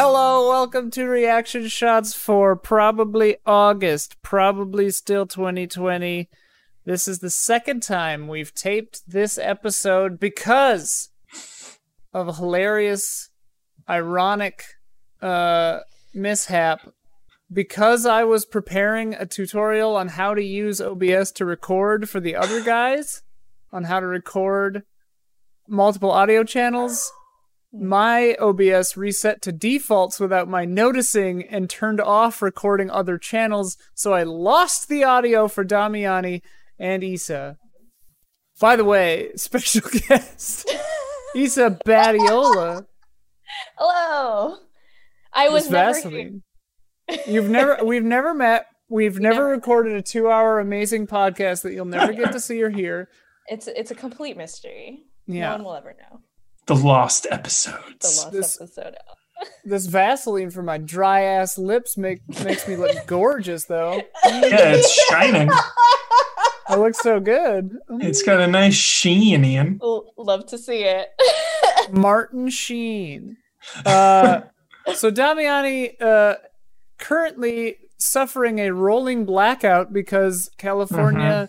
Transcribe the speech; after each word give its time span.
Hello, 0.00 0.48
welcome 0.48 0.92
to 0.92 1.08
Reaction 1.08 1.66
Shots 1.66 2.14
for 2.14 2.54
probably 2.54 3.38
August, 3.44 4.14
probably 4.22 4.92
still 4.92 5.26
2020. 5.26 6.28
This 6.84 7.08
is 7.08 7.18
the 7.18 7.30
second 7.30 7.82
time 7.82 8.28
we've 8.28 8.54
taped 8.54 9.02
this 9.10 9.38
episode 9.38 10.20
because 10.20 11.08
of 12.14 12.28
a 12.28 12.34
hilarious, 12.34 13.30
ironic 13.90 14.66
uh, 15.20 15.80
mishap. 16.14 16.92
Because 17.52 18.06
I 18.06 18.22
was 18.22 18.44
preparing 18.44 19.14
a 19.14 19.26
tutorial 19.26 19.96
on 19.96 20.06
how 20.06 20.32
to 20.32 20.42
use 20.44 20.80
OBS 20.80 21.32
to 21.32 21.44
record 21.44 22.08
for 22.08 22.20
the 22.20 22.36
other 22.36 22.62
guys, 22.62 23.22
on 23.72 23.82
how 23.82 23.98
to 23.98 24.06
record 24.06 24.84
multiple 25.66 26.12
audio 26.12 26.44
channels, 26.44 27.12
Mm. 27.74 27.80
my 27.82 28.34
OBS 28.40 28.96
reset 28.96 29.42
to 29.42 29.52
defaults 29.52 30.18
without 30.18 30.48
my 30.48 30.64
noticing 30.64 31.42
and 31.46 31.68
turned 31.68 32.00
off 32.00 32.40
recording 32.40 32.90
other 32.90 33.18
channels, 33.18 33.76
so 33.94 34.12
I 34.14 34.22
lost 34.22 34.88
the 34.88 35.04
audio 35.04 35.48
for 35.48 35.64
Damiani 35.64 36.40
and 36.78 37.04
Isa. 37.04 37.56
By 38.60 38.76
the 38.76 38.84
way, 38.84 39.30
special 39.36 39.82
guest 40.08 40.68
Isa 41.34 41.78
Badiola. 41.86 42.86
Hello. 43.76 44.56
I 45.32 45.48
was 45.50 45.70
never 45.70 46.40
You've 47.26 47.50
never 47.50 47.78
we've 47.84 48.04
never 48.04 48.34
met. 48.34 48.66
We've 48.90 49.18
never 49.20 49.34
never- 49.34 49.48
recorded 49.50 49.94
a 49.94 50.02
two 50.02 50.30
hour 50.30 50.58
amazing 50.58 51.06
podcast 51.06 51.62
that 51.62 51.72
you'll 51.74 51.84
never 51.84 52.12
get 52.14 52.32
to 52.32 52.40
see 52.40 52.62
or 52.62 52.70
hear. 52.70 53.08
It's 53.46 53.66
it's 53.68 53.90
a 53.90 53.94
complete 53.94 54.36
mystery. 54.36 55.04
Yeah. 55.26 55.50
No 55.50 55.52
one 55.56 55.64
will 55.64 55.74
ever 55.74 55.94
know. 56.00 56.20
The 56.68 56.74
lost 56.76 57.24
The 57.24 57.34
episodes. 57.34 58.30
This- 58.30 58.58
episode. 58.60 58.94
This 59.64 59.86
Vaseline 59.86 60.50
for 60.50 60.64
my 60.64 60.78
dry 60.78 61.22
ass 61.22 61.58
lips 61.58 61.96
make 61.96 62.20
makes 62.42 62.66
me 62.66 62.74
look 62.74 62.96
gorgeous 63.06 63.66
though. 63.66 64.02
Yeah, 64.24 64.72
it's 64.74 64.92
shining. 65.04 65.48
I 66.66 66.74
look 66.76 66.96
so 66.96 67.20
good. 67.20 67.76
It's 68.00 68.22
got 68.24 68.40
a 68.40 68.48
nice 68.48 68.74
sheen, 68.74 69.44
Ian. 69.44 69.78
L- 69.80 70.12
Love 70.16 70.46
to 70.46 70.58
see 70.58 70.82
it. 70.82 71.10
Martin 71.92 72.48
Sheen. 72.48 73.36
Uh, 73.86 74.40
so 74.94 75.10
Damiani 75.12 75.92
uh, 76.02 76.34
currently 76.98 77.76
suffering 77.96 78.58
a 78.58 78.70
rolling 78.72 79.24
blackout 79.24 79.92
because 79.92 80.50
California 80.58 81.48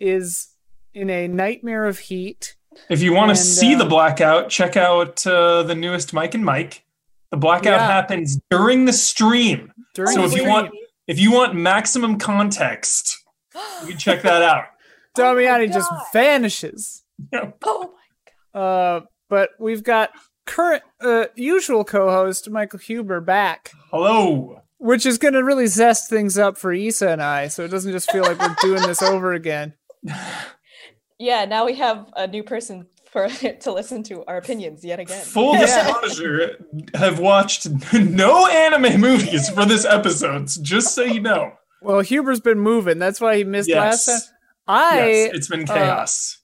is 0.00 0.48
in 0.94 1.10
a 1.10 1.28
nightmare 1.28 1.84
of 1.86 2.00
heat. 2.00 2.56
If 2.88 3.02
you 3.02 3.12
want 3.12 3.30
to 3.30 3.36
see 3.36 3.74
uh, 3.74 3.78
the 3.78 3.84
blackout, 3.84 4.48
check 4.48 4.76
out 4.76 5.26
uh, 5.26 5.62
the 5.64 5.74
newest 5.74 6.12
Mike 6.12 6.34
and 6.34 6.44
Mike. 6.44 6.84
The 7.30 7.36
blackout 7.36 7.80
Yeah. 7.80 7.86
happens 7.86 8.40
during 8.50 8.84
the 8.84 8.92
stream. 8.92 9.72
During 9.94 10.12
So 10.14 10.26
the 10.28 10.34
if 10.36 10.42
you 10.42 10.48
want- 10.48 10.70
If 11.06 11.18
you 11.18 11.32
want 11.32 11.54
maximum 11.54 12.18
context, 12.18 13.18
you 13.82 13.88
can 13.88 13.98
check 13.98 14.22
that 14.22 14.42
out. 14.42 14.66
Damiani 15.16 15.68
Oh 15.68 15.72
just 15.72 15.90
vanishes. 16.12 17.02
oh 17.32 17.40
my 17.42 17.52
god. 17.60 17.88
Uh, 18.54 19.00
but 19.28 19.50
we've 19.58 19.82
got 19.82 20.10
current 20.46 20.82
uh, 21.00 21.26
usual 21.34 21.84
co-host 21.84 22.48
Michael 22.50 22.78
Huber 22.78 23.20
back, 23.20 23.70
Hello. 23.90 24.62
which 24.78 25.04
is 25.06 25.18
going 25.18 25.34
to 25.34 25.42
really 25.44 25.66
zest 25.66 26.08
things 26.08 26.38
up 26.38 26.56
for 26.56 26.72
Issa 26.72 27.10
and 27.10 27.22
I, 27.22 27.48
so 27.48 27.64
it 27.64 27.68
doesn't 27.68 27.90
just 27.92 28.10
feel 28.12 28.22
like 28.22 28.38
we're 28.38 28.54
doing 28.62 28.82
this 28.82 29.02
over 29.12 29.32
again. 29.32 29.74
Yeah, 31.20 31.44
now 31.44 31.66
we 31.66 31.74
have 31.74 32.06
a 32.16 32.26
new 32.26 32.42
person 32.42 32.86
for 33.12 33.28
to 33.60 33.72
listen 33.72 34.02
to 34.04 34.24
our 34.24 34.38
opinions 34.38 34.82
yet 34.84 34.98
again. 34.98 35.22
Full 35.22 35.54
Yeah. 35.54 35.66
disclosure, 35.66 36.56
have 36.94 37.18
watched 37.20 37.68
no 37.92 38.46
anime 38.46 38.98
movies 39.00 39.48
for 39.50 39.66
this 39.66 39.84
episode, 39.84 40.48
just 40.62 40.94
so 40.94 41.02
you 41.02 41.20
know. 41.20 41.52
Well, 41.82 42.00
Huber's 42.00 42.40
been 42.40 42.58
moving. 42.58 42.98
That's 42.98 43.20
why 43.20 43.36
he 43.36 43.44
missed 43.44 43.70
last 43.70 44.08
Yes. 44.08 44.26
time. 44.26 44.34
I 44.66 44.96
yes, 45.08 45.30
it's 45.34 45.48
been 45.48 45.66
chaos. 45.66 46.38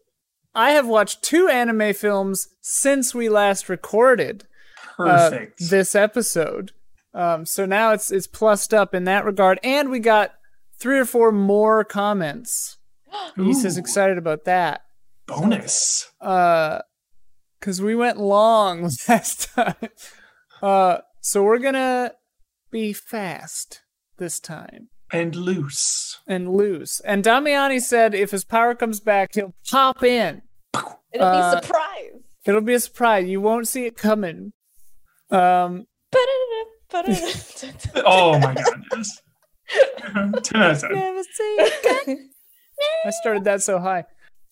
I 0.55 0.73
have 0.73 0.87
watched 0.87 1.23
two 1.23 1.49
anime 1.49 1.95
films 1.95 2.49
since 2.61 3.15
we 3.15 3.29
last 3.29 3.69
recorded 3.69 4.45
uh, 4.99 5.31
this 5.71 5.95
episode. 5.95 6.73
Um, 7.15 7.47
so 7.47 7.65
now 7.67 7.93
it's 7.93 8.11
it's 8.11 8.27
plussed 8.27 8.75
up 8.75 8.95
in 8.95 9.05
that 9.05 9.25
regard, 9.25 9.59
and 9.63 9.91
we 9.91 10.01
got 10.01 10.33
three 10.79 10.99
or 10.99 11.05
four 11.07 11.31
more 11.33 11.85
comments. 11.85 12.76
Issa's 13.39 13.65
as 13.65 13.77
excited 13.79 14.19
about 14.19 14.45
that. 14.45 14.83
bonus. 15.27 16.11
Uh, 16.21 16.81
cause 17.61 17.81
we 17.83 17.95
went 17.95 18.19
long 18.19 18.83
last 19.09 19.51
time. 19.55 19.75
Uh, 20.63 20.99
so 21.21 21.43
we're 21.43 21.59
gonna 21.59 22.13
be 22.71 22.93
fast 22.93 23.83
this 24.19 24.41
time 24.41 24.89
And 25.13 25.35
loose. 25.37 26.19
and 26.27 26.49
loose. 26.53 27.01
And 27.01 27.23
Damiani 27.25 27.81
said 27.81 28.15
if 28.15 28.31
his 28.31 28.45
power 28.45 28.75
comes 28.75 29.01
back, 29.01 29.35
he'll 29.35 29.55
pop 29.71 30.03
in. 30.03 30.43
It'll 31.13 31.27
uh, 31.27 31.51
be 31.53 31.59
a 31.59 31.63
surprise. 31.63 32.13
It'll 32.47 32.61
be 32.61 32.75
a 32.75 32.81
surprise. 32.81 33.27
You 33.29 33.41
won't 33.41 33.67
see 33.69 33.87
it 33.87 33.97
coming. 33.97 34.53
Um, 35.31 35.87
Oh 36.95 38.39
my 38.39 38.55
god, 38.55 38.83
yes. 38.95 39.21
10 40.09 40.27
out 40.27 40.37
of 40.39 40.81
10. 40.81 40.93
never 40.95 41.23
see 41.23 41.57
it 41.59 42.05
coming. 42.07 42.31
I 43.05 43.11
started 43.11 43.45
that 43.45 43.63
so 43.63 43.79
high. 43.79 44.05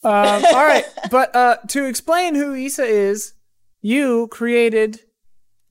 Um, 0.02 0.44
all 0.44 0.64
right, 0.64 0.84
but 1.10 1.34
uh, 1.34 1.56
to 1.68 1.84
explain 1.86 2.34
who 2.34 2.54
Issa 2.54 2.84
is, 2.84 3.32
you 3.80 4.28
created 4.30 5.00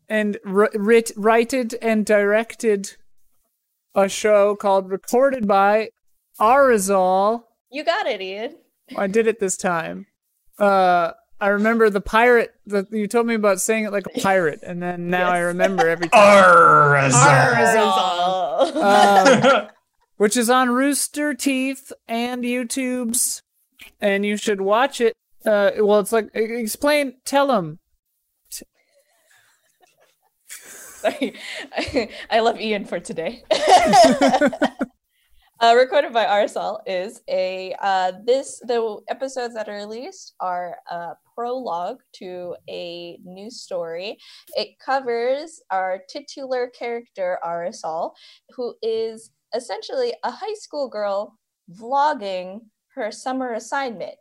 and 0.09 0.38
r- 0.46 0.69
writ- 0.74 1.12
writed 1.16 1.75
and 1.81 2.06
directed 2.06 2.96
a 3.96 4.09
show 4.09 4.56
called 4.56 4.90
Recorded 4.90 5.47
by 5.47 5.90
Arizal. 6.40 7.44
you 7.72 7.84
got 7.84 8.08
it, 8.08 8.22
Ian. 8.22 8.56
I 8.97 9.08
did 9.08 9.28
it 9.28 9.40
this 9.40 9.56
time. 9.58 10.08
Uh, 10.59 11.12
I 11.40 11.47
remember 11.50 11.90
the 11.90 12.02
pirate 12.02 12.53
that 12.68 12.92
you 12.92 13.08
told 13.08 13.28
me 13.28 13.34
about 13.36 13.59
saying 13.62 13.86
it 13.86 13.92
like 13.92 14.06
a 14.08 14.19
pirate, 14.19 14.59
and 14.63 14.81
then 14.81 15.09
now 15.09 15.30
I 15.30 15.40
remember 15.40 15.88
every 15.88 16.08
time. 16.09 16.44
Arzal. 16.44 17.53
Arizal. 18.74 19.62
Um, 19.63 19.68
which 20.23 20.38
is 20.38 20.50
on 20.50 20.69
Rooster 20.69 21.34
Teeth 21.34 21.91
and 22.07 22.45
YouTube's, 22.45 23.44
and 24.00 24.25
you 24.25 24.38
should 24.38 24.61
watch 24.61 25.01
it. 25.01 25.17
Uh, 25.45 25.72
well, 25.79 26.00
it's 26.00 26.13
like 26.13 26.29
explain, 26.34 27.16
tell 27.25 27.47
them. 27.47 27.79
Sorry. 30.47 31.33
I 32.31 32.39
love 32.39 32.62
Ian 32.62 32.85
for 32.85 33.01
today. 33.01 33.44
uh, 35.59 35.75
recorded 35.75 36.13
by 36.13 36.23
Arizal 36.23 36.79
is 36.88 37.19
a 37.28 37.75
uh, 37.81 38.13
this 38.25 38.62
the 38.66 39.01
episodes 39.09 39.53
that 39.56 39.67
are 39.67 39.75
released 39.75 40.35
are 40.39 40.78
a 40.89 41.16
prologue 41.35 42.00
to 42.13 42.56
a 42.69 43.17
new 43.25 43.51
story. 43.51 44.17
It 44.56 44.79
covers 44.79 45.62
our 45.69 46.00
titular 46.07 46.69
character 46.69 47.39
Arizal, 47.44 48.13
who 48.56 48.73
is 48.81 49.31
essentially 49.56 50.14
a 50.24 50.31
high 50.31 50.56
school 50.56 50.90
girl 50.90 51.38
vlogging 51.72 52.62
her 52.96 53.12
summer 53.12 53.53
assignment. 53.53 54.16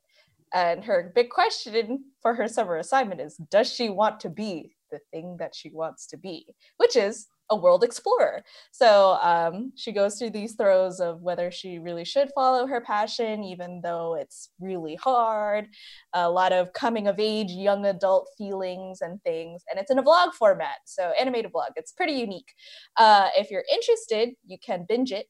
And 0.55 0.85
her 0.85 1.13
big 1.15 1.31
question 1.31 2.05
for 2.21 2.35
her 2.35 2.47
summer 2.47 2.77
assignment 2.77 3.21
is 3.21 3.37
Does 3.51 3.73
she 3.73 3.89
want 3.89 4.21
to 4.21 4.29
be 4.29 4.75
the 4.91 5.01
thing 5.11 5.37
that 5.39 5.55
she 5.55 5.71
wants 5.71 6.07
to 6.09 6.19
be? 6.19 6.55
Which 6.77 6.97
is 6.97 7.27
a 7.53 7.57
world 7.57 7.85
explorer. 7.85 8.43
So 8.71 9.19
um, 9.23 9.73
she 9.77 9.93
goes 9.93 10.19
through 10.19 10.31
these 10.31 10.55
throes 10.55 11.01
of 11.01 11.21
whether 11.21 11.51
she 11.51 11.79
really 11.79 12.05
should 12.05 12.31
follow 12.35 12.67
her 12.67 12.81
passion, 12.81 13.45
even 13.45 13.81
though 13.83 14.15
it's 14.15 14.49
really 14.59 14.97
hard, 14.97 15.69
a 16.15 16.31
lot 16.31 16.53
of 16.53 16.73
coming 16.73 17.07
of 17.09 17.17
age, 17.21 17.51
young 17.51 17.85
adult 17.87 18.29
feelings 18.39 19.01
and 19.03 19.23
things. 19.23 19.63
And 19.71 19.79
it's 19.79 19.91
in 19.91 19.99
a 19.99 20.03
vlog 20.03 20.33
format, 20.33 20.77
so 20.87 21.13
animated 21.21 21.53
vlog. 21.53 21.71
It's 21.77 21.93
pretty 21.93 22.15
unique. 22.15 22.53
Uh, 22.97 23.29
if 23.37 23.51
you're 23.51 23.65
interested, 23.73 24.31
you 24.47 24.57
can 24.65 24.87
binge 24.89 25.13
it. 25.13 25.27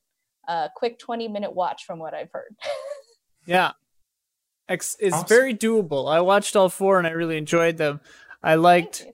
A 0.49 0.69
quick 0.75 0.99
20 0.99 1.29
minute 1.29 1.55
watch 1.55 1.85
from 1.85 1.99
what 1.99 2.15
I've 2.15 2.31
heard. 2.33 2.55
Yeah, 3.45 3.73
Ex- 4.69 4.97
it's 5.01 5.15
Awesome. 5.15 5.27
very 5.29 5.55
doable. 5.55 6.09
I 6.09 6.21
watched 6.21 6.55
all 6.55 6.69
four 6.69 6.99
and 6.99 7.07
I 7.07 7.11
really 7.11 7.37
enjoyed 7.37 7.77
them. 7.77 8.01
I 8.43 8.55
liked, 8.55 9.05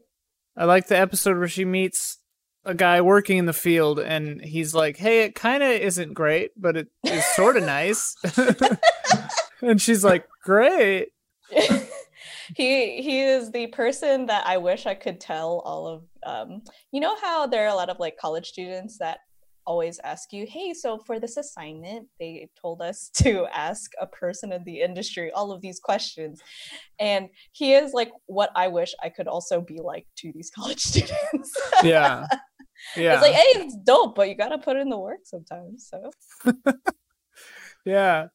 I 0.57 0.67
liked 0.67 0.89
the 0.91 0.99
episode 0.99 1.39
where 1.39 1.49
she 1.49 1.65
meets 1.65 2.18
a 2.69 2.75
guy 2.75 3.00
working 3.00 3.38
in 3.38 3.47
the 3.47 3.53
field 3.53 3.99
and 3.99 4.44
he's 4.44 4.75
like, 4.75 4.99
"Hey, 4.99 5.25
it 5.25 5.35
kind 5.35 5.62
of 5.62 5.70
isn't 5.70 6.12
great, 6.12 6.53
but 6.56 6.76
it 6.76 6.88
is 7.03 7.25
sort 7.35 7.56
of 7.56 7.65
nice." 7.65 8.15
and 9.62 9.81
she's 9.81 10.05
like, 10.05 10.29
"Great." 10.44 11.09
he 12.56 13.03
he 13.03 13.23
is 13.23 13.50
the 13.53 13.67
person 13.69 14.26
that 14.26 14.47
I 14.47 14.59
wish 14.59 14.87
I 14.87 14.94
could 14.94 15.19
tell 15.19 15.61
all 15.65 15.87
of 15.87 16.03
um 16.26 16.62
you 16.93 17.00
know 17.00 17.17
how 17.20 17.47
there 17.47 17.65
are 17.65 17.69
a 17.69 17.75
lot 17.75 17.88
of 17.88 17.99
like 17.99 18.17
college 18.19 18.49
students 18.49 18.99
that 18.99 19.21
always 19.67 20.00
ask 20.03 20.32
you 20.32 20.47
hey 20.49 20.73
so 20.73 20.99
for 21.06 21.21
this 21.21 21.37
assignment 21.37 22.09
they 22.19 22.49
told 22.61 22.81
us 22.81 23.11
to 23.14 23.47
ask 23.53 23.91
a 24.00 24.06
person 24.06 24.53
in 24.53 24.64
the 24.64 24.81
industry 24.81 25.31
all 25.32 25.53
of 25.53 25.61
these 25.61 25.79
questions 25.79 26.41
and 26.99 27.29
he 27.53 27.75
is 27.75 27.93
like 27.93 28.11
what 28.26 28.50
I 28.56 28.69
wish 28.69 28.94
I 29.03 29.11
could 29.11 29.29
also 29.29 29.61
be 29.61 29.79
like 29.82 30.06
to 30.17 30.32
these 30.32 30.50
college 30.50 30.81
students 30.81 31.55
Yeah. 31.82 32.26
Yeah. 32.97 33.15
It's 33.15 33.23
like, 33.23 33.33
hey, 33.33 33.61
it's 33.63 33.77
dope, 33.77 34.15
but 34.15 34.29
you 34.29 34.35
gotta 34.35 34.59
put 34.59 34.77
in 34.77 34.89
the 34.89 34.99
work 34.99 35.21
sometimes. 35.25 35.91
So 35.91 36.53
yeah. 37.85 38.29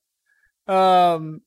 Um, 0.68 1.42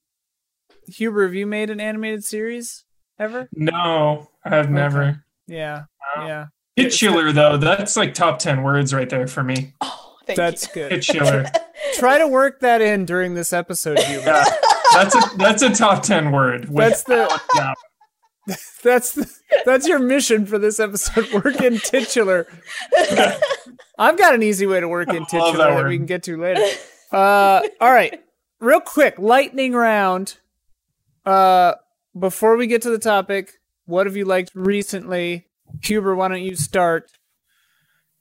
Huber, 0.89 1.25
have 1.25 1.35
you 1.35 1.47
made 1.47 1.71
an 1.71 1.81
animated 1.81 2.25
series 2.25 2.85
ever? 3.19 3.49
No, 3.53 4.29
I've 4.45 4.71
never. 4.71 5.25
Yeah. 5.47 5.85
Yeah. 6.19 6.47
Titular 6.79 7.33
though, 7.33 7.57
that's 7.57 7.97
like 7.97 8.13
top 8.15 8.39
ten 8.39 8.63
words 8.63 8.93
right 8.93 9.09
there 9.09 9.27
for 9.27 9.43
me. 9.43 9.73
oh, 9.81 10.17
thank 10.27 10.37
That's 10.37 10.67
you. 10.69 10.75
good. 10.75 10.91
Titular. 11.03 11.47
Try 11.95 12.19
to 12.19 12.29
work 12.29 12.61
that 12.61 12.83
in 12.83 13.07
during 13.07 13.35
this 13.35 13.53
episode, 13.55 13.99
Huber. 13.99 14.27
Yeah, 14.27 14.45
that's 14.93 15.15
a 15.15 15.37
that's 15.39 15.63
a 15.63 15.71
top 15.71 16.03
ten 16.03 16.33
word. 16.33 16.69
That's 16.71 17.03
the 17.05 17.41
Yeah. 17.55 17.73
that's 18.83 19.13
the, 19.13 19.31
that's 19.65 19.89
your 19.89 19.99
mission 19.99 20.47
for 20.47 20.59
this 20.59 20.79
episode. 20.79 21.33
Work 21.33 21.61
in 21.61 21.79
titular. 21.79 22.47
I've 23.99 24.19
got 24.19 24.35
an 24.35 24.43
easy 24.43 24.67
way 24.67 24.81
to 24.81 24.89
work 24.89 25.09
in 25.09 25.27
titular 25.27 25.57
that 25.57 25.77
that, 25.77 25.87
we 25.87 25.97
can 25.97 26.07
get 26.07 26.23
to 26.25 26.41
later. 26.41 26.65
Uh, 27.11 27.63
all 27.81 27.93
right, 27.93 28.23
real 28.61 28.81
quick, 28.81 29.19
lightning 29.19 29.73
round. 29.73 30.39
Uh, 31.25 31.75
before 32.17 32.57
we 32.57 32.69
get 32.69 32.83
to 32.83 32.91
the 32.91 32.99
topic, 32.99 33.55
what 33.87 34.07
have 34.07 34.17
you 34.17 34.25
liked 34.25 34.53
recently? 34.55 35.47
Huber, 35.83 36.15
why 36.15 36.29
don't 36.29 36.43
you 36.43 36.55
start? 36.55 37.11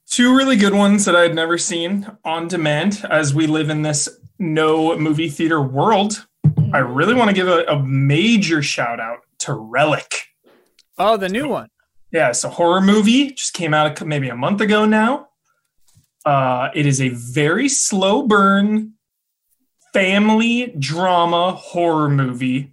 Two 0.08 0.36
really 0.36 0.56
good 0.56 0.74
ones 0.74 1.04
that 1.04 1.14
I 1.14 1.22
had 1.22 1.34
never 1.34 1.56
seen 1.56 2.10
on 2.24 2.48
demand 2.48 3.04
as 3.08 3.32
we 3.32 3.46
live 3.46 3.70
in 3.70 3.82
this 3.82 4.08
no 4.38 4.98
movie 4.98 5.28
theater 5.28 5.60
world. 5.60 6.26
I 6.72 6.78
really 6.78 7.14
want 7.14 7.30
to 7.30 7.34
give 7.34 7.48
a, 7.48 7.64
a 7.64 7.82
major 7.82 8.62
shout 8.62 8.98
out 8.98 9.20
to 9.40 9.52
Relic. 9.52 10.26
Oh, 10.98 11.16
the 11.16 11.28
new 11.28 11.48
one. 11.48 11.68
Yeah, 12.12 12.30
it's 12.30 12.44
a 12.44 12.50
horror 12.50 12.80
movie. 12.80 13.32
Just 13.32 13.52
came 13.52 13.74
out 13.74 14.04
maybe 14.04 14.28
a 14.28 14.36
month 14.36 14.60
ago 14.60 14.84
now. 14.84 15.28
Uh, 16.24 16.70
it 16.74 16.86
is 16.86 17.00
a 17.00 17.10
very 17.10 17.68
slow 17.68 18.22
burn 18.22 18.94
family 19.92 20.74
drama 20.78 21.52
horror 21.52 22.08
movie. 22.08 22.72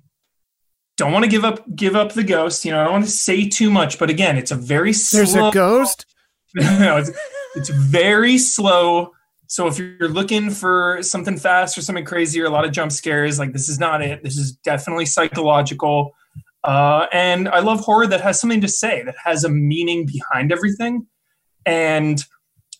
Don't 0.98 1.12
want 1.12 1.26
to 1.26 1.32
give 1.32 1.44
up 1.44 1.64
give 1.76 1.96
up 1.96 2.14
the 2.14 2.24
ghost. 2.24 2.66
You 2.66 2.72
know, 2.72 2.82
I 2.82 2.84
don't 2.84 2.94
want 2.94 3.06
to 3.06 3.12
say 3.12 3.48
too 3.48 3.70
much, 3.70 3.98
but 3.98 4.10
again, 4.10 4.38
it's 4.38 4.52
a 4.52 4.56
very 4.56 4.92
There's 4.92 5.32
slow. 5.32 5.50
a 5.50 5.52
ghost. 5.52 6.06
no, 6.56 6.98
it's, 6.98 7.12
it's 7.56 7.70
very 7.70 8.38
slow. 8.38 9.12
So 9.48 9.68
if 9.68 9.78
you're 9.78 10.10
looking 10.10 10.50
for 10.50 11.00
something 11.02 11.38
fast 11.38 11.78
or 11.78 11.82
something 11.82 12.06
crazy 12.06 12.42
or 12.42 12.46
a 12.46 12.50
lot 12.50 12.66
of 12.66 12.72
jump 12.72 12.92
scares, 12.92 13.40
like 13.40 13.54
this 13.54 13.70
is 13.70 13.80
not 13.80 14.02
it. 14.02 14.24
This 14.24 14.38
is 14.38 14.54
definitely 14.54 15.06
psychological. 15.06 16.12
Uh, 16.64 17.08
and 17.12 17.50
I 17.50 17.60
love 17.60 17.82
horror 17.82 18.08
that 18.08 18.22
has 18.22 18.40
something 18.40 18.62
to 18.62 18.68
say, 18.68 19.04
that 19.04 19.16
has 19.24 19.44
a 19.44 19.50
meaning 19.50 20.06
behind 20.06 20.52
everything. 20.52 21.08
And 21.66 22.24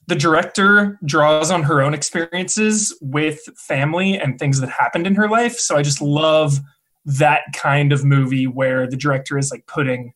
the 0.08 0.16
director 0.16 1.00
draws 1.06 1.52
on 1.52 1.64
her 1.64 1.82
own 1.82 1.94
experiences 1.94 2.98
with 3.02 3.40
family 3.58 4.18
and 4.18 4.38
things 4.38 4.60
that 4.60 4.70
happened 4.70 5.08
in 5.08 5.16
her 5.16 5.30
life. 5.30 5.58
So 5.58 5.78
I 5.78 5.82
just 5.82 6.02
love 6.02 6.60
that 7.06 7.42
kind 7.56 7.92
of 7.92 8.06
movie 8.06 8.48
where 8.48 8.88
the 8.88 8.98
director 8.98 9.38
is 9.38 9.52
like 9.52 9.66
putting 9.68 10.14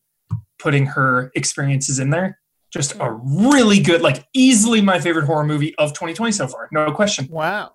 putting 0.60 0.86
her 0.88 1.32
experiences 1.36 2.00
in 2.00 2.10
there. 2.10 2.40
Just 2.72 2.96
a 3.00 3.12
really 3.12 3.80
good, 3.80 4.02
like 4.02 4.26
easily 4.34 4.82
my 4.82 5.00
favorite 5.00 5.26
horror 5.26 5.46
movie 5.46 5.76
of 5.76 5.94
2020 5.94 6.32
so 6.32 6.48
far. 6.48 6.68
No 6.72 6.92
question. 6.92 7.28
Wow. 7.30 7.74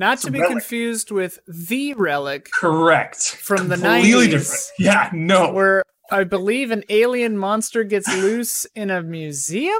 Not 0.00 0.18
to 0.20 0.30
be 0.30 0.40
Relic. 0.40 0.50
confused 0.52 1.10
with 1.10 1.38
the 1.46 1.92
relic 1.94 2.48
Correct. 2.58 3.22
from 3.36 3.68
the 3.68 3.76
90s. 3.76 3.82
Completely 4.00 4.26
90s. 4.26 4.30
different. 4.30 4.60
Yeah, 4.78 5.10
no. 5.12 5.52
where 5.52 5.82
I 6.10 6.24
believe 6.24 6.70
an 6.70 6.84
alien 6.88 7.36
monster 7.36 7.84
gets 7.84 8.08
loose 8.08 8.64
in 8.74 8.90
a 8.90 9.02
museum, 9.02 9.78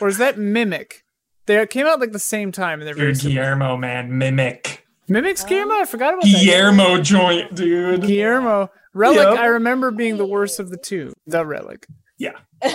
or 0.00 0.08
is 0.08 0.18
that 0.18 0.36
Mimic? 0.36 1.04
They 1.46 1.66
came 1.66 1.86
out 1.86 2.00
like 2.00 2.12
the 2.12 2.18
same 2.18 2.52
time, 2.52 2.80
and 2.80 2.86
they're 2.86 2.94
very 2.94 3.14
similar. 3.14 3.40
Guillermo, 3.42 3.76
man. 3.78 4.16
Mimic. 4.18 4.86
Mimics 5.08 5.42
Guillermo? 5.44 5.74
I 5.74 5.86
forgot 5.86 6.12
about 6.14 6.22
that. 6.24 6.44
Guillermo 6.44 7.00
joint, 7.02 7.54
dude. 7.54 8.02
Guillermo 8.02 8.70
Relic. 8.92 9.16
Yep. 9.26 9.38
I 9.38 9.46
remember 9.46 9.90
being 9.90 10.18
the 10.18 10.26
worst 10.26 10.60
of 10.60 10.68
the 10.70 10.76
two. 10.76 11.12
The 11.26 11.44
Relic. 11.46 11.86
Yeah. 12.18 12.32
so 12.62 12.68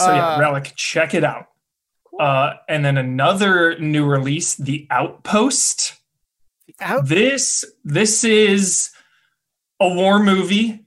yeah, 0.00 0.34
Uh, 0.34 0.40
Relic, 0.40 0.72
check 0.76 1.12
it 1.14 1.22
out. 1.24 1.46
Uh, 2.18 2.54
and 2.68 2.84
then 2.84 2.96
another 2.96 3.78
new 3.78 4.04
release, 4.04 4.54
The 4.54 4.86
Outpost. 4.90 5.94
Out. 6.80 7.06
This 7.06 7.64
this 7.84 8.24
is 8.24 8.90
a 9.80 9.88
war 9.88 10.18
movie. 10.18 10.84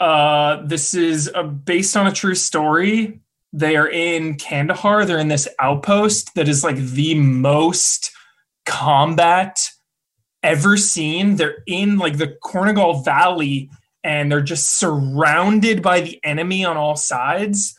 Uh, 0.00 0.62
this 0.64 0.94
is 0.94 1.30
uh 1.34 1.42
based 1.42 1.96
on 1.96 2.06
a 2.06 2.12
true 2.12 2.34
story. 2.34 3.20
They 3.52 3.76
are 3.76 3.88
in 3.88 4.36
Kandahar. 4.36 5.04
They're 5.04 5.18
in 5.18 5.28
this 5.28 5.48
outpost 5.58 6.34
that 6.34 6.48
is 6.48 6.64
like 6.64 6.76
the 6.76 7.14
most 7.14 8.12
combat 8.64 9.58
ever 10.42 10.76
seen. 10.76 11.36
They're 11.36 11.62
in 11.66 11.98
like 11.98 12.18
the 12.18 12.36
Korengal 12.44 13.04
Valley 13.04 13.70
and 14.04 14.30
they're 14.30 14.42
just 14.42 14.78
surrounded 14.78 15.82
by 15.82 16.00
the 16.00 16.22
enemy 16.24 16.64
on 16.64 16.76
all 16.76 16.96
sides 16.96 17.74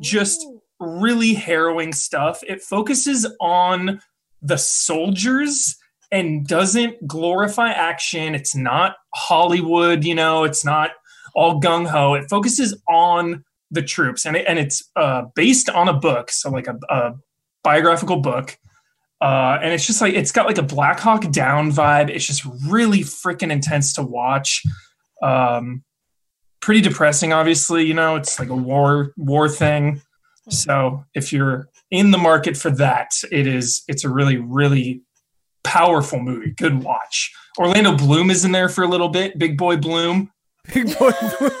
just- 0.00 0.46
really 0.82 1.34
harrowing 1.34 1.92
stuff. 1.92 2.42
It 2.46 2.60
focuses 2.60 3.26
on 3.40 4.00
the 4.42 4.58
soldiers 4.58 5.76
and 6.10 6.46
doesn't 6.46 7.06
glorify 7.06 7.70
action. 7.70 8.34
It's 8.34 8.54
not 8.54 8.96
Hollywood, 9.14 10.04
you 10.04 10.14
know, 10.14 10.44
it's 10.44 10.64
not 10.64 10.90
all 11.34 11.60
gung 11.60 11.86
ho. 11.86 12.14
It 12.14 12.28
focuses 12.28 12.76
on 12.88 13.44
the 13.70 13.82
troops 13.82 14.26
and, 14.26 14.36
it, 14.36 14.44
and 14.46 14.58
it's 14.58 14.90
uh, 14.96 15.22
based 15.34 15.70
on 15.70 15.88
a 15.88 15.94
book, 15.94 16.30
so 16.30 16.50
like 16.50 16.66
a, 16.66 16.76
a 16.90 17.14
biographical 17.64 18.20
book. 18.20 18.58
Uh, 19.22 19.58
and 19.62 19.72
it's 19.72 19.86
just 19.86 20.00
like 20.00 20.14
it's 20.14 20.32
got 20.32 20.46
like 20.46 20.58
a 20.58 20.62
Black 20.62 20.98
Hawk 20.98 21.30
Down 21.30 21.70
vibe. 21.70 22.10
It's 22.10 22.26
just 22.26 22.44
really 22.66 23.00
freaking 23.00 23.52
intense 23.52 23.92
to 23.94 24.02
watch. 24.02 24.64
Um, 25.22 25.84
pretty 26.60 26.80
depressing, 26.80 27.32
obviously. 27.32 27.86
You 27.86 27.94
know, 27.94 28.16
it's 28.16 28.40
like 28.40 28.48
a 28.48 28.56
war 28.56 29.12
war 29.16 29.48
thing. 29.48 30.02
So 30.48 31.04
if 31.14 31.32
you're 31.32 31.68
in 31.90 32.10
the 32.10 32.18
market 32.18 32.56
for 32.56 32.70
that, 32.72 33.12
it 33.30 33.46
is 33.46 33.82
it's 33.88 34.04
a 34.04 34.08
really 34.08 34.36
really 34.38 35.02
powerful 35.64 36.18
movie. 36.20 36.50
Good 36.50 36.82
watch. 36.82 37.32
Orlando 37.58 37.96
Bloom 37.96 38.30
is 38.30 38.44
in 38.44 38.52
there 38.52 38.68
for 38.68 38.82
a 38.82 38.88
little 38.88 39.08
bit. 39.08 39.38
Big 39.38 39.56
boy 39.56 39.76
Bloom. 39.76 40.30
Big 40.74 40.96
boy. 40.98 41.10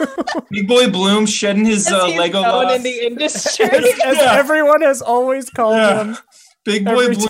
Big 0.50 0.66
boy 0.66 0.88
Bloom 0.90 1.26
shedding 1.26 1.64
his 1.64 1.86
uh, 1.90 2.08
Lego 2.08 2.42
known 2.42 2.64
loft. 2.64 2.76
in 2.76 2.82
the 2.82 3.00
industry. 3.06 3.66
as, 3.66 3.84
as 4.04 4.16
Yeah. 4.16 4.34
everyone 4.34 4.80
has 4.82 5.02
always 5.02 5.48
called 5.50 5.76
Yeah. 5.76 6.04
him. 6.04 6.16
Big 6.64 6.84
boy 6.84 7.04
Every 7.04 7.14
Bloom 7.16 7.28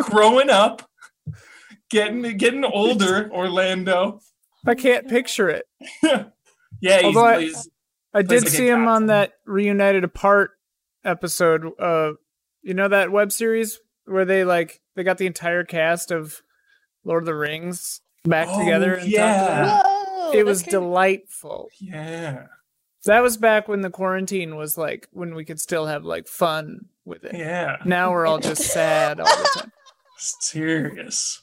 growing 0.00 0.50
up, 0.50 0.88
getting 1.90 2.22
getting 2.36 2.64
older. 2.64 3.30
Orlando. 3.32 4.20
I 4.66 4.74
can't 4.74 5.08
picture 5.08 5.48
it. 5.50 5.66
yeah, 6.02 6.98
he's, 6.98 7.04
Although 7.04 7.24
I- 7.24 7.40
he's 7.42 7.68
I 8.16 8.22
Plays 8.22 8.28
did 8.42 8.42
like 8.48 8.56
see 8.56 8.68
him 8.68 8.86
on 8.86 9.06
that 9.06 9.32
reunited 9.44 10.04
apart 10.04 10.52
episode. 11.04 11.70
Uh, 11.78 12.12
you 12.62 12.74
know 12.74 12.88
that 12.88 13.12
web 13.12 13.30
series 13.32 13.78
where 14.06 14.24
they 14.24 14.44
like 14.44 14.80
they 14.96 15.02
got 15.02 15.18
the 15.18 15.26
entire 15.26 15.64
cast 15.64 16.10
of 16.10 16.42
Lord 17.04 17.22
of 17.24 17.26
the 17.26 17.34
Rings 17.34 18.00
back 18.24 18.48
Oh, 18.50 18.58
together. 18.58 18.94
And 18.94 19.08
yeah. 19.10 19.66
talked 19.82 19.86
Whoa, 19.86 20.30
it. 20.32 20.38
it 20.38 20.46
was 20.46 20.60
that's 20.60 20.70
crazy. 20.72 20.82
delightful. 20.84 21.68
yeah, 21.80 22.46
That 23.04 23.22
was 23.22 23.36
back 23.36 23.68
when 23.68 23.82
the 23.82 23.90
quarantine 23.90 24.56
was 24.56 24.78
like 24.78 25.08
when 25.12 25.34
we 25.34 25.44
could 25.44 25.60
still 25.60 25.86
have 25.86 26.04
like 26.04 26.26
fun 26.28 26.86
with 27.04 27.24
it. 27.24 27.34
yeah. 27.36 27.76
Now 27.84 28.12
we're 28.12 28.26
all 28.26 28.38
just 28.38 28.62
sad 28.62 29.20
all 29.20 29.26
the 29.26 29.50
time. 29.60 29.72
Serious. 30.40 31.42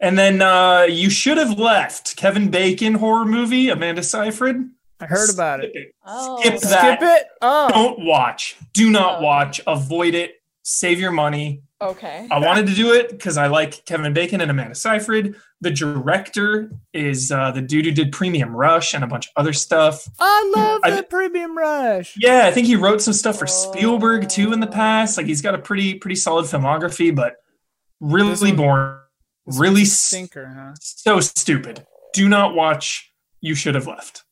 And 0.00 0.18
then 0.18 0.42
uh, 0.42 0.82
you 0.90 1.10
should 1.10 1.38
have 1.38 1.58
left. 1.58 2.16
Kevin 2.16 2.50
Bacon 2.50 2.94
horror 2.94 3.24
movie. 3.24 3.68
Amanda 3.68 4.02
Seyfried. 4.02 4.56
I 5.02 5.06
heard 5.06 5.30
about 5.30 5.64
it. 5.64 5.72
Skip 5.72 5.92
Oh, 6.06 6.40
Skip 6.40 6.60
that. 6.60 6.98
Skip 6.98 7.08
it. 7.08 7.26
Oh, 7.42 7.68
Don't 7.70 8.04
watch. 8.04 8.56
Do 8.72 8.90
not 8.90 9.18
Oh. 9.18 9.22
watch. 9.22 9.60
Avoid 9.66 10.14
it. 10.14 10.34
Save 10.62 11.00
your 11.00 11.10
money. 11.10 11.62
Okay. 11.80 12.28
I 12.30 12.38
wanted 12.38 12.68
to 12.68 12.74
do 12.74 12.92
it 12.92 13.10
because 13.10 13.36
I 13.36 13.48
like 13.48 13.84
Kevin 13.84 14.12
Bacon 14.12 14.40
and 14.40 14.48
Amanda 14.48 14.76
Seyfried. 14.76 15.34
The 15.60 15.72
director 15.72 16.70
is 16.92 17.32
uh, 17.32 17.50
the 17.50 17.60
dude 17.60 17.84
who 17.86 17.90
did 17.90 18.12
Premium 18.12 18.54
Rush 18.54 18.94
and 18.94 19.02
a 19.02 19.06
bunch 19.08 19.26
of 19.26 19.32
other 19.36 19.52
stuff. 19.52 20.08
I 20.20 20.52
love 20.54 20.80
I- 20.84 20.90
the 20.92 21.02
Premium 21.02 21.58
Rush. 21.58 22.14
Yeah, 22.16 22.46
I 22.46 22.52
think 22.52 22.68
he 22.68 22.76
wrote 22.76 23.02
some 23.02 23.14
stuff 23.14 23.38
for 23.40 23.48
Spielberg 23.48 24.28
too 24.28 24.52
in 24.52 24.60
the 24.60 24.68
Oh. 24.68 24.72
past. 24.72 25.16
Like 25.16 25.26
he's 25.26 25.42
got 25.42 25.56
a 25.56 25.58
pretty 25.58 25.94
pretty 25.94 26.14
solid 26.14 26.46
filmography, 26.46 27.12
but 27.12 27.34
really 28.00 28.30
This 28.30 28.42
one- 28.42 28.56
boring. 28.56 28.98
This 29.46 29.58
Really 29.58 29.74
one's 29.80 29.88
a 29.88 29.90
s- 29.90 29.98
stinker, 29.98 30.46
huh? 30.56 30.74
So 30.80 31.18
stupid. 31.18 31.84
Do 32.14 32.28
not 32.28 32.54
watch. 32.54 33.10
You 33.40 33.56
should 33.56 33.74
have 33.74 33.88
left. 33.88 34.22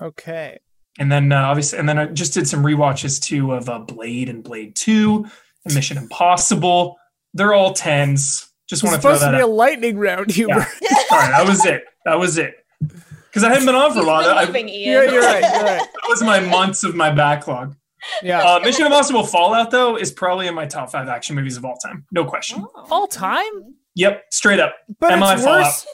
Okay. 0.00 0.58
And 0.98 1.12
then 1.12 1.30
uh, 1.32 1.42
obviously, 1.42 1.78
and 1.78 1.88
then 1.88 1.98
I 1.98 2.06
just 2.06 2.32
did 2.34 2.48
some 2.48 2.62
rewatches 2.62 3.20
too 3.20 3.52
of 3.52 3.68
uh, 3.68 3.78
Blade 3.80 4.28
and 4.28 4.42
Blade 4.42 4.74
Two, 4.76 5.26
and 5.64 5.74
Mission 5.74 5.98
Impossible. 5.98 6.96
They're 7.34 7.52
all 7.52 7.74
tens. 7.74 8.48
Just 8.68 8.82
It's 8.82 8.90
want 8.90 8.96
to 8.96 9.02
throw 9.02 9.12
supposed 9.14 9.24
to 9.26 9.32
that 9.32 9.36
be 9.38 9.42
a 9.42 9.46
lightning 9.46 9.98
round, 9.98 10.30
Huber. 10.30 10.54
all 11.10 11.18
right, 11.18 11.30
that 11.30 11.44
was 11.46 11.64
it. 11.66 11.82
That 12.06 12.18
was 12.18 12.38
it. 12.38 12.54
Because 12.80 13.44
I 13.44 13.50
hadn't 13.50 13.66
been 13.66 13.74
on 13.74 13.92
for 13.92 13.98
a 13.98 14.00
He's 14.00 14.06
while. 14.06 14.16
I, 14.30 14.44
been 14.46 14.52
that 14.54 14.62
leaving, 14.64 14.68
Yeah, 14.82 15.02
you're 15.02 15.20
right. 15.22 15.42
You're 15.42 15.64
right. 15.64 15.80
That 15.80 16.08
was 16.08 16.22
my 16.22 16.40
months 16.40 16.82
of 16.82 16.94
my 16.94 17.10
backlog. 17.10 17.76
Yeah. 18.22 18.40
Uh, 18.42 18.60
Mission 18.60 18.86
Impossible 18.86 19.24
Fallout 19.26 19.70
though 19.70 19.96
is 19.96 20.10
probably 20.10 20.46
in 20.46 20.54
my 20.54 20.64
top 20.66 20.90
five 20.90 21.08
action 21.08 21.36
movies 21.36 21.56
of 21.56 21.64
all 21.64 21.76
time, 21.76 22.06
no 22.10 22.24
question. 22.24 22.64
Oh. 22.74 22.86
All 22.90 23.06
time? 23.06 23.74
Yep, 23.96 24.24
straight 24.30 24.60
up. 24.60 24.74
But 24.98 25.12
Am 25.12 25.22
I 25.22 25.34
it's 25.34 25.44
Fallout? 25.44 25.64
worse. 25.64 25.86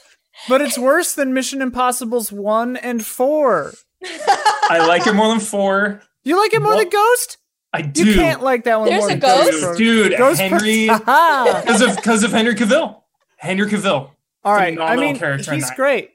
But 0.49 0.61
it's 0.61 0.77
worse 0.77 1.13
than 1.13 1.33
Mission 1.33 1.61
Impossible's 1.61 2.31
one 2.31 2.75
and 2.77 3.05
four. 3.05 3.73
I 4.05 4.85
like 4.87 5.07
it 5.07 5.13
more 5.13 5.27
than 5.29 5.39
four. 5.39 6.01
You 6.23 6.37
like 6.39 6.53
it 6.53 6.61
more 6.61 6.75
than 6.75 6.89
Ghost? 6.89 7.37
I 7.75 7.81
do. 7.81 8.05
You 8.05 8.13
can't 8.13 8.43
like 8.43 8.65
that 8.65 8.79
one 8.79 8.89
There's 8.89 9.01
more 9.01 9.09
a 9.11 9.15
than 9.17 9.19
ghost? 9.19 9.77
Dude, 9.79 10.15
Ghost 10.17 10.39
Henry 10.39 10.87
because 10.89 11.81
of 11.81 11.95
because 11.95 12.23
of 12.23 12.31
Henry 12.31 12.53
Cavill. 12.53 13.01
Henry 13.37 13.67
Cavill, 13.67 14.11
All 14.43 14.53
right. 14.53 14.79
I 14.79 14.95
mean, 14.95 15.17
character 15.17 15.53
he's 15.53 15.71
great. 15.71 16.11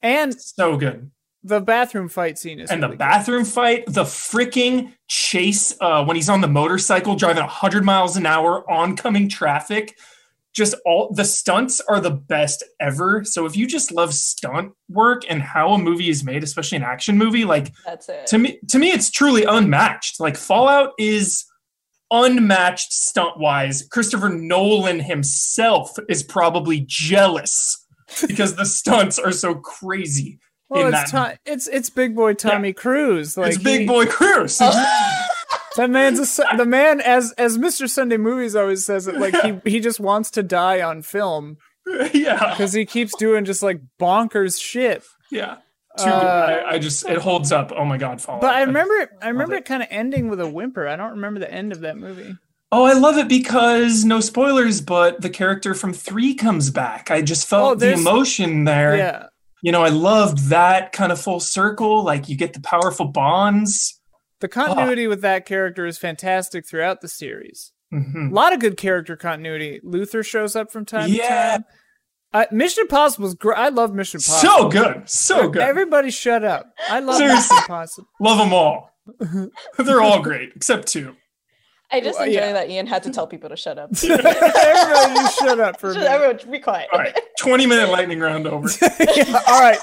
And 0.00 0.34
so 0.40 0.76
good. 0.76 1.10
the 1.44 1.60
bathroom 1.60 2.08
fight 2.08 2.38
scene 2.38 2.60
is 2.60 2.70
and 2.70 2.82
the 2.82 2.86
really 2.86 2.94
good. 2.96 2.98
bathroom 2.98 3.44
fight, 3.44 3.84
the 3.86 4.04
freaking 4.04 4.94
chase 5.06 5.76
uh, 5.80 6.04
when 6.04 6.16
he's 6.16 6.28
on 6.30 6.40
the 6.40 6.48
motorcycle 6.48 7.14
driving 7.14 7.42
100 7.42 7.84
miles 7.84 8.16
an 8.16 8.24
hour 8.26 8.68
oncoming 8.70 9.28
traffic. 9.28 9.98
Just 10.54 10.74
all 10.86 11.12
the 11.14 11.24
stunts 11.24 11.80
are 11.88 12.00
the 12.00 12.10
best 12.10 12.64
ever. 12.80 13.22
So 13.24 13.46
if 13.46 13.56
you 13.56 13.66
just 13.66 13.92
love 13.92 14.12
stunt 14.14 14.72
work 14.88 15.22
and 15.28 15.40
how 15.40 15.72
a 15.72 15.78
movie 15.78 16.08
is 16.08 16.24
made, 16.24 16.42
especially 16.42 16.76
an 16.76 16.82
action 16.84 17.16
movie, 17.16 17.44
like 17.44 17.72
That's 17.84 18.08
it. 18.08 18.26
to 18.28 18.38
me, 18.38 18.58
to 18.68 18.78
me, 18.78 18.90
it's 18.90 19.10
truly 19.10 19.44
unmatched. 19.44 20.18
Like 20.20 20.36
Fallout 20.36 20.92
is 20.98 21.44
unmatched 22.10 22.92
stunt 22.92 23.38
wise. 23.38 23.86
Christopher 23.92 24.30
Nolan 24.30 25.00
himself 25.00 25.94
is 26.08 26.22
probably 26.22 26.84
jealous 26.88 27.84
because 28.26 28.56
the 28.56 28.64
stunts 28.66 29.18
are 29.18 29.32
so 29.32 29.54
crazy. 29.54 30.40
Well, 30.70 30.88
in 30.88 30.94
it's, 30.94 31.12
that- 31.12 31.28
Tom, 31.30 31.36
it's 31.46 31.66
it's 31.68 31.90
big 31.90 32.14
boy 32.16 32.34
Tommy 32.34 32.72
Cruise. 32.72 33.36
Like 33.36 33.54
it's 33.54 33.62
Big 33.62 33.80
he- 33.82 33.86
Boy 33.86 34.06
Cruise. 34.06 34.58
That 35.78 35.90
man's 35.90 36.38
a, 36.38 36.56
the 36.56 36.66
man 36.66 37.00
as 37.00 37.32
as 37.38 37.56
Mr. 37.56 37.88
Sunday 37.88 38.16
Movies 38.18 38.54
always 38.54 38.84
says 38.84 39.06
it. 39.08 39.16
Like 39.16 39.34
he 39.42 39.70
he 39.70 39.80
just 39.80 39.98
wants 40.00 40.30
to 40.32 40.42
die 40.42 40.82
on 40.82 41.02
film 41.02 41.56
yeah, 42.12 42.50
because 42.50 42.72
he 42.74 42.84
keeps 42.84 43.16
doing 43.16 43.44
just 43.46 43.62
like 43.62 43.80
bonkers 43.98 44.60
shit. 44.60 45.02
yeah. 45.30 45.56
Too, 45.96 46.04
Uh, 46.04 46.62
I, 46.70 46.74
I 46.74 46.78
just 46.78 47.08
it 47.08 47.18
holds 47.18 47.50
up. 47.50 47.72
Oh 47.74 47.84
my 47.84 47.96
god, 47.96 48.20
Fallout. 48.20 48.40
But 48.42 48.54
I 48.54 48.62
remember 48.62 48.94
it. 48.94 49.08
I 49.20 49.28
remember 49.28 49.54
it. 49.54 49.60
it 49.60 49.64
kind 49.64 49.82
of 49.82 49.88
ending 49.90 50.28
with 50.28 50.40
a 50.40 50.48
whimper. 50.48 50.86
I 50.86 50.94
don't 50.96 51.12
remember 51.12 51.40
the 51.40 51.52
end 51.52 51.72
of 51.72 51.80
that 51.80 51.96
movie. 51.96 52.36
Oh, 52.70 52.84
I 52.84 52.92
love 52.92 53.16
it 53.16 53.28
because 53.28 54.04
no 54.04 54.20
spoilers, 54.20 54.80
but 54.80 55.22
the 55.22 55.30
character 55.30 55.74
from 55.74 55.92
three 55.94 56.34
comes 56.34 56.70
back. 56.70 57.10
I 57.10 57.22
just 57.22 57.48
felt 57.48 57.72
Oh, 57.72 57.74
the 57.74 57.94
emotion 57.94 58.64
there. 58.64 58.96
Yeah, 58.96 59.26
You 59.62 59.72
know, 59.72 59.82
I 59.82 59.88
loved 59.88 60.50
that 60.50 60.92
kind 60.92 61.10
of 61.10 61.20
full 61.20 61.40
circle. 61.40 62.04
Like 62.04 62.28
you 62.28 62.36
get 62.36 62.52
the 62.52 62.60
powerful 62.60 63.06
bonds. 63.06 63.97
The 64.40 64.48
continuity 64.48 65.06
with 65.06 65.20
that 65.22 65.46
character 65.46 65.86
is 65.86 65.98
fantastic 65.98 66.66
throughout 66.66 67.00
the 67.00 67.08
series. 67.08 67.72
Mhm. 67.92 68.30
A 68.30 68.34
lot 68.34 68.52
of 68.52 68.60
good 68.60 68.76
character 68.76 69.16
continuity. 69.16 69.80
Luther 69.82 70.22
shows 70.22 70.54
up 70.54 70.70
from 70.70 70.84
time 70.84 71.08
Yeah. 71.10 71.22
to 71.22 71.28
time. 71.58 71.64
Uh, 72.34 72.44
Mission 72.52 72.82
Impossible 72.82 73.26
is 73.26 73.34
great. 73.34 73.56
I 73.58 73.70
love 73.70 73.94
Mission 73.94 74.18
Impossible. 74.18 74.50
So 74.52 74.68
good, 74.68 75.08
so 75.08 75.48
good. 75.48 75.62
Everybody, 75.62 76.10
shut 76.10 76.44
up. 76.44 76.66
I 76.90 77.00
love 77.00 77.16
Seriously. 77.16 77.36
Mission 77.56 77.56
Impossible. 77.64 78.08
Love 78.20 78.38
them 78.38 78.52
all. 78.52 78.90
They're 79.78 80.02
all 80.02 80.20
great 80.20 80.50
except 80.54 80.88
two. 80.88 81.16
I 81.90 82.02
just 82.02 82.18
Well, 82.18 82.28
enjoy 82.28 82.40
yeah. 82.40 82.52
that 82.52 82.68
Ian 82.68 82.86
had 82.86 83.02
to 83.04 83.10
tell 83.10 83.26
people 83.26 83.48
to 83.48 83.56
shut 83.56 83.78
up. 83.78 83.88
Everybody, 84.04 85.14
just 85.14 85.38
shut 85.38 85.58
up 85.58 85.80
for 85.80 85.88
a 85.92 85.94
Just 85.94 86.04
minute. 86.04 86.10
everyone 86.22 86.52
be 86.52 86.58
quiet. 86.58 86.88
All 86.92 86.98
right, 86.98 87.18
twenty 87.38 87.64
minute 87.66 87.88
lightning 87.88 88.20
round 88.20 88.46
over. 88.46 88.68
Yeah, 89.00 89.40
all 89.48 89.60
right. 89.60 89.78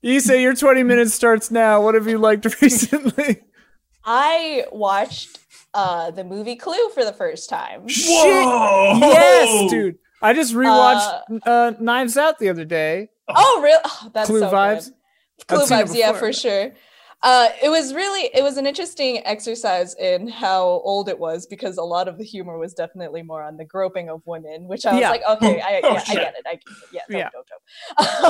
You 0.00 0.20
say 0.20 0.40
your 0.40 0.54
20 0.54 0.84
minutes 0.84 1.12
starts 1.12 1.50
now. 1.50 1.82
What 1.82 1.96
have 1.96 2.06
you 2.06 2.18
liked 2.18 2.44
recently? 2.62 3.40
I 4.10 4.64
watched 4.72 5.38
uh 5.74 6.10
the 6.12 6.24
movie 6.24 6.56
Clue 6.56 6.88
for 6.94 7.04
the 7.04 7.12
first 7.12 7.50
time. 7.50 7.82
Whoa! 7.82 8.98
Yes, 9.00 9.70
dude. 9.70 9.98
I 10.22 10.32
just 10.32 10.54
rewatched 10.54 11.40
uh, 11.46 11.72
Knives 11.78 12.16
Out 12.16 12.38
the 12.38 12.48
other 12.48 12.64
day. 12.64 13.10
Oh, 13.28 13.60
real? 13.62 13.78
Oh, 13.84 14.10
that's 14.14 14.28
Clue 14.28 14.40
so 14.40 14.50
vibes. 14.50 14.90
Good. 15.46 15.46
Clue 15.68 15.76
I've 15.76 15.88
vibes, 15.88 15.94
yeah, 15.94 16.12
for 16.12 16.32
sure. 16.32 16.72
Uh, 17.22 17.48
it 17.62 17.68
was 17.68 17.92
really, 17.94 18.30
it 18.32 18.42
was 18.42 18.56
an 18.56 18.66
interesting 18.66 19.20
exercise 19.26 19.94
in 19.96 20.26
how 20.28 20.62
old 20.62 21.08
it 21.08 21.18
was 21.18 21.46
because 21.46 21.76
a 21.76 21.82
lot 21.82 22.08
of 22.08 22.16
the 22.16 22.24
humor 22.24 22.58
was 22.58 22.72
definitely 22.74 23.22
more 23.22 23.42
on 23.42 23.56
the 23.56 23.64
groping 23.64 24.08
of 24.08 24.22
women, 24.24 24.66
which 24.68 24.86
I 24.86 24.92
was 24.94 25.00
Yeah. 25.02 25.10
like, 25.10 25.22
okay, 25.28 25.60
I, 25.60 25.80
Oh, 25.84 25.92
yeah, 25.94 26.02
I 26.08 26.14
get 26.14 26.34
it, 26.38 26.46
I 26.46 26.52
get 26.54 26.62
it. 26.66 26.88
yeah, 26.92 27.00
dope, 27.10 27.18
Yeah. 27.18 27.28
dope, 27.34 27.46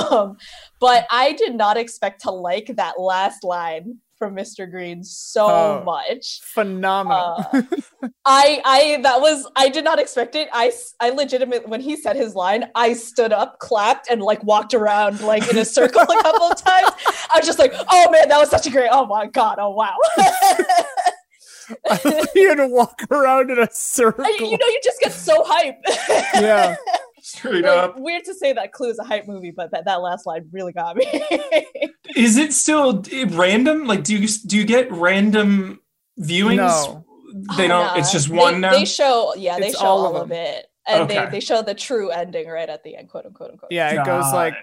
dope. 0.01 0.11
Um, 0.11 0.37
but 0.79 1.07
I 1.09 1.33
did 1.33 1.55
not 1.55 1.77
expect 1.77 2.21
to 2.23 2.31
like 2.31 2.75
that 2.75 2.99
last 2.99 3.43
line 3.43 3.99
from 4.19 4.35
Mr. 4.35 4.69
Green 4.69 5.03
so 5.03 5.47
Oh. 5.47 5.83
much. 5.83 6.41
Phenomenal. 6.43 7.45
Uh, 7.51 7.61
I 8.25 8.61
I 8.65 8.99
that 9.03 9.19
was 9.21 9.49
I 9.55 9.69
did 9.69 9.83
not 9.85 9.97
expect 9.97 10.35
it. 10.35 10.49
I 10.53 10.71
I 10.99 11.09
legitimate 11.09 11.67
when 11.67 11.81
he 11.81 11.95
said 11.95 12.15
his 12.15 12.35
line, 12.35 12.65
I 12.75 12.93
stood 12.93 13.33
up, 13.33 13.57
clapped, 13.59 14.09
and 14.09 14.21
like 14.21 14.43
walked 14.43 14.73
around 14.73 15.21
like 15.21 15.49
in 15.49 15.57
a 15.57 15.65
circle 15.65 16.01
a 16.01 16.05
couple 16.23 16.43
of 16.43 16.61
times. 16.61 16.89
I 17.33 17.37
was 17.37 17.45
just 17.47 17.57
like, 17.59 17.73
oh 17.73 18.11
man, 18.11 18.27
that 18.29 18.37
was 18.37 18.49
such 18.49 18.67
a 18.67 18.69
great. 18.69 18.89
Oh 18.91 19.05
my 19.07 19.25
god. 19.25 19.57
Oh 19.59 19.71
wow. 19.71 19.95
you 22.35 22.49
had 22.49 22.55
to 22.55 22.67
walk 22.67 22.99
around 23.11 23.51
in 23.51 23.59
a 23.59 23.69
circle. 23.71 24.25
I- 24.25 24.37
you 24.39 24.57
know, 24.57 24.67
you 24.67 24.79
just 24.83 24.99
get 24.99 25.13
so 25.13 25.43
hype. 25.45 25.75
yeah. 26.35 26.75
Straight 27.37 27.63
Like, 27.63 27.65
up. 27.77 27.99
weird 27.99 28.23
to 28.25 28.33
say 28.33 28.53
that 28.53 28.71
Clue 28.71 28.89
is 28.89 28.99
a 28.99 29.03
hype 29.03 29.27
movie, 29.27 29.51
but 29.51 29.71
that, 29.71 29.85
that 29.85 30.01
last 30.01 30.25
line 30.25 30.47
really 30.51 30.73
got 30.73 30.95
me. 30.95 31.05
Is 32.15 32.37
it 32.37 32.53
still 32.53 33.03
eh, 33.11 33.25
random? 33.29 33.85
Like, 33.85 34.03
do 34.03 34.15
you 34.17 34.27
do 34.47 34.57
you 34.57 34.65
get 34.65 34.91
random 34.91 35.79
viewings? 36.19 36.57
No. 36.57 37.05
They 37.57 37.65
Oh, 37.65 37.67
don't. 37.67 37.85
nah. 37.85 37.95
It's 37.97 38.11
just 38.11 38.29
They- 38.29 38.35
one 38.37 38.61
now. 38.61 38.71
They 38.71 38.85
show, 38.85 39.33
yeah, 39.35 39.59
they 39.59 39.71
show 39.71 39.85
all 39.85 40.05
all, 40.07 40.15
of 40.17 40.23
of, 40.23 40.31
it, 40.31 40.65
and 40.87 41.03
Okay. 41.03 41.25
they 41.25 41.31
they 41.31 41.39
show 41.39 41.61
the 41.61 41.75
true 41.75 42.09
ending 42.09 42.47
right 42.47 42.67
at 42.69 42.83
the 42.83 42.95
end, 42.95 43.09
quote 43.09 43.25
unquote 43.27 43.51
unquote. 43.51 43.71
Yeah, 43.71 44.01
it 44.01 44.05
goes 44.05 44.33
like 44.33 44.53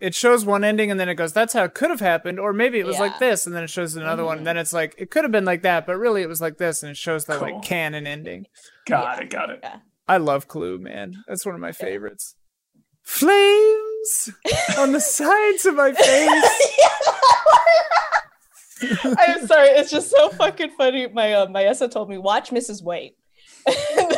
it. 0.00 0.06
it 0.08 0.14
shows 0.16 0.44
one 0.44 0.64
ending 0.64 0.90
and 0.90 0.98
then 0.98 1.08
it 1.08 1.14
goes, 1.14 1.32
that's 1.32 1.52
how 1.52 1.62
it 1.62 1.74
could 1.74 1.90
have 1.90 2.00
happened, 2.00 2.40
or 2.40 2.52
maybe 2.52 2.80
it 2.80 2.86
was 2.86 2.98
like 2.98 3.18
this, 3.20 3.46
and 3.46 3.54
then 3.54 3.62
it 3.62 3.70
shows 3.70 3.94
another 3.94 4.24
one, 4.24 4.36
Mhm. 4.36 4.38
and 4.38 4.46
then 4.48 4.56
it's 4.56 4.72
like 4.72 4.96
it 4.98 5.10
could 5.12 5.22
have 5.22 5.30
been 5.32 5.44
like 5.44 5.62
that, 5.62 5.86
but 5.86 5.96
really 5.96 6.22
it 6.22 6.28
was 6.28 6.40
like 6.40 6.58
this, 6.58 6.82
and 6.82 6.90
it 6.90 6.96
shows 6.96 7.26
that 7.26 7.38
Cool. 7.38 7.52
like 7.54 7.62
canon 7.62 8.06
ending. 8.08 8.46
got 8.86 9.18
Yeah. 9.18 9.22
it. 9.22 9.30
Got 9.30 9.50
it. 9.50 9.64
I 10.08 10.18
love 10.18 10.48
Clue, 10.48 10.78
man. 10.78 11.24
That's 11.26 11.44
one 11.44 11.54
of 11.54 11.60
my 11.60 11.72
favorites. 11.72 12.36
Flames 13.02 14.30
on 14.78 14.92
the 14.92 15.00
sides 15.00 15.66
of 15.66 15.74
my 15.74 15.92
face. 15.92 16.60
I'm 19.04 19.46
sorry, 19.46 19.68
it's 19.68 19.90
just 19.90 20.10
so 20.10 20.28
fucking 20.30 20.70
funny. 20.76 21.08
My 21.08 21.32
uh, 21.32 21.48
my 21.48 21.64
Essa 21.64 21.88
told 21.88 22.10
me 22.10 22.18
watch 22.18 22.50
Mrs. 22.50 22.82
White. 22.82 23.14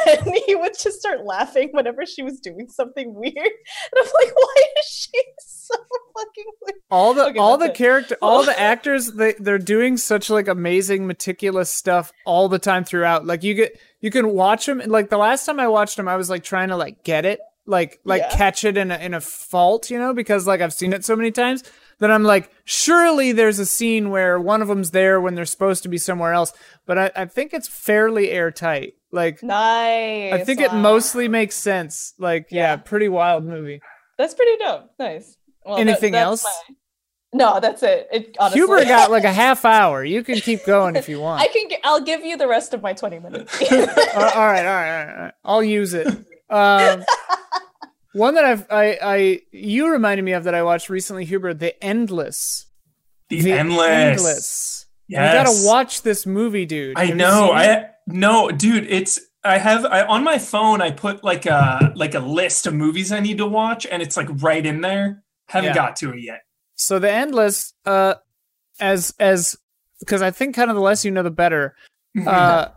And 0.26 0.34
he 0.46 0.54
would 0.54 0.72
just 0.78 0.98
start 1.00 1.24
laughing 1.24 1.68
whenever 1.72 2.06
she 2.06 2.22
was 2.22 2.40
doing 2.40 2.68
something 2.68 3.14
weird. 3.14 3.34
And 3.36 3.96
I'm 3.98 4.04
like, 4.20 4.34
why 4.34 4.54
is 4.80 4.86
she 4.86 5.22
so 5.40 5.74
fucking 6.16 6.44
weird? 6.62 6.74
all 6.90 7.12
the 7.14 7.26
Okay, 7.26 7.38
all 7.38 7.58
the 7.58 7.66
it. 7.66 7.74
character 7.74 8.16
all 8.22 8.42
the 8.44 8.58
actors 8.58 9.12
they 9.12 9.34
they're 9.38 9.58
doing 9.58 9.96
such 9.98 10.30
like 10.30 10.48
amazing 10.48 11.06
meticulous 11.06 11.70
stuff 11.70 12.12
all 12.24 12.48
the 12.48 12.58
time 12.58 12.84
throughout 12.84 13.26
like 13.26 13.42
you 13.44 13.52
get 13.54 13.78
you 14.00 14.10
can 14.10 14.30
watch 14.30 14.64
them 14.64 14.80
and 14.80 14.90
like 14.90 15.10
the 15.10 15.18
last 15.18 15.44
time 15.44 15.60
i 15.60 15.68
watched 15.68 15.98
them 15.98 16.08
i 16.08 16.16
was 16.16 16.30
like 16.30 16.42
trying 16.42 16.68
to 16.68 16.76
like 16.76 17.04
get 17.04 17.26
it 17.26 17.40
like 17.66 18.00
like 18.04 18.22
Yeah. 18.22 18.30
catch 18.34 18.64
it 18.64 18.78
in 18.78 18.90
a 18.90 18.96
in 18.96 19.12
a 19.12 19.20
fault 19.20 19.90
you 19.90 19.98
know 19.98 20.14
because 20.14 20.46
like 20.46 20.62
i've 20.62 20.72
seen 20.72 20.94
it 20.94 21.04
so 21.04 21.14
many 21.14 21.30
times 21.30 21.62
that 22.00 22.10
i'm 22.10 22.22
like 22.24 22.50
surely 22.64 23.32
there's 23.32 23.58
a 23.58 23.66
scene 23.66 24.10
where 24.10 24.38
one 24.40 24.62
of 24.62 24.68
them's 24.68 24.90
there 24.92 25.20
when 25.20 25.34
they're 25.34 25.44
supposed 25.44 25.82
to 25.82 25.88
be 25.88 25.98
somewhere 25.98 26.32
else 26.32 26.52
but 26.86 26.98
i, 26.98 27.10
I 27.16 27.24
think 27.26 27.52
it's 27.54 27.68
fairly 27.68 28.30
airtight 28.30 28.94
like 29.12 29.42
Nice. 29.42 30.32
i 30.32 30.44
think 30.44 30.60
it 30.60 30.72
mostly 30.72 31.28
makes 31.28 31.56
sense 31.56 32.14
like 32.18 32.48
yeah, 32.50 32.70
Yeah. 32.72 32.76
pretty 32.76 33.08
wild 33.08 33.44
movie 33.44 33.80
That's 34.18 34.34
pretty 34.34 34.56
dope. 34.58 34.90
Nice. 34.98 35.36
Well, 35.64 35.78
Anything 35.78 36.12
that's 36.12 36.24
else? 36.24 36.44
my- 36.44 36.74
No, 37.34 37.60
that's 37.60 37.82
it. 37.82 38.08
It 38.10 38.36
honestly. 38.40 38.60
huber 38.60 38.84
got 38.96 39.10
like 39.10 39.24
a 39.24 39.32
half 39.32 39.64
hour 39.64 40.02
you 40.04 40.24
can 40.24 40.40
keep 40.40 40.64
going 40.66 40.96
if 40.96 41.08
you 41.08 41.20
want 41.26 41.40
I 41.42 41.46
can. 41.48 41.68
Get, 41.68 41.80
I'll 41.84 42.00
give 42.00 42.24
you 42.24 42.36
the 42.36 42.48
rest 42.48 42.74
of 42.74 42.82
my 42.82 42.94
20 42.94 43.18
minutes. 43.20 43.62
Uh, 43.70 44.32
all 44.34 44.46
right, 44.46 44.64
all 44.66 44.74
right, 44.74 45.00
all 45.00 45.06
right, 45.06 45.14
all 45.16 45.22
right. 45.24 45.34
I'll 45.44 45.62
use 45.62 45.94
it. 45.94 46.08
Um, 46.50 47.04
one 48.18 48.34
that 48.34 48.44
I've, 48.44 48.66
I, 48.70 48.98
I, 49.02 49.40
you 49.52 49.90
reminded 49.90 50.22
me 50.24 50.32
of 50.32 50.44
that 50.44 50.54
I 50.54 50.62
watched 50.62 50.88
recently, 50.90 51.24
Huber, 51.24 51.54
The 51.54 51.82
Endless. 51.82 52.66
The, 53.28 53.52
endless. 53.52 53.88
Endless. 53.88 54.86
Yes. 55.06 55.32
You 55.34 55.52
gotta 55.52 55.66
watch 55.66 56.02
this 56.02 56.26
movie, 56.26 56.66
dude. 56.66 56.98
I 56.98 57.06
Have 57.06 57.16
know. 57.16 57.52
I 57.52 57.90
no, 58.06 58.50
dude. 58.50 58.84
It's 58.88 59.18
I 59.44 59.58
have 59.58 59.84
I 59.86 60.02
on 60.02 60.22
my 60.24 60.38
phone. 60.38 60.80
I 60.82 60.90
put 60.90 61.22
like 61.24 61.46
a 61.46 61.92
like 61.94 62.14
a 62.14 62.20
list 62.20 62.66
of 62.66 62.74
movies 62.74 63.10
I 63.12 63.20
need 63.20 63.38
to 63.38 63.46
watch, 63.46 63.86
and 63.86 64.02
it's 64.02 64.16
like 64.16 64.28
right 64.42 64.64
in 64.64 64.80
there. 64.82 65.22
Haven't 65.46 65.68
Yeah. 65.70 65.74
got 65.74 65.96
to 65.96 66.12
it 66.12 66.20
yet. 66.20 66.40
So 66.74 66.98
The 66.98 67.10
Endless, 67.10 67.72
uh, 67.86 68.14
as 68.80 69.14
as 69.18 69.56
because 70.00 70.20
I 70.22 70.30
think 70.30 70.54
kind 70.54 70.70
of 70.70 70.76
the 70.76 70.82
less 70.82 71.04
you 71.04 71.10
know, 71.10 71.22
the 71.22 71.30
better. 71.30 71.74
Uh, 72.26 72.68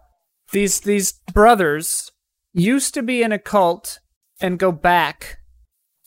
these 0.51 0.81
these 0.81 1.13
brothers 1.33 2.11
used 2.53 2.93
to 2.93 3.01
be 3.01 3.23
in 3.23 3.31
a 3.31 3.39
cult 3.39 3.99
and 4.41 4.57
go 4.59 4.71
back, 4.71 5.39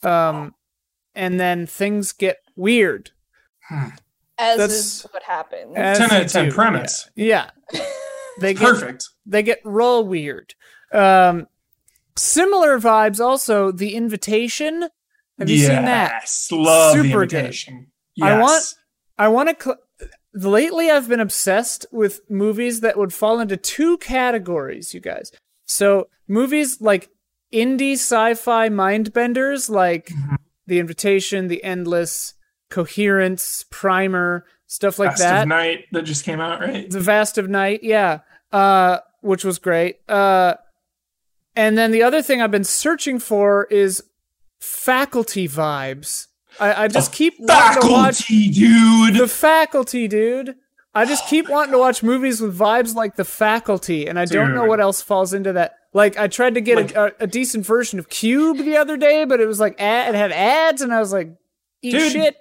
um, 0.03 0.53
and 1.13 1.39
then 1.39 1.65
things 1.65 2.11
get 2.11 2.37
weird. 2.55 3.11
As 3.71 4.57
That's- 4.57 4.71
is 4.71 5.07
what 5.11 5.23
happens. 5.23 5.73
As 5.75 5.97
10 5.97 6.11
out 6.11 6.21
of 6.25 6.31
10 6.31 6.45
do, 6.45 6.51
premise. 6.51 7.09
Yeah. 7.15 7.49
they 8.41 8.53
get 8.53 8.61
Perfect. 8.63 9.09
they 9.25 9.41
get 9.43 9.59
real 9.63 10.05
weird. 10.05 10.53
Um, 10.91 11.47
similar 12.17 12.79
vibes 12.79 13.19
also. 13.19 13.71
The 13.71 13.95
Invitation. 13.95 14.89
Have 15.39 15.49
you 15.49 15.57
yes. 15.57 15.67
seen 15.67 15.85
that? 15.85 16.25
Love 16.51 16.95
the 16.97 17.03
Super 17.03 17.25
good. 17.25 17.33
invitation. 17.33 17.87
I 18.21 18.39
want- 18.39 18.73
I 19.17 19.27
want 19.29 19.49
to. 19.57 19.63
Cl- 19.63 19.77
lately, 20.33 20.89
I've 20.91 21.07
been 21.07 21.21
obsessed 21.21 21.85
with 21.91 22.19
movies 22.29 22.81
that 22.81 22.97
would 22.97 23.13
fall 23.13 23.39
into 23.39 23.55
two 23.57 23.97
categories, 23.99 24.93
you 24.93 24.99
guys. 24.99 25.31
So 25.65 26.09
movies 26.27 26.81
like 26.81 27.09
indie 27.55 27.93
sci-fi 27.93 28.69
mind 28.69 29.13
benders, 29.13 29.69
like 29.69 30.07
Mhm. 30.09 30.37
The 30.67 30.79
Invitation, 30.79 31.47
The 31.47 31.63
Endless, 31.63 32.33
Coherence, 32.69 33.65
Primer, 33.69 34.45
stuff 34.67 34.99
like 34.99 35.11
Vast 35.11 35.21
that. 35.21 35.41
of 35.43 35.47
Night 35.47 35.85
that 35.91 36.01
just 36.03 36.25
came 36.25 36.41
out, 36.41 36.59
right? 36.59 36.89
The 36.89 36.99
Vast 36.99 37.37
of 37.37 37.47
Night, 37.49 37.81
yeah, 37.83 38.19
uh, 38.51 38.99
which 39.21 39.45
was 39.45 39.59
great. 39.59 39.97
Uh, 40.09 40.55
and 41.55 41.77
then 41.77 41.91
the 41.91 42.03
other 42.03 42.21
thing 42.21 42.41
I've 42.41 42.51
been 42.51 42.63
searching 42.63 43.19
for 43.19 43.65
is 43.65 44.03
faculty 44.59 45.47
vibes. 45.47 46.27
I, 46.59 46.83
I 46.83 46.87
just 46.87 47.11
keep 47.11 47.35
wanting 47.39 47.81
to 47.81 47.87
watch 47.91 48.17
Faculty, 48.23 48.49
dude. 48.49 49.15
the 49.15 49.27
faculty, 49.27 50.07
dude. 50.07 50.55
I 50.93 51.03
just 51.05 51.27
keep 51.27 51.49
wanting 51.49 51.73
to 51.73 51.77
watch 51.77 52.01
movies 52.01 52.39
with 52.39 52.57
vibes 52.57 52.95
like 52.95 53.17
the 53.17 53.25
faculty, 53.25 54.07
and 54.07 54.17
I 54.17 54.23
don't 54.25 54.55
know 54.55 54.63
what 54.65 54.79
else 54.79 55.01
falls 55.01 55.33
into 55.33 55.51
that. 55.53 55.75
Like, 55.95 56.17
I 56.19 56.27
tried 56.27 56.55
to 56.55 56.61
get 56.61 56.75
Like- 56.75 56.95
a, 56.95 57.05
a, 57.05 57.23
a 57.23 57.27
decent 57.27 57.65
version 57.65 57.99
of 57.99 58.09
Cube 58.09 58.57
the 58.57 58.75
other 58.75 58.97
day, 58.97 59.23
but 59.23 59.39
it 59.39 59.47
was 59.47 59.61
like 59.61 59.79
ad, 59.79 60.13
it 60.13 60.17
had 60.17 60.33
ads, 60.33 60.81
and 60.81 60.93
I 60.93 60.99
was 60.99 61.13
like, 61.13 61.29
eat 61.81 61.91
Dude. 61.91 62.11
shit. 62.11 62.35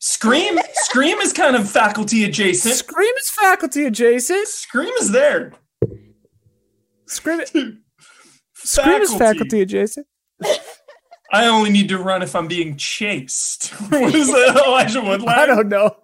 Scream. 0.00 0.58
Scream 0.72 1.16
is 1.18 1.32
kind 1.32 1.54
of 1.54 1.70
faculty 1.70 2.24
adjacent. 2.24 2.74
Scream 2.74 3.14
is 3.20 3.30
faculty 3.30 3.84
adjacent. 3.86 4.48
Scream 4.48 4.92
is 5.00 5.12
there. 5.12 5.52
Scream, 7.06 7.40
Scream 8.54 9.02
is 9.02 9.14
faculty 9.14 9.60
adjacent. 9.60 10.06
I 11.32 11.46
only 11.46 11.70
need 11.70 11.88
to 11.90 11.98
run 11.98 12.22
if 12.22 12.34
I'm 12.34 12.48
being 12.48 12.76
chased. 12.76 13.68
what 13.88 14.14
is 14.16 14.26
that, 14.32 14.64
Elijah 14.66 15.00
Wood? 15.00 15.24
I 15.26 15.46
don't 15.46 15.68
know. 15.68 15.96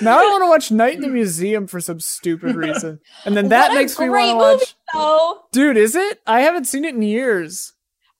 Now 0.00 0.18
I 0.20 0.24
want 0.24 0.42
to 0.42 0.48
watch 0.48 0.70
Night 0.72 0.94
in 0.94 1.00
the 1.00 1.08
Museum 1.08 1.66
for 1.66 1.80
some 1.80 1.98
stupid 2.00 2.54
reason, 2.54 3.00
and 3.24 3.36
then 3.36 3.48
that 3.48 3.68
What 3.70 3.74
makes 3.76 3.98
me 3.98 4.08
want 4.08 4.30
to 4.30 4.36
watch. 4.36 4.74
Movie, 4.94 5.04
though. 5.04 5.40
Dude, 5.52 5.76
is 5.76 5.94
it? 5.94 6.20
I 6.26 6.40
haven't 6.40 6.64
seen 6.66 6.84
it 6.84 6.94
in 6.94 7.02
years. 7.02 7.72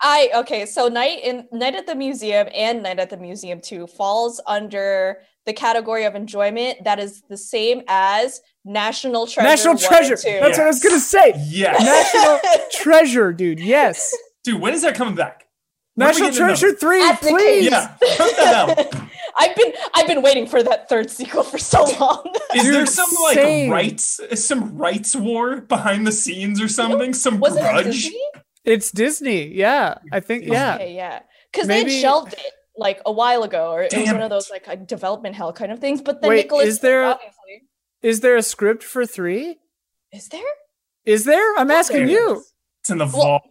I 0.05 0.31
okay, 0.35 0.67
so 0.67 0.88
night 0.88 1.21
in 1.23 1.47
Night 1.52 1.76
at 1.76 1.87
the 1.87 1.95
Museum 1.95 2.49
and 2.52 2.83
Night 2.83 2.99
at 2.99 3.09
the 3.09 3.17
Museum 3.17 3.61
2 3.61 3.87
falls 3.87 4.41
under 4.49 5.19
the 5.47 5.52
category 5.52 6.05
of 6.05 6.14
enjoyment 6.17 6.83
that 6.85 6.99
is 6.99 7.23
the 7.29 7.37
same 7.37 7.83
as 7.87 8.41
National 8.64 9.26
Treasure. 9.29 9.49
National 9.49 9.79
Treasure. 9.79 10.17
2. 10.17 10.23
That's 10.41 10.59
what 10.59 10.64
I 10.64 10.67
was 10.67 10.83
gonna 10.83 10.99
say. 10.99 11.35
Yes. 11.47 11.81
National 11.85 12.41
Treasure, 12.73 13.33
dude. 13.33 13.61
Yes. 13.61 14.12
Dude, 14.43 14.61
when 14.61 14.75
is 14.75 14.83
that 14.83 14.97
coming 14.97 15.14
back? 15.14 15.47
When 15.95 16.09
National 16.09 16.33
Treasure 16.33 16.73
Three, 16.73 17.02
At 17.02 17.21
the 17.21 17.29
please. 17.29 17.71
Yeah. 17.71 17.95
Put 19.35 19.41
that 19.41 19.45
out. 19.45 19.51
I've 19.51 19.57
been 19.57 19.73
I've 19.95 20.07
been 20.07 20.23
waiting 20.23 20.47
for 20.47 20.62
that 20.62 20.89
third 20.89 21.11
sequel 21.11 21.43
for 21.43 21.59
so 21.59 21.85
long. 22.01 22.25
Is 22.55 22.65
there 22.71 22.87
some 22.87 23.09
like 23.25 23.35
same. 23.35 23.71
rights, 23.71 24.21
some 24.35 24.77
rights 24.77 25.15
war 25.17 25.61
behind 25.62 26.07
the 26.07 26.12
scenes 26.12 26.61
or 26.61 26.69
something? 26.69 27.15
Some 27.15 27.41
Was 27.41 27.57
it 27.57 27.61
grudge? 27.61 27.85
Disney? 27.87 28.21
It's 28.65 28.91
Disney. 28.93 29.49
Yeah, 29.49 29.99
I 30.13 30.21
think. 30.21 30.45
Yeah. 30.45 30.75
Okay, 30.76 30.95
yeah. 30.95 31.21
Because 31.52 31.69
they 31.69 31.83
Maybe- 31.85 32.00
shelved 32.00 32.33
it 32.35 32.52
like 32.76 33.00
a 33.04 33.13
while 33.13 33.43
ago, 33.43 33.71
or 33.73 33.83
it 33.83 33.93
was 33.95 34.06
one 34.13 34.23
of 34.23 34.30
those 34.30 34.49
like, 34.50 34.67
like 34.67 34.87
development 34.87 35.35
hell 35.35 35.52
kind 35.52 35.71
of 35.73 35.78
things. 35.80 36.00
But 36.00 36.23
then 36.23 36.30
Wait, 36.30 36.37
Nicolas 36.45 36.67
is 36.69 36.78
there- 36.80 37.04
obviously 37.04 37.63
Is 38.02 38.21
there 38.21 38.37
a 38.37 38.43
script 38.43 38.83
for 38.83 39.04
three? 39.04 39.59
is 40.13 40.28
there? 40.28 40.41
Is 41.04 41.25
there? 41.25 41.54
I'm 41.59 41.71
asking 41.71 42.06
There 42.06 42.11
you. 42.17 42.45
It's 42.80 42.91
in 42.91 42.99
the 42.99 43.04
Well- 43.04 43.13
vault. 43.13 43.43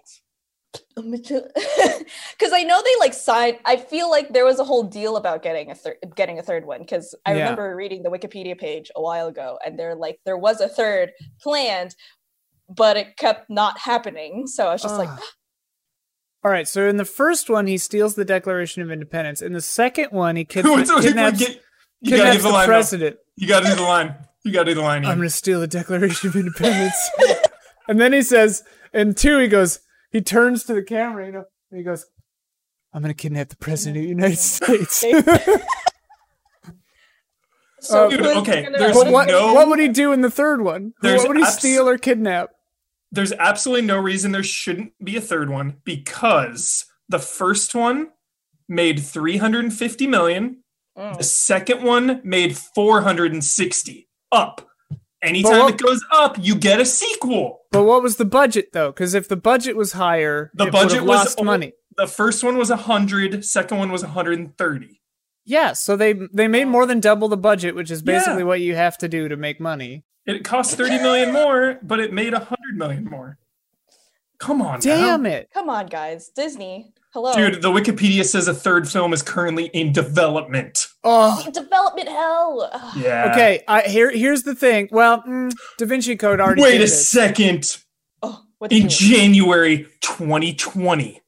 Because 0.95 1.41
I 2.53 2.63
know 2.63 2.81
they 2.84 2.95
like 2.99 3.13
signed. 3.13 3.57
I 3.65 3.77
feel 3.77 4.10
like 4.10 4.29
there 4.34 4.45
was 4.45 4.60
a 4.60 4.63
whole 4.63 4.84
deal 4.84 5.17
about 5.17 5.43
getting 5.43 5.71
a 5.71 5.75
third, 5.75 5.97
getting 6.15 6.39
a 6.39 6.43
third 6.43 6.65
one. 6.65 6.79
Because 6.81 7.15
I 7.25 7.34
Yeah. 7.34 7.39
remember 7.43 7.75
reading 7.75 8.03
the 8.03 8.10
Wikipedia 8.10 8.57
page 8.57 8.91
a 8.95 9.01
while 9.01 9.27
ago, 9.27 9.57
and 9.65 9.77
they're 9.77 9.95
like, 9.95 10.19
there 10.25 10.38
was 10.38 10.62
a 10.62 10.67
third 10.69 11.12
planned, 11.41 11.95
but 12.69 12.97
it 12.97 13.17
kept 13.17 13.49
not 13.49 13.79
happening. 13.79 14.47
So 14.47 14.67
I 14.67 14.73
was 14.73 14.81
just 14.81 14.95
like, 14.97 15.10
All 16.43 16.51
right. 16.51 16.67
So 16.67 16.88
in 16.88 16.97
the 16.97 17.05
first 17.05 17.49
one, 17.49 17.67
he 17.67 17.77
steals 17.77 18.15
the 18.15 18.25
Declaration 18.25 18.81
of 18.81 18.91
Independence. 18.91 19.41
In 19.41 19.53
the 19.53 19.62
second 19.62 20.07
one, 20.12 20.36
he 20.36 20.45
kid- 20.45 20.65
kidnaps, 20.65 21.39
get- 21.39 21.62
you 22.01 22.17
gotta 22.17 22.38
do 22.38 22.43
the 22.43 22.49
line. 22.49 22.62
though. 22.67 22.73
president. 22.73 23.17
You 23.36 23.47
gotta 23.47 23.67
do 23.67 23.75
the 23.75 23.84
line. 23.84 24.15
You 24.43 24.51
gotta 24.51 24.71
do 24.71 24.75
the 24.75 24.81
line. 24.81 25.05
I'm 25.05 25.17
going 25.17 25.27
to 25.27 25.29
steal 25.29 25.60
the 25.60 25.67
Declaration 25.67 26.29
of 26.29 26.36
Independence. 26.36 26.95
and 27.88 27.99
then 28.01 28.12
he 28.12 28.23
says, 28.23 28.63
and 28.91 29.15
two, 29.15 29.38
he 29.38 29.47
goes, 29.47 29.79
he 30.12 30.21
turns 30.21 30.63
to 30.65 30.74
the 30.74 30.84
camera, 30.84 31.26
you 31.26 31.32
know, 31.32 31.43
and 31.71 31.78
he 31.78 31.84
goes, 31.84 32.06
I'm 32.93 33.02
going 33.02 33.13
to 33.13 33.19
kidnap 33.21 33.50
the 33.50 33.56
president 33.58 33.97
of 33.97 34.04
the 34.04 34.10
United 34.10 34.38
States. 34.39 34.97
so 37.80 38.10
Dude, 38.10 38.21
okay, 38.21 38.67
there's 38.78 38.95
what, 38.95 39.28
no- 39.28 39.54
what 39.54 39.67
would 39.69 39.80
he 39.80 39.88
do 39.88 40.12
in 40.12 40.21
the 40.21 40.30
third 40.30 40.62
one? 40.62 40.93
What 41.02 41.28
would 41.28 41.38
he 41.38 41.43
abs- 41.43 41.58
steal 41.58 41.88
or 41.88 41.97
kidnap? 41.97 42.50
There's 43.12 43.34
absolutely 43.34 43.86
no 43.88 43.97
reason 43.97 44.32
there 44.32 44.43
shouldn't 44.43 44.93
be 45.04 45.17
a 45.17 45.21
third 45.21 45.50
one 45.50 45.78
because 45.84 46.86
the 47.10 47.19
first 47.19 47.76
one 47.76 48.10
made 48.69 49.00
350 49.02 50.08
million. 50.08 50.63
Mm. 50.97 51.17
The 51.17 51.24
second 51.24 51.84
one 51.84 52.21
made 52.24 52.58
460 52.58 54.08
up. 54.32 54.67
Anytime 55.23 55.60
what- 55.60 55.73
it 55.75 55.79
goes 55.81 56.03
up, 56.12 56.38
you 56.39 56.55
get 56.55 56.79
a 56.79 56.86
sequel. 56.86 57.60
But 57.71 57.84
what 57.84 58.01
was 58.01 58.17
the 58.17 58.25
budget 58.25 58.69
though? 58.73 58.91
Because 58.91 59.13
if 59.13 59.27
the 59.27 59.36
budget 59.36 59.75
was 59.75 59.93
higher, 59.93 60.51
The 60.55 60.65
it 60.67 60.71
budget 60.71 61.01
was 61.03 61.07
lost 61.17 61.39
o- 61.39 61.43
money. 61.43 61.73
The 61.97 62.07
first 62.07 62.43
one 62.43 62.57
was 62.57 62.69
100, 62.71 63.45
second 63.45 63.77
one 63.77 63.91
was 63.91 64.01
130. 64.03 64.99
Yeah, 65.45 65.73
so 65.73 65.95
they 65.95 66.13
they 66.34 66.47
made 66.47 66.65
more 66.65 66.86
than 66.86 66.99
double 66.99 67.27
the 67.27 67.38
budget, 67.38 67.75
which 67.75 67.91
is 67.91 67.99
Yeah. 68.05 68.13
basically 68.17 68.43
what 68.43 68.62
you 68.62 68.75
have 68.75 68.97
to 68.99 69.07
do 69.07 69.27
to 69.27 69.36
make 69.36 69.60
money. 69.60 70.03
It 70.25 70.43
cost 70.43 70.75
30 70.77 70.99
million 70.99 71.34
more, 71.34 71.79
but 71.81 71.99
it 71.99 72.13
made 72.13 72.34
100 72.34 72.77
million 72.77 73.05
more. 73.05 73.38
Come 74.38 74.62
on, 74.62 74.79
Damn 74.79 75.23
now. 75.23 75.29
it! 75.29 75.49
Come 75.53 75.69
on, 75.69 75.86
guys, 75.88 76.29
Disney. 76.29 76.93
Hello, 77.13 77.34
Dude, 77.34 77.62
the 77.62 77.69
Wikipedia 77.69 78.24
says 78.24 78.47
a 78.47 78.54
third 78.54 78.88
film 78.89 79.12
is 79.12 79.21
currently 79.21 79.65
in 79.74 79.91
development. 79.91 80.88
Oh, 81.04 81.45
development 81.52 82.08
hell. 82.08 82.69
Yeah. 82.95 83.32
okay. 83.32 83.63
I 83.67 83.82
here 83.82 84.10
here's 84.12 84.43
the 84.43 84.56
thing. 84.56 84.88
Well, 84.91 85.21
mm, 85.24 85.52
Da 85.78 85.86
Vinci 85.86 86.15
Code 86.15 86.39
already. 86.39 86.62
Wait 86.62 86.71
did 86.74 86.78
a 86.82 86.84
this. 86.86 87.10
second. 87.10 87.78
Oh, 88.21 88.41
what 88.60 88.71
In? 88.71 88.88
January 88.88 89.88
2020, 90.02 91.21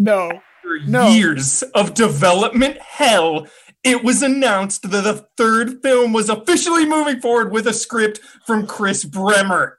No. 0.00 0.30
after 0.32 0.80
No. 0.88 1.08
years 1.10 1.62
of 1.74 1.94
development 1.94 2.78
hell, 2.80 3.46
it 3.84 4.02
was 4.02 4.22
announced 4.22 4.82
that 4.90 5.02
the 5.04 5.26
third 5.36 5.80
film 5.82 6.12
was 6.12 6.28
officially 6.28 6.86
moving 6.86 7.20
forward 7.20 7.52
with 7.52 7.66
a 7.68 7.72
script 7.72 8.18
from 8.46 8.66
Chris 8.66 9.04
Bremner. 9.04 9.78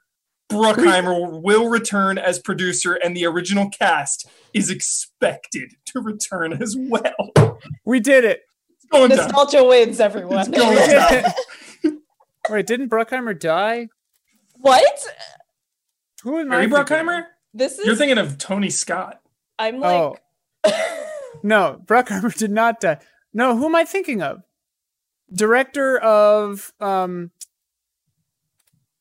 Bruckheimer 0.51 1.41
will 1.41 1.69
return 1.69 2.17
as 2.17 2.39
producer, 2.39 2.93
and 2.93 3.15
the 3.15 3.25
original 3.25 3.69
cast 3.69 4.29
is 4.53 4.69
expected 4.69 5.73
to 5.85 6.01
return 6.01 6.61
as 6.61 6.75
well. 6.77 7.59
We 7.85 7.99
did 7.99 8.25
it. 8.25 8.41
It's 8.69 8.85
going 8.85 9.09
down. 9.09 9.17
Nostalgia 9.17 9.63
wins, 9.63 9.99
everyone. 9.99 10.39
It's 10.39 10.49
going 10.49 10.89
down. 10.89 11.33
Wait, 12.49 12.67
didn't 12.67 12.89
Bruckheimer 12.89 13.37
die? 13.39 13.87
what? 14.61 15.05
Who 16.23 16.37
am 16.39 16.49
Barry 16.49 16.65
I? 16.65 16.67
Bruckheimer? 16.67 17.25
This 17.53 17.79
is. 17.79 17.85
You're 17.85 17.95
thinking 17.95 18.17
of 18.17 18.37
Tony 18.37 18.69
Scott. 18.69 19.21
I'm 19.57 19.83
Oh 19.83 20.15
like. 20.63 20.73
no, 21.43 21.81
Bruckheimer 21.85 22.35
did 22.35 22.51
not 22.51 22.79
die. 22.79 22.99
No, 23.33 23.57
who 23.57 23.65
am 23.65 23.75
I 23.75 23.85
thinking 23.85 24.21
of? 24.21 24.43
Director 25.33 25.97
of 25.97 26.71
um. 26.79 27.31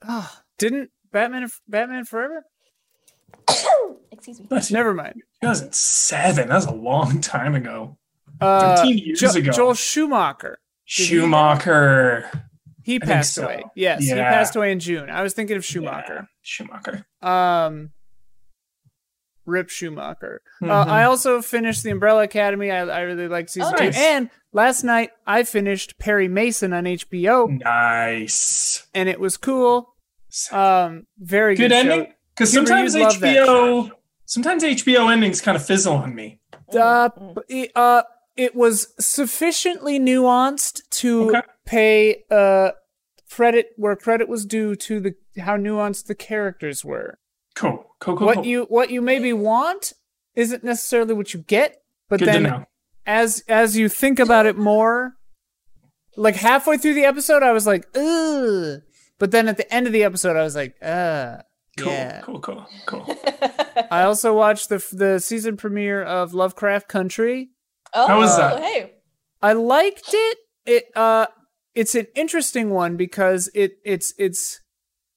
Ah, 0.03 0.43
didn't 0.59 0.91
Batman 1.13 1.49
Batman 1.69 2.05
Forever? 2.05 2.45
Excuse 4.13 4.41
me. 4.41 4.47
That's 4.51 4.71
Never 4.71 4.93
mind. 4.95 5.23
2007. 5.43 6.49
That 6.49 6.55
was 6.55 6.67
a 6.67 6.73
long 6.75 7.21
time 7.21 7.55
ago. 7.55 7.97
Uh, 8.41 8.77
13 8.77 8.99
years 8.99 9.21
Jo- 9.21 9.31
ago. 9.33 9.51
Joel 9.53 9.75
Schumacher. 9.75 10.59
he- 10.85 11.05
Schumacher. 11.05 12.31
He 12.83 12.99
think 12.99 13.05
passed 13.11 13.35
so. 13.35 13.45
away. 13.45 13.65
Yes, 13.77 14.03
he 14.05 14.15
passed 14.15 14.57
away 14.57 14.73
in 14.73 14.81
June. 14.81 15.11
I 15.11 15.23
was 15.23 15.35
thinking 15.35 15.57
of 15.57 15.65
Schumacher. 15.65 16.15
Yeah, 16.15 16.27
Schumacher. 16.43 17.07
Um, 17.23 17.91
Rip 19.47 19.69
Schumacher. 19.69 20.41
Uh, 20.63 20.67
Mhm. 20.67 20.89
I 20.89 21.05
also 21.05 21.43
finished 21.43 21.83
The 21.83 21.91
Umbrella 21.91 22.23
Academy. 22.23 22.71
I, 22.71 22.81
I 22.87 23.01
really 23.03 23.29
liked 23.29 23.51
season 23.51 23.73
Oh, 23.75 23.79
two. 23.79 23.85
nice. 23.85 23.99
And 23.99 24.31
last 24.53 24.83
night 24.83 25.11
I 25.27 25.43
finished 25.45 25.99
Perry 25.99 26.27
Mason 26.29 26.73
on 26.73 26.85
HBO, 26.85 27.49
nice. 27.63 28.87
and 28.95 29.09
it 29.09 29.21
was 29.21 29.37
cool. 29.37 29.90
Um, 30.53 31.07
very 31.19 31.55
good, 31.55 31.71
Good 31.71 31.73
ending? 31.73 32.13
Because 32.35 32.53
sometimes 32.53 32.95
you'd 32.95 33.03
love 33.03 33.21
that 33.21 33.37
HBO, 33.37 33.91
sometimes 34.25 34.63
HBO 34.63 35.13
endings 35.13 35.41
kind 35.41 35.57
of 35.57 35.65
fizzle 35.65 35.95
on 35.95 36.15
me. 36.15 36.41
Uh, 36.73 37.09
but 37.35 37.45
it, 37.49 37.73
uh, 37.75 38.03
it 38.37 38.55
was 38.55 38.95
sufficiently 38.99 39.99
nuanced 39.99 40.89
to 40.91 41.29
Okay. 41.31 41.43
pay 41.67 42.25
uh 42.31 42.71
credit 43.31 43.69
where 43.77 43.95
credit 43.97 44.29
was 44.29 44.45
due 44.45 44.75
to 44.77 45.01
the 45.01 45.15
how 45.41 45.57
nuanced 45.57 46.07
the 46.07 46.15
characters 46.15 46.85
were. 46.85 47.19
Cool. 47.55 47.87
Cool. 47.99 48.17
Cool. 48.17 48.27
what 48.27 48.35
cool. 48.37 48.47
you 48.47 48.65
what 48.65 48.91
you 48.91 49.03
maybe 49.03 49.33
want 49.33 49.93
isn't 50.35 50.63
necessarily 50.65 51.13
what 51.15 51.35
you 51.35 51.41
get, 51.41 51.83
but 52.09 52.21
Good 52.21 52.29
then 52.29 52.67
as 53.07 53.43
as 53.49 53.77
you 53.77 53.89
think 53.89 54.19
about 54.19 54.47
it 54.47 54.57
more, 54.57 55.15
like 56.17 56.37
halfway 56.37 56.77
through 56.79 56.95
the 56.95 57.05
episode, 57.05 57.43
I 57.43 57.53
was 57.53 57.67
like, 57.67 57.87
ugh. 57.97 58.83
But 59.21 59.31
then 59.31 59.47
at 59.47 59.57
the 59.57 59.73
end 59.73 59.87
of 59.87 59.93
the 59.93 60.03
episode, 60.03 60.37
I 60.37 60.43
was 60.43 60.57
like, 60.57 60.75
uh, 60.83 61.37
Cool. 61.79 61.93
yeah. 61.93 62.21
Cool. 62.23 62.41
Cool. 62.41 62.67
Cool. 62.87 63.17
I 63.91 64.03
also 64.03 64.35
watched 64.35 64.69
the 64.69 64.85
the 64.93 65.21
season 65.21 65.57
premiere 65.57 66.03
of 66.03 66.35
Lovecraft 66.35 66.89
Country. 66.89 67.51
oh, 67.95 68.07
How 68.09 68.19
was 68.19 68.37
that? 68.37 68.61
Hey. 68.61 68.95
I 69.41 69.53
liked 69.53 70.11
it. 70.13 70.39
It 70.67 70.85
uh, 70.97 71.27
it's 71.75 71.95
an 71.95 72.07
interesting 72.17 72.71
one 72.71 72.97
because 72.97 73.49
it 73.55 73.75
it's 73.85 74.13
it's 74.19 74.61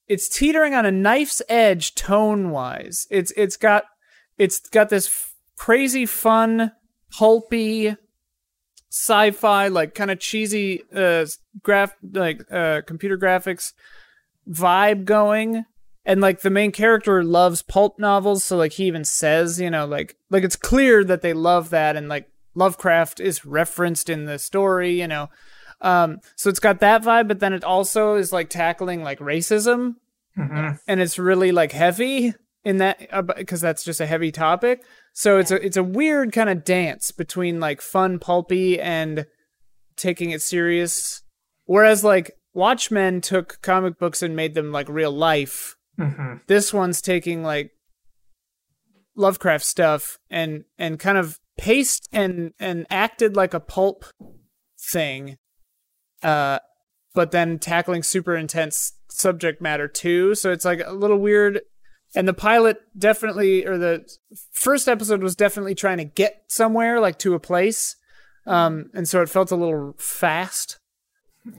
it's 0.08 0.30
teetering 0.30 0.74
on 0.76 0.86
a 0.86 0.92
knife's 0.92 1.42
edge 1.50 1.96
tone 1.96 2.52
wise. 2.52 3.08
It's 3.10 3.32
it's 3.36 3.58
got 3.58 3.86
it's 4.38 4.60
got 4.70 4.90
this 4.90 5.08
f- 5.08 5.34
crazy 5.58 6.06
fun 6.06 6.72
pulpy 7.12 7.96
sci-fi 8.92 9.68
like 9.70 9.96
kind 9.96 10.12
of 10.12 10.20
cheesy 10.20 10.84
uh 10.96 11.26
graph 11.62 11.94
like 12.12 12.42
uh 12.52 12.82
computer 12.88 13.18
graphics 13.18 13.74
vibe 14.50 15.06
going 15.06 15.66
and 16.06 16.20
like 16.20 16.42
the 16.42 16.50
main 16.50 16.72
character 16.72 17.24
loves 17.24 17.62
pulp 17.62 18.00
novels 18.00 18.44
so 18.44 18.58
like 18.58 18.74
he 18.74 18.86
even 18.86 19.06
says 19.06 19.60
you 19.62 19.70
know 19.70 19.86
like 19.86 20.16
like 20.30 20.44
it's 20.44 20.56
clear 20.56 21.04
that 21.04 21.22
they 21.22 21.34
love 21.34 21.70
that 21.70 21.96
and 21.96 22.10
like 22.10 22.28
lovecraft 22.56 23.20
is 23.20 23.46
referenced 23.46 24.10
in 24.10 24.26
the 24.26 24.38
story 24.40 25.00
you 25.00 25.08
know 25.08 25.30
um 25.82 26.20
so 26.36 26.50
it's 26.50 26.60
got 26.60 26.80
that 26.80 27.04
vibe 27.04 27.28
but 27.28 27.40
then 27.40 27.54
it 27.54 27.64
also 27.64 28.16
is 28.16 28.34
like 28.34 28.50
tackling 28.50 29.04
like 29.04 29.20
racism 29.20 29.96
Mhm. 30.38 30.80
and 30.88 31.00
it's 31.00 31.20
really 31.20 31.52
like 31.52 31.74
heavy 31.74 32.34
in 32.66 32.78
that 32.78 33.28
because 33.36 33.62
that's 33.62 33.84
just 33.84 34.00
a 34.02 34.06
heavy 34.08 34.32
topic. 34.32 34.82
So 35.14 35.38
it's 35.38 35.52
a 35.52 35.64
it's 35.64 35.78
a 35.78 35.84
weird 35.84 36.32
kind 36.32 36.50
of 36.50 36.64
dance 36.64 37.12
between 37.12 37.60
like 37.60 37.82
fun 37.82 38.18
pulpy 38.20 38.80
and 38.80 39.26
taking 39.98 40.32
it 40.32 40.42
serious. 40.42 41.22
Whereas 41.66 42.04
like 42.04 42.32
Watchmen 42.54 43.22
took 43.22 43.62
comic 43.62 43.98
books 43.98 44.22
and 44.22 44.36
made 44.36 44.54
them 44.54 44.72
like 44.72 44.90
real 44.90 45.12
life. 45.12 45.76
Mhm. 46.00 46.42
This 46.48 46.74
one's 46.74 47.02
taking 47.02 47.44
like 47.44 47.72
Lovecraft 49.16 49.64
stuff 49.64 50.18
and 50.30 50.64
and 50.78 51.00
kind 51.00 51.18
of 51.18 51.40
paced 51.58 52.10
and 52.12 52.54
and 52.60 52.88
acted 52.90 53.36
like 53.36 53.54
a 53.54 53.60
pulp 53.60 54.06
thing. 54.92 55.38
Uh 56.22 56.60
but 57.14 57.32
then 57.32 57.60
tackling 57.60 58.02
super 58.02 58.36
intense 58.36 58.94
subject 59.10 59.62
matter 59.62 59.88
too. 59.88 60.34
So 60.34 60.52
it's 60.52 60.66
like 60.66 60.82
a 60.84 60.94
little 60.94 61.20
weird. 61.20 61.62
And 62.16 62.28
the 62.28 62.34
pilot 62.34 62.78
definitely, 62.98 63.66
or 63.66 63.78
the 63.78 64.08
first 64.52 64.88
episode 64.88 65.24
was 65.24 65.36
definitely 65.36 65.74
trying 65.76 65.98
to 65.98 66.04
get 66.06 66.44
somewhere, 66.48 67.00
like 67.00 67.18
to 67.20 67.34
a 67.34 67.40
place. 67.40 67.96
Um, 68.46 68.92
and 68.94 69.08
so 69.08 69.22
it 69.22 69.30
felt 69.30 69.52
a 69.52 69.56
little 69.56 69.96
fast, 69.98 70.78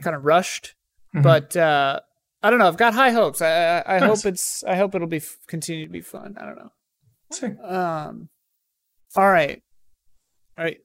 kind 0.01 0.15
of 0.15 0.25
rushed. 0.25 0.75
Mhm. 1.15 1.23
But 1.23 1.55
uh, 1.57 1.99
I 2.43 2.49
don't 2.49 2.59
know. 2.59 2.67
I've 2.67 2.77
got 2.77 2.93
high 2.93 3.11
hopes. 3.11 3.41
I, 3.41 3.79
I, 3.79 3.95
I 3.95 3.99
Nice. 3.99 4.23
hope 4.23 4.31
it's. 4.33 4.63
I 4.65 4.75
hope 4.75 4.93
it'll 4.95 5.07
be 5.07 5.21
continue 5.47 5.85
to 5.85 5.91
be 5.91 6.01
fun. 6.01 6.35
I 6.39 6.45
don't 6.45 6.55
know. 6.57 6.71
Sick. 7.31 7.57
Um, 7.59 8.29
all 9.15 9.29
right, 9.31 9.61
all 10.57 10.63
right. 10.65 10.77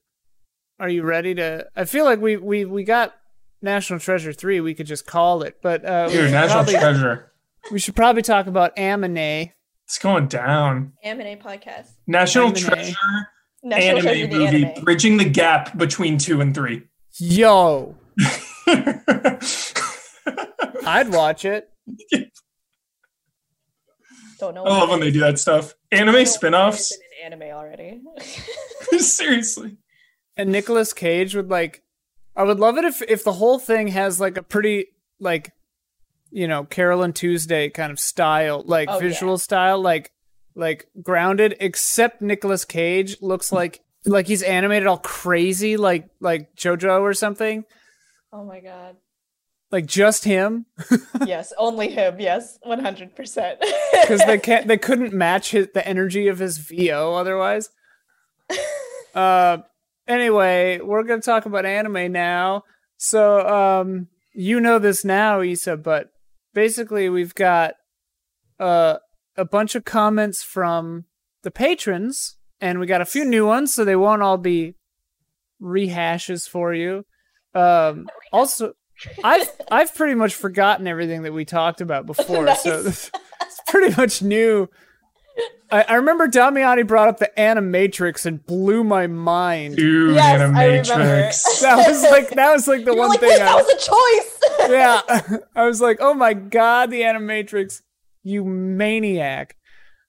Are 0.79 0.89
you 0.89 1.03
ready 1.03 1.35
to? 1.35 1.67
I 1.77 1.85
feel 1.85 2.05
like 2.05 2.21
we 2.21 2.37
we 2.37 2.65
we 2.65 2.85
got 2.85 3.15
National 3.61 3.99
Treasure 3.99 4.33
three. 4.33 4.61
We 4.61 4.75
could 4.75 4.87
just 4.87 5.05
call 5.07 5.43
it, 5.43 5.57
but 5.63 5.85
uh, 5.85 6.05
we, 6.09 6.15
Dude, 6.15 6.23
should 6.27 6.33
national 6.33 6.55
probably, 6.65 6.75
treasure. 6.75 7.33
we 7.71 7.79
should 7.79 7.97
probably 7.97 8.23
talk 8.23 8.47
about 8.47 8.79
anime. 8.79 9.17
It's 9.19 9.99
going 10.01 10.29
down. 10.29 10.93
Anime 11.03 11.39
podcast. 11.41 11.89
National 12.07 12.47
Anime. 12.49 12.63
treasure 12.63 12.97
National 13.63 13.89
anime 13.99 14.03
Treasure 14.03 14.29
movie, 14.29 14.65
anime. 14.65 14.85
bridging 14.85 15.17
the 15.19 15.25
gap 15.29 15.77
between 15.77 16.17
two 16.17 16.41
and 16.41 16.55
three. 16.55 16.85
Yo, 17.19 17.97
I'd 20.87 21.11
watch 21.11 21.45
it. 21.45 21.69
Don't 24.39 24.55
know. 24.55 24.65
I 24.65 24.79
love 24.79 24.91
when 24.91 25.01
they 25.01 25.11
do 25.11 25.21
that 25.21 25.39
stuff. 25.39 25.75
Anime 25.93 26.25
spin-offs. 26.25 26.93
In 26.93 27.33
anime 27.33 27.55
already. 27.55 28.01
Seriously. 28.99 29.77
And 30.37 30.51
Nicolas 30.51 30.93
Cage 30.93 31.35
would 31.35 31.51
like. 31.51 31.83
I 32.35 32.45
would 32.45 32.59
love 32.59 32.79
it 32.79 32.85
if 32.85 33.03
if 33.03 33.25
the 33.25 33.33
whole 33.33 33.59
thing 33.59 33.89
has 33.89 34.21
like 34.21 34.39
a 34.39 34.43
pretty 34.43 34.87
like, 35.19 35.53
you 36.31 36.49
know, 36.49 36.65
Carole 36.65 37.11
& 37.13 37.13
Tuesday 37.13 37.69
kind 37.69 37.93
of 37.93 38.01
style, 38.01 38.63
like 38.65 38.89
Oh, 38.89 38.99
visual 38.99 39.37
style, 39.37 39.83
like 39.83 40.13
like 40.55 40.87
grounded. 41.03 41.57
Except 41.61 42.23
Nicolas 42.23 42.65
Cage 42.65 43.21
looks 43.21 43.53
like 43.53 43.81
like 44.07 44.27
he's 44.27 44.43
animated 44.43 44.87
all 44.87 44.99
crazy, 44.99 45.77
like 45.77 46.09
like 46.21 46.55
JoJo 46.57 47.03
or 47.03 47.13
something. 47.13 47.65
Oh 48.33 48.45
my 48.45 48.61
god. 48.61 48.97
Like 49.73 49.87
just 49.87 50.25
him, 50.25 50.67
Yes, 51.27 51.53
only 51.57 51.91
him. 51.91 52.19
Yes, 52.19 52.59
one 52.63 52.81
hundred 52.81 53.15
percent. 53.15 53.61
because 54.03 54.21
they 54.27 54.39
can't 54.43 54.67
they 54.67 54.77
couldn't 54.79 55.13
match 55.13 55.53
his, 55.53 55.69
the 55.73 55.87
energy 55.87 56.27
of 56.27 56.39
his 56.41 56.59
VO 56.59 57.15
otherwise. 57.15 57.69
Uh, 59.15 59.59
anyway, 60.09 60.81
we're 60.81 61.05
gonna 61.05 61.21
talk 61.23 61.47
about 61.47 61.65
anime 61.67 62.11
now. 62.13 62.65
So, 62.97 63.47
um, 63.49 64.09
you 64.35 64.61
know 64.61 64.79
this 64.81 65.05
now, 65.05 65.41
Issa, 65.41 65.77
but 65.77 66.11
basically 66.53 67.09
we've 67.09 67.35
got 67.35 67.75
uh 68.59 68.97
a 69.37 69.45
bunch 69.45 69.75
of 69.77 69.85
comments 69.85 70.43
from 70.43 71.05
the 71.45 71.51
patrons, 71.53 72.37
and 72.61 72.81
we 72.81 72.87
got 72.87 73.01
a 73.01 73.07
few 73.07 73.25
new 73.25 73.47
ones, 73.47 73.73
so 73.73 73.85
they 73.85 73.97
won't 73.97 74.23
all 74.23 74.37
be 74.37 74.75
rehashes 75.63 76.49
for 76.49 76.75
you. 76.75 77.05
Um, 77.55 78.07
also, 78.33 78.75
I've 79.25 79.49
I've 79.71 79.95
pretty 79.95 80.15
much 80.15 80.35
forgotten 80.35 80.87
everything 80.87 81.23
that 81.23 81.33
we 81.33 81.45
talked 81.45 81.81
about 81.81 82.07
before, 82.13 82.55
so 82.57 82.81
it's 82.87 83.11
pretty 83.69 83.95
much 83.97 84.23
new. 84.23 84.69
I, 85.71 85.83
I 85.89 85.95
remember 85.95 86.27
Damiani 86.27 86.87
brought 86.87 87.09
up 87.09 87.19
the 87.19 87.31
Animatrix 87.39 88.27
and 88.27 88.45
blew 88.45 88.83
my 88.83 89.07
mind. 89.07 89.77
Dude, 89.77 90.17
Yes, 90.17 90.41
I 90.41 90.45
Animatrix. 90.69 91.61
That 91.63 91.89
was 91.89 92.03
like 92.03 92.31
that 92.31 92.53
was 92.53 92.67
like 92.69 92.85
the 92.85 92.93
You're 92.93 92.99
one 92.99 93.09
like, 93.11 93.21
thing. 93.21 93.29
wait, 93.31 93.39
that 93.39 93.49
I, 93.49 93.55
was 93.55 93.69
a 93.69 94.69
choice. 94.69 95.41
yeah, 95.41 95.41
I 95.55 95.65
was 95.65 95.81
like, 95.81 95.99
oh 96.01 96.15
my 96.15 96.35
god, 96.35 96.91
the 96.91 97.03
Animatrix, 97.03 97.83
you 98.23 98.45
maniac! 98.45 99.57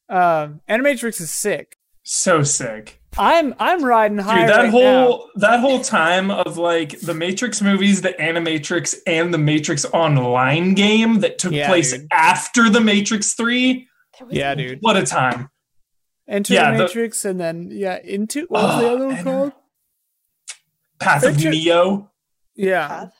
Um, 0.09 0.61
Animatrix 0.67 1.21
is 1.21 1.31
sick. 1.31 1.77
So 2.03 2.43
sick. 2.43 2.99
I'm 3.17 3.53
I'm 3.59 3.83
riding 3.83 4.17
high 4.19 4.41
Dude, 4.41 4.49
that 4.49 4.57
right 4.63 4.69
whole 4.71 5.29
that 5.35 5.59
whole 5.59 5.81
time 5.81 6.31
of 6.31 6.57
like 6.57 6.99
the 7.01 7.13
Matrix 7.13 7.61
movies, 7.61 8.01
the 8.01 8.13
Animatrix, 8.13 8.95
and 9.05 9.33
the 9.33 9.37
Matrix 9.37 9.83
Online 9.85 10.73
game 10.73 11.19
that 11.19 11.37
took 11.37 11.51
Yeah, 11.51 11.67
place 11.67 11.91
dude. 11.91 12.07
after 12.11 12.69
the 12.69 12.79
Matrix 12.81 13.33
Three. 13.33 13.73
There 13.73 13.83
now. 14.21 14.27
was 14.27 14.35
Yeah, 14.37 14.55
dude. 14.55 14.77
What 14.81 14.95
a 14.97 15.05
time! 15.05 15.49
Enter 16.27 16.53
Yeah, 16.53 16.71
the 16.71 16.77
the- 16.77 16.83
Matrix, 16.85 17.25
and 17.25 17.39
then 17.39 17.67
yeah, 17.71 17.99
into 18.01 18.45
what 18.47 18.63
was 18.63 18.81
the 18.81 18.87
Oh, 18.89 18.95
other 18.95 19.07
one 19.07 19.23
called? 19.23 19.51
Path 20.99 21.23
of 21.23 21.37
Neo. 21.43 22.11
Yeah. 22.55 22.87
Path. 22.87 23.13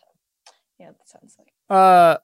Yeah, 0.79 0.87
that 0.91 1.09
sounds 1.09 1.35
like. 1.37 1.47
Uh, 1.69 2.17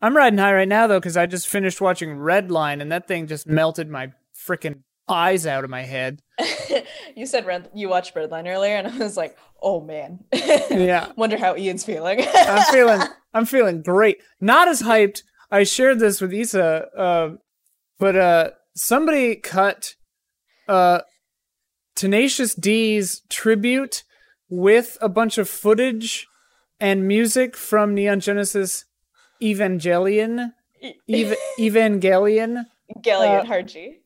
I'm 0.00 0.16
riding 0.16 0.38
high 0.38 0.52
right 0.54 0.68
now 0.68 0.86
though 0.86 1.00
because 1.00 1.16
I 1.16 1.26
just 1.26 1.48
finished 1.48 1.80
watching 1.80 2.10
Redline, 2.10 2.80
and 2.80 2.92
that 2.92 3.08
thing 3.08 3.26
just 3.26 3.46
melted 3.46 3.88
my 3.90 4.12
freaking 4.36 4.82
eyes 5.08 5.46
out 5.46 5.64
of 5.64 5.70
my 5.70 5.82
head. 5.82 6.20
you 7.16 7.26
said 7.26 7.46
Red, 7.46 7.70
you 7.74 7.88
watched 7.88 8.14
Redline 8.14 8.46
earlier, 8.46 8.76
and 8.76 8.88
I 8.88 8.98
was 8.98 9.16
like, 9.16 9.36
oh 9.62 9.80
man. 9.80 10.20
Yeah. 10.32 11.12
Wonder 11.16 11.36
how 11.36 11.56
Ian's 11.56 11.84
feeling. 11.84 12.24
I'm 12.34 12.64
feeling 12.72 13.00
I'm 13.34 13.46
feeling 13.46 13.82
great. 13.82 14.18
Not 14.40 14.68
as 14.68 14.82
hyped. 14.82 15.22
I 15.50 15.64
shared 15.64 15.98
this 15.98 16.20
with 16.20 16.32
Issa, 16.32 16.88
uh, 16.96 17.30
but 17.98 18.16
uh, 18.16 18.50
somebody 18.74 19.36
cut 19.36 19.94
uh, 20.68 21.00
Tenacious 21.94 22.54
D's 22.54 23.22
tribute 23.28 24.04
with 24.48 24.96
a 25.00 25.08
bunch 25.08 25.38
of 25.38 25.48
footage 25.48 26.26
and 26.80 27.06
music 27.06 27.56
from 27.56 27.94
Neon 27.94 28.20
Genesis 28.20 28.84
Evangelion. 29.42 30.52
Eva- 31.06 31.36
Evangelion. 31.58 32.64
Galleon 33.02 33.46
uh, 33.46 33.50
Harji. 33.50 33.96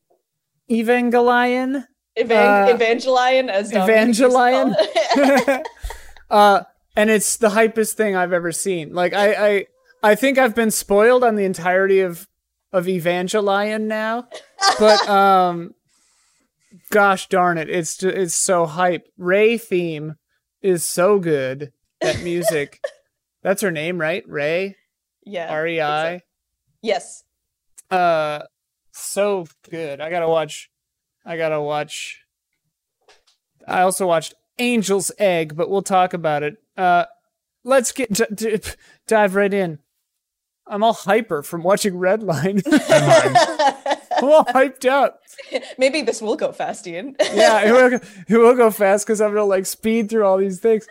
Evangelion. 0.69 1.85
Evan- 2.15 2.37
uh, 2.37 2.77
Evangelion 2.77 3.49
as 3.49 3.71
Dominic 3.71 4.07
used 4.07 4.19
to 4.19 4.29
call 4.29 4.73
Evangelion? 4.73 5.63
uh, 6.29 6.63
and 6.95 7.09
it's 7.09 7.37
the 7.37 7.49
hypest 7.49 7.93
thing 7.93 8.15
I've 8.15 8.33
ever 8.33 8.51
seen. 8.51 8.93
Like 8.93 9.13
I, 9.13 9.33
I, 9.33 9.65
I 10.03 10.15
think 10.15 10.37
I've 10.37 10.55
been 10.55 10.71
spoiled 10.71 11.23
on 11.23 11.35
the 11.35 11.45
entirety 11.45 12.01
of 12.01 12.27
of 12.71 12.85
Evangelion 12.85 13.83
now, 13.83 14.27
but 14.77 15.09
um, 15.09 15.73
gosh 16.91 17.27
darn 17.27 17.57
it, 17.57 17.69
it's 17.69 18.01
it's 18.03 18.35
so 18.35 18.65
hype. 18.65 19.07
Rei 19.17 19.57
theme 19.57 20.15
is 20.61 20.85
so 20.85 21.19
good. 21.19 21.71
That 22.01 22.21
music, 22.23 22.79
that's 23.43 23.61
her 23.61 23.71
name, 23.71 23.99
right? 23.99 24.23
Rei. 24.27 24.75
Yeah. 25.25 25.53
REI. 25.53 26.21
Yes. 26.81 27.23
Uh, 27.91 28.43
so 29.01 29.47
good. 29.69 30.01
I 30.01 30.09
gotta 30.09 30.27
watch. 30.27 30.69
I 31.25 31.37
gotta 31.37 31.61
watch. 31.61 32.21
I 33.67 33.81
also 33.81 34.07
watched 34.07 34.33
Angel's 34.57 35.11
Egg, 35.19 35.55
but 35.55 35.69
we'll 35.69 35.81
talk 35.81 36.13
about 36.13 36.43
it. 36.43 36.57
Uh, 36.77 37.05
let's 37.63 37.91
get 37.91 38.11
d- 38.11 38.25
d- 38.33 38.59
dive 39.07 39.35
right 39.35 39.53
in. 39.53 39.79
I'm 40.67 40.83
all 40.83 40.93
hyper 40.93 41.41
from 41.43 41.63
watching 41.63 41.93
Redline. 41.95 42.61
I'm 44.21 44.23
all 44.29 44.45
hyped 44.45 44.85
up. 44.85 45.19
Maybe 45.77 46.01
this 46.01 46.21
will 46.21 46.35
go 46.35 46.51
fast, 46.51 46.85
Ian. 46.87 47.15
Yeah, 47.33 47.61
it 47.67 47.71
will, 47.71 47.89
go- 47.89 48.05
it 48.29 48.37
will 48.37 48.55
go 48.55 48.69
fast 48.71 49.05
because 49.05 49.21
I'm 49.21 49.29
gonna 49.31 49.45
like 49.45 49.65
speed 49.65 50.09
through 50.09 50.25
all 50.25 50.37
these 50.37 50.59
things, 50.59 50.87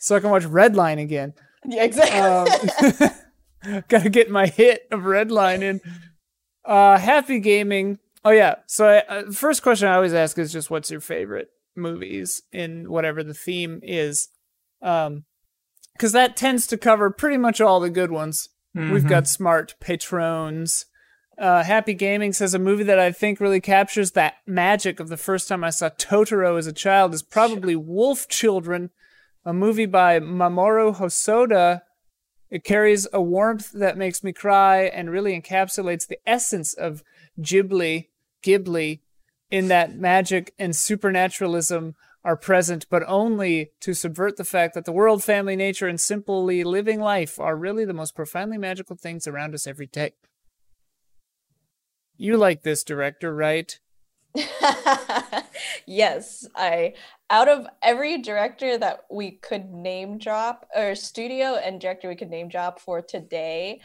so 0.00 0.16
I 0.16 0.20
can 0.20 0.30
watch 0.30 0.44
Redline 0.44 1.00
again. 1.00 1.34
yeah, 1.64 1.84
exactly. 1.84 3.06
Um, 3.08 3.82
gotta 3.88 4.08
get 4.10 4.30
my 4.30 4.46
hit 4.46 4.82
of 4.90 5.00
Redline 5.00 5.62
in. 5.62 5.80
Uh, 6.68 6.98
happy 6.98 7.40
gaming. 7.40 7.98
Oh 8.24 8.30
yeah. 8.30 8.56
So 8.66 8.86
I, 8.88 8.98
uh, 9.08 9.30
first 9.32 9.62
question 9.62 9.88
I 9.88 9.94
always 9.94 10.12
ask 10.12 10.38
is 10.38 10.52
just 10.52 10.70
what's 10.70 10.90
your 10.90 11.00
favorite 11.00 11.48
movies 11.74 12.42
in 12.52 12.90
whatever 12.90 13.24
the 13.24 13.32
theme 13.34 13.80
is, 13.82 14.28
um, 14.82 15.24
because 15.94 16.12
that 16.12 16.36
tends 16.36 16.66
to 16.66 16.76
cover 16.76 17.10
pretty 17.10 17.38
much 17.38 17.60
all 17.60 17.80
the 17.80 17.88
good 17.90 18.10
ones. 18.10 18.50
We've 18.74 19.02
Mhm. 19.02 19.08
got 19.08 19.26
smart 19.26 19.74
patrons. 19.80 20.84
Uh, 21.38 21.64
Happy 21.64 21.94
Gaming 21.94 22.32
says 22.32 22.52
a 22.54 22.58
movie 22.58 22.84
that 22.84 22.98
I 22.98 23.12
think 23.12 23.40
really 23.40 23.60
captures 23.60 24.10
that 24.12 24.34
magic 24.46 25.00
of 25.00 25.08
the 25.08 25.16
first 25.16 25.48
time 25.48 25.64
I 25.64 25.70
saw 25.70 25.88
Totoro 25.88 26.58
as 26.58 26.66
a 26.66 26.72
child 26.72 27.14
is 27.14 27.22
probably 27.22 27.74
Wolf 27.76 28.28
Children, 28.28 28.90
a 29.44 29.52
movie 29.52 29.86
by 29.86 30.20
Mamoru 30.20 30.96
Hosoda. 30.96 31.82
It 32.50 32.64
carries 32.64 33.06
a 33.12 33.20
warmth 33.20 33.72
that 33.72 33.98
makes 33.98 34.24
me 34.24 34.32
cry 34.32 34.84
and 34.84 35.10
really 35.10 35.38
encapsulates 35.38 36.06
the 36.06 36.18
essence 36.26 36.72
of 36.72 37.02
Ghibli, 37.40 38.08
Ghibli, 38.42 39.00
in 39.50 39.68
that 39.68 39.96
magic 39.96 40.54
and 40.58 40.76
supernaturalism 40.76 41.94
are 42.24 42.36
present, 42.36 42.86
but 42.90 43.02
only 43.06 43.70
to 43.80 43.94
subvert 43.94 44.36
the 44.36 44.44
fact 44.44 44.74
that 44.74 44.84
the 44.84 44.92
world, 44.92 45.24
family, 45.24 45.56
nature, 45.56 45.88
and 45.88 46.00
simply 46.00 46.64
living 46.64 47.00
life 47.00 47.38
are 47.40 47.56
really 47.56 47.84
the 47.84 47.94
most 47.94 48.14
profoundly 48.14 48.58
magical 48.58 48.96
things 48.96 49.26
around 49.26 49.54
us 49.54 49.66
every 49.66 49.86
day. 49.86 50.12
You 52.16 52.36
like 52.36 52.62
this 52.62 52.82
director, 52.82 53.34
right? 53.34 53.78
yes, 55.86 56.46
I 56.54 56.94
out 57.30 57.48
of 57.48 57.66
every 57.82 58.18
director 58.18 58.78
that 58.78 59.00
we 59.10 59.32
could 59.32 59.70
name 59.70 60.18
drop 60.18 60.66
or 60.74 60.94
studio 60.94 61.56
and 61.56 61.80
director 61.80 62.08
we 62.08 62.16
could 62.16 62.30
name 62.30 62.48
drop 62.48 62.80
for 62.80 63.02
today, 63.02 63.80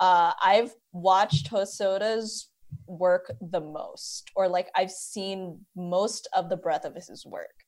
uh, 0.00 0.32
I've 0.42 0.74
watched 0.92 1.50
Hosoda's 1.50 2.48
work 2.86 3.30
the 3.40 3.60
most, 3.60 4.30
or 4.34 4.48
like 4.48 4.70
I've 4.74 4.90
seen 4.90 5.60
most 5.76 6.28
of 6.34 6.48
the 6.48 6.56
breadth 6.56 6.84
of 6.84 6.94
his 6.94 7.24
work. 7.26 7.64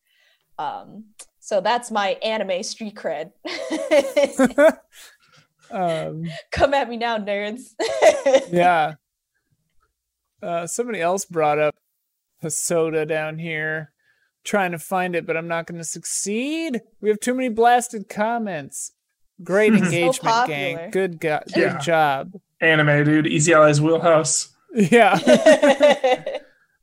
Um, 0.59 1.07
so 1.41 1.61
that's 1.61 1.91
my 1.91 2.11
anime 2.23 2.63
street 2.63 2.95
cred. 2.95 3.33
um, 5.71 6.25
Come 6.53 6.75
at 6.75 6.89
me 6.89 6.97
now, 6.97 7.19
nerds. 7.19 7.75
yeah. 8.53 8.95
Uh, 10.43 10.67
somebody 10.67 11.01
else 11.01 11.25
brought 11.25 11.59
up 11.59 11.75
Hosoda 12.45 13.07
down 13.07 13.39
here. 13.39 13.91
Trying 14.45 14.73
to 14.73 14.79
find 14.79 15.17
it, 15.17 15.27
but 15.27 15.37
I'm 15.37 15.49
not 15.49 15.67
going 15.67 15.79
to 15.79 15.85
succeed. 15.85 16.83
We 17.01 17.09
have 17.09 17.19
too 17.19 17.35
many 17.35 17.49
blasted 17.49 18.09
comments. 18.09 18.93
Great 19.43 19.73
So 19.79 19.85
engagement, 19.85 20.47
gang. 20.47 20.91
Good, 20.91 21.19
go- 21.19 21.41
good 21.55 21.81
job. 21.81 22.33
Anime, 22.61 23.05
dude. 23.05 23.27
Easy 23.27 23.53
Allies 23.55 23.81
Wheelhouse. 23.81 24.55
Yeah. 24.75 25.19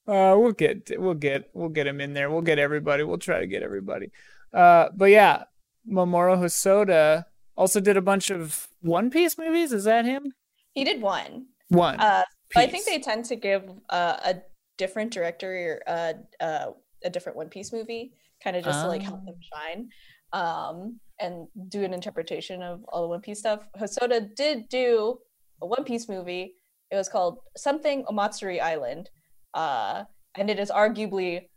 Uh, 0.07 0.35
we'll 0.35 0.51
get 0.51 0.91
we'll 0.99 1.13
get 1.13 1.49
we'll 1.53 1.69
get 1.69 1.87
him 1.87 2.01
in 2.01 2.13
there. 2.13 2.29
We'll 2.29 2.41
get 2.41 2.59
everybody. 2.59 3.03
We'll 3.03 3.19
try 3.19 3.39
to 3.39 3.47
get 3.47 3.63
everybody. 3.63 4.09
Uh, 4.51 4.89
but 4.93 5.05
yeah, 5.05 5.43
Mamoru 5.89 6.37
Hosoda 6.37 7.25
also 7.55 7.79
did 7.79 7.95
a 7.95 8.01
bunch 8.01 8.29
of 8.29 8.67
One 8.81 9.09
Piece 9.09 9.37
movies. 9.37 9.71
Is 9.71 9.83
that 9.85 10.03
him? 10.05 10.33
he 10.73 10.83
did 10.83 11.01
one. 11.01 11.45
One. 11.69 11.99
Uh, 11.99 12.23
I 12.55 12.67
think 12.67 12.85
they 12.85 12.99
tend 12.99 13.25
to 13.25 13.35
give 13.37 13.63
uh, 13.89 14.17
a 14.25 14.35
different 14.83 15.11
director 15.13 15.81
uh, 15.95 16.13
uh, 16.47 16.67
a 17.03 17.09
different 17.09 17.37
One 17.37 17.49
Piece 17.49 17.71
movie, 17.71 18.13
kind 18.43 18.55
of 18.55 18.63
just 18.63 18.81
to 18.81 18.87
like 18.87 19.03
help 19.03 19.23
them 19.25 19.39
shine 19.53 19.89
um, 20.33 20.99
and 21.19 21.47
do 21.69 21.83
an 21.83 21.93
interpretation 21.93 22.63
of 22.63 22.83
all 22.89 23.01
the 23.03 23.07
One 23.07 23.21
Piece 23.21 23.39
stuff. 23.39 23.61
Hosoda 23.79 24.19
did 24.35 24.57
do 24.69 25.19
a 25.61 25.67
One 25.67 25.83
Piece 25.83 26.09
movie. 26.09 26.55
It 26.89 26.95
was 26.95 27.09
called 27.09 27.39
something 27.55 28.03
Omatsuri 28.05 28.59
Island, 28.59 29.09
uh, 29.53 30.03
and 30.37 30.49
it 30.49 30.59
is 30.59 30.71
arguably 30.71 31.47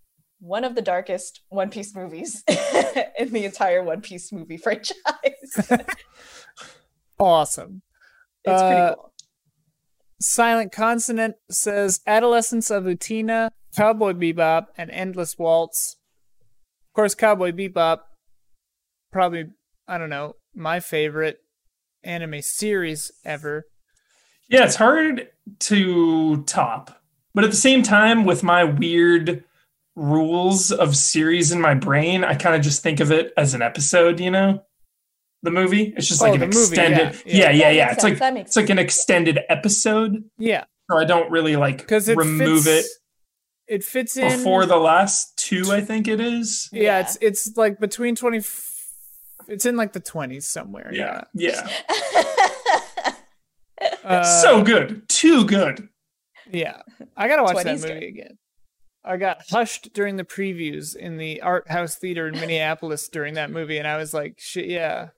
one 0.40 0.64
of 0.64 0.74
the 0.74 0.82
darkest 0.82 1.40
One 1.48 1.70
Piece 1.70 1.94
movies 1.96 2.44
in 3.18 3.32
the 3.32 3.44
entire 3.46 3.82
One 3.82 4.02
Piece 4.02 4.32
movie 4.32 4.58
franchise. 4.58 4.94
Awesome. 7.18 7.80
It's 8.44 8.52
awesome. 8.52 8.66
pretty 8.68 8.80
Uh, 8.82 8.94
cool. 8.96 9.13
Silent 10.20 10.72
Consonant 10.72 11.36
says 11.50 12.00
Adolescence 12.06 12.70
of 12.70 12.84
Utena, 12.84 13.50
Cowboy 13.76 14.12
Bebop, 14.12 14.66
and 14.76 14.90
Endless 14.90 15.36
Waltz. 15.38 15.96
Of 16.90 16.94
course, 16.94 17.14
Cowboy 17.14 17.52
Bebop, 17.52 17.98
probably, 19.12 19.46
I 19.88 19.98
don't 19.98 20.10
know, 20.10 20.36
my 20.54 20.80
favorite 20.80 21.38
anime 22.02 22.42
series 22.42 23.10
ever. 23.24 23.66
Yeah, 24.48 24.64
it's 24.64 24.76
hard 24.76 25.28
to 25.60 26.42
top. 26.44 27.00
But 27.34 27.44
at 27.44 27.50
the 27.50 27.56
same 27.56 27.82
time, 27.82 28.24
with 28.24 28.42
my 28.42 28.62
weird 28.62 29.42
rules 29.96 30.70
of 30.70 30.96
series 30.96 31.50
in 31.50 31.60
my 31.60 31.74
brain, 31.74 32.24
I 32.24 32.34
kind 32.34 32.54
of 32.54 32.62
just 32.62 32.82
think 32.82 33.00
of 33.00 33.10
it 33.10 33.32
as 33.36 33.54
an 33.54 33.62
episode, 33.62 34.20
you 34.20 34.30
know? 34.30 34.62
The 35.44 35.50
movie. 35.50 35.92
It's 35.96 36.08
just 36.08 36.20
Oh, 36.22 36.24
like 36.24 36.34
an 36.34 36.40
the 36.40 36.46
movie, 36.56 36.74
yeah, 36.76 36.82
extended. 36.82 37.22
yeah. 37.26 37.34
Yeah, 37.36 37.50
yeah, 37.50 37.70
yeah. 37.70 37.92
It's 37.92 38.02
sense, 38.02 38.20
like 38.20 38.36
it's 38.36 38.56
like 38.56 38.70
an 38.70 38.78
extended 38.78 39.40
episode. 39.48 40.24
Yeah, 40.38 40.64
So 40.90 40.98
I 40.98 41.04
don't 41.04 41.30
really 41.30 41.54
like 41.56 41.78
because 41.78 42.08
it 42.08 42.16
remove 42.16 42.64
fits, 42.64 42.98
It 43.68 43.84
fits 43.84 44.16
in 44.16 44.28
before 44.38 44.66
the 44.66 44.76
last 44.78 45.36
two, 45.36 45.70
I 45.70 45.80
think 45.80 46.08
it 46.08 46.20
is. 46.20 46.68
Yeah, 46.72 46.82
Yeah. 46.82 47.00
it's 47.00 47.18
it's 47.20 47.56
like 47.56 47.78
between 47.78 48.16
twenty. 48.16 48.40
It's 49.46 49.66
in 49.66 49.76
like 49.76 49.92
the 49.92 50.00
twenties 50.00 50.46
somewhere. 50.46 50.90
Yeah. 50.92 51.24
Yeah. 51.34 51.68
Uh, 54.02 54.22
so 54.22 54.62
good. 54.62 55.06
Too 55.08 55.44
good. 55.46 55.88
Yeah, 56.50 56.80
I 57.16 57.26
gotta 57.28 57.42
watch 57.42 57.64
that 57.64 57.76
movie 57.76 57.88
good. 57.88 58.02
again. 58.02 58.38
I 59.04 59.16
got 59.16 59.42
hushed 59.50 59.92
during 59.94 60.16
the 60.16 60.24
previews 60.24 60.94
in 60.96 61.16
the 61.16 61.40
art 61.42 61.68
house 61.70 61.96
theater 61.96 62.28
in 62.28 62.38
Minneapolis 62.38 63.08
during 63.08 63.34
that 63.34 63.50
movie, 63.50 63.78
and 63.78 63.88
I 63.88 63.96
was 63.96 64.14
like, 64.14 64.34
"Shit, 64.38 64.66
yeah, 64.66 65.08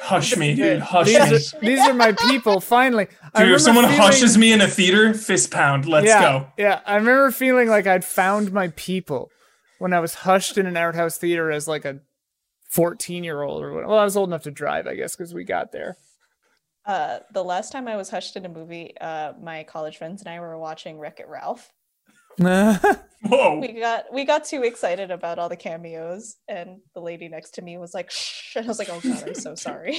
Hush 0.00 0.36
me, 0.36 0.54
dude. 0.54 0.80
Hush 0.80 1.06
these 1.06 1.18
me. 1.18 1.58
are 1.58 1.60
these 1.60 1.80
are 1.80 1.94
my 1.94 2.12
people." 2.12 2.60
Finally, 2.60 3.08
Dude, 3.36 3.50
if 3.52 3.60
someone 3.60 3.84
feeling- 3.86 4.00
hushes 4.00 4.36
me 4.38 4.52
in 4.52 4.60
a 4.60 4.66
theater, 4.68 5.12
fist 5.14 5.50
pound. 5.50 5.86
Let's 5.86 6.06
yeah, 6.06 6.20
go. 6.22 6.46
Yeah, 6.58 6.80
I 6.86 6.96
remember 6.96 7.30
feeling 7.30 7.68
like 7.68 7.86
I'd 7.86 8.04
found 8.04 8.52
my 8.52 8.68
people 8.76 9.30
when 9.78 9.92
I 9.92 10.00
was 10.00 10.14
hushed 10.14 10.56
in 10.58 10.66
an 10.66 10.76
art 10.76 10.94
house 10.94 11.18
theater 11.18 11.50
as 11.50 11.66
like 11.68 11.84
a 11.84 12.00
fourteen-year-old 12.70 13.62
or 13.62 13.72
what. 13.72 13.86
Well, 13.86 13.98
I 13.98 14.04
was 14.04 14.16
old 14.16 14.28
enough 14.28 14.42
to 14.44 14.50
drive, 14.50 14.86
I 14.86 14.94
guess, 14.94 15.16
because 15.16 15.34
we 15.34 15.44
got 15.44 15.72
there. 15.72 15.96
Uh, 16.84 17.18
the 17.32 17.42
last 17.42 17.72
time 17.72 17.88
I 17.88 17.96
was 17.96 18.10
hushed 18.10 18.36
in 18.36 18.44
a 18.44 18.48
movie, 18.48 18.94
uh, 19.00 19.32
my 19.42 19.64
college 19.64 19.96
friends 19.98 20.22
and 20.22 20.28
I 20.28 20.38
were 20.38 20.56
watching 20.56 20.98
Wreck 20.98 21.18
It 21.18 21.26
Ralph. 21.28 21.72
Whoa. 22.38 23.58
We 23.60 23.72
got 23.80 24.04
we 24.12 24.24
got 24.24 24.44
too 24.44 24.62
excited 24.62 25.10
about 25.10 25.38
all 25.38 25.48
the 25.48 25.56
cameos, 25.56 26.36
and 26.48 26.80
the 26.94 27.00
lady 27.00 27.28
next 27.28 27.52
to 27.52 27.62
me 27.62 27.78
was 27.78 27.94
like, 27.94 28.10
"Shh!" 28.10 28.56
And 28.56 28.66
I 28.66 28.68
was 28.68 28.78
like, 28.78 28.88
"Oh 28.90 29.00
God, 29.00 29.24
I'm 29.26 29.34
so 29.34 29.54
sorry." 29.66 29.94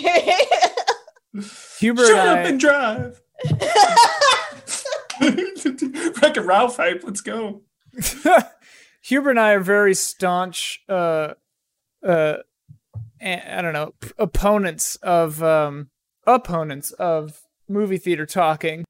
Huber 1.80 2.06
Shut 2.06 2.17
and 2.17 2.30
up 2.30 2.38
I, 2.38 2.41
and 2.50 2.60
drive. 2.60 3.21
Wreck-It 6.21 6.43
Ralph 6.45 6.78
hype. 6.78 7.02
Let's 7.04 7.21
go. 7.21 7.62
Huber 9.02 9.30
and 9.32 9.39
I 9.39 9.54
are 9.54 9.60
very 9.60 9.93
staunch, 9.93 10.84
uh, 10.89 11.34
uh, 12.06 12.38
a- 13.21 13.58
I 13.58 13.62
don't 13.62 13.73
know, 13.73 13.93
p- 14.00 14.12
opponents 14.17 14.95
of, 14.97 15.41
um, 15.43 15.89
opponents 16.26 16.91
of 16.91 17.41
movie 17.69 17.97
theater 17.97 18.26
talking. 18.26 18.84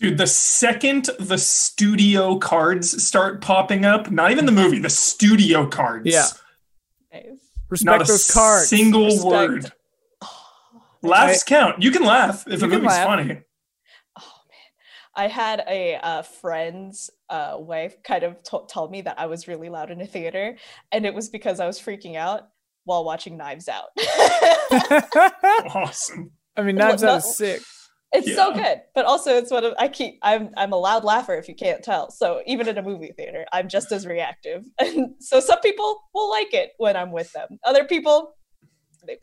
Dude, 0.00 0.18
the 0.18 0.26
second 0.26 1.08
the 1.18 1.38
studio 1.38 2.36
cards 2.38 3.02
start 3.06 3.40
popping 3.40 3.84
up, 3.84 4.10
not 4.10 4.30
even 4.32 4.44
the 4.46 4.52
movie, 4.52 4.78
the 4.80 4.90
studio 4.90 5.66
cards. 5.66 6.06
Yeah. 6.06 6.26
Nice. 7.12 7.24
Respect 7.70 7.98
Not 8.00 8.02
a 8.02 8.12
those 8.12 8.30
cards. 8.30 8.68
single 8.68 9.04
Respect. 9.06 9.24
word. 9.24 9.72
Oh, 10.22 10.28
Laughs 11.02 11.44
count. 11.44 11.82
You 11.82 11.90
can 11.90 12.04
laugh 12.04 12.44
if 12.46 12.60
You 12.60 12.66
a 12.66 12.70
can 12.70 12.80
movie's 12.82 12.86
laugh. 12.88 13.06
funny. 13.06 13.30
oh 14.18 14.40
man, 14.48 14.70
I 15.14 15.28
had 15.28 15.64
a 15.68 15.94
uh, 15.96 16.22
friend's 16.22 17.10
uh, 17.30 17.54
wife 17.58 18.02
kind 18.02 18.24
of 18.24 18.42
t- 18.42 18.58
tell 18.68 18.88
me 18.88 19.00
that 19.02 19.18
I 19.18 19.26
was 19.26 19.46
really 19.48 19.68
loud 19.70 19.90
in 19.90 20.00
a 20.00 20.06
theater, 20.06 20.56
and 20.92 21.06
it 21.06 21.14
was 21.14 21.28
because 21.30 21.60
I 21.60 21.66
was 21.66 21.78
freaking 21.80 22.16
out 22.16 22.48
while 22.84 23.04
watching 23.04 23.36
Knives 23.36 23.68
Out. 23.68 23.88
Awesome. 25.74 26.32
I 26.56 26.62
mean, 26.62 26.76
Knives 26.76 27.02
Well, 27.02 27.16
Out 27.16 27.22
no- 27.24 27.28
is 27.30 27.36
sick. 27.36 27.62
It's 28.14 28.34
so 28.34 28.54
good, 28.54 28.80
but 28.94 29.04
also 29.04 29.36
it's 29.36 29.50
one 29.50 29.64
of 29.64 29.74
I 29.78 29.88
keep 29.88 30.18
I'm 30.22 30.50
I'm 30.56 30.72
a 30.72 30.76
loud 30.76 31.02
laugher 31.04 31.34
if 31.34 31.48
you 31.48 31.54
can't 31.54 31.82
tell. 31.82 32.10
So 32.10 32.42
even 32.46 32.68
in 32.68 32.78
a 32.78 32.82
movie 32.82 33.12
theater, 33.16 33.44
I'm 33.52 33.68
just 33.68 33.90
as 33.92 34.06
reactive. 34.06 34.64
And 34.80 35.14
so 35.20 35.40
some 35.40 35.60
people 35.60 36.00
will 36.14 36.30
like 36.30 36.54
it 36.54 36.70
when 36.78 36.96
I'm 36.96 37.10
with 37.12 37.32
them. 37.32 37.58
Other 37.64 37.84
people 37.84 38.34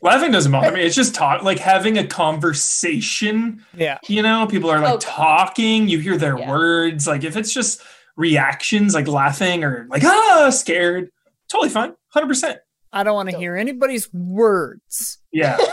Laughing 0.00 0.30
doesn't 0.30 0.52
bother 0.52 0.70
me. 0.70 0.82
It's 0.82 0.94
just 0.94 1.12
talk 1.12 1.42
like 1.42 1.58
having 1.58 1.98
a 1.98 2.06
conversation. 2.06 3.64
Yeah. 3.74 3.98
You 4.06 4.22
know, 4.22 4.46
people 4.46 4.70
are 4.70 4.78
like 4.80 4.94
Okay. 4.94 5.06
talking. 5.06 5.88
You 5.88 5.98
hear 5.98 6.16
their 6.16 6.38
Yeah. 6.38 6.48
words. 6.50 7.06
Like 7.08 7.24
if 7.24 7.36
it's 7.36 7.52
just 7.52 7.82
reactions, 8.16 8.94
like 8.94 9.08
laughing 9.08 9.64
or 9.64 9.86
like 9.90 10.04
ah 10.04 10.50
scared, 10.50 11.10
totally 11.50 11.70
fine. 11.70 11.94
Hundred 12.10 12.28
percent. 12.28 12.58
I 12.92 13.02
don't 13.02 13.14
want 13.14 13.30
to 13.30 13.36
hear 13.36 13.56
anybody's 13.56 14.12
words. 14.12 15.18
Yeah. 15.32 15.56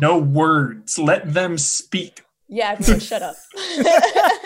no 0.00 0.18
words. 0.18 0.98
Let 0.98 1.32
them 1.34 1.58
speak. 1.58 2.22
yeah, 2.48 2.76
everyone 2.78 3.00
shut 3.00 3.22
up. 3.22 3.36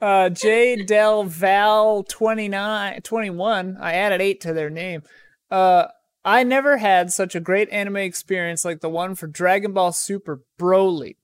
Uh, 0.00 0.28
J 0.28 0.82
Del 0.84 1.22
Val 1.22 2.02
29, 2.02 3.02
21. 3.02 3.76
I 3.80 3.92
added 3.92 4.20
eight 4.20 4.40
to 4.40 4.52
their 4.52 4.68
name. 4.68 5.04
Uh, 5.48 5.86
I 6.24 6.42
never 6.42 6.78
had 6.78 7.12
such 7.12 7.36
a 7.36 7.40
great 7.40 7.68
anime 7.70 7.98
experience 7.98 8.64
like 8.64 8.80
the 8.80 8.88
one 8.88 9.14
for 9.14 9.28
Dragon 9.28 9.72
Ball 9.72 9.92
Super 9.92 10.42
Broly. 10.60 11.18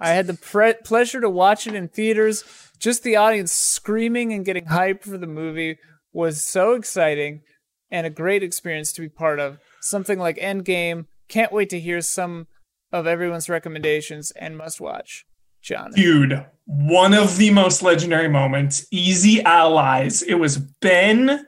I 0.00 0.10
had 0.10 0.26
the 0.26 0.34
pre- 0.34 0.74
pleasure 0.84 1.20
to 1.20 1.30
watch 1.30 1.68
it 1.68 1.76
in 1.76 1.86
theaters. 1.86 2.42
Just 2.80 3.04
the 3.04 3.14
audience 3.14 3.52
screaming 3.52 4.32
and 4.32 4.44
getting 4.44 4.64
hyped 4.64 5.04
for 5.04 5.16
the 5.16 5.28
movie 5.28 5.78
was 6.12 6.42
so 6.42 6.72
exciting 6.72 7.42
and 7.88 8.04
a 8.04 8.10
great 8.10 8.42
experience 8.42 8.92
to 8.94 9.00
be 9.00 9.08
part 9.08 9.38
of. 9.38 9.58
Something 9.80 10.18
like 10.18 10.38
Endgame. 10.38 11.06
Can't 11.28 11.52
wait 11.52 11.70
to 11.70 11.78
hear 11.78 12.00
some 12.00 12.48
of 12.94 13.06
everyone's 13.08 13.48
recommendations 13.48 14.30
and 14.30 14.56
must 14.56 14.80
watch. 14.80 15.26
John. 15.60 15.90
Dude, 15.92 16.44
one 16.66 17.12
of 17.14 17.36
the 17.38 17.50
most 17.50 17.82
legendary 17.82 18.28
moments, 18.28 18.86
easy 18.90 19.42
allies. 19.42 20.22
It 20.22 20.34
was 20.34 20.58
Ben, 20.58 21.44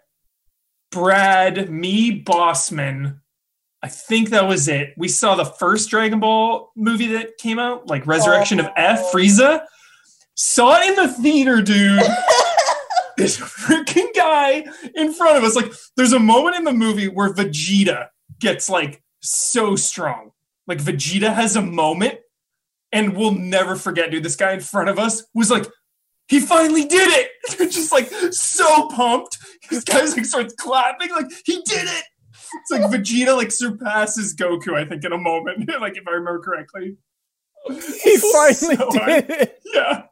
Brad, 0.90 1.70
me, 1.70 2.22
Bossman. 2.24 3.20
I 3.82 3.88
think 3.88 4.30
that 4.30 4.48
was 4.48 4.68
it. 4.68 4.94
We 4.96 5.08
saw 5.08 5.34
the 5.34 5.44
first 5.44 5.90
Dragon 5.90 6.18
Ball 6.18 6.72
movie 6.74 7.08
that 7.08 7.36
came 7.38 7.58
out, 7.58 7.88
like 7.88 8.06
Resurrection 8.06 8.58
of 8.58 8.66
F, 8.74 9.00
Oh. 9.02 9.10
Frieza. 9.14 9.60
Saw 10.34 10.78
it 10.80 10.88
in 10.88 10.94
the 10.96 11.12
theater, 11.12 11.62
dude. 11.62 12.00
this 13.16 13.38
freaking 13.38 14.12
guy 14.14 14.64
in 14.94 15.12
front 15.12 15.38
of 15.38 15.44
us. 15.44 15.54
Like, 15.54 15.72
there's 15.96 16.12
a 16.12 16.18
moment 16.18 16.56
in 16.56 16.64
the 16.64 16.72
movie 16.72 17.08
where 17.08 17.32
Vegeta 17.32 18.08
gets 18.40 18.68
like 18.68 19.02
so 19.20 19.76
strong. 19.76 20.30
Like, 20.66 20.78
Vegeta 20.78 21.32
has 21.34 21.56
a 21.56 21.62
moment, 21.62 22.14
and 22.92 23.16
we'll 23.16 23.32
never 23.34 23.76
forget, 23.76 24.10
dude. 24.10 24.22
This 24.22 24.36
guy 24.36 24.52
in 24.52 24.60
front 24.60 24.88
of 24.88 24.98
us 24.98 25.24
was 25.34 25.50
like, 25.50 25.66
he 26.28 26.40
finally 26.40 26.84
did 26.86 27.08
it. 27.12 27.30
Just 27.70 27.92
like 27.92 28.08
so 28.32 28.88
pumped. 28.88 29.38
This 29.70 29.84
guy's 29.84 30.16
like 30.16 30.26
starts 30.26 30.54
clapping, 30.54 31.10
like, 31.10 31.26
he 31.44 31.56
did 31.64 31.84
it. 31.84 32.04
It's 32.32 32.70
like 32.70 32.82
Vegeta 32.82 33.36
like 33.36 33.50
surpasses 33.52 34.34
Goku, 34.34 34.74
I 34.74 34.84
think, 34.84 35.04
in 35.04 35.12
a 35.12 35.18
moment. 35.18 35.68
like, 35.80 35.96
if 35.96 36.06
I 36.08 36.12
remember 36.12 36.40
correctly. 36.40 36.96
He 37.68 38.16
finally 38.32 38.76
So 38.76 38.90
hype. 38.92 39.26
did 39.28 39.50
Yeah. 39.74 40.02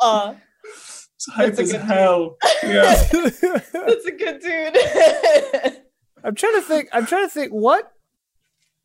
uh, 0.00 0.34
It's 0.64 1.26
hype 1.30 1.48
That's 1.54 1.60
as 1.60 1.72
good 1.72 1.78
dude. 1.78 1.86
hell. 1.86 2.36
Yeah. 2.62 2.94
it. 3.12 3.64
that's 3.72 4.06
a 4.06 4.12
good 4.12 4.40
dude. 4.40 5.82
I'm 6.24 6.34
trying 6.34 6.54
to 6.54 6.62
think. 6.62 6.88
I'm 6.92 7.06
trying 7.06 7.24
to 7.26 7.30
think 7.30 7.52
what. 7.52 7.90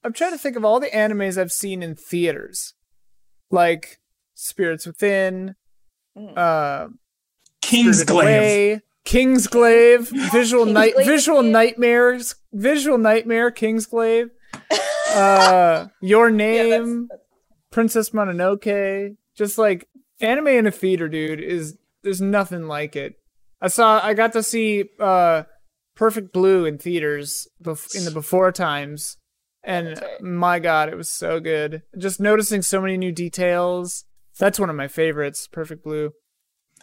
I'm 0.04 0.14
trying 0.14 0.32
to 0.32 0.38
think 0.38 0.56
of 0.56 0.64
all 0.66 0.80
the 0.80 0.88
animes 0.88 1.38
I've 1.40 1.52
seen 1.52 1.84
in 1.84 1.96
theaters, 1.96 2.74
like 3.52 4.00
Spirits 4.36 4.86
Within, 4.86 5.56
Mm. 6.18 6.38
uh, 6.38 6.90
King's 7.62 8.04
Glaive. 8.04 8.26
Away, 8.28 8.82
Kingsglaive, 9.06 10.32
Visual 10.32 10.66
Night, 10.66 10.96
Kingsglaive. 10.96 11.06
Visual 11.06 11.44
Nightmares, 11.44 12.36
Visual 12.54 12.98
Nightmare, 12.98 13.52
Kingsglaive, 13.52 14.30
uh, 15.14 15.88
Your 16.02 16.30
Yeah, 16.30 16.36
that's- 16.38 16.88
Name, 16.88 17.08
that's- 17.08 17.26
Princess 17.72 18.10
Mononoke. 18.12 19.16
Just 19.36 19.58
like 19.58 19.88
anime 20.20 20.48
in 20.48 20.66
a 20.68 20.72
theater, 20.72 21.08
dude, 21.08 21.40
is 21.42 21.78
there's 22.04 22.22
nothing 22.22 22.64
like 22.68 22.96
it. 22.96 23.16
I 23.62 23.68
saw 23.68 24.00
I 24.04 24.14
got 24.14 24.34
to 24.34 24.42
see 24.44 24.86
uh 25.00 25.44
Perfect 25.96 26.32
Blue 26.34 26.66
in 26.66 26.78
theaters 26.78 27.48
bef- 27.64 27.96
in 27.96 28.06
the 28.06 28.12
before 28.12 28.52
times. 28.52 29.18
And 29.68 29.90
right. 30.02 30.22
my 30.22 30.60
god, 30.60 30.88
it 30.90 30.96
was 30.96 31.10
so 31.10 31.40
good. 31.42 31.84
Just 31.98 32.20
noticing 32.22 32.62
so 32.62 32.80
many 32.82 32.96
new 32.98 33.12
details. 33.12 34.06
That's 34.40 34.60
one 34.60 34.70
of 34.70 34.76
my 34.78 34.88
favorites, 34.88 35.48
Perfect 35.52 35.84
Blue. 35.84 36.12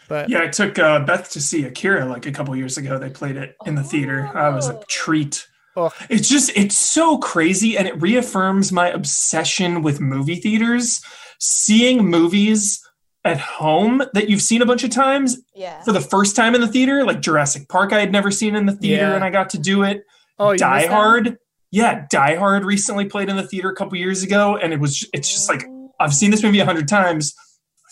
But 0.09 0.29
Yeah, 0.29 0.43
I 0.43 0.49
took 0.49 0.79
uh, 0.79 1.01
Beth 1.01 1.31
to 1.31 1.41
see 1.41 1.65
Akira 1.65 2.05
like 2.05 2.27
a 2.27 2.33
couple 2.33 2.55
years 2.55 2.77
ago. 2.77 2.99
They 2.99 3.09
played 3.09 3.37
it 3.37 3.57
in 3.65 3.75
the 3.75 3.83
theater. 3.83 4.31
I 4.35 4.51
was 4.51 4.69
a 4.69 4.75
Oh. 4.77 4.83
treat. 4.89 5.47
Oh. 5.77 5.91
It's 6.11 6.29
just, 6.29 6.53
it's 6.55 6.77
so 6.77 7.17
crazy. 7.19 7.79
And 7.79 7.89
it 7.89 8.01
reaffirms 8.03 8.71
my 8.71 8.89
obsession 8.91 9.81
with 9.83 9.99
movie 10.01 10.37
theaters. 10.37 11.01
Seeing 11.41 12.05
movies 12.05 12.81
at 13.25 13.41
home 13.41 14.03
that 14.13 14.29
you've 14.29 14.43
seen 14.43 14.61
a 14.61 14.67
bunch 14.67 14.85
of 14.85 14.91
times 14.91 15.39
yeah. 15.55 15.83
for 15.85 15.93
the 15.93 16.01
first 16.03 16.37
time 16.37 16.55
in 16.55 16.61
the 16.61 16.69
theater, 16.69 17.03
like 17.05 17.21
Jurassic 17.23 17.69
Park, 17.71 17.95
I 17.95 18.01
had 18.01 18.13
never 18.13 18.31
seen 18.31 18.55
in 18.55 18.67
the 18.67 18.73
theater 18.73 19.05
Yeah. 19.09 19.15
and 19.15 19.25
I 19.25 19.31
got 19.31 19.49
to 19.51 19.59
do 19.59 19.83
it. 19.85 20.03
oh, 20.39 20.55
Die 20.55 20.87
Hard. 20.87 21.27
that? 21.27 21.39
Yeah, 21.75 22.07
Die 22.09 22.37
Hard 22.37 22.65
recently 22.65 23.07
played 23.07 23.29
in 23.29 23.37
the 23.37 23.43
theater 23.43 23.69
a 23.69 23.75
couple 23.75 23.99
years 23.99 24.23
ago. 24.23 24.57
And 24.57 24.73
it 24.73 24.79
was, 24.79 25.05
it's 25.13 25.29
just 25.29 25.49
like, 25.49 25.65
I've 25.99 26.15
seen 26.15 26.31
this 26.31 26.41
movie 26.41 26.61
a 26.61 26.65
hundred 26.65 26.87
times. 26.87 27.35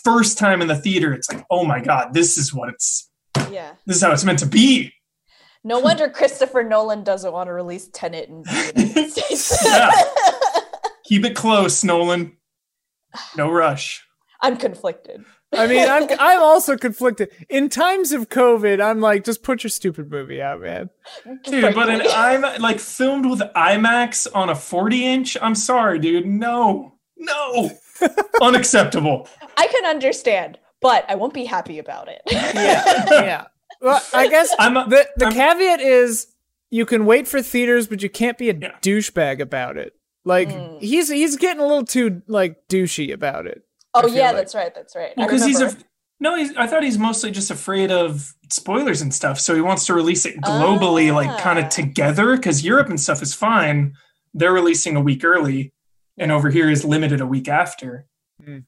First 0.05 0.37
time 0.37 0.61
in 0.61 0.69
the 0.69 0.75
theater, 0.77 1.11
it's 1.11 1.29
like, 1.29 1.43
oh 1.51 1.65
my 1.65 1.81
God, 1.81 2.13
this 2.13 2.37
is 2.37 2.53
what 2.53 2.69
it's, 2.69 3.11
yeah. 3.51 3.73
this 3.85 3.97
is 3.97 4.01
how 4.01 4.13
it's 4.13 4.23
meant 4.23 4.39
to 4.39 4.45
be. 4.45 4.93
No 5.65 5.79
wonder 5.81 6.07
Christopher 6.07 6.63
Nolan 6.63 7.03
doesn't 7.03 7.33
want 7.33 7.47
to 7.47 7.53
release 7.53 7.89
Tenet 7.89 8.29
in 8.29 8.43
the 8.43 8.73
United 8.77 9.11
States. 9.11 9.65
Yeah. 9.65 9.91
Keep 11.03 11.25
it 11.25 11.35
close, 11.35 11.83
Nolan. 11.83 12.37
No 13.35 13.51
rush. 13.51 14.01
I'm 14.41 14.55
conflicted. 14.55 15.25
I 15.55 15.67
mean, 15.67 15.87
I'm 15.87 16.07
I'm 16.19 16.41
also 16.41 16.77
conflicted. 16.77 17.29
In 17.49 17.69
times 17.69 18.11
of 18.11 18.29
COVID, 18.29 18.83
I'm 18.83 18.99
like, 18.99 19.23
just 19.23 19.43
put 19.43 19.63
your 19.63 19.69
stupid 19.69 20.09
movie 20.11 20.41
out, 20.41 20.61
man. 20.61 20.89
Dude, 21.43 21.73
but 21.75 21.89
an 21.89 21.99
Frankly. 21.99 22.07
IMAX, 22.09 22.59
like 22.59 22.79
filmed 22.79 23.25
with 23.25 23.39
IMAX 23.39 24.27
on 24.33 24.49
a 24.49 24.55
40 24.55 25.05
inch, 25.05 25.37
I'm 25.41 25.55
sorry, 25.55 25.99
dude. 25.99 26.25
No, 26.25 26.95
no. 27.17 27.71
Unacceptable. 28.41 29.27
I 29.57 29.67
can 29.67 29.85
understand, 29.85 30.57
but 30.81 31.05
I 31.09 31.15
won't 31.15 31.33
be 31.33 31.45
happy 31.45 31.79
about 31.79 32.07
it. 32.09 32.21
Yeah, 32.31 33.05
yeah. 33.11 33.45
Well, 33.81 34.01
I 34.13 34.27
guess 34.27 34.53
I'm 34.59 34.77
a, 34.77 34.87
the 34.87 35.07
the 35.17 35.25
I'm- 35.25 35.33
caveat 35.33 35.81
is 35.81 36.27
you 36.69 36.85
can 36.85 37.05
wait 37.05 37.27
for 37.27 37.41
theaters, 37.41 37.87
but 37.87 38.01
you 38.01 38.09
can't 38.09 38.37
be 38.37 38.49
a 38.49 38.53
Yeah. 38.53 38.71
douchebag 38.81 39.39
about 39.39 39.77
it. 39.77 39.93
Like 40.25 40.49
Mm. 40.49 40.81
he's 40.81 41.09
he's 41.09 41.35
getting 41.37 41.61
a 41.61 41.67
little 41.67 41.85
too 41.85 42.21
like 42.27 42.67
douchey 42.69 43.13
about 43.13 43.45
it. 43.45 43.63
Oh 43.93 44.07
yeah, 44.07 44.27
like- 44.27 44.35
that's 44.37 44.55
right. 44.55 44.73
That's 44.73 44.95
right. 44.95 45.13
well, 45.17 45.27
because 45.27 45.45
he's 45.45 45.61
a, 45.61 45.75
no, 46.19 46.35
he's, 46.35 46.55
I 46.55 46.67
thought 46.67 46.83
he's 46.83 46.97
mostly 46.97 47.31
just 47.31 47.51
afraid 47.51 47.91
of 47.91 48.33
spoilers 48.49 49.01
and 49.01 49.13
stuff. 49.13 49.39
So 49.39 49.55
he 49.55 49.61
wants 49.61 49.85
to 49.87 49.93
release 49.93 50.25
it 50.25 50.39
globally, 50.41 51.13
like 51.13 51.37
kind 51.41 51.59
Ah. 51.59 51.63
of 51.63 51.69
together, 51.69 52.35
because 52.35 52.63
Europe 52.63 52.89
and 52.89 52.99
stuff 52.99 53.21
is 53.21 53.33
fine. 53.33 53.93
They're 54.33 54.53
releasing 54.53 54.95
a 54.95 55.01
week 55.01 55.23
early, 55.23 55.73
and 56.17 56.31
over 56.31 56.49
here 56.49 56.69
is 56.69 56.83
limited 56.85 57.19
a 57.21 57.25
week 57.25 57.47
after. 57.47 58.05
Hmm. 58.43 58.59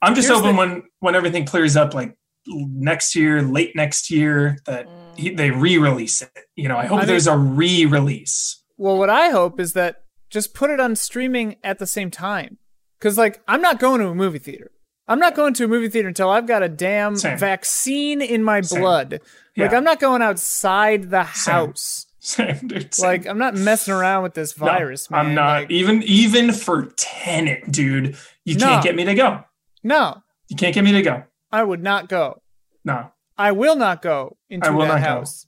I'm 0.00 0.14
just 0.14 0.28
Here's 0.28 0.38
hoping 0.40 0.54
the- 0.56 0.58
when 0.58 0.82
when 1.00 1.14
everything 1.14 1.44
clears 1.44 1.76
up, 1.76 1.92
like 1.94 2.16
next 2.46 3.14
year, 3.14 3.42
late 3.42 3.74
next 3.76 4.10
year, 4.10 4.58
that 4.66 4.86
Mm. 4.86 5.18
he, 5.18 5.30
they 5.34 5.50
re-release 5.50 6.20
it. 6.22 6.30
You 6.56 6.68
know, 6.68 6.76
I 6.76 6.86
hope 6.86 6.96
I 6.96 7.00
think- 7.02 7.08
there's 7.08 7.26
a 7.26 7.36
re-release. 7.36 8.62
Well, 8.76 8.98
what 8.98 9.10
I 9.10 9.28
hope 9.30 9.60
is 9.60 9.72
that 9.74 10.02
just 10.30 10.52
put 10.54 10.70
it 10.70 10.80
on 10.80 10.96
streaming 10.96 11.56
at 11.62 11.78
the 11.78 11.86
same 11.86 12.10
time. 12.10 12.58
Cause 13.04 13.18
like 13.18 13.40
I'm 13.46 13.60
not 13.60 13.78
going 13.78 14.00
to 14.00 14.08
a 14.08 14.14
movie 14.14 14.38
theater. 14.38 14.70
I'm 15.06 15.18
not 15.18 15.34
going 15.36 15.52
to 15.54 15.64
a 15.66 15.68
movie 15.68 15.88
theater 15.90 16.08
until 16.08 16.30
I've 16.30 16.46
got 16.46 16.62
a 16.62 16.68
damn 16.70 17.16
Same. 17.16 17.36
vaccine 17.38 18.22
in 18.22 18.42
my 18.42 18.62
Same. 18.62 18.80
blood. 18.80 19.20
Like 19.58 19.74
I'm 19.74 19.84
not 19.84 20.00
going 20.00 20.22
outside 20.22 21.10
the 21.10 21.26
Same. 21.32 21.52
house. 21.54 22.06
Same, 22.20 22.56
dude, 22.66 22.94
same. 22.94 23.06
Like 23.06 23.26
I'm 23.26 23.36
not 23.36 23.54
messing 23.54 23.92
around 23.92 24.22
with 24.22 24.32
this 24.32 24.58
No, 24.58 24.64
virus, 24.64 25.10
man. 25.10 25.20
I'm 25.20 25.34
not 25.34 25.60
Like, 25.64 25.70
even 25.70 26.02
even 26.04 26.50
for 26.52 26.86
Tenet, 26.96 27.70
dude. 27.70 28.16
You 28.46 28.54
No. 28.56 28.66
can't 28.66 28.82
get 28.84 28.96
me 28.96 29.04
to 29.04 29.14
go. 29.14 29.44
no, 29.82 30.22
You 30.48 30.56
can't 30.56 30.74
get 30.74 30.82
me 30.82 30.92
to 30.92 31.02
go. 31.02 31.24
I 31.52 31.62
would 31.62 31.82
not 31.82 32.08
go. 32.08 32.40
No, 32.86 33.10
I 33.36 33.52
will 33.52 33.76
not 33.76 34.00
go 34.00 34.38
into 34.48 34.66
I 34.66 34.70
will 34.70 34.86
that 34.86 34.88
not 34.88 35.00
go. 35.02 35.06
house. 35.08 35.46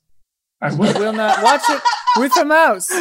I 0.60 0.68
I 0.68 0.72
will. 0.74 0.92
will 0.98 1.12
not 1.14 1.42
watch 1.42 1.62
it 1.70 1.80
with 2.18 2.36
a 2.36 2.44
mouse. 2.44 2.86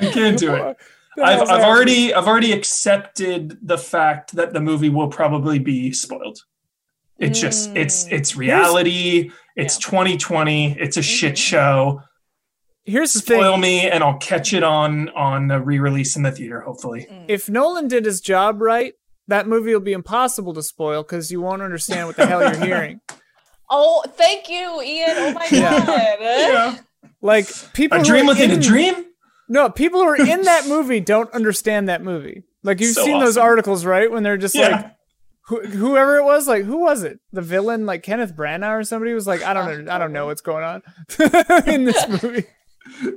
I 0.00 0.10
can't 0.12 0.38
do 0.38 0.54
it. 0.54 0.76
The 1.18 1.24
I've, 1.24 1.42
I've 1.48 1.64
already 1.64 2.14
I've 2.14 2.26
already 2.26 2.52
accepted 2.52 3.58
the 3.62 3.78
fact 3.78 4.34
that 4.36 4.52
the 4.52 4.60
movie 4.60 4.88
will 4.88 5.08
probably 5.08 5.58
be 5.58 5.92
spoiled. 5.92 6.38
It's 7.18 7.40
just 7.40 7.70
it's 7.76 8.04
Mm. 8.04 8.12
it's 8.12 8.36
reality. 8.36 9.30
It's 9.56 9.76
2020. 9.78 10.76
It's 10.78 10.96
a 10.96 11.02
shit 11.02 11.34
Mhm. 11.34 11.38
show. 11.38 12.00
here's 12.84 13.12
the 13.12 13.20
thing. 13.20 13.38
spoil 13.40 13.56
me, 13.58 13.86
and 13.90 14.02
I'll 14.02 14.16
catch 14.18 14.54
it 14.54 14.62
on 14.62 15.10
on 15.10 15.50
a 15.50 15.60
re-release 15.60 16.16
in 16.16 16.22
the 16.22 16.30
theater. 16.32 16.60
Hopefully, 16.62 17.06
Mm. 17.10 17.24
If 17.28 17.50
Nolan 17.50 17.86
did 17.88 18.04
his 18.06 18.20
job 18.20 18.62
right, 18.62 18.94
that 19.26 19.46
movie 19.46 19.72
will 19.74 19.80
be 19.80 19.92
impossible 19.92 20.54
to 20.54 20.62
spoil 20.62 21.02
because 21.02 21.30
you 21.30 21.40
won't 21.42 21.60
understand 21.60 22.06
what 22.06 22.16
the 22.16 22.26
hell 22.26 22.40
you're 22.40 22.64
hearing. 22.64 23.00
Oh, 23.70 24.02
thank 24.16 24.48
you, 24.48 24.80
Ian. 24.80 25.10
Oh 25.18 25.32
my 25.34 25.46
Yeah. 25.50 25.84
god. 25.84 26.16
yeah. 26.20 26.78
Like 27.20 27.46
people 27.74 28.00
A 28.00 28.02
dream 28.04 28.24
within 28.24 28.50
in, 28.50 28.58
a 28.58 28.62
dream. 28.62 28.94
No, 29.48 29.70
people 29.70 30.00
who 30.00 30.06
are 30.06 30.16
in 30.16 30.42
that 30.42 30.66
movie 30.68 31.00
don't 31.00 31.30
understand 31.32 31.88
that 31.88 32.02
movie. 32.02 32.44
Like 32.62 32.80
you've 32.80 32.94
So 32.94 33.04
seen 33.04 33.20
those 33.20 33.36
articles, 33.38 33.84
right? 33.84 34.10
When 34.10 34.22
they're 34.22 34.36
just 34.36 34.54
Yeah. 34.54 34.68
like 34.68 34.94
who, 35.46 35.60
whoever 35.66 36.16
it 36.18 36.24
was, 36.24 36.46
like 36.46 36.64
who 36.64 36.78
was 36.80 37.02
it? 37.02 37.20
The 37.32 37.40
villain, 37.42 37.86
like 37.86 38.02
Kenneth 38.02 38.36
Branagh 38.36 38.80
or 38.80 38.84
somebody 38.84 39.14
was 39.14 39.26
like, 39.26 39.42
I 39.42 39.54
don't 39.54 39.84
know, 39.86 39.92
I 39.92 39.98
don't 39.98 40.12
know 40.12 40.26
what's 40.26 40.42
going 40.42 40.64
on 40.64 40.82
in 41.66 41.84
this 41.84 42.06
movie. 42.22 42.44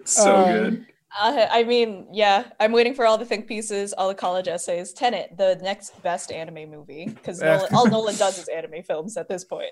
so 0.06 0.36
Um, 0.36 0.46
good. 0.46 0.86
Uh, 1.20 1.46
I 1.52 1.66
mean, 1.66 2.08
yeah, 2.14 2.46
I'm 2.58 2.72
waiting 2.72 2.94
for 2.94 3.06
all 3.06 3.18
the 3.18 3.26
think 3.26 3.46
pieces, 3.46 3.92
all 3.92 4.08
the 4.08 4.16
college 4.16 4.48
essays. 4.48 4.94
Tenet, 4.94 5.36
the 5.38 5.60
next 5.62 6.02
best 6.02 6.32
anime 6.32 6.72
movie, 6.72 7.08
because 7.08 7.44
all 7.44 7.86
Nolan 7.90 8.16
does 8.16 8.38
is 8.40 8.48
anime 8.48 8.82
films 8.82 9.18
at 9.18 9.28
this 9.28 9.44
point. 9.44 9.72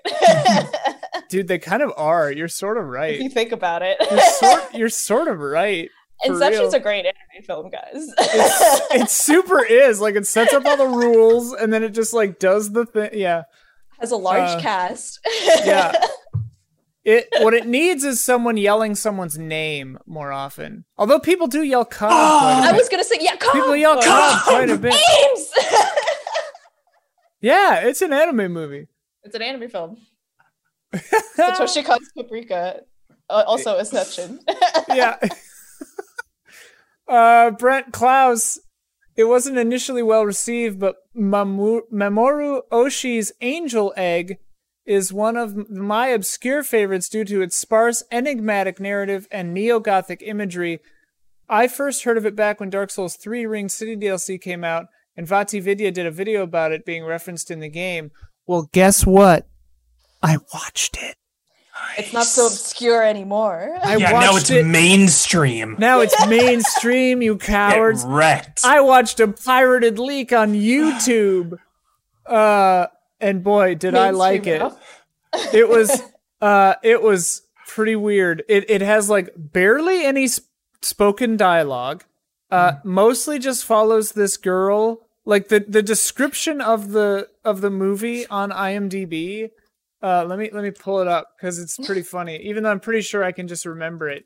Dude, 1.30 1.48
they 1.48 1.58
kind 1.58 1.82
of 1.82 1.94
are. 1.96 2.30
You're 2.30 2.48
sort 2.48 2.76
of 2.76 2.84
right. 2.84 3.14
if 3.14 3.20
right. 3.20 3.22
you 3.22 3.30
think 3.30 3.52
about 3.52 3.80
it, 3.82 3.96
You're 4.10 4.20
sort, 4.20 4.74
you're 4.74 4.88
sort 4.90 5.28
of 5.28 5.38
right. 5.38 5.88
For 6.24 6.32
Inception's 6.32 6.72
real. 6.72 6.74
a 6.74 6.80
great 6.80 7.06
anime 7.06 7.44
film, 7.44 7.70
guys. 7.70 8.10
It 8.92 9.08
super 9.10 9.64
is 9.64 10.00
like 10.00 10.16
it 10.16 10.26
sets 10.26 10.52
up 10.52 10.64
all 10.66 10.76
the 10.76 10.86
rules 10.86 11.52
and 11.52 11.72
then 11.72 11.82
it 11.82 11.90
just 11.90 12.12
like 12.12 12.38
does 12.38 12.72
the 12.72 12.84
thing. 12.86 13.10
Yeah. 13.14 13.44
Has 14.00 14.10
a 14.10 14.16
large 14.16 14.48
uh, 14.48 14.60
cast. 14.60 15.20
Yeah. 15.64 15.92
It 17.02 17.28
what 17.38 17.54
it 17.54 17.66
needs 17.66 18.04
is 18.04 18.22
someone 18.22 18.58
yelling 18.58 18.94
someone's 18.94 19.38
name 19.38 19.98
more 20.04 20.32
often. 20.32 20.84
Although 20.98 21.18
people 21.18 21.46
do 21.46 21.62
yell 21.62 21.86
"Cobb" 21.86 22.10
a 22.12 22.14
I 22.68 22.72
was 22.72 22.90
gonna 22.90 23.04
say, 23.04 23.16
yeah, 23.22 23.36
Cobb! 23.36 23.54
people 23.54 23.74
yell 23.74 24.02
"Cobb" 24.02 24.42
quite 24.44 24.68
a 24.68 24.76
bit. 24.76 24.92
Games! 24.92 25.50
Yeah, 27.40 27.76
it's 27.86 28.02
an 28.02 28.12
anime 28.12 28.52
movie. 28.52 28.86
it's 29.24 29.34
an 29.34 29.40
anime 29.40 29.70
film. 29.70 29.96
Satoshi 30.94 31.82
Kon's 31.84 32.10
Paprika. 32.14 32.80
Uh, 33.30 33.44
also 33.46 33.78
Inception. 33.78 34.40
yeah. 34.90 35.16
Uh, 37.10 37.50
Brent 37.50 37.92
Klaus. 37.92 38.60
It 39.16 39.24
wasn't 39.24 39.58
initially 39.58 40.02
well 40.02 40.24
received, 40.24 40.78
but 40.78 40.96
Mamoru 41.14 42.60
Oshii's 42.72 43.32
Angel 43.40 43.92
Egg 43.96 44.38
is 44.86 45.12
one 45.12 45.36
of 45.36 45.68
my 45.68 46.06
obscure 46.06 46.62
favorites 46.62 47.08
due 47.08 47.24
to 47.24 47.42
its 47.42 47.56
sparse, 47.56 48.04
enigmatic 48.12 48.78
narrative 48.78 49.26
and 49.30 49.52
neo 49.52 49.80
Gothic 49.80 50.22
imagery. 50.22 50.78
I 51.48 51.66
first 51.66 52.04
heard 52.04 52.16
of 52.16 52.24
it 52.24 52.36
back 52.36 52.60
when 52.60 52.70
Dark 52.70 52.90
Souls 52.90 53.16
3 53.16 53.44
Ringed 53.44 53.72
City 53.72 53.96
DLC 53.96 54.40
came 54.40 54.62
out, 54.62 54.86
and 55.16 55.26
VaatiVidya 55.26 55.92
did 55.92 56.06
a 56.06 56.12
video 56.12 56.42
about 56.42 56.72
it 56.72 56.86
being 56.86 57.04
referenced 57.04 57.50
in 57.50 57.58
the 57.58 57.68
game. 57.68 58.12
Well, 58.46 58.70
guess 58.72 59.04
what? 59.04 59.48
I 60.22 60.38
watched 60.54 60.96
it. 61.02 61.16
It's 61.98 62.12
not 62.12 62.26
so 62.26 62.46
obscure 62.46 63.02
anymore. 63.02 63.76
I 63.82 63.96
yeah, 63.96 64.12
watched 64.12 64.26
now 64.26 64.36
it's 64.36 64.50
it. 64.50 64.66
mainstream. 64.66 65.76
Now 65.78 66.00
it's 66.00 66.14
mainstream, 66.28 67.22
you 67.22 67.36
cowards. 67.36 67.72
Get 67.72 67.74
cowards. 67.76 68.04
wrecked. 68.06 68.60
I 68.64 68.80
watched 68.80 69.20
a 69.20 69.28
pirated 69.28 69.98
leak 69.98 70.32
on 70.32 70.54
YouTube. 70.54 71.58
Uh 72.26 72.86
and 73.20 73.42
boy, 73.42 73.74
did 73.74 73.94
I 73.94 74.10
like 74.10 74.46
it. 74.46 74.60
Mainstream 74.60 75.54
It 75.60 75.68
was 75.68 76.02
uh 76.40 76.74
it 76.82 77.02
was 77.02 77.42
pretty 77.66 77.96
weird. 77.96 78.42
It 78.48 78.68
it 78.70 78.80
has 78.82 79.08
like 79.10 79.30
barely 79.36 80.04
any 80.04 80.26
sp- 80.30 80.46
spoken 80.82 81.36
dialogue. 81.36 82.04
Uh 82.50 82.74
mostly 82.84 83.38
just 83.38 83.64
follows 83.64 84.12
this 84.12 84.36
girl. 84.36 85.00
Like 85.24 85.48
the 85.48 85.60
the 85.60 85.82
description 85.82 86.60
of 86.60 86.90
the 86.92 87.28
of 87.44 87.60
the 87.60 87.70
movie 87.70 88.26
on 88.26 88.50
IMDb. 88.50 89.50
Uh 90.02 90.24
let 90.24 90.38
me 90.38 90.50
let 90.52 90.62
me 90.62 90.70
pull 90.70 91.00
it 91.00 91.08
up 91.08 91.36
cuz 91.40 91.58
it's 91.58 91.76
pretty 91.86 92.02
funny. 92.02 92.36
Even 92.38 92.62
though 92.62 92.70
I'm 92.70 92.80
pretty 92.80 93.02
sure 93.02 93.22
I 93.24 93.32
can 93.32 93.48
just 93.48 93.66
remember 93.66 94.08
it. 94.08 94.24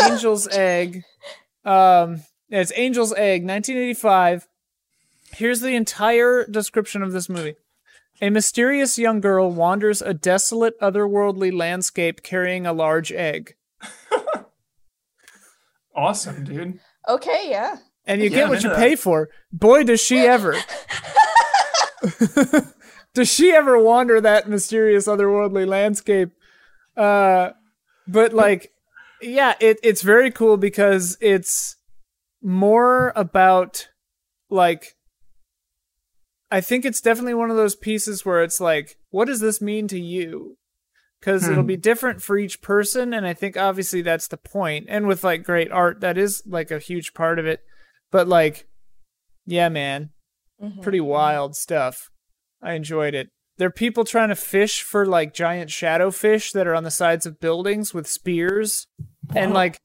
Angel's 0.00 0.48
Egg. 0.52 1.04
Um, 1.64 2.22
yeah, 2.48 2.60
it's 2.60 2.70
Angel's 2.72 3.12
Egg, 3.12 3.42
1985. 3.46 4.48
Here's 5.32 5.60
the 5.60 5.74
entire 5.74 6.46
description 6.46 7.02
of 7.02 7.12
this 7.12 7.28
movie. 7.28 7.56
A 8.22 8.30
mysterious 8.30 8.98
young 8.98 9.20
girl 9.20 9.50
wanders 9.50 10.00
a 10.02 10.12
desolate, 10.14 10.78
otherworldly 10.80 11.52
landscape 11.56 12.22
carrying 12.22 12.66
a 12.66 12.72
large 12.72 13.12
egg. 13.12 13.54
awesome, 15.94 16.44
dude. 16.44 16.80
Okay, 17.08 17.46
yeah. 17.50 17.76
And 18.06 18.20
you 18.20 18.28
Yeah, 18.30 18.36
get 18.36 18.48
what 18.48 18.62
you 18.62 18.70
into 18.70 18.80
pay 18.80 18.96
for. 18.96 19.28
Boy, 19.52 19.84
does 19.84 20.00
she 20.00 20.20
ever. 20.20 20.56
Does 23.14 23.32
she 23.32 23.52
ever 23.52 23.78
wander 23.78 24.20
that 24.20 24.48
mysterious, 24.48 25.06
otherworldly 25.06 25.66
landscape? 25.66 26.30
Uh, 26.96 27.50
but 28.06 28.32
like, 28.32 28.72
yeah, 29.20 29.54
it, 29.60 29.78
it's 29.82 30.02
very 30.02 30.30
cool 30.30 30.56
because 30.56 31.16
it's 31.20 31.76
more 32.42 33.12
about 33.16 33.88
like 34.48 34.96
I 36.50 36.60
think 36.60 36.84
it's 36.84 37.00
definitely 37.00 37.34
one 37.34 37.50
of 37.50 37.56
those 37.56 37.76
pieces 37.76 38.24
where 38.24 38.42
it's 38.42 38.60
like, 38.60 38.96
what 39.10 39.26
does 39.26 39.38
this 39.40 39.60
mean 39.60 39.86
to 39.88 40.00
you? 40.00 40.56
Because 41.20 41.46
it'll 41.46 41.62
Hmm. 41.62 41.68
be 41.68 41.76
different 41.76 42.22
for 42.22 42.38
each 42.38 42.60
person, 42.62 43.12
and 43.14 43.26
I 43.26 43.34
think 43.34 43.56
obviously 43.56 44.02
that's 44.02 44.26
the 44.26 44.36
point. 44.38 44.86
And 44.88 45.06
with 45.06 45.22
like 45.22 45.44
great 45.44 45.70
art, 45.70 46.00
that 46.00 46.16
is 46.18 46.42
like 46.46 46.70
a 46.70 46.78
huge 46.78 47.12
part 47.14 47.38
of 47.38 47.46
it. 47.46 47.60
But 48.10 48.26
like, 48.26 48.66
yeah, 49.46 49.68
man, 49.68 50.10
Mhm. 50.60 50.82
pretty 50.82 51.00
wild 51.00 51.54
stuff. 51.54 52.10
I 52.62 52.74
enjoyed 52.74 53.14
it. 53.14 53.30
There 53.58 53.68
are 53.68 53.72
people 53.72 54.04
trying 54.04 54.30
to 54.30 54.36
fish 54.36 54.82
for 54.82 55.04
like 55.04 55.34
giant 55.34 55.70
shadow 55.70 56.10
fish 56.10 56.52
that 56.52 56.66
are 56.66 56.74
on 56.74 56.84
the 56.84 56.90
sides 56.90 57.26
of 57.26 57.40
buildings 57.40 57.92
with 57.92 58.06
spears, 58.06 58.86
and 59.34 59.52
like, 59.52 59.78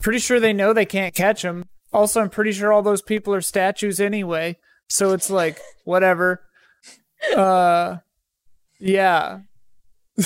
pretty 0.00 0.18
sure 0.18 0.38
they 0.38 0.52
know 0.52 0.72
they 0.72 0.84
can't 0.86 1.14
catch 1.14 1.42
them. 1.42 1.64
Also, 1.92 2.20
I'm 2.20 2.30
pretty 2.30 2.52
sure 2.52 2.72
all 2.72 2.82
those 2.82 3.02
people 3.02 3.32
are 3.34 3.40
statues 3.40 4.00
anyway, 4.00 4.56
so 4.88 5.12
it's 5.12 5.30
like 5.30 5.58
whatever. 5.84 6.42
Uh, 7.34 7.98
yeah. 8.78 9.40
the 10.16 10.22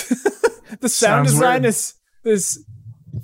sound 0.89 0.89
Sounds 0.89 1.31
design 1.31 1.61
weird. 1.61 1.69
is 1.69 1.93
is 2.23 2.65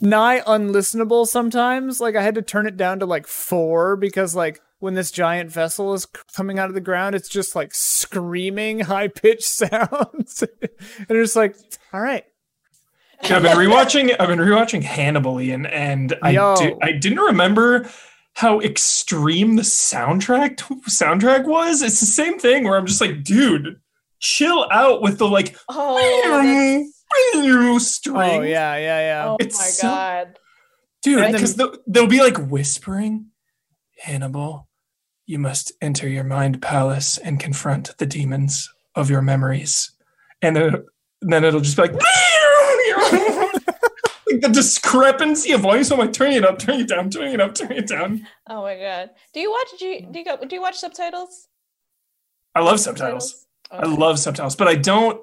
nigh 0.01 0.41
unlistenable 0.41 1.27
sometimes. 1.27 1.99
Like 1.99 2.15
I 2.15 2.23
had 2.23 2.35
to 2.35 2.41
turn 2.41 2.67
it 2.67 2.77
down 2.77 2.99
to 2.99 3.05
like 3.05 3.27
four 3.27 3.95
because 3.97 4.35
like 4.35 4.61
when 4.85 4.93
this 4.93 5.11
giant 5.11 5.51
vessel 5.51 5.93
is 5.93 6.05
coming 6.35 6.59
out 6.59 6.69
of 6.69 6.75
the 6.75 6.79
ground, 6.81 7.15
it's 7.15 7.27
just 7.27 7.55
like 7.55 7.73
screaming 7.73 8.81
high 8.81 9.07
pitched 9.09 9.43
sounds, 9.49 10.43
and 11.09 11.17
it's 11.17 11.35
like, 11.35 11.55
all 11.91 11.99
right, 11.99 12.23
I've 13.23 13.41
been 13.41 13.57
rewatching. 13.57 14.15
I've 14.19 14.27
been 14.29 14.39
rewatching 14.39 14.83
Hannibal, 14.83 15.41
Ian, 15.41 15.65
and 15.65 16.15
I 16.21 16.29
Yo. 16.31 16.55
di- 16.55 16.75
I 16.81 16.91
didn't 16.93 17.19
remember 17.19 17.89
how 18.33 18.59
extreme 18.61 19.55
the 19.55 19.61
soundtrack 19.63 20.57
soundtrack 20.87 21.45
was. 21.45 21.81
It's 21.81 21.99
the 21.99 22.05
same 22.05 22.37
thing 22.39 22.63
where 22.65 22.77
I'm 22.77 22.85
just 22.85 23.01
like, 23.01 23.23
dude, 23.23 23.79
chill 24.19 24.67
out 24.71 25.01
with 25.01 25.17
the 25.17 25.27
like 25.27 25.57
Oh, 25.69 25.97
string. 26.23 26.91
oh 28.15 28.41
yeah, 28.41 28.75
yeah, 28.75 28.77
yeah. 28.77 29.25
oh 29.29 29.37
It's 29.39 29.57
my 29.57 29.65
so- 29.65 29.87
god. 29.87 30.39
dude, 31.01 31.31
because 31.31 31.55
they'll, 31.55 31.75
they'll 31.87 32.07
be 32.07 32.19
like 32.19 32.37
whispering, 32.37 33.27
Hannibal, 33.99 34.67
you 35.25 35.39
must 35.39 35.71
enter 35.81 36.07
your 36.07 36.23
mind 36.23 36.61
palace 36.61 37.17
and 37.17 37.39
confront 37.39 37.97
the 37.97 38.05
demons 38.05 38.71
of 38.95 39.09
your 39.09 39.21
memories, 39.21 39.91
and 40.41 40.55
then 40.55 40.85
then 41.21 41.43
it'll 41.43 41.61
just 41.61 41.75
be 41.77 41.83
like. 41.83 41.93
like 44.27 44.41
the 44.41 44.49
discrepancy 44.51 45.51
of 45.51 45.61
voice. 45.61 45.91
I'm 45.91 45.99
like 45.99 46.13
turning 46.13 46.37
it 46.37 46.45
up, 46.45 46.59
turning 46.59 46.81
it 46.81 46.87
down, 46.87 47.09
turning 47.09 47.33
it 47.33 47.41
up, 47.41 47.55
turning 47.55 47.77
it 47.77 47.87
down. 47.87 48.27
Oh 48.49 48.61
my 48.63 48.75
god. 48.77 49.11
Do 49.33 49.39
you 49.39 49.51
watch 49.51 49.67
do 49.79 49.85
you, 49.85 50.07
do 50.11 50.19
you, 50.19 50.25
go, 50.25 50.37
do 50.45 50.55
you 50.55 50.61
watch 50.61 50.77
subtitles? 50.77 51.47
I 52.53 52.61
love 52.61 52.79
subtitles. 52.79 53.45
I 53.71 53.79
Okay. 53.79 53.87
love 53.87 54.19
subtitles, 54.19 54.55
but 54.55 54.67
I 54.67 54.75
don't 54.75 55.19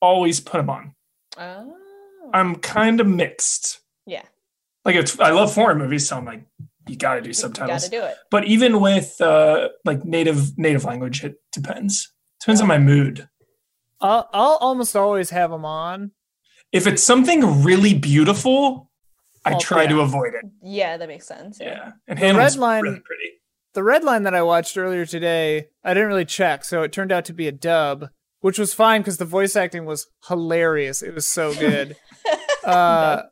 always 0.00 0.40
put 0.40 0.58
them 0.58 0.70
on. 0.70 0.94
Oh. 1.38 1.72
I'm 2.32 2.56
kind 2.56 3.00
of 3.00 3.06
mixed. 3.06 3.80
yeah. 4.06 4.22
Like 4.84 4.94
it's, 4.96 5.18
I 5.18 5.30
love 5.30 5.52
foreign 5.52 5.78
movies, 5.78 6.08
so 6.08 6.16
I'm 6.16 6.24
like, 6.24 6.42
you 6.88 6.96
got 6.96 7.14
to 7.14 7.20
do 7.20 7.28
You 7.28 7.34
subtitles. 7.34 7.88
gotta 7.88 7.90
do 7.90 8.04
it. 8.04 8.16
But 8.30 8.44
even 8.46 8.80
with 8.80 9.20
uh, 9.20 9.68
like 9.84 10.04
native 10.04 10.56
native 10.58 10.84
language, 10.84 11.24
it 11.24 11.34
depends. 11.52 12.12
Depends 12.40 12.60
on 12.60 12.68
my 12.68 12.78
mood. 12.78 13.28
I'll 14.00 14.28
I'll 14.32 14.58
almost 14.60 14.94
always 14.96 15.30
have 15.30 15.50
them 15.50 15.64
on. 15.64 16.12
If 16.72 16.86
it's 16.86 17.02
something 17.02 17.62
really 17.62 17.94
beautiful, 17.94 18.90
I 19.44 19.54
Oh, 19.54 19.58
try 19.58 19.82
yeah. 19.84 19.88
to 19.90 20.00
avoid 20.00 20.34
it. 20.34 20.44
Yeah, 20.62 20.96
that 20.96 21.08
makes 21.08 21.26
sense. 21.26 21.58
Yeah, 21.60 21.92
and 22.06 22.18
The 22.18 22.34
red 22.34 22.56
line- 22.56 22.82
really 22.82 23.00
pretty. 23.00 23.30
The 23.74 23.82
red 23.84 24.04
line 24.04 24.22
that 24.22 24.34
I 24.34 24.40
watched 24.42 24.76
earlier 24.78 25.04
today, 25.06 25.66
I 25.84 25.92
didn't 25.94 26.08
really 26.08 26.24
check, 26.24 26.64
so 26.64 26.82
it 26.82 26.92
turned 26.92 27.12
out 27.12 27.24
to 27.26 27.32
be 27.34 27.46
a 27.46 27.52
dub, 27.52 28.08
which 28.40 28.58
was 28.58 28.72
fine 28.72 29.02
because 29.02 29.18
the 29.18 29.24
voice 29.26 29.54
acting 29.54 29.84
was 29.84 30.06
hilarious. 30.28 31.02
It 31.02 31.14
was 31.14 31.26
so 31.26 31.54
good. 31.54 31.94
uh, 32.64 33.22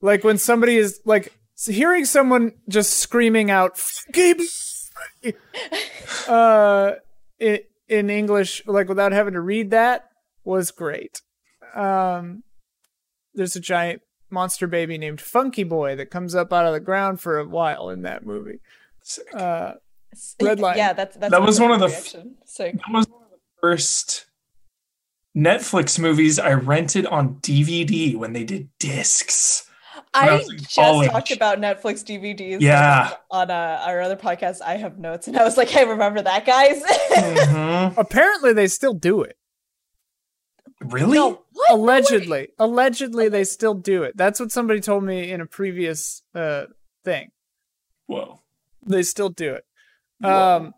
like 0.00 0.22
when 0.24 0.38
somebody 0.38 0.76
is 0.76 1.00
like 1.04 1.32
hearing 1.66 2.04
someone 2.04 2.52
just 2.68 2.94
screaming 2.94 3.50
out 3.50 3.78
"Fucking 3.78 4.46
uh 6.28 6.92
in, 7.38 7.58
in 7.88 8.10
English 8.10 8.62
like 8.66 8.88
without 8.88 9.12
having 9.12 9.34
to 9.34 9.40
read 9.40 9.70
that 9.70 10.10
was 10.44 10.70
great. 10.70 11.22
Um 11.74 12.42
there's 13.34 13.56
a 13.56 13.60
giant 13.60 14.02
monster 14.30 14.66
baby 14.66 14.98
named 14.98 15.20
Funky 15.20 15.64
Boy 15.64 15.96
that 15.96 16.10
comes 16.10 16.34
up 16.34 16.52
out 16.52 16.66
of 16.66 16.72
the 16.72 16.80
ground 16.80 17.20
for 17.20 17.38
a 17.38 17.46
while 17.46 17.90
in 17.90 18.02
that 18.02 18.24
movie. 18.24 18.60
Sick. 19.02 19.26
Uh 19.34 19.74
Red 20.40 20.60
Line. 20.60 20.76
Yeah, 20.76 20.92
that's 20.92 21.16
that's 21.16 21.30
That 21.30 21.42
was 21.42 21.60
one 21.60 21.70
of 21.70 21.80
the 21.80 21.86
f- 21.86 22.12
That 22.12 22.92
was 22.92 23.08
one 23.08 23.22
of 23.24 23.30
the 23.30 23.38
first 23.60 24.26
Netflix 25.36 25.98
movies 25.98 26.38
I 26.38 26.54
rented 26.54 27.06
on 27.06 27.36
DVD 27.36 28.16
when 28.16 28.32
they 28.32 28.44
did 28.44 28.70
discs. 28.78 29.67
When 30.14 30.28
I 30.28 30.34
I 30.34 30.38
just 30.38 30.74
college. 30.74 31.10
talked 31.10 31.30
about 31.30 31.58
Netflix 31.58 32.04
DVDs. 32.04 32.60
Yeah. 32.60 33.12
On 33.30 33.50
uh, 33.50 33.82
our 33.84 34.00
other 34.00 34.16
podcast, 34.16 34.60
I 34.62 34.76
have 34.76 34.98
notes, 34.98 35.28
and 35.28 35.36
I 35.36 35.44
was 35.44 35.56
like, 35.56 35.68
"Hey, 35.68 35.84
remember 35.86 36.22
that, 36.22 36.44
guys?" 36.46 36.82
Mhm. 36.82 37.94
apparently 37.98 38.52
they 38.52 38.66
still 38.68 38.94
do 38.94 39.22
it. 39.22 39.36
Really? 40.80 41.14
no, 41.16 41.42
what? 41.52 41.70
Allegedly. 41.72 42.48
Allegedly 42.58 43.28
they 43.28 43.44
still 43.44 43.74
do 43.74 44.04
it. 44.04 44.16
That's 44.16 44.38
what 44.38 44.52
somebody 44.52 44.80
told 44.80 45.02
me 45.04 45.30
in 45.30 45.40
a 45.40 45.46
previous 45.46 46.22
uh 46.34 46.66
thing. 47.04 47.30
Whoa. 48.06 48.40
They 48.86 49.02
still 49.02 49.28
do 49.28 49.54
it. 49.54 49.64
Whoa. 50.20 50.56
Um 50.56 50.74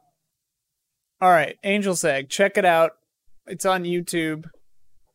All 1.20 1.31
right, 1.31 1.57
Angel's 1.62 2.03
Egg, 2.03 2.31
check 2.31 2.57
it 2.57 2.64
out. 2.64 2.93
It's 3.47 3.66
on 3.66 3.85
YouTube 3.85 4.47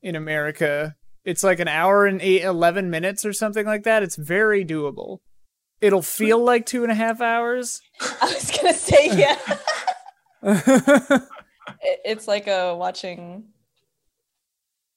in 0.03 0.15
America. 0.15 0.95
It's 1.25 1.43
like 1.43 1.59
an 1.59 1.67
hour 1.67 2.05
and 2.05 2.21
eight, 2.21 2.43
11 2.43 2.89
minutes 2.89 3.25
or 3.25 3.33
something 3.33 3.65
like 3.65 3.83
that. 3.83 4.03
It's 4.03 4.15
very 4.15 4.63
doable. 4.63 5.19
It'll 5.81 6.01
feel 6.03 6.39
like 6.43 6.65
two 6.65 6.83
and 6.83 6.91
a 6.91 6.95
half 6.95 7.19
hours. 7.19 7.81
I 8.01 8.25
was 8.33 8.51
gonna 8.51 8.73
say, 8.73 9.09
yeah. 9.17 9.37
It's 12.03 12.27
like 12.27 12.47
uh, 12.47 12.75
watching 12.77 13.45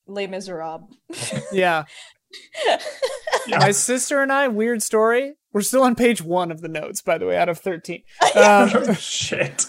Les 0.06 0.26
Miserables. 0.26 0.94
yeah. 1.52 1.84
Yeah. 2.66 2.78
My 3.58 3.70
sister 3.70 4.22
and 4.22 4.30
I, 4.30 4.48
weird 4.48 4.82
story. 4.82 5.34
We're 5.52 5.62
still 5.62 5.82
on 5.82 5.94
page 5.94 6.22
one 6.22 6.50
of 6.50 6.60
the 6.60 6.68
notes, 6.68 7.00
by 7.00 7.16
the 7.18 7.26
way, 7.26 7.36
out 7.36 7.48
of 7.48 7.58
13. 7.58 8.02
Um, 8.36 8.94
Shit. 8.94 9.66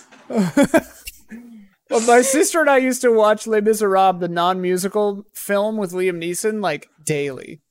Well, 1.90 2.02
my 2.02 2.22
sister 2.22 2.62
and 2.62 2.70
I 2.70 2.78
used 2.78 3.02
to 3.02 3.12
watch 3.12 3.48
Les 3.48 3.62
Miserables, 3.62 4.20
the 4.20 4.28
non-musical 4.28 5.26
film 5.34 5.78
with 5.78 5.92
Liam 5.92 6.24
Neeson, 6.24 6.62
like 6.62 6.88
daily. 7.04 7.62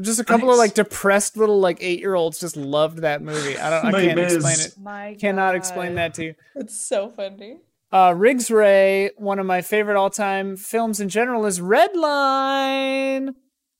Just 0.00 0.18
a 0.18 0.24
couple 0.24 0.50
of 0.50 0.56
like 0.58 0.74
depressed 0.74 1.36
little 1.36 1.60
like 1.60 1.78
eight-year-olds 1.80 2.40
just 2.40 2.56
loved 2.56 2.98
that 2.98 3.22
movie. 3.22 3.56
I 3.56 3.70
don't. 3.70 3.94
I 3.94 4.00
can't 4.04 4.16
Mis. 4.16 4.34
explain 4.34 4.60
it. 4.60 4.74
My 4.80 5.16
Cannot 5.20 5.54
explain 5.54 5.94
that 5.96 6.14
to 6.14 6.24
you. 6.24 6.34
It's 6.56 6.84
so 6.84 7.10
funny. 7.10 7.58
Uh, 7.92 8.12
Riggs 8.16 8.50
Ray, 8.50 9.10
one 9.18 9.38
of 9.38 9.46
my 9.46 9.60
favorite 9.62 9.96
all-time 9.96 10.56
films 10.56 10.98
in 10.98 11.08
general, 11.08 11.46
is 11.46 11.60
Red 11.60 11.94
Line, 11.94 13.34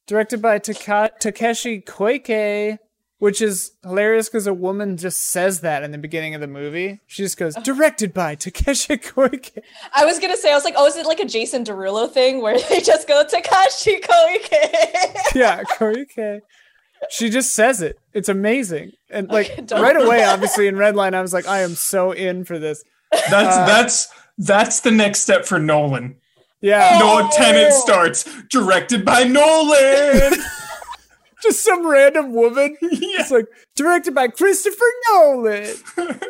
directed 0.07 0.41
by 0.41 0.59
Taka- 0.61 1.11
Takeshi 1.19 1.81
Koike, 1.81 2.79
which 3.19 3.41
is 3.41 3.73
hilarious 3.83 4.29
because 4.29 4.47
a 4.47 4.53
woman 4.55 4.97
just 4.97 5.21
says 5.21 5.61
that 5.61 5.83
in 5.83 5.93
the 5.93 5.99
beginning 5.99 6.35
of 6.35 6.41
the 6.41 6.47
movie. 6.47 7.01
She 7.07 7.23
just 7.23 7.37
goes, 7.39 7.55
"Directed 7.57 8.12
by 8.12 8.35
Takeshi 8.35 8.97
Koike." 8.97 9.59
I 9.95 10.05
was 10.05 10.19
gonna 10.19 10.37
say, 10.37 10.51
I 10.51 10.55
was 10.55 10.65
like, 10.65 10.75
oh, 10.77 10.87
is 10.87 10.97
it 10.97 11.07
like 11.07 11.21
a 11.21 11.25
Jason 11.25 11.65
Derulo 11.65 12.11
thing 12.11 12.43
where 12.43 12.59
they 12.69 12.81
just 12.85 13.07
go 13.09 13.25
Takashi 13.25 14.01
Koike? 14.01 15.17
yeah, 15.35 15.62
Koike. 15.62 16.41
She 17.11 17.29
just 17.29 17.55
says 17.55 17.83
it. 17.83 17.99
It's 18.15 18.29
amazing. 18.29 18.93
And 19.11 19.29
like 19.29 19.51
Okay, 19.59 19.81
right 19.81 19.97
away, 19.97 20.25
obviously 20.25 20.67
in 20.69 20.77
Redline, 20.77 21.15
I 21.15 21.21
was 21.23 21.33
like, 21.35 21.47
I 21.47 21.61
am 21.61 21.75
so 21.75 22.12
in 22.12 22.45
for 22.45 22.59
this. 22.59 22.83
That's 23.31 23.57
Uh, 23.57 23.67
that's 23.67 24.09
that's 24.39 24.81
the 24.81 24.91
next 24.91 25.21
step 25.21 25.45
for 25.45 25.59
Nolan. 25.59 26.17
Yeah. 26.61 26.99
No 26.99 27.29
Tenet 27.31 27.73
starts 27.75 28.25
directed 28.51 29.05
by 29.05 29.25
Nolan. 29.25 30.33
Just 31.45 31.63
some 31.63 31.87
random 31.87 32.33
woman. 32.33 32.77
yeah. 32.83 33.21
It's 33.21 33.31
like 33.31 33.47
directed 33.77 34.15
by 34.15 34.29
Christopher 34.29 34.85
Nolan. 35.11 35.75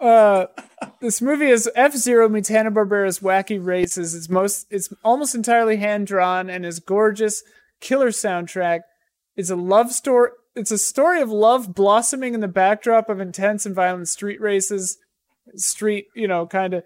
Uh 0.00 0.46
this 1.02 1.20
movie 1.20 1.50
is 1.50 1.68
F 1.74 1.94
Zero 1.94 2.26
meets 2.26 2.48
Hanna 2.48 2.70
Barbera's 2.70 3.18
Wacky 3.20 3.62
Races. 3.62 4.14
It's 4.14 4.30
most 4.30 4.66
it's 4.70 4.88
almost 5.04 5.34
entirely 5.34 5.76
hand 5.76 6.06
drawn 6.06 6.48
and 6.48 6.64
is 6.64 6.80
gorgeous 6.80 7.42
killer 7.82 8.08
soundtrack. 8.08 8.80
It's 9.36 9.50
a 9.50 9.56
love 9.56 9.92
story. 9.92 10.30
It's 10.54 10.70
a 10.70 10.78
story 10.78 11.20
of 11.20 11.30
love 11.30 11.74
blossoming 11.74 12.32
in 12.32 12.40
the 12.40 12.48
backdrop 12.48 13.10
of 13.10 13.20
intense 13.20 13.66
and 13.66 13.74
violent 13.74 14.08
street 14.08 14.40
races. 14.40 14.96
Street, 15.56 16.06
you 16.14 16.26
know, 16.26 16.46
kind 16.46 16.72
of. 16.74 16.84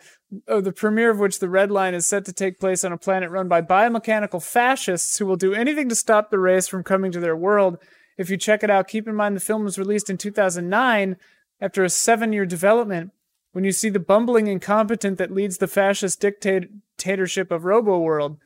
Oh, 0.48 0.60
the 0.60 0.72
premiere 0.72 1.10
of 1.10 1.18
which 1.18 1.38
the 1.38 1.48
Red 1.48 1.70
Line 1.70 1.94
is 1.94 2.06
set 2.06 2.24
to 2.26 2.32
take 2.32 2.60
place 2.60 2.84
on 2.84 2.92
a 2.92 2.98
planet 2.98 3.30
run 3.30 3.48
by 3.48 3.62
biomechanical 3.62 4.42
fascists 4.42 5.18
who 5.18 5.26
will 5.26 5.36
do 5.36 5.54
anything 5.54 5.88
to 5.88 5.94
stop 5.94 6.30
the 6.30 6.38
race 6.38 6.68
from 6.68 6.82
coming 6.82 7.12
to 7.12 7.20
their 7.20 7.36
world. 7.36 7.78
If 8.16 8.30
you 8.30 8.36
check 8.36 8.62
it 8.62 8.70
out, 8.70 8.88
keep 8.88 9.08
in 9.08 9.14
mind 9.14 9.36
the 9.36 9.40
film 9.40 9.64
was 9.64 9.78
released 9.78 10.08
in 10.08 10.18
2009 10.18 11.16
after 11.60 11.84
a 11.84 11.90
seven 11.90 12.32
year 12.32 12.46
development. 12.46 13.12
When 13.52 13.64
you 13.64 13.72
see 13.72 13.88
the 13.88 14.00
bumbling 14.00 14.48
incompetent 14.48 15.18
that 15.18 15.30
leads 15.30 15.58
the 15.58 15.68
fascist 15.68 16.20
dictatorship 16.20 17.52
of 17.52 17.64
Robo 17.64 17.98
World, 17.98 18.38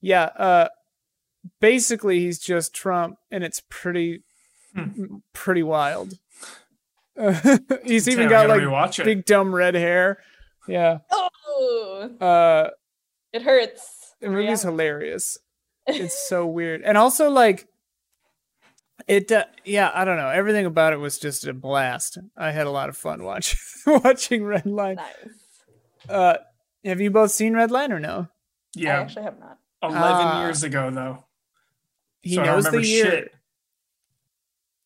yeah, 0.00 0.24
uh, 0.36 0.68
basically 1.60 2.20
he's 2.20 2.38
just 2.38 2.74
Trump, 2.74 3.16
and 3.30 3.42
it's 3.44 3.62
pretty, 3.70 4.22
m- 4.76 5.22
pretty 5.32 5.62
wild. 5.62 6.18
he's 7.84 8.08
even 8.08 8.28
Damn, 8.28 8.48
got 8.48 8.48
like 8.48 8.96
big 9.04 9.24
dumb 9.24 9.54
red 9.54 9.74
hair. 9.74 10.18
Yeah. 10.68 10.98
oh, 11.10 12.10
Uh, 12.20 12.70
it 13.32 13.42
hurts. 13.42 14.14
the 14.20 14.28
movie's 14.28 14.62
Yeah. 14.64 14.70
hilarious. 14.70 15.38
It's 15.86 16.28
so 16.28 16.46
weird, 16.58 16.82
and 16.82 16.96
also 16.96 17.30
like 17.30 17.66
it. 19.08 19.32
Uh, 19.32 19.44
yeah, 19.64 19.90
I 19.92 20.04
don't 20.04 20.16
know. 20.16 20.28
Everything 20.28 20.66
about 20.66 20.92
it 20.92 20.98
was 20.98 21.18
just 21.18 21.46
a 21.46 21.52
blast. 21.52 22.18
I 22.36 22.52
had 22.52 22.66
a 22.66 22.70
lot 22.70 22.88
of 22.88 22.96
fun 22.96 23.24
watching 23.24 23.58
watching 24.04 24.44
Red 24.44 24.66
Line. 24.66 24.96
Nice. 24.96 25.14
Uh, 26.08 26.34
have 26.84 27.00
you 27.00 27.10
both 27.10 27.30
seen 27.32 27.54
Red 27.54 27.70
Line 27.70 27.92
or 27.92 27.98
no? 28.00 28.28
Yeah, 28.74 28.98
I 28.98 29.02
actually 29.02 29.24
have 29.24 29.38
not. 29.40 29.58
Eleven 29.82 30.00
Ah. 30.26 30.42
years 30.42 30.62
ago 30.62 30.90
though. 30.90 31.24
He 32.22 32.36
so 32.36 32.42
I 32.42 32.46
don't 32.46 32.54
knows 32.62 32.70
the 32.70 32.86
year. 32.86 33.04
shit. 33.06 33.34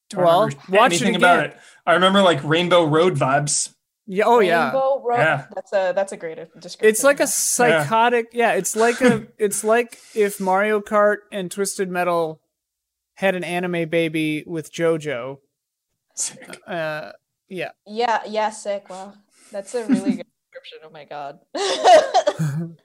Don't 0.08 0.24
Well, 0.24 0.40
remember 0.46 0.62
watch 0.70 0.92
it 0.94 1.02
anything 1.02 1.16
about 1.16 1.44
it. 1.46 1.56
I 1.84 1.94
remember 1.94 2.22
like 2.22 2.42
Rainbow 2.42 2.84
Road 2.86 3.14
vibes. 3.16 3.74
Yeah. 4.06 4.24
Oh 4.26 4.40
yeah. 4.40 4.66
Rainbow 4.66 5.04
Yeah. 5.10 5.46
That's 5.54 5.72
a 5.72 5.92
that's 5.94 6.12
a 6.12 6.16
great 6.16 6.36
description. 6.60 6.88
It's 6.88 7.02
like 7.02 7.20
a 7.20 7.26
psychotic. 7.26 8.28
Yeah. 8.32 8.52
It's 8.52 8.76
like 8.76 9.00
a. 9.00 9.26
It's 9.38 9.64
like 9.64 9.98
if 10.14 10.40
Mario 10.40 10.80
Kart 10.80 11.18
and 11.32 11.50
Twisted 11.50 11.90
Metal 11.90 12.40
had 13.14 13.34
an 13.34 13.44
anime 13.44 13.88
baby 13.88 14.44
with 14.46 14.72
JoJo. 14.72 15.38
Sick. 16.14 16.58
Uh, 16.66 17.12
yeah. 17.48 17.70
yeah 17.86 18.22
yeah 18.26 18.50
sick. 18.50 18.88
Wow, 18.88 19.14
that's 19.52 19.74
a 19.74 19.86
really 19.86 20.16
good 20.16 20.26
description. 20.52 20.78
Oh 20.84 20.90
my 20.90 21.04
god. 21.04 21.38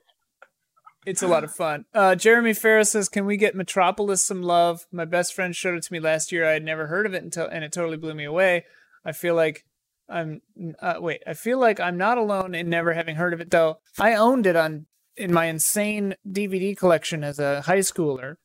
It's 1.04 1.24
a 1.24 1.28
lot 1.28 1.44
of 1.44 1.52
fun. 1.52 1.86
Uh, 1.96 2.14
Jeremy 2.14 2.54
Ferris 2.54 2.92
says, 2.92 3.10
"Can 3.10 3.26
we 3.26 3.36
get 3.36 3.56
Metropolis 3.56 4.24
some 4.24 4.44
love? 4.44 4.86
My 4.92 5.06
best 5.06 5.34
friend 5.34 5.56
showed 5.56 5.76
it 5.76 5.84
to 5.84 5.94
me 5.94 6.00
last 6.00 6.32
year. 6.32 6.48
I 6.48 6.52
had 6.52 6.64
never 6.64 6.88
heard 6.88 7.08
of 7.08 7.16
it 7.16 7.24
until, 7.24 7.48
and 7.48 7.64
it 7.64 7.72
totally 7.72 7.98
blew 7.98 8.14
me 8.14 8.24
away. 8.24 8.66
I 9.04 9.12
feel 9.12 9.34
like 9.34 9.66
I'm 10.12 10.42
uh, 10.80 10.96
wait. 11.00 11.22
I 11.26 11.34
feel 11.34 11.58
like 11.60 11.80
I'm 11.80 11.98
not 11.98 12.18
alone 12.18 12.54
in 12.54 12.70
never 12.70 12.94
having 12.94 13.16
heard 13.16 13.34
of 13.34 13.42
it, 13.42 13.50
though. 13.50 13.78
I 14.00 14.16
owned 14.16 14.46
it 14.46 14.56
on 14.56 14.86
in 15.18 15.32
my 15.34 15.46
insane 15.46 16.16
DVD 16.28 16.76
collection 16.78 17.24
as 17.24 17.40
a 17.40 17.62
high 17.62 17.80
schooler. 17.80 18.36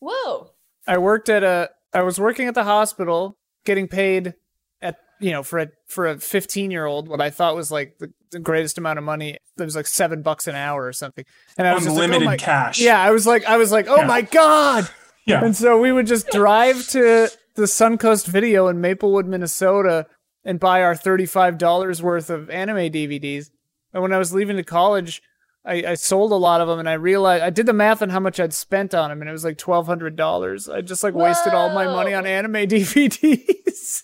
Whoa. 0.00 0.50
I 0.86 0.98
worked 0.98 1.28
at 1.28 1.42
a. 1.42 1.70
I 1.92 2.02
was 2.02 2.20
working 2.20 2.46
at 2.48 2.54
the 2.54 2.64
hospital, 2.64 3.36
getting 3.64 3.88
paid 3.88 4.34
at 4.82 4.96
you 5.20 5.30
know 5.32 5.42
for 5.42 5.58
a 5.58 5.68
for 5.88 6.06
a 6.06 6.18
15 6.18 6.70
year 6.70 6.84
old 6.86 7.08
what 7.08 7.20
I 7.20 7.30
thought 7.30 7.56
was 7.56 7.70
like 7.72 7.96
the, 7.98 8.12
the 8.30 8.38
greatest 8.38 8.78
amount 8.78 8.98
of 8.98 9.04
money. 9.04 9.30
It 9.58 9.62
was 9.64 9.74
like 9.76 9.86
seven 9.86 10.22
bucks 10.22 10.46
an 10.46 10.54
hour 10.54 10.84
or 10.86 10.92
something, 10.92 11.24
and 11.58 11.66
I 11.66 11.74
was 11.74 11.84
just 11.84 11.96
like, 11.96 12.10
oh 12.12 12.20
my- 12.20 12.36
cash. 12.36 12.80
yeah, 12.80 13.00
I 13.00 13.10
was 13.10 13.26
like, 13.26 13.44
I 13.46 13.56
was 13.56 13.72
like, 13.72 13.88
oh 13.88 13.96
Yeah. 13.96 14.06
my 14.06 14.20
god! 14.22 14.88
Yeah. 15.26 15.44
And 15.44 15.56
so 15.56 15.80
we 15.80 15.90
would 15.90 16.06
just 16.06 16.28
drive 16.30 16.86
to 16.88 17.28
the 17.56 17.62
Suncoast 17.62 18.26
Video 18.26 18.68
in 18.68 18.80
Maplewood, 18.80 19.26
Minnesota, 19.26 20.06
and 20.46 20.58
buy 20.58 20.82
our 20.82 20.94
thirty-five 20.96 21.58
dollars 21.58 22.02
worth 22.02 22.30
of 22.30 22.48
anime 22.48 22.76
DVDs. 22.90 23.50
And 23.92 24.02
when 24.02 24.12
I 24.14 24.18
was 24.18 24.32
leaving 24.32 24.56
to 24.56 24.62
college, 24.64 25.20
I, 25.64 25.84
I 25.88 25.94
sold 25.94 26.30
a 26.32 26.36
lot 26.36 26.60
of 26.60 26.68
them, 26.68 26.78
and 26.78 26.88
I 26.88 26.92
realized 26.94 27.42
I 27.42 27.50
did 27.50 27.66
the 27.66 27.72
math 27.72 28.00
on 28.00 28.10
how 28.10 28.20
much 28.20 28.38
I'd 28.40 28.54
spent 28.54 28.94
on 28.94 29.10
them, 29.10 29.20
and 29.20 29.28
it 29.28 29.32
was 29.32 29.44
like 29.44 29.58
twelve 29.58 29.86
hundred 29.86 30.16
dollars. 30.16 30.68
I 30.68 30.80
just 30.80 31.02
like 31.02 31.14
wasted 31.14 31.52
all 31.52 31.70
my 31.70 31.84
money 31.86 32.14
on 32.14 32.24
anime 32.26 32.52
DVDs. 32.68 34.02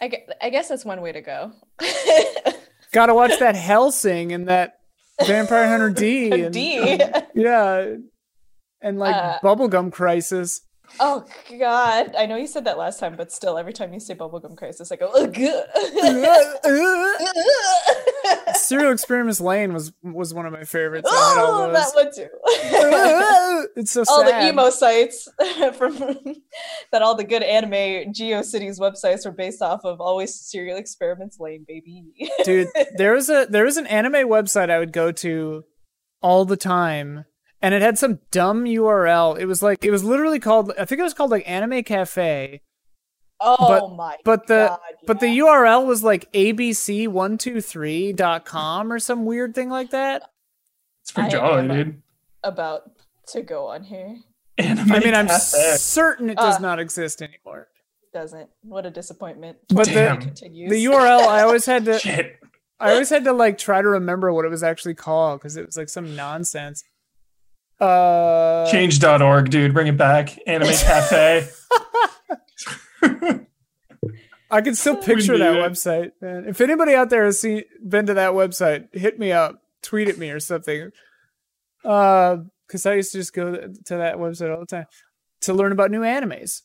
I, 0.00 0.08
gue- 0.08 0.26
I 0.42 0.50
guess 0.50 0.68
that's 0.68 0.84
one 0.84 1.00
way 1.00 1.12
to 1.12 1.22
go. 1.22 1.52
Got 2.92 3.06
to 3.06 3.14
watch 3.14 3.38
that 3.38 3.54
Hellsing 3.56 4.32
and 4.32 4.48
that 4.48 4.78
Vampire 5.26 5.66
Hunter 5.68 5.88
D. 5.90 6.30
And, 6.44 6.52
D. 6.52 6.98
Yeah. 7.34 7.94
And 8.82 8.98
like 8.98 9.16
Uh, 9.16 9.38
Bubblegum 9.42 9.90
Crisis. 9.92 10.60
Oh 11.00 11.24
God! 11.58 12.14
I 12.16 12.26
know 12.26 12.36
you 12.36 12.46
said 12.46 12.64
that 12.64 12.78
last 12.78 13.00
time, 13.00 13.16
but 13.16 13.32
still, 13.32 13.58
every 13.58 13.72
time 13.72 13.92
you 13.92 14.00
say 14.00 14.14
bubblegum 14.14 14.56
crisis, 14.56 14.90
I 14.90 14.96
go. 14.96 15.10
Ugh. 15.14 15.36
Serial 18.56 18.92
Experiments 18.92 19.40
Lain 19.40 19.72
was 19.72 19.92
was 20.02 20.32
one 20.32 20.46
of 20.46 20.52
my 20.52 20.64
favorites. 20.64 21.08
Oh, 21.10 21.70
that 21.72 21.90
one 21.94 22.12
too. 22.14 22.28
it's 23.76 23.92
so 23.92 24.04
sad. 24.04 24.12
all 24.12 24.24
sad. 24.24 24.42
the 24.42 24.48
emo 24.48 24.70
sites 24.70 25.28
from 25.76 25.96
that 26.92 27.02
all 27.02 27.14
the 27.14 27.24
good 27.24 27.42
anime 27.42 28.12
GeoCities 28.12 28.80
websites 28.80 29.24
were 29.24 29.32
based 29.32 29.62
off 29.62 29.84
of. 29.84 30.00
Always 30.00 30.34
Serial 30.34 30.78
Experiments 30.78 31.38
Lain, 31.38 31.64
baby. 31.66 32.04
dude 32.44 32.68
there 32.96 33.14
is 33.14 33.28
a 33.28 33.46
there 33.48 33.64
was 33.64 33.76
an 33.76 33.86
anime 33.86 34.28
website 34.28 34.70
i 34.70 34.78
would 34.78 34.92
go 34.92 35.12
to 35.12 35.64
all 36.22 36.44
the 36.44 36.56
time 36.56 37.24
and 37.62 37.72
it 37.74 37.80
had 37.82 37.98
some 37.98 38.18
dumb 38.30 38.64
url 38.64 39.38
it 39.38 39.46
was 39.46 39.62
like 39.62 39.82
it 39.84 39.90
was 39.90 40.04
literally 40.04 40.38
called 40.38 40.72
i 40.78 40.84
think 40.84 40.98
it 40.98 41.02
was 41.04 41.14
called 41.14 41.30
like 41.30 41.48
anime 41.48 41.82
cafe 41.82 42.60
oh 43.40 43.88
my! 43.94 44.16
but 44.24 44.46
the 44.46 44.66
God, 44.68 44.78
but 45.06 45.20
the 45.20 45.38
url 45.38 45.86
was 45.86 46.02
like 46.04 46.30
abc123.com 46.32 48.92
or 48.92 48.98
some 48.98 49.24
weird 49.24 49.54
thing 49.54 49.70
like 49.70 49.90
that 49.90 50.22
It's 51.02 51.12
pretty 51.12 51.28
I 51.28 51.32
jolly, 51.32 51.58
am 51.60 51.68
dude. 51.68 52.02
about 52.42 52.90
to 53.28 53.40
go 53.42 53.66
on 53.68 53.84
here 53.84 54.16
Anime 54.58 54.92
i 54.92 55.00
mean 55.00 55.14
i'm 55.14 55.26
Cafe. 55.26 55.76
certain 55.76 56.30
it 56.30 56.36
does 56.38 56.56
Uh, 56.56 56.60
not 56.60 56.78
exist 56.78 57.20
anymore 57.22 57.68
doesn't. 58.12 58.48
What 58.62 58.86
a 58.86 58.90
disappointment. 58.90 59.58
But 59.68 59.88
Damn. 59.88 60.20
the, 60.20 60.68
the 60.70 60.84
url 60.86 61.26
i 61.26 61.42
always 61.42 61.66
had 61.66 61.84
to 61.84 61.98
Shit. 61.98 62.36
I 62.80 62.92
always 62.92 63.10
had 63.10 63.24
to 63.24 63.32
like 63.34 63.58
try 63.58 63.82
to 63.82 63.88
remember 63.88 64.32
what 64.32 64.46
it 64.46 64.50
was 64.50 64.62
actually 64.62 64.94
called 64.94 65.40
because 65.40 65.58
it 65.58 65.66
was 65.66 65.76
like 65.76 65.90
some 65.90 66.16
nonsense. 66.16 66.82
Uh, 67.78 68.70
Change.org, 68.70 69.50
dude. 69.50 69.74
Bring 69.74 69.86
it 69.88 69.96
back. 69.96 70.38
Anime 70.46 70.68
Cafe. 70.72 71.46
I 74.50 74.60
can 74.60 74.74
still 74.74 74.96
picture 74.96 75.36
that 75.38 75.56
it. 75.56 75.58
website. 75.58 76.12
Man. 76.20 76.44
If 76.46 76.60
anybody 76.60 76.94
out 76.94 77.10
there 77.10 77.24
has 77.24 77.40
seen 77.40 77.64
been 77.86 78.06
to 78.06 78.14
that 78.14 78.32
website, 78.32 78.94
hit 78.94 79.18
me 79.18 79.32
up, 79.32 79.60
tweet 79.82 80.08
at 80.08 80.18
me 80.18 80.30
or 80.30 80.40
something. 80.40 80.90
Uh, 81.84 82.38
because 82.66 82.86
I 82.86 82.94
used 82.94 83.12
to 83.12 83.18
just 83.18 83.32
go 83.32 83.52
to 83.54 83.96
that 83.96 84.16
website 84.16 84.52
all 84.52 84.60
the 84.60 84.66
time 84.66 84.86
to 85.42 85.54
learn 85.54 85.72
about 85.72 85.90
new 85.90 86.00
animes. 86.02 86.62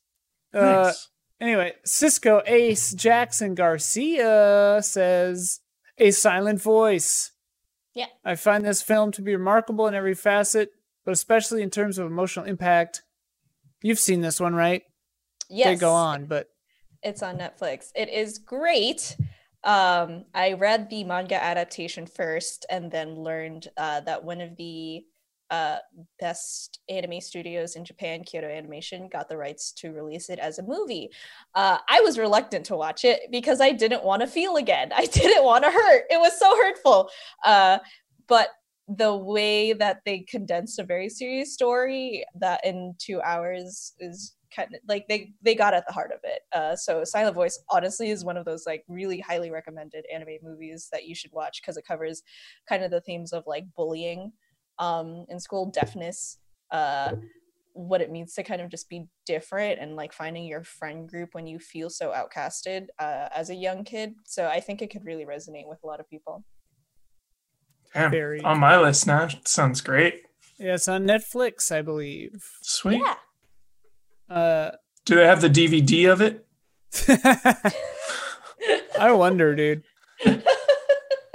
Uh, 0.53 0.59
Nice. 0.85 1.09
Anyway, 1.39 1.73
Cisco 1.83 2.41
Ace 2.45 2.93
Jackson 2.93 3.55
Garcia 3.55 4.79
says 4.83 5.59
a 5.97 6.11
silent 6.11 6.61
voice. 6.61 7.31
Yeah. 7.95 8.05
I 8.23 8.35
find 8.35 8.63
this 8.63 8.81
film 8.83 9.11
to 9.13 9.21
be 9.23 9.35
remarkable 9.35 9.87
in 9.87 9.95
every 9.95 10.13
facet, 10.13 10.69
but 11.05 11.11
especially 11.11 11.61
in 11.61 11.69
terms 11.69 11.97
of 11.97 12.07
emotional 12.07 12.45
impact. 12.45 13.03
You've 13.81 13.99
seen 13.99 14.21
this 14.21 14.39
one, 14.39 14.53
right? 14.53 14.83
yes. 15.51 15.67
They 15.67 15.75
go 15.75 15.93
on, 15.93 16.25
but 16.25 16.47
It's 17.03 17.23
on 17.23 17.37
Netflix. 17.37 17.89
It 17.95 18.09
is 18.09 18.37
great. 18.37 19.17
Um, 19.63 20.25
I 20.33 20.53
read 20.53 20.89
the 20.89 21.03
manga 21.03 21.41
adaptation 21.41 22.07
first 22.07 22.65
and 22.69 22.91
then 22.91 23.15
learned 23.15 23.67
uh, 23.77 24.01
that 24.01 24.23
one 24.23 24.41
of 24.41 24.55
the 24.57 25.03
uh, 25.51 25.77
best 26.19 26.79
anime 26.89 27.19
studios 27.19 27.75
in 27.75 27.83
Japan, 27.83 28.23
Kyoto 28.23 28.47
Animation, 28.47 29.09
got 29.11 29.27
the 29.27 29.37
rights 29.37 29.73
to 29.73 29.91
release 29.91 30.29
it 30.29 30.39
as 30.39 30.57
a 30.57 30.63
movie. 30.63 31.09
Uh, 31.53 31.77
I 31.89 31.99
was 31.99 32.17
reluctant 32.17 32.65
to 32.67 32.77
watch 32.77 33.03
it 33.03 33.19
because 33.29 33.59
I 33.59 33.71
didn't 33.71 34.03
want 34.03 34.21
to 34.21 34.27
feel 34.27 34.55
again. 34.55 34.91
I 34.95 35.05
didn't 35.05 35.43
want 35.43 35.65
to 35.65 35.71
hurt. 35.71 36.05
It 36.09 36.19
was 36.19 36.39
so 36.39 36.55
hurtful. 36.55 37.09
Uh, 37.45 37.79
but 38.27 38.49
the 38.97 39.15
way 39.15 39.73
that 39.73 40.01
they 40.05 40.19
condensed 40.19 40.79
a 40.79 40.83
very 40.83 41.09
serious 41.09 41.53
story 41.53 42.25
that 42.35 42.65
in 42.65 42.93
two 42.97 43.21
hours 43.21 43.93
is 43.99 44.35
kind 44.53 44.73
of 44.73 44.81
like 44.87 45.07
they 45.07 45.31
they 45.41 45.55
got 45.55 45.73
at 45.73 45.85
the 45.87 45.93
heart 45.93 46.11
of 46.11 46.19
it. 46.23 46.41
Uh 46.51 46.75
so 46.75 47.03
silent 47.03 47.35
voice 47.35 47.57
honestly 47.69 48.09
is 48.09 48.25
one 48.25 48.35
of 48.37 48.45
those 48.45 48.65
like 48.65 48.83
really 48.89 49.19
highly 49.19 49.49
recommended 49.49 50.05
anime 50.13 50.37
movies 50.43 50.89
that 50.91 51.05
you 51.05 51.15
should 51.15 51.31
watch 51.31 51.61
because 51.61 51.77
it 51.77 51.85
covers 51.87 52.21
kind 52.67 52.83
of 52.83 52.91
the 52.91 53.01
themes 53.01 53.31
of 53.31 53.43
like 53.47 53.65
bullying 53.77 54.33
um 54.79 55.25
in 55.29 55.39
school 55.39 55.71
deafness 55.71 56.37
uh 56.71 57.11
what 57.73 58.01
it 58.01 58.11
means 58.11 58.33
to 58.33 58.43
kind 58.43 58.61
of 58.61 58.69
just 58.69 58.89
be 58.89 59.05
different 59.25 59.79
and 59.79 59.95
like 59.95 60.11
finding 60.11 60.43
your 60.45 60.63
friend 60.63 61.07
group 61.07 61.29
when 61.33 61.47
you 61.47 61.57
feel 61.57 61.89
so 61.89 62.11
outcasted 62.11 62.87
uh, 62.99 63.29
as 63.33 63.49
a 63.49 63.55
young 63.55 63.85
kid. 63.85 64.13
So 64.25 64.47
i 64.47 64.59
think 64.59 64.81
it 64.81 64.89
could 64.91 65.05
really 65.05 65.25
resonate 65.25 65.69
with 65.69 65.79
a 65.83 65.87
lot 65.87 66.01
of 66.01 66.09
people 66.09 66.43
Damn. 67.93 68.11
very- 68.11 68.41
On 68.41 68.59
my 68.59 68.77
list 68.79 69.05
now. 69.07 69.27
Sounds 69.45 69.81
great. 69.81 70.23
yeah, 70.57 70.75
it's 70.75 70.87
on 70.87 71.03
Netflix, 71.05 71.71
I 71.71 71.81
believe. 71.81 72.43
Sweet. 72.61 73.01
yeah 73.03 73.15
Uh, 74.35 74.71
Do 75.05 75.15
they 75.15 75.25
have 75.25 75.41
the 75.41 75.49
DVD 75.49 76.11
of 76.11 76.21
it? 76.21 76.45
I 78.99 79.11
wonder, 79.11 79.55
dude. 79.55 79.83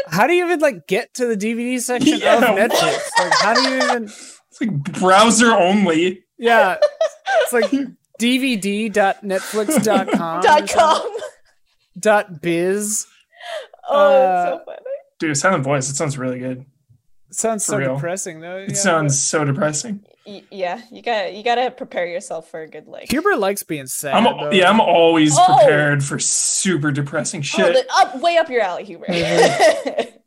How 0.08 0.26
do 0.28 0.32
you 0.34 0.44
even 0.46 0.60
like 0.60 0.86
get 0.86 1.12
to 1.14 1.26
the 1.26 1.36
DVD 1.36 1.80
section 1.80 2.18
Yeah, 2.20 2.36
of 2.36 2.42
what? 2.42 2.70
Netflix? 2.70 3.10
Like, 3.18 3.32
how 3.40 3.54
do 3.54 3.62
you 3.68 3.76
even? 3.82 4.04
It's 4.04 4.60
like 4.60 4.82
browser 5.00 5.50
only. 5.52 6.22
Yeah, 6.38 6.76
it's 7.42 7.52
like 7.52 7.70
dvd.netflix.com. 8.20 10.42
dot 10.42 10.68
com 10.70 11.02
dot 11.98 12.40
biz. 12.40 13.06
oh 13.88 13.98
Uh, 13.98 14.54
it's 14.54 14.58
so 14.58 14.64
funny 14.64 14.78
Dude, 15.18 15.36
Silent 15.36 15.64
Voice. 15.64 15.88
It 15.90 15.96
sounds 15.96 16.18
really 16.18 16.38
good. 16.38 16.64
It 17.28 17.34
Sounds 17.34 17.64
For 17.64 17.72
so 17.72 17.78
real. 17.78 17.94
depressing, 17.96 18.40
though. 18.40 18.56
It 18.58 18.70
yeah, 18.70 18.74
sounds 18.76 19.18
so 19.20 19.44
depressing. 19.44 20.04
Y- 20.26 20.42
yeah 20.50 20.80
you 20.90 21.02
gotta 21.02 21.30
you 21.32 21.44
gotta 21.44 21.70
prepare 21.70 22.04
yourself 22.06 22.50
for 22.50 22.60
a 22.60 22.68
good 22.68 22.88
like 22.88 23.02
but 23.02 23.10
Huber 23.10 23.36
likes 23.36 23.62
being 23.62 23.86
sad. 23.86 24.14
I'm 24.14 24.52
yeah, 24.52 24.68
I'm 24.68 24.80
always 24.80 25.36
Oh! 25.38 25.56
prepared 25.58 26.02
for 26.02 26.18
super 26.18 26.90
depressing 26.90 27.40
Oh, 27.40 27.42
shit. 27.42 27.74
the- 27.74 27.86
up, 27.94 28.20
way 28.20 28.36
up 28.36 28.50
your 28.50 28.60
alley, 28.62 28.82
Huber. 28.84 29.06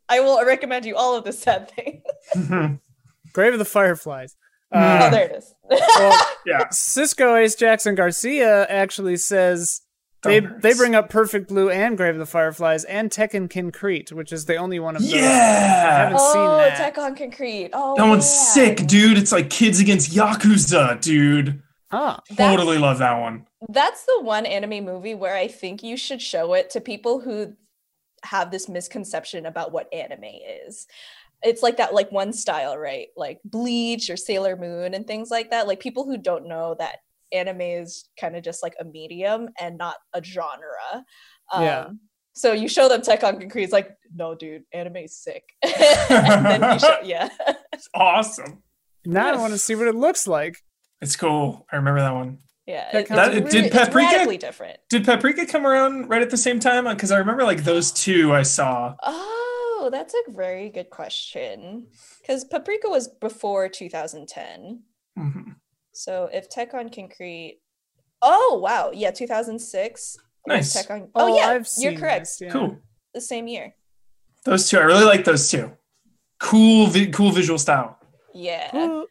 I 0.08 0.20
will 0.20 0.44
recommend 0.44 0.84
you 0.86 0.96
all 0.96 1.16
of 1.16 1.24
the 1.24 1.32
sad 1.32 1.70
things. 1.70 2.02
Mhm. 2.34 2.80
Grave 3.32 3.52
of 3.52 3.58
the 3.58 3.64
Fireflies. 3.66 4.36
Oh, 4.72 4.78
Uh, 4.78 5.10
there 5.10 5.26
it 5.28 5.36
is. 5.36 5.54
well, 5.68 6.26
yeah. 6.46 6.64
Cisco 6.70 7.34
Ace 7.36 7.54
Jackson 7.54 7.94
Garcia 7.94 8.66
actually 8.68 9.16
says 9.18 9.82
they 10.22 10.40
Don't 10.40 10.60
they 10.60 10.74
bring 10.74 10.94
up 10.94 11.08
Perfect 11.08 11.48
Blue 11.48 11.70
and 11.70 11.96
Grave 11.96 12.14
of 12.14 12.18
the 12.18 12.26
Fireflies 12.26 12.84
and 12.84 13.10
Tekkonkinkreet, 13.10 14.12
which 14.12 14.32
is 14.32 14.44
the 14.44 14.56
only 14.56 14.78
one 14.78 14.96
of 14.96 15.02
those. 15.02 15.12
I 15.14 15.16
Yeah. 15.16 16.04
haven't 16.04 16.18
seen 16.18 16.36
oh, 16.36 16.56
that. 16.58 16.76
Tech 16.76 16.98
on 16.98 17.16
Concrete. 17.16 17.70
Oh, 17.72 17.96
That 17.96 18.06
one's 18.08 18.24
man. 18.26 18.76
sick, 18.76 18.86
dude. 18.86 19.16
It's 19.18 19.32
like 19.32 19.50
kids 19.50 19.80
against 19.80 20.12
Yakuza, 20.12 21.00
dude. 21.00 21.62
Huh. 21.90 22.18
That's- 22.28 22.56
Totally 22.56 22.78
love 22.78 22.98
that 22.98 23.20
one. 23.20 23.46
That's 23.68 24.04
the 24.04 24.20
one 24.22 24.46
anime 24.46 24.84
movie 24.84 25.14
where 25.14 25.34
I 25.36 25.48
think 25.48 25.82
you 25.82 25.96
should 25.96 26.22
show 26.22 26.54
it 26.54 26.70
to 26.70 26.80
people 26.80 27.20
who 27.20 27.54
have 28.22 28.50
this 28.50 28.68
misconception 28.68 29.46
about 29.46 29.72
what 29.72 29.92
anime 29.92 30.24
is. 30.66 30.86
It's 31.42 31.62
like 31.62 31.78
that, 31.78 31.94
like 31.94 32.12
one 32.12 32.32
style, 32.34 32.76
right? 32.76 33.08
Like 33.16 33.40
Bleach 33.44 34.10
or 34.10 34.16
Sailor 34.16 34.56
Moon 34.56 34.92
and 34.94 35.06
things 35.06 35.30
like 35.30 35.50
that. 35.50 35.66
Like 35.66 35.80
people 35.80 36.04
who 36.04 36.18
don't 36.18 36.46
know 36.46 36.76
that 36.78 36.98
anime 37.32 37.60
is 37.60 38.08
kind 38.18 38.36
of 38.36 38.42
just 38.42 38.62
like 38.62 38.74
a 38.80 38.84
medium 38.84 39.48
and 39.60 39.78
not 39.78 39.96
a 40.14 40.22
genre. 40.22 41.04
Um, 41.52 41.62
Yeah. 41.64 41.88
So 42.32 42.52
you 42.52 42.68
show 42.68 42.88
them 42.88 43.00
Tekkonkinkreet, 43.02 43.64
it's 43.64 43.72
like, 43.72 43.90
no, 44.14 44.34
dude, 44.34 44.62
anime 44.72 44.96
is 44.98 45.16
sick. 45.16 45.42
and 45.62 46.46
then 46.46 46.72
you 46.74 46.78
show, 46.78 46.98
yeah. 47.02 47.28
It's 47.72 47.88
awesome. 47.94 48.62
Now 49.04 49.32
I 49.32 49.36
want 49.36 49.52
to 49.52 49.58
see 49.58 49.74
what 49.74 49.88
it 49.88 49.94
looks 49.94 50.26
like. 50.26 50.56
It's 51.00 51.16
cool. 51.16 51.66
I 51.72 51.76
remember 51.76 52.00
that 52.00 52.14
one. 52.14 52.38
Yeah, 52.66 52.88
That 52.92 53.00
it- 53.02 53.08
That- 53.08 53.32
did 53.32 53.44
really- 53.54 53.66
it's 53.66 53.76
Paprika- 53.76 54.38
different. 54.38 54.78
Did 54.90 55.04
Paprika 55.04 55.46
come 55.46 55.66
around 55.66 56.08
right 56.08 56.22
at 56.22 56.30
the 56.30 56.36
same 56.36 56.60
time? 56.60 56.84
Because 56.84 57.10
I 57.10 57.18
remember 57.18 57.42
like 57.44 57.64
those 57.64 57.90
two 57.90 58.32
I 58.32 58.42
saw. 58.42 58.94
Oh, 59.02 59.88
that's 59.90 60.14
a 60.14 60.30
very 60.30 60.68
good 60.70 60.90
question. 60.90 61.88
Because 62.20 62.44
Paprika 62.44 62.88
was 62.88 63.08
before 63.08 63.68
2010. 63.68 64.82
Mhm. 65.18 65.56
So 66.00 66.30
if 66.32 66.48
Tekkonkinkreet. 66.48 67.58
Oh, 68.22 68.58
wow. 68.62 68.90
Yeah, 68.90 69.10
2006. 69.10 70.16
Nice. 70.46 70.72
Tech 70.72 70.90
on... 70.90 71.08
Oh, 71.14 71.36
yeah, 71.36 71.48
I've 71.48 71.68
you're 71.76 71.92
correct. 71.92 72.22
this, 72.22 72.40
yeah. 72.40 72.48
Cool. 72.48 72.78
The 73.12 73.20
same 73.20 73.46
year. 73.46 73.74
Those 74.46 74.66
two. 74.70 74.78
I 74.78 74.84
really 74.84 75.04
like 75.04 75.26
those 75.26 75.50
two. 75.50 75.70
Cool, 76.38 76.86
vi- 76.86 77.10
cool 77.10 77.32
visual 77.32 77.58
style. 77.58 77.98
Yeah. 78.32 78.70
Who 78.70 79.06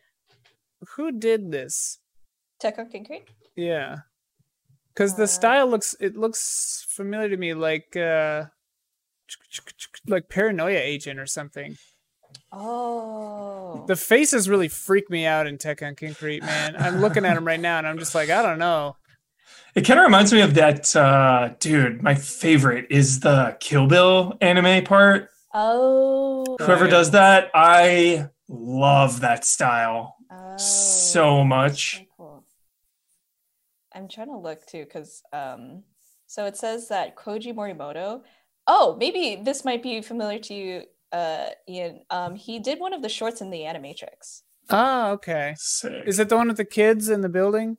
who 0.95 1.11
did 1.11 1.51
this? 1.51 1.99
Tekkonkinkreet? 2.63 3.27
Yeah. 3.55 3.97
Cuz 4.95 5.13
the 5.13 5.23
Uh, 5.23 5.27
style 5.27 5.67
looks 5.67 5.93
it 5.99 6.17
looks 6.17 6.87
familiar 6.89 7.29
to 7.29 7.37
me 7.37 7.53
like 7.53 7.95
uh 7.95 8.45
like 10.07 10.27
paranoia 10.29 10.79
agent 10.79 11.19
or 11.19 11.27
something. 11.27 11.77
Oh. 12.52 13.84
The 13.88 13.95
faces 13.95 14.50
really 14.50 14.68
freak 14.68 15.10
me 15.10 15.26
out 15.26 15.47
in 15.47 15.58
Tekkonkinkreet, 15.58 16.41
man. 16.41 16.76
I'm 16.78 17.00
looking 17.02 17.26
at 17.26 17.36
them 17.36 17.45
right 17.45 17.60
now 17.60 17.78
and 17.78 17.88
I'm 17.88 18.00
just 18.00 18.16
like, 18.16 18.30
I 18.30 18.41
don't 18.41 18.60
know. 18.60 18.95
It 19.76 19.86
kind 19.86 20.00
of 20.00 20.06
reminds 20.06 20.34
me 20.34 20.41
of 20.41 20.56
that 20.56 20.95
uh 20.95 21.50
dude. 21.60 22.02
My 22.02 22.16
favorite 22.16 22.88
is 22.89 23.20
the 23.20 23.56
Kill 23.60 23.88
Bill 23.88 24.36
anime 24.41 24.84
part. 24.84 25.30
oh. 25.54 26.58
Whoever 26.60 26.86
yeah. 26.86 26.91
does 26.91 27.12
that, 27.12 27.52
I 27.54 28.30
love 28.47 29.22
that 29.22 29.45
style 29.45 30.16
Oh. 30.32 30.58
so 30.58 31.43
much. 31.43 32.04
Cool. 32.18 32.43
I'm 33.95 34.08
trying 34.08 34.28
to 34.28 34.38
look 34.38 34.66
too 34.68 34.84
because 34.84 35.24
um, 35.34 35.84
so 36.28 36.45
it 36.45 36.56
says 36.58 36.88
that 36.89 37.16
Koji 37.16 37.54
Morimoto. 37.54 38.22
Oh, 38.68 38.95
maybe 39.00 39.41
this 39.43 39.66
might 39.66 39.82
be 39.82 40.02
familiar 40.02 40.38
to 40.39 40.54
you, 40.54 40.84
uh, 41.12 41.47
Ian. 41.68 42.01
Um, 42.10 42.36
he 42.36 42.60
did 42.60 42.80
one 42.80 42.93
of 42.93 43.01
the 43.01 43.10
shorts 43.10 43.41
in 43.41 43.49
the 43.49 43.60
Animatrix. 43.62 44.41
Ah, 44.70 45.10
okay. 45.12 45.55
Sick. 45.57 46.03
Is 46.05 46.20
it 46.20 46.30
the 46.30 46.38
one 46.38 46.47
with 46.47 46.57
the 46.57 46.66
kids 46.66 47.10
in 47.10 47.22
the 47.22 47.30
building? 47.30 47.78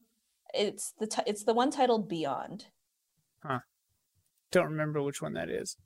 It's 0.53 0.93
the 0.99 1.07
ti- 1.07 1.23
it's 1.27 1.45
the 1.45 1.55
one 1.55 1.71
titled 1.71 2.09
Beyond. 2.09 2.67
Huh. 3.45 3.61
Don't 4.51 4.67
remember 4.67 5.01
which 5.03 5.23
one 5.23 5.35
that 5.35 5.49
is. 5.49 5.77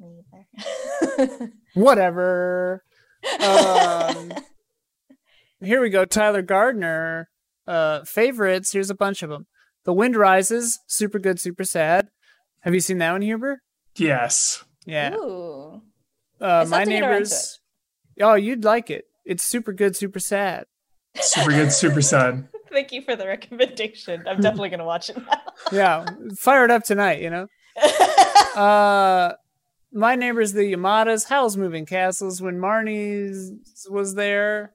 Me 0.00 0.22
either. 0.34 1.52
Whatever. 1.74 2.82
Um, 3.40 4.32
here 5.60 5.80
we 5.80 5.90
go. 5.90 6.04
Tyler 6.04 6.42
Gardner. 6.42 7.28
Uh, 7.66 8.02
favorites. 8.04 8.72
Here's 8.72 8.90
a 8.90 8.94
bunch 8.96 9.22
of 9.22 9.30
them. 9.30 9.46
The 9.84 9.92
Wind 9.92 10.16
Rises. 10.16 10.80
Super 10.88 11.20
good, 11.20 11.38
super 11.38 11.64
sad. 11.64 12.08
Have 12.60 12.74
you 12.74 12.80
seen 12.80 12.98
that 12.98 13.12
one, 13.12 13.22
Huber? 13.22 13.62
Yes. 13.96 14.64
Yeah. 14.84 15.14
Ooh. 15.14 15.82
Uh, 16.42 16.66
my 16.68 16.78
have 16.80 16.88
to 16.88 16.90
get 16.92 17.02
around 17.02 17.10
to 17.10 17.14
neighbors. 17.20 17.60
Oh, 18.20 18.34
you'd 18.34 18.64
like 18.64 18.90
it. 18.90 19.04
It's 19.24 19.42
super 19.44 19.72
good, 19.72 19.96
super 19.96 20.18
sad. 20.18 20.66
Super 21.20 21.50
good, 21.50 21.72
super 21.72 22.02
sad. 22.02 22.48
Thank 22.72 22.90
you 22.92 23.02
for 23.02 23.14
the 23.16 23.26
recommendation. 23.26 24.24
I'm 24.26 24.40
definitely 24.40 24.70
gonna 24.70 24.84
watch 24.84 25.10
it 25.10 25.16
now. 25.18 25.40
Yeah, 25.72 26.06
fire 26.38 26.64
it 26.64 26.70
up 26.70 26.84
tonight. 26.84 27.20
You 27.20 27.30
know. 27.30 27.46
Uh, 28.56 29.32
my 29.92 30.14
neighbors, 30.14 30.52
the 30.52 30.70
Yamadas, 30.74 31.28
Howl's 31.28 31.56
Moving 31.56 31.86
Castles. 31.86 32.42
When 32.42 32.58
Marnie's 32.58 33.50
was 33.90 34.14
there, 34.14 34.74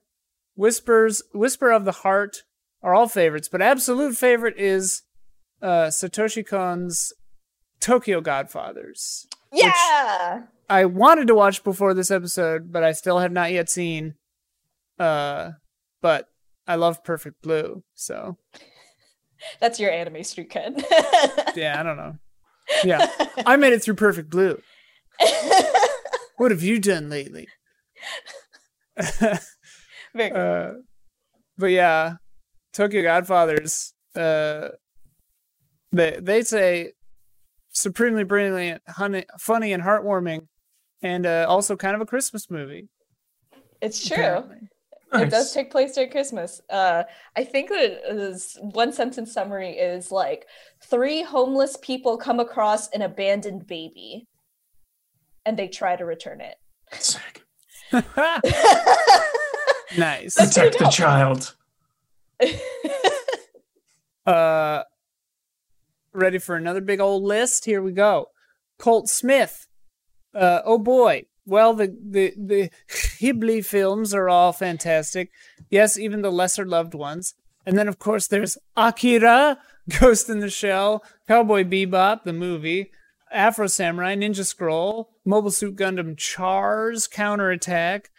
Whispers, 0.56 1.22
Whisper 1.32 1.70
of 1.70 1.84
the 1.84 1.92
Heart 1.92 2.38
are 2.82 2.92
all 2.92 3.06
favorites, 3.06 3.48
but 3.48 3.62
absolute 3.62 4.16
favorite 4.16 4.58
is 4.58 5.02
uh, 5.62 5.86
Satoshi 5.88 6.44
Kon's 6.44 7.12
Tokyo 7.80 8.20
Godfathers. 8.20 9.28
yeah. 9.52 10.42
I 10.68 10.84
wanted 10.84 11.28
to 11.28 11.34
watch 11.34 11.64
before 11.64 11.94
this 11.94 12.10
episode, 12.10 12.72
but 12.72 12.84
I 12.84 12.92
still 12.92 13.18
have 13.18 13.32
not 13.32 13.52
yet 13.52 13.70
seen. 13.70 14.14
Uh, 14.98 15.52
but 16.02 16.26
I 16.66 16.74
love 16.74 17.02
Perfect 17.04 17.42
Blue, 17.42 17.82
so 17.94 18.36
That's 19.60 19.78
your 19.78 19.90
anime 19.90 20.24
street 20.24 20.50
cred. 20.50 20.82
yeah, 21.56 21.78
I 21.78 21.82
don't 21.82 21.96
know. 21.96 22.16
Yeah, 22.84 23.10
I 23.46 23.56
made 23.56 23.72
it 23.72 23.82
through 23.82 23.94
Perfect 23.94 24.30
Blue. 24.30 24.60
What 26.38 26.52
have 26.52 26.62
you 26.62 26.78
done 26.78 27.10
lately? 27.10 27.48
Very 30.14 30.30
uh, 30.32 30.74
but 31.58 31.66
yeah, 31.66 32.14
Tokyo 32.72 33.02
Godfathers. 33.02 33.92
Uh, 34.14 34.68
they 35.90 36.16
they 36.20 36.42
say 36.42 36.92
supremely 37.72 38.22
brilliant, 38.22 38.82
honey, 38.86 39.24
funny, 39.40 39.72
and 39.72 39.82
heartwarming, 39.82 40.46
and 41.02 41.26
uh, 41.26 41.46
also 41.48 41.76
kind 41.76 41.94
of 41.94 42.00
a 42.00 42.06
Christmas 42.06 42.50
movie. 42.50 42.88
it's 43.80 44.06
true. 44.06 44.16
apparently. 44.16 44.68
It 45.14 45.30
does 45.30 45.54
take 45.54 45.70
place 45.70 45.94
during 45.94 46.10
Christmas. 46.10 46.60
Uh, 46.68 47.04
I 47.34 47.44
think 47.44 47.70
that 47.70 47.82
it 47.82 48.02
is, 48.16 48.58
one 48.60 48.92
sentence 48.92 49.32
summary 49.32 49.70
is 49.70 50.12
like 50.12 50.46
three 50.82 51.22
homeless 51.22 51.78
people 51.80 52.18
come 52.18 52.40
across 52.40 52.90
an 52.90 53.00
abandoned 53.00 53.66
baby, 53.66 54.26
and 55.46 55.58
they 55.58 55.68
try 55.68 55.96
to 55.96 56.04
return 56.04 56.42
it. 56.42 56.56
Sick. 56.92 57.42
nice. 59.96 60.34
That's 60.34 60.58
Protect 60.58 60.78
the 60.78 60.90
child. 60.90 61.54
Uh, 64.28 64.84
ready 66.12 66.36
for 66.36 66.54
another 66.54 66.82
big 66.82 67.00
old 67.00 67.22
list? 67.22 67.64
Here 67.64 67.80
we 67.80 67.92
go. 67.92 68.26
Colt 68.78 69.08
Smith. 69.08 69.67
Uh, 70.34 70.60
oh 70.64 70.78
boy. 70.78 71.24
Well, 71.46 71.74
the 71.74 71.86
the 71.86 72.34
the 72.36 72.70
Ghibli 72.88 73.64
films 73.64 74.12
are 74.12 74.28
all 74.28 74.52
fantastic. 74.52 75.30
Yes, 75.70 75.98
even 75.98 76.22
the 76.22 76.30
lesser 76.30 76.66
loved 76.66 76.94
ones. 76.94 77.34
And 77.64 77.76
then 77.76 77.88
of 77.88 77.98
course 77.98 78.26
there's 78.26 78.58
Akira, 78.76 79.58
Ghost 80.00 80.28
in 80.28 80.40
the 80.40 80.50
Shell, 80.50 81.02
Cowboy 81.26 81.64
Bebop, 81.64 82.24
the 82.24 82.32
movie, 82.32 82.90
Afro 83.32 83.66
Samurai, 83.66 84.14
Ninja 84.14 84.44
Scroll, 84.44 85.10
Mobile 85.24 85.50
Suit 85.50 85.76
Gundam 85.76 86.16
Chars, 86.16 87.06
Counterattack, 87.06 88.10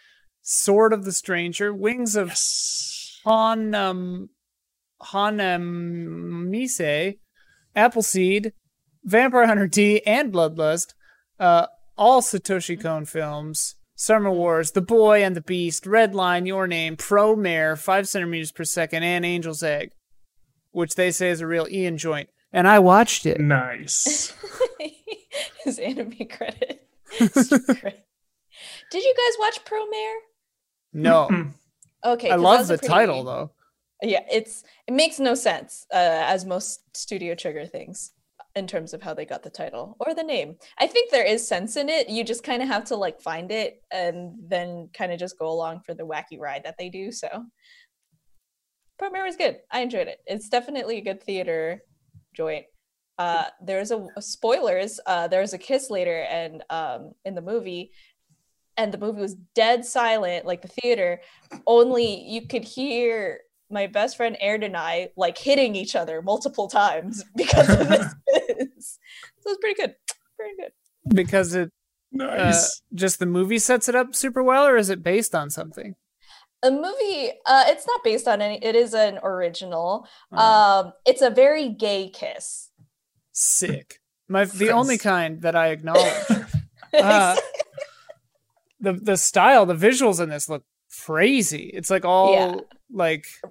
Sword 0.42 0.92
of 0.92 1.04
the 1.04 1.12
Stranger, 1.12 1.72
Wings 1.72 2.16
of 2.16 2.28
Yes. 2.28 3.20
Hanam 3.24 4.28
Honneamise, 5.02 7.18
Appleseed, 7.74 8.52
Vampire 9.04 9.46
Hunter 9.46 9.66
D, 9.66 10.00
and 10.06 10.32
Bloodlust. 10.32 10.94
Uh, 11.38 11.66
all 12.00 12.22
Satoshi 12.22 12.80
Kon 12.80 13.04
films. 13.04 13.76
Summer 13.94 14.30
Wars, 14.30 14.70
The 14.70 14.80
Boy 14.80 15.22
and 15.22 15.36
the 15.36 15.42
Beast, 15.42 15.86
Red 15.86 16.14
Line, 16.14 16.46
Your 16.46 16.66
Name, 16.66 16.96
Promare, 16.96 17.78
5 17.78 18.08
centimeters 18.08 18.50
per 18.50 18.64
second, 18.64 19.02
and 19.02 19.26
Angel's 19.26 19.62
Egg, 19.62 19.90
which 20.70 20.94
they 20.94 21.10
say 21.10 21.28
is 21.28 21.42
a 21.42 21.46
real 21.46 21.66
Ian 21.70 21.98
joint. 21.98 22.30
And 22.50 22.66
I 22.66 22.78
watched 22.78 23.26
it. 23.26 23.38
Nice. 23.38 24.34
His 25.64 25.78
anime 25.78 26.14
credit. 26.34 26.88
Did 27.18 27.34
you 29.04 29.14
guys 29.14 29.36
watch 29.38 29.64
Promare? 29.66 30.16
No. 30.94 31.50
Okay, 32.02 32.30
I 32.30 32.36
love 32.36 32.60
was 32.60 32.70
a 32.70 32.72
the 32.72 32.78
pretty- 32.78 32.92
title, 32.94 33.24
though. 33.24 33.50
Yeah, 34.02 34.22
it's 34.32 34.64
it 34.86 34.94
makes 34.94 35.20
no 35.20 35.34
sense 35.34 35.86
uh, 35.92 35.96
as 35.98 36.46
most 36.46 36.80
Studio 36.96 37.34
Trigger 37.34 37.66
things 37.66 38.12
in 38.56 38.66
terms 38.66 38.92
of 38.92 39.02
how 39.02 39.14
they 39.14 39.24
got 39.24 39.42
the 39.42 39.50
title 39.50 39.96
or 40.00 40.14
the 40.14 40.22
name. 40.22 40.56
I 40.78 40.86
think 40.86 41.10
there 41.10 41.24
is 41.24 41.46
sense 41.46 41.76
in 41.76 41.88
it. 41.88 42.08
You 42.08 42.24
just 42.24 42.42
kind 42.42 42.62
of 42.62 42.68
have 42.68 42.84
to 42.86 42.96
like 42.96 43.20
find 43.20 43.50
it 43.50 43.82
and 43.92 44.34
then 44.48 44.88
kind 44.92 45.12
of 45.12 45.18
just 45.18 45.38
go 45.38 45.48
along 45.48 45.82
for 45.86 45.94
the 45.94 46.06
wacky 46.06 46.38
ride 46.38 46.64
that 46.64 46.76
they 46.78 46.88
do. 46.88 47.12
So, 47.12 47.28
Promare 49.00 49.24
was 49.24 49.36
good. 49.36 49.58
I 49.70 49.80
enjoyed 49.80 50.08
it. 50.08 50.18
It's 50.26 50.48
definitely 50.48 50.98
a 50.98 51.02
good 51.02 51.22
theater 51.22 51.82
joint. 52.34 52.66
Uh, 53.18 53.44
there's 53.62 53.90
a, 53.90 54.06
a 54.16 54.22
spoilers. 54.22 55.00
Uh, 55.06 55.28
there's 55.28 55.52
a 55.52 55.58
kiss 55.58 55.90
later, 55.90 56.26
and 56.30 56.62
um, 56.70 57.12
in 57.24 57.34
the 57.34 57.42
movie, 57.42 57.92
and 58.76 58.92
the 58.92 58.98
movie 58.98 59.20
was 59.20 59.36
dead 59.54 59.84
silent, 59.84 60.46
like 60.46 60.62
the 60.62 60.68
theater. 60.68 61.20
Only 61.66 62.22
you 62.26 62.46
could 62.46 62.64
hear 62.64 63.40
my 63.70 63.86
best 63.86 64.16
friend 64.16 64.36
Aaron 64.40 64.62
and 64.62 64.76
I 64.76 65.10
like 65.16 65.38
hitting 65.38 65.74
each 65.74 65.94
other 65.96 66.22
multiple 66.22 66.68
times 66.68 67.24
because 67.36 67.68
of 67.68 67.88
this. 67.88 68.14
kiss. 68.48 68.98
so 69.40 69.50
it's 69.50 69.58
pretty 69.60 69.80
good. 69.80 69.94
Pretty 70.36 70.56
good. 70.56 70.72
Because 71.14 71.54
it 71.54 71.70
uh, 72.20 72.60
just 72.94 73.18
the 73.18 73.26
movie 73.26 73.58
sets 73.58 73.88
it 73.88 73.94
up 73.94 74.14
super 74.14 74.42
well, 74.42 74.66
or 74.66 74.76
is 74.76 74.90
it 74.90 75.02
based 75.02 75.34
on 75.34 75.50
something? 75.50 75.94
A 76.62 76.70
movie, 76.70 77.30
uh, 77.46 77.64
it's 77.68 77.86
not 77.86 78.04
based 78.04 78.28
on 78.28 78.42
any, 78.42 78.62
it 78.62 78.74
is 78.76 78.92
an 78.92 79.18
original. 79.22 80.06
Uh, 80.30 80.82
Um, 80.86 80.92
it's 81.06 81.22
a 81.22 81.30
very 81.30 81.68
gay 81.70 82.10
kiss. 82.10 82.70
sick. 83.32 84.00
My 84.28 84.44
the 84.44 84.70
only 84.70 84.98
kind 84.98 85.40
that 85.42 85.56
I 85.56 85.68
acknowledge. 85.68 86.12
Uh, 86.92 87.36
the 88.80 88.94
the 88.94 89.16
style, 89.16 89.64
the 89.64 89.74
visuals 89.74 90.20
in 90.20 90.28
this 90.28 90.48
look 90.48 90.64
crazy. 91.04 91.70
It's 91.72 91.88
like 91.88 92.04
all 92.04 92.32
Yeah. 92.34 92.56
like 92.92 93.26
uh, 93.44 93.48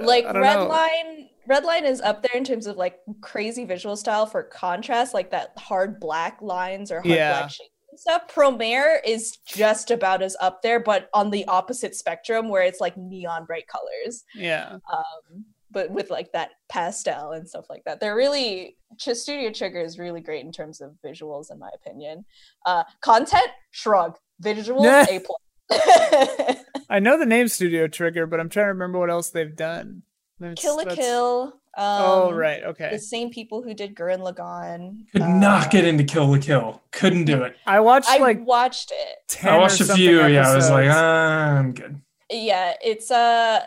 like 0.00 0.24
I 0.26 0.32
don't 0.32 0.42
know. 0.42 0.68
Redline, 0.68 1.28
Redline 1.48 1.84
is 1.84 2.00
up 2.00 2.22
there 2.22 2.36
in 2.36 2.44
terms 2.44 2.66
of 2.66 2.76
like 2.76 2.98
crazy 3.20 3.64
visual 3.64 3.96
style 3.96 4.26
for 4.26 4.42
contrast, 4.42 5.14
like 5.14 5.30
that 5.30 5.52
hard 5.56 5.98
black 6.00 6.40
lines 6.42 6.90
or 6.90 6.96
hard 6.96 7.06
Yeah. 7.06 7.38
black 7.40 7.50
shapes 7.50 7.70
and 7.90 7.98
stuff. 8.00 8.28
Promare 8.28 8.98
is 9.04 9.38
just 9.46 9.90
about 9.90 10.22
as 10.22 10.36
up 10.40 10.62
there, 10.62 10.80
but 10.80 11.08
on 11.14 11.30
the 11.30 11.44
opposite 11.46 11.94
spectrum 11.94 12.48
where 12.48 12.62
it's 12.62 12.80
like 12.80 12.96
neon 12.96 13.44
bright 13.44 13.66
colors. 13.68 14.24
Yeah. 14.34 14.78
um, 14.92 15.44
but 15.70 15.90
with 15.90 16.10
like 16.10 16.32
that 16.32 16.52
pastel 16.70 17.32
and 17.32 17.46
stuff 17.46 17.66
like 17.68 17.84
that. 17.84 18.00
They're 18.00 18.16
really 18.16 18.78
Ch- 18.98 19.10
Studio 19.10 19.50
Trigger 19.52 19.80
is 19.82 19.98
really 19.98 20.22
great 20.22 20.42
in 20.44 20.50
terms 20.50 20.80
of 20.80 20.92
visuals, 21.04 21.50
in 21.52 21.58
my 21.58 21.68
opinion. 21.74 22.24
Uh, 22.64 22.84
content, 23.02 23.48
shrug. 23.70 24.16
Visuals, 24.42 24.86
a 25.10 25.20
plus. 25.20 25.38
I 26.90 26.98
know 27.00 27.18
the 27.18 27.26
name 27.26 27.48
Studio 27.48 27.86
Trigger, 27.88 28.26
but 28.26 28.40
I'm 28.40 28.48
trying 28.48 28.64
to 28.64 28.68
remember 28.68 28.98
what 28.98 29.10
else 29.10 29.30
they've 29.30 29.54
done. 29.54 30.02
That's- 30.40 30.60
Kill 30.60 30.78
a 30.80 30.84
that's- 30.84 30.96
Kill. 30.98 31.54
Um, 31.76 31.84
oh 32.02 32.32
right, 32.32 32.64
okay. 32.64 32.88
The 32.90 32.98
same 32.98 33.30
people 33.30 33.62
who 33.62 33.72
did 33.72 33.94
Gurren 33.94 34.18
Lagann. 34.18 35.04
Could 35.12 35.22
uh, 35.22 35.28
not 35.28 35.70
get 35.70 35.84
into 35.84 36.02
Kill 36.02 36.26
la 36.26 36.38
Kill. 36.38 36.82
Couldn't 36.90 37.26
do 37.26 37.44
it. 37.44 37.54
I 37.66 37.78
watched 37.78 38.08
I 38.08 38.18
like 38.18 38.44
watched 38.44 38.92
it. 38.92 39.44
I 39.46 39.58
watched 39.58 39.80
a 39.80 39.84
something 39.84 39.96
few. 40.04 40.26
Yeah, 40.26 40.50
I 40.50 40.56
was 40.56 40.70
like, 40.70 40.86
episodes. 40.86 40.96
ah, 40.98 41.56
I'm 41.58 41.72
good. 41.74 42.00
yeah 42.32 42.72
it's 42.82 43.12
uh 43.12 43.60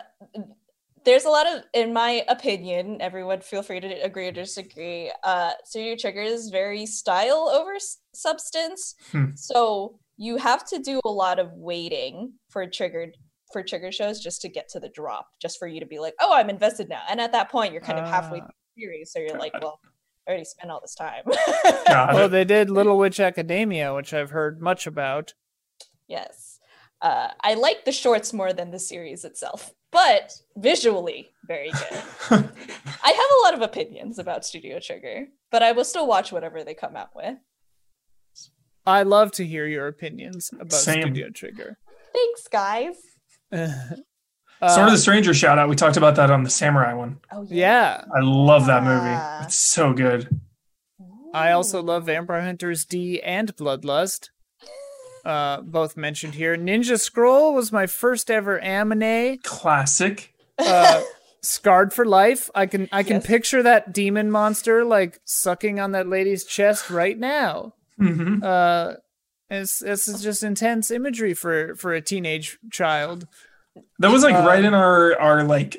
there's 1.04 1.24
a 1.24 1.30
lot 1.30 1.46
of 1.46 1.62
in 1.72 1.94
my 1.94 2.22
opinion 2.28 3.00
everyone 3.00 3.40
feel 3.40 3.62
free 3.62 3.80
to 3.80 3.88
agree 4.04 4.28
or 4.28 4.32
disagree 4.32 5.10
uh 5.24 5.52
studio 5.64 5.96
trigger 5.96 6.20
is 6.22 6.50
very 6.50 6.84
style 6.84 7.48
over 7.52 7.74
s- 7.76 7.98
substance 8.12 8.94
Hmm. 9.10 9.30
so 9.34 9.98
you 10.16 10.36
have 10.36 10.64
to 10.68 10.78
do 10.78 11.00
a 11.04 11.08
lot 11.10 11.38
of 11.38 11.52
waiting 11.54 12.32
for 12.50 12.66
triggered 12.66 13.16
for 13.52 13.62
trigger 13.62 13.92
shows 13.92 14.18
just 14.20 14.40
to 14.42 14.48
get 14.48 14.68
to 14.70 14.80
the 14.80 14.88
drop, 14.88 15.28
just 15.40 15.58
for 15.58 15.68
you 15.68 15.78
to 15.80 15.86
be 15.86 15.98
like, 15.98 16.14
oh, 16.20 16.32
I'm 16.32 16.48
invested 16.48 16.88
now. 16.88 17.02
And 17.10 17.20
at 17.20 17.32
that 17.32 17.50
point, 17.50 17.72
you're 17.72 17.82
kind 17.82 17.98
of 17.98 18.06
halfway 18.08 18.38
Ah. 18.40 18.44
through 18.46 18.54
the 18.76 18.80
series, 18.82 19.12
so 19.12 19.18
you're 19.18 19.38
like, 19.38 19.52
well, 19.60 19.78
I 20.26 20.30
already 20.30 20.44
spent 20.44 20.70
all 20.70 20.80
this 20.80 20.94
time. 20.94 21.24
Well, 21.88 22.28
they 22.30 22.44
did 22.44 22.70
Little 22.70 22.96
Witch 22.96 23.20
Academia, 23.20 23.92
which 23.94 24.14
I've 24.14 24.30
heard 24.30 24.62
much 24.62 24.86
about. 24.86 25.34
yes, 26.08 26.58
uh, 27.02 27.28
I 27.42 27.54
like 27.54 27.84
the 27.84 27.92
shorts 27.92 28.32
more 28.32 28.52
than 28.52 28.70
the 28.70 28.78
series 28.78 29.24
itself, 29.24 29.74
but 29.90 30.32
visually 30.56 31.30
very 31.46 31.70
good. 31.72 32.02
I 32.30 33.10
have 33.10 33.30
a 33.40 33.42
lot 33.44 33.54
of 33.54 33.62
opinions 33.62 34.18
about 34.20 34.44
Studio 34.46 34.78
Trigger, 34.80 35.26
but 35.50 35.62
I 35.62 35.72
will 35.72 35.84
still 35.84 36.06
watch 36.06 36.30
whatever 36.32 36.62
they 36.64 36.74
come 36.74 36.94
out 36.96 37.10
with. 37.16 37.34
I 38.86 39.02
love 39.04 39.32
to 39.32 39.46
hear 39.46 39.66
your 39.66 39.86
opinions 39.86 40.50
about 40.52 40.72
Same. 40.72 41.02
Studio 41.02 41.28
Trigger. 41.30 41.78
Thanks, 42.14 42.48
guys. 42.48 42.96
Sword 43.52 44.86
of 44.86 44.92
the 44.92 44.98
Stranger 44.98 45.34
shout 45.34 45.58
out. 45.58 45.68
We 45.68 45.76
talked 45.76 45.96
about 45.96 46.16
that 46.16 46.30
on 46.30 46.44
the 46.44 46.50
Samurai 46.50 46.94
one. 46.94 47.18
Oh 47.32 47.42
yeah, 47.48 48.04
I 48.14 48.20
love 48.20 48.66
that 48.66 48.84
movie. 48.84 49.44
It's 49.44 49.56
so 49.56 49.92
good. 49.92 50.40
I 51.34 51.52
also 51.52 51.82
love 51.82 52.06
Vampire 52.06 52.42
Hunters 52.42 52.84
D 52.84 53.20
and 53.22 53.54
Bloodlust. 53.56 54.28
Uh, 55.24 55.60
both 55.62 55.96
mentioned 55.96 56.34
here. 56.34 56.56
Ninja 56.56 56.98
Scroll 57.00 57.54
was 57.54 57.72
my 57.72 57.86
first 57.86 58.30
ever 58.30 58.58
anime. 58.58 59.38
Classic. 59.42 60.32
Uh, 60.58 61.02
scarred 61.42 61.92
for 61.92 62.04
life. 62.04 62.50
I 62.54 62.66
can 62.66 62.88
I 62.92 63.02
can 63.02 63.16
Yes. 63.16 63.26
picture 63.26 63.62
that 63.62 63.92
demon 63.92 64.30
monster 64.30 64.84
like 64.84 65.20
sucking 65.24 65.80
on 65.80 65.92
that 65.92 66.08
lady's 66.08 66.44
chest 66.44 66.90
right 66.90 67.18
now. 67.18 67.74
Hmm 67.98 68.38
Uh, 68.42 68.94
it's 69.50 69.78
this 69.80 70.08
is 70.08 70.22
just 70.22 70.42
intense 70.42 70.90
imagery 70.90 71.34
for 71.34 71.74
for 71.76 71.92
a 71.92 72.00
teenage 72.00 72.58
child. 72.70 73.26
That 73.98 74.10
was 74.10 74.22
like 74.22 74.34
Uh, 74.34 74.46
right 74.46 74.64
in 74.64 74.74
our 74.74 75.18
our 75.20 75.44
like. 75.44 75.76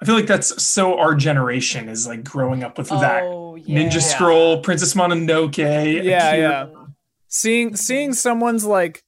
I 0.00 0.04
feel 0.04 0.16
like 0.16 0.26
that's 0.26 0.60
so 0.62 0.98
our 0.98 1.14
generation 1.14 1.88
is 1.88 2.08
like 2.08 2.24
growing 2.24 2.64
up 2.64 2.76
with 2.76 2.88
that 2.88 3.22
Oh, 3.22 3.54
yeah. 3.54 3.78
Ninja 3.78 4.00
Scroll, 4.02 4.60
Princess 4.60 4.94
Mononoke. 4.94 5.56
Yeah, 5.58 6.30
Akira. 6.30 6.38
yeah. 6.38 6.66
Seeing 7.28 7.76
seeing 7.76 8.12
someone's 8.12 8.64
like 8.64 9.04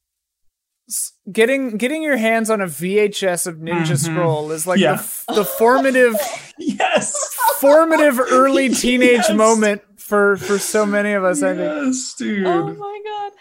getting 1.31 1.77
getting 1.77 2.01
your 2.03 2.15
hands 2.17 2.49
on 2.49 2.61
a 2.61 2.65
VHS 2.67 3.45
of 3.47 3.55
Ninja 3.57 3.93
Mhm. 3.93 3.97
Scroll 3.97 4.51
is 4.51 4.65
like 4.67 4.79
Yeah. 4.79 5.01
the, 5.27 5.33
the 5.33 5.45
formative 5.45 6.15
Yes. 6.59 7.34
Formative 7.59 8.19
early 8.31 8.69
teenage 8.69 9.23
Yes. 9.27 9.33
moment 9.33 9.81
for 9.97 10.37
for 10.37 10.57
so 10.59 10.85
many 10.85 11.13
of 11.13 11.23
us. 11.23 11.41
I 11.43 11.55
think. 11.55 11.85
yes, 11.85 12.13
dude. 12.17 12.45
Oh 12.47 12.73
my 12.73 13.01
god. 13.05 13.31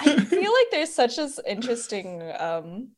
I 0.00 0.24
feel 0.24 0.52
like 0.52 0.66
there's 0.70 0.94
such 0.94 1.18
an 1.18 1.30
interesting 1.46 2.22
um 2.38 2.88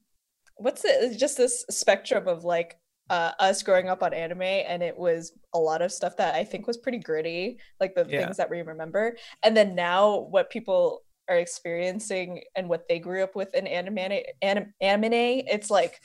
what's 0.56 0.84
it 0.84 1.16
just 1.18 1.36
this 1.36 1.64
spectrum 1.70 2.26
of 2.28 2.44
like 2.44 2.76
uh, 3.10 3.32
us 3.38 3.62
growing 3.62 3.88
up 3.88 4.02
on 4.02 4.12
anime 4.12 4.42
and 4.42 4.82
it 4.82 4.94
was 4.98 5.32
a 5.54 5.58
lot 5.58 5.80
of 5.80 5.90
stuff 5.90 6.16
that 6.18 6.34
I 6.34 6.44
think 6.44 6.66
was 6.66 6.76
pretty 6.76 6.98
gritty, 6.98 7.58
like 7.80 7.94
the 7.94 8.04
Yeah. 8.06 8.24
things 8.24 8.36
that 8.36 8.50
we 8.50 8.60
remember. 8.60 9.16
And 9.42 9.56
then 9.56 9.74
now 9.74 10.18
what 10.30 10.50
people 10.50 11.04
are 11.30 11.38
experiencing 11.38 12.42
and 12.54 12.68
what 12.68 12.86
they 12.86 12.98
grew 12.98 13.22
up 13.22 13.34
with 13.34 13.54
in 13.54 13.66
anime 13.66 14.20
anim, 14.42 14.74
anime, 14.82 15.12
it's 15.14 15.70
like 15.70 16.00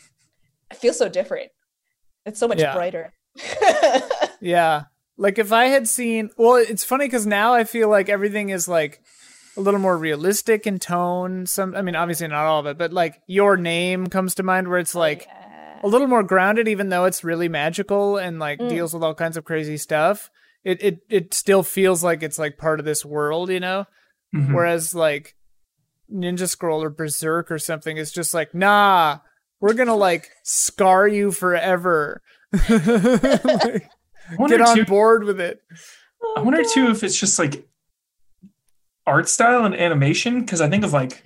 I 0.72 0.76
feel 0.76 0.94
so 0.94 1.10
different. 1.10 1.52
It's 2.26 2.40
so 2.40 2.48
much 2.48 2.60
Yeah. 2.60 2.74
brighter. 2.74 3.12
Yeah. 4.44 4.84
Like 5.18 5.38
if 5.40 5.52
I 5.52 5.66
had 5.66 5.88
seen 5.88 6.30
well, 6.38 6.56
it's 6.56 6.84
funny 6.84 7.06
because 7.06 7.26
now 7.26 7.54
I 7.54 7.64
feel 7.64 7.88
like 7.90 8.10
everything 8.10 8.50
is 8.50 8.68
like 8.68 9.00
a 9.56 9.62
little 9.62 9.80
more 9.80 9.98
realistic 9.98 10.66
in 10.68 10.80
tone. 10.80 11.46
Some 11.46 11.76
I 11.76 11.82
mean 11.82 11.96
obviously 11.96 12.28
not 12.28 12.46
all 12.46 12.60
of 12.60 12.66
it, 12.66 12.78
but 12.78 12.92
like 12.92 13.22
your 13.28 13.56
name 13.58 14.08
comes 14.08 14.36
to 14.36 14.44
mind 14.44 14.68
where 14.68 14.80
it's 14.80 14.96
like 14.96 15.26
Yeah. 15.28 15.80
a 15.84 15.88
little 15.88 16.08
more 16.08 16.24
grounded, 16.24 16.68
even 16.68 16.90
though 16.90 17.06
it's 17.06 17.24
really 17.24 17.48
magical 17.48 18.18
and 18.18 18.40
like 18.40 18.60
Mm. 18.60 18.70
deals 18.70 18.94
with 18.94 19.04
all 19.04 19.14
kinds 19.14 19.38
of 19.38 19.46
crazy 19.46 19.78
stuff. 19.78 20.30
It 20.64 20.82
it 20.84 21.00
it 21.10 21.34
still 21.34 21.64
feels 21.64 22.04
like 22.04 22.24
it's 22.24 22.40
like 22.40 22.58
part 22.58 22.80
of 22.80 22.86
this 22.86 23.06
world, 23.06 23.50
you 23.50 23.60
know? 23.60 23.86
Mhm. 24.36 24.54
Whereas 24.54 24.94
like 24.96 25.36
Ninja 26.12 26.50
Scroll 26.50 26.84
or 26.84 26.90
Berserk 26.90 27.50
or 27.52 27.60
something 27.60 27.98
is 27.98 28.12
just 28.12 28.34
like, 28.34 28.54
nah, 28.54 29.20
we're 29.62 29.74
gonna 29.74 29.96
like 29.96 30.30
scar 30.44 31.08
you 31.08 31.32
forever. 31.32 32.20
Like, 32.70 32.70
I 32.70 33.40
wonder 33.48 33.82
get 34.48 34.62
on 34.62 34.76
too. 34.78 34.86
board 34.86 35.24
with 35.24 35.40
it. 35.40 35.62
Oh, 36.24 36.36
I 36.38 36.42
wonder 36.42 36.62
God. 36.64 36.72
too 36.74 36.88
if 36.90 37.04
it's 37.04 37.20
just 37.20 37.38
like 37.40 37.66
art 39.06 39.28
style 39.28 39.66
and 39.66 39.76
animation 39.76 40.40
because 40.42 40.62
I 40.62 40.70
think 40.70 40.84
of 40.84 40.94
like 40.94 41.24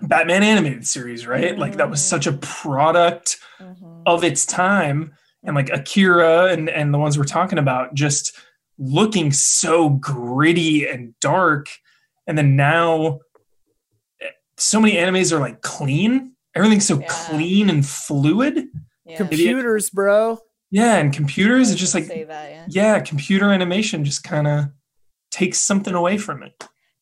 Batman 0.00 0.42
animated 0.44 0.86
series, 0.86 1.26
right? 1.26 1.58
Like 1.58 1.76
that 1.76 1.90
was 1.90 2.04
such 2.04 2.26
a 2.26 2.32
product 2.34 3.38
Mhm. 3.60 4.02
of 4.06 4.22
its 4.22 4.46
time, 4.46 5.12
and 5.42 5.56
like 5.56 5.70
Akira 5.70 6.46
and 6.52 6.68
and 6.70 6.94
the 6.94 6.98
ones 6.98 7.18
we're 7.18 7.24
talking 7.24 7.58
about 7.58 7.94
just 7.94 8.36
looking 8.78 9.32
so 9.32 9.88
gritty 9.90 10.88
and 10.88 11.18
dark, 11.20 11.68
and 12.28 12.38
then 12.38 12.54
now 12.54 13.18
eh, 14.20 14.28
so 14.56 14.80
many 14.80 14.94
animes 14.94 15.32
are 15.32 15.40
like 15.40 15.62
clean. 15.62 16.34
Everything's 16.54 16.86
so 16.86 17.00
Yeah. 17.00 17.06
clean 17.08 17.68
and 17.68 17.84
fluid. 17.84 18.68
Yeah. 19.04 19.16
Computers, 19.16 19.90
bro. 19.90 20.38
Yeah, 20.70 20.96
and 20.96 21.12
computers 21.12 21.68
I 21.68 21.70
are 21.70 21.74
was 21.74 21.80
just 21.80 21.94
like 21.94 22.04
say 22.04 22.24
that, 22.24 22.50
yeah. 22.50 22.66
yeah, 22.68 23.00
computer 23.00 23.50
animation 23.52 24.04
just 24.04 24.22
kind 24.24 24.46
of 24.46 24.66
takes 25.30 25.58
something 25.58 25.94
away 25.94 26.18
from 26.18 26.42
it. 26.42 26.52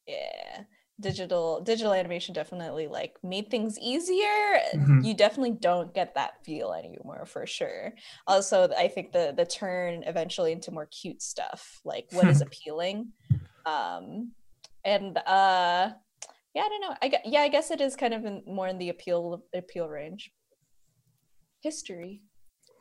Yeah. 0.07 0.62
Digital 0.99 1.61
digital 1.61 1.93
animation 1.93 2.33
definitely 2.33 2.87
like 2.87 3.17
made 3.23 3.51
things 3.51 3.79
easier. 3.79 4.59
Mhm. 4.75 5.05
You 5.05 5.12
definitely 5.14 5.53
don't 5.61 5.93
get 5.93 6.14
that 6.14 6.43
feel 6.43 6.73
anymore 6.73 7.27
for 7.27 7.47
sure. 7.47 7.93
Also, 8.27 8.71
I 8.77 8.89
think 8.89 9.12
the 9.12 9.35
the 9.37 9.45
turn 9.45 10.05
eventually 10.05 10.53
into 10.53 10.71
more 10.71 10.87
cute 10.87 11.21
stuff, 11.21 11.81
like 11.85 12.07
what 12.12 12.27
is 12.29 12.41
appealing. 12.41 13.12
Um 13.67 14.33
and 14.87 15.19
uh 15.19 15.91
yeah, 16.55 16.62
I 16.62 16.69
don't 16.71 16.81
know. 16.81 16.97
I 17.03 17.21
yeah, 17.27 17.41
I 17.41 17.49
guess 17.49 17.71
it 17.71 17.83
is 17.83 17.95
kind 17.95 18.14
of 18.14 18.25
in, 18.25 18.43
more 18.47 18.67
in 18.69 18.79
the 18.79 18.89
appeal 18.89 19.43
appeal 19.55 19.89
range. 19.91 20.33
History. 21.62 22.23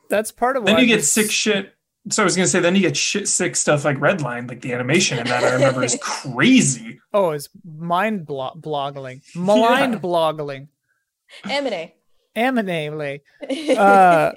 That's 0.08 0.32
part 0.32 0.56
of 0.56 0.64
Then 0.64 0.78
you 0.78 0.86
get 0.86 0.96
this- 0.98 1.12
sick 1.12 1.30
shit. 1.30 1.72
So 2.08 2.22
I 2.22 2.24
was 2.24 2.36
gonna 2.36 2.46
say, 2.46 2.60
then 2.60 2.76
you 2.76 2.82
get 2.82 2.96
shit 2.96 3.26
sick 3.26 3.56
stuff 3.56 3.84
like 3.84 3.96
Redline, 3.96 4.48
like 4.48 4.60
the 4.60 4.72
animation 4.72 5.18
in 5.18 5.26
that 5.26 5.42
I 5.42 5.54
remember 5.54 5.82
is 5.82 5.98
crazy. 6.02 7.00
Oh, 7.12 7.30
it's 7.30 7.48
mind 7.64 8.26
blo- 8.26 8.54
bloggling, 8.56 9.22
mind 9.34 9.92
Yeah. 9.94 9.98
bloggling, 9.98 10.68
Amine. 11.44 11.92
aminately. 12.36 13.20
Uh, 13.76 14.32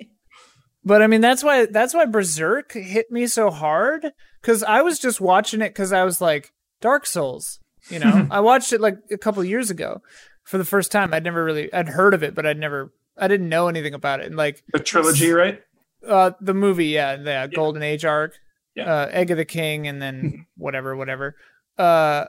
But 0.84 1.02
I 1.04 1.08
mean, 1.08 1.22
that's 1.22 1.44
why 1.44 1.68
that's 1.68 1.94
why 1.94 2.06
Berserk 2.06 2.72
hit 2.74 3.12
me 3.12 3.28
so 3.28 3.52
hard 3.52 4.14
because 4.42 4.64
I 4.64 4.82
was 4.82 4.98
just 4.98 5.22
watching 5.22 5.62
it 5.62 5.70
because 5.70 5.94
I 5.94 6.04
was 6.06 6.20
like 6.22 6.52
Dark 6.82 7.06
Souls. 7.06 7.60
You 7.90 8.00
know, 8.00 8.28
I 8.32 8.40
watched 8.40 8.74
it 8.74 8.82
like 8.82 8.98
a 9.12 9.18
couple 9.18 9.44
years 9.44 9.70
ago 9.70 10.02
for 10.46 10.58
the 10.58 10.66
first 10.66 10.92
time. 10.92 11.14
I'd 11.14 11.24
never 11.24 11.44
really 11.44 11.72
I'd 11.72 11.90
heard 11.90 12.14
of 12.16 12.24
it, 12.24 12.34
but 12.34 12.48
I'd 12.48 12.58
never 12.58 12.92
I 13.20 13.28
didn't 13.28 13.50
know 13.50 13.68
anything 13.68 13.94
about 13.94 14.20
it. 14.22 14.28
And 14.28 14.36
like 14.36 14.64
The 14.74 14.80
trilogy, 14.80 15.32
right? 15.32 15.62
uh, 16.08 16.32
the 16.40 16.54
movie, 16.54 16.88
yeah, 16.88 17.16
the 17.18 17.52
Golden 17.54 17.84
Age 17.84 18.06
arc, 18.06 18.34
Yeah. 18.76 18.86
uh, 18.92 19.10
Egg 19.12 19.32
of 19.32 19.38
the 19.38 19.46
King, 19.46 19.88
and 19.88 20.02
then 20.02 20.46
whatever, 20.58 20.96
whatever. 20.96 21.36
Uh, 21.78 22.26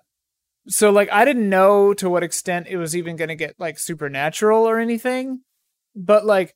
so 0.68 0.90
like 0.90 1.10
I 1.12 1.24
didn't 1.24 1.48
know 1.48 1.94
to 1.94 2.10
what 2.10 2.22
extent 2.22 2.66
it 2.68 2.76
was 2.76 2.94
even 2.96 3.16
gonna 3.16 3.34
get 3.36 3.54
like 3.58 3.78
supernatural 3.78 4.68
or 4.68 4.78
anything, 4.78 5.40
but 5.96 6.24
like, 6.26 6.54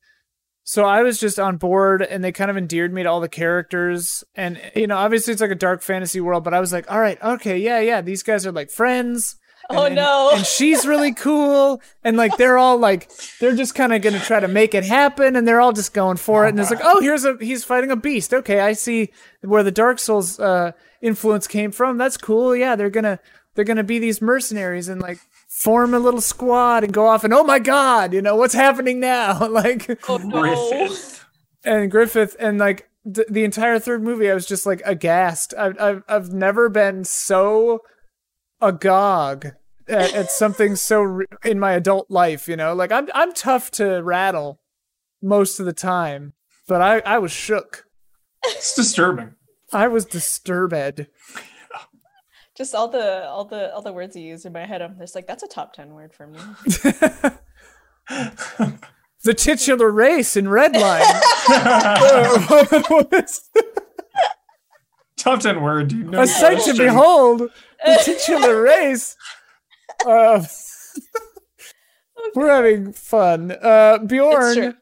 so 0.67 0.85
I 0.85 1.03
was 1.03 1.21
just 1.21 1.39
on 1.39 1.57
board, 1.59 2.01
and 2.03 2.25
they 2.25 2.33
kind 2.33 2.51
of 2.51 2.57
endeared 2.57 2.93
me 2.93 3.03
to 3.03 3.09
all 3.11 3.21
the 3.21 3.29
characters, 3.29 4.25
and 4.35 4.61
you 4.75 4.87
know, 4.87 4.97
obviously 4.97 5.33
it's 5.33 5.43
like 5.43 5.51
a 5.51 5.55
dark 5.57 5.83
fantasy 5.83 6.21
world, 6.21 6.43
but 6.45 6.55
I 6.55 6.61
was 6.61 6.73
like, 6.73 6.91
all 6.91 7.01
right, 7.01 7.23
okay, 7.23 7.59
yeah, 7.59 7.81
yeah, 7.81 8.01
these 8.01 8.23
guys 8.23 8.47
are 8.47 8.53
like 8.53 8.71
friends. 8.71 9.37
And- 9.71 9.79
oh 9.79 9.85
and- 9.85 9.95
no. 9.95 10.31
and 10.35 10.45
she's 10.47 10.87
really 10.87 11.13
cool 11.13 11.81
and 12.03 12.17
like 12.17 12.37
they're 12.37 12.59
all 12.59 12.79
like 12.79 13.11
they're 13.41 13.57
just 13.57 13.75
kind 13.75 13.93
of 13.93 14.03
gonna 14.03 14.21
try 14.21 14.41
to 14.41 14.49
make 14.49 14.75
it 14.75 14.85
happen 14.85 15.37
and 15.37 15.47
they're 15.47 15.61
all 15.61 15.73
just 15.73 15.95
going 15.95 16.17
for 16.17 16.47
it 16.47 16.51
and 16.51 16.61
it's 16.61 16.71
like 16.71 16.81
oh 16.83 17.01
here's 17.01 17.25
a 17.25 17.37
he's 17.41 17.65
fighting 17.65 17.91
a 17.91 17.97
beast 17.97 18.33
okay 18.35 18.61
i 18.61 18.73
see 18.73 19.11
where 19.43 19.63
the 19.63 19.71
dark 19.73 19.99
souls 19.99 20.39
uh 20.41 20.73
influence 21.01 21.47
came 21.47 21.71
from 21.71 21.99
that's 21.99 22.17
cool 22.17 22.55
yeah 22.57 22.77
they're 22.77 22.91
gonna 22.91 23.19
they're 23.55 23.65
gonna 23.65 23.85
be 23.85 23.99
these 23.99 24.21
mercenaries 24.23 24.89
and 24.89 25.01
like 25.01 25.19
form 25.49 25.95
a 25.95 25.99
little 25.99 26.21
squad 26.21 26.83
and 26.85 26.93
go 26.93 27.07
off 27.07 27.25
and 27.25 27.33
oh 27.33 27.45
my 27.45 27.59
god 27.59 28.13
you 28.13 28.21
know 28.21 28.37
what's 28.37 28.55
happening 28.55 29.01
now 29.01 29.47
like 29.49 29.99
oh 30.09 30.17
no. 30.19 30.41
Griffith. 30.41 31.25
and 31.65 31.91
Griffith 31.91 32.37
and 32.39 32.59
like 32.59 32.89
th- 33.15 33.29
the 33.31 33.45
entire 33.45 33.79
third 33.79 34.03
movie, 34.03 34.31
I 34.31 34.35
was 34.35 34.47
just 34.47 34.67
like 34.67 34.83
aghast. 34.85 35.55
I've 35.59 35.79
I've, 35.81 36.03
I've 36.09 36.33
never 36.33 36.69
been 36.69 37.05
so 37.05 37.81
agog 38.61 39.47
at, 39.89 40.15
at 40.15 40.31
something 40.31 40.77
so 40.77 41.03
re- 41.03 41.27
in 41.45 41.59
my 41.59 41.73
adult 41.73 42.11
life. 42.11 42.49
You 42.49 42.57
know, 42.57 42.75
like 42.75 42.93
I'm 42.93 43.09
I'm 43.15 43.33
tough 43.33 43.71
to 43.73 44.03
rattle 44.03 44.61
most 45.23 45.61
of 45.61 45.67
the 45.67 45.73
time, 45.73 46.35
but 46.69 46.81
I 46.81 47.01
I 47.01 47.19
was 47.19 47.33
shook. 47.33 47.87
It's 48.45 48.75
disturbing. 48.75 49.35
I 49.73 49.89
was 49.89 50.05
disturbed. 50.05 51.07
Just 52.57 52.75
all 52.75 52.89
the 52.89 53.27
all 53.29 53.45
the 53.45 53.75
all 53.75 53.83
the 53.83 53.93
words 53.93 54.15
you 54.15 54.23
use 54.23 54.45
in 54.45 54.53
my 54.53 54.67
head. 54.67 54.83
I'm 54.83 54.99
just 54.99 55.15
like, 55.15 55.27
that's 55.27 55.43
a 55.43 55.49
top 55.49 55.73
ten 55.73 55.95
word 55.95 56.13
for 56.13 56.27
me. 56.27 56.39
The 59.25 59.33
titular 59.33 59.91
race 59.91 60.37
in 60.37 60.45
Redline. 60.45 61.01
Top 65.17 65.41
10 65.41 65.63
word, 65.63 65.89
dude. 65.89 66.11
No 66.11 66.21
a 66.21 66.27
sight 66.27 66.59
to 66.59 66.65
question. 66.65 66.77
behold. 66.77 67.51
The 67.85 68.01
titular 68.05 68.63
race. 68.63 69.17
Uh, 70.07 70.45
we're 72.35 72.51
having 72.51 72.93
fun. 72.93 73.53
Uh, 73.53 73.99
Bjorn 73.99 74.77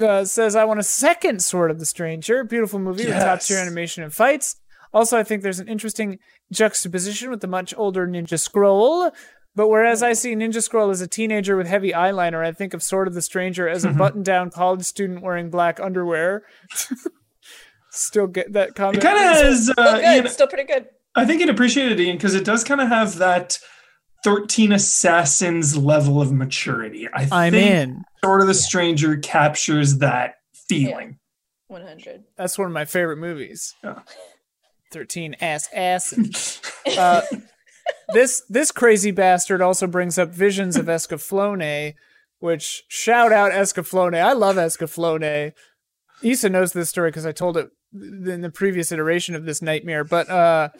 uh, 0.00 0.24
says, 0.24 0.54
I 0.56 0.64
want 0.64 0.80
a 0.80 0.84
second 0.84 1.42
Sword 1.42 1.70
of 1.70 1.78
the 1.78 1.86
Stranger. 1.86 2.44
Beautiful 2.44 2.78
movie 2.78 3.06
with 3.06 3.14
top 3.14 3.40
tier 3.40 3.58
animation 3.58 4.02
and 4.02 4.12
fights. 4.12 4.56
Also, 4.92 5.18
I 5.18 5.22
think 5.22 5.42
there's 5.42 5.60
an 5.60 5.68
interesting 5.68 6.18
juxtaposition 6.52 7.30
with 7.30 7.40
the 7.40 7.46
much 7.46 7.74
older 7.76 8.06
Ninja 8.06 8.38
Scroll. 8.38 9.10
But 9.54 9.68
whereas 9.68 10.02
I 10.02 10.12
see 10.12 10.34
Ninja 10.34 10.62
Scroll 10.62 10.90
as 10.90 11.00
a 11.00 11.08
teenager 11.08 11.56
with 11.56 11.66
heavy 11.66 11.90
eyeliner, 11.92 12.44
I 12.46 12.52
think 12.52 12.74
of 12.74 12.82
Sword 12.82 13.08
of 13.08 13.14
the 13.14 13.22
Stranger 13.22 13.68
as 13.68 13.84
a 13.84 13.90
button 13.90 14.22
down 14.22 14.50
college 14.50 14.82
student 14.84 15.22
wearing 15.22 15.50
black 15.50 15.80
underwear. 15.80 16.44
Still 17.90 18.28
get 18.28 18.52
that 18.52 18.74
comment. 18.76 18.98
It 18.98 19.02
kind 19.06 19.16
of 19.16 19.24
has, 19.24 19.64
Still 19.64 19.74
uh, 19.78 19.96
good. 20.00 20.16
you 20.16 20.22
know, 20.22 20.28
Still 20.28 20.46
pretty 20.46 20.64
good. 20.72 20.86
I 21.14 21.24
think 21.24 21.40
it 21.40 21.48
appreciated 21.48 21.98
Ian 22.00 22.16
because 22.16 22.34
it 22.34 22.44
does 22.44 22.64
kind 22.64 22.80
of 22.80 22.88
have 22.88 23.18
that 23.18 23.58
13 24.24 24.72
Assassins 24.72 25.76
level 25.76 26.20
of 26.20 26.32
maturity. 26.32 27.08
I 27.12 27.28
I'm 27.30 27.52
think 27.52 27.70
in. 27.70 28.04
Sword 28.24 28.42
of 28.42 28.46
the 28.46 28.54
Stranger 28.54 29.16
captures 29.16 29.98
that 29.98 30.34
feeling. 30.68 31.18
100. 31.68 32.24
That's 32.36 32.58
one 32.58 32.66
of 32.66 32.72
my 32.72 32.84
favorite 32.84 33.18
movies. 33.18 33.74
Yeah. 33.82 34.00
13 34.92 35.36
ass 35.40 35.68
ass. 35.74 36.60
Uh, 36.96 37.20
this 38.14 38.42
this 38.48 38.72
crazy 38.72 39.10
bastard 39.10 39.60
also 39.60 39.86
brings 39.86 40.18
up 40.18 40.30
visions 40.30 40.76
of 40.76 40.86
Escaflowne, 40.86 41.94
which 42.38 42.84
shout 42.88 43.30
out 43.30 43.52
Escaflowne. 43.52 44.18
I 44.18 44.32
love 44.32 44.56
Escaflowne. 44.56 45.52
Issa 46.22 46.48
knows 46.48 46.72
this 46.72 46.88
story 46.88 47.10
because 47.10 47.26
I 47.26 47.32
told 47.32 47.56
it 47.58 47.68
in 47.92 48.40
the 48.40 48.50
previous 48.50 48.90
iteration 48.90 49.34
of 49.34 49.44
this 49.44 49.60
nightmare. 49.60 50.04
But 50.04 50.30
uh, 50.30 50.70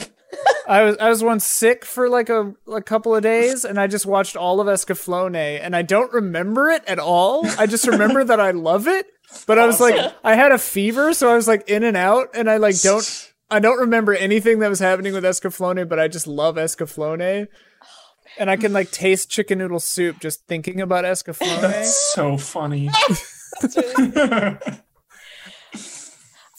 I 0.69 0.83
was 0.83 0.97
I 0.99 1.09
was 1.09 1.23
once 1.25 1.47
sick 1.47 1.85
for 1.85 2.09
like 2.09 2.29
a, 2.29 2.55
a 2.73 2.83
couple 2.83 3.15
of 3.15 3.23
days, 3.23 3.65
and 3.65 3.81
I 3.81 3.87
just 3.87 4.05
watched 4.07 4.37
all 4.37 4.61
of 4.61 4.67
Escaflowne, 4.67 5.35
and 5.61 5.75
I 5.75 5.83
don't 5.83 6.13
remember 6.13 6.69
it 6.69 6.85
at 6.87 6.99
all. 6.99 7.47
I 7.59 7.67
just 7.67 7.87
remember 7.87 8.23
that 8.25 8.39
I 8.39 8.51
love 8.51 8.87
it. 8.87 9.07
But 9.47 9.59
I 9.59 9.67
was 9.67 9.81
like, 9.81 10.13
I 10.25 10.35
had 10.35 10.53
a 10.53 10.59
fever, 10.59 11.13
so 11.15 11.31
I 11.31 11.35
was 11.37 11.49
like 11.49 11.69
in 11.69 11.83
and 11.85 11.97
out, 11.97 12.29
and 12.35 12.49
I 12.51 12.59
like 12.59 12.81
don't 12.83 13.33
I 13.51 13.61
don't 13.61 13.79
remember 13.81 14.15
anything 14.15 14.59
that 14.59 14.69
was 14.69 14.79
happening 14.81 15.15
with 15.15 15.25
Escaflowne, 15.25 15.89
but 15.89 15.99
I 15.99 16.07
just 16.09 16.27
love 16.27 16.57
Escaflowne. 16.57 17.49
And 18.39 18.51
I 18.51 18.57
can 18.57 18.73
like 18.75 18.91
taste 18.91 19.31
chicken 19.31 19.59
noodle 19.59 19.81
soup 19.81 20.21
just 20.21 20.47
thinking 20.47 20.81
about 20.83 21.05
Escaflowne. 21.05 21.61
That's 21.63 22.13
so 22.15 22.37
funny. 22.37 22.91
That's 23.61 23.77
really- 23.77 24.59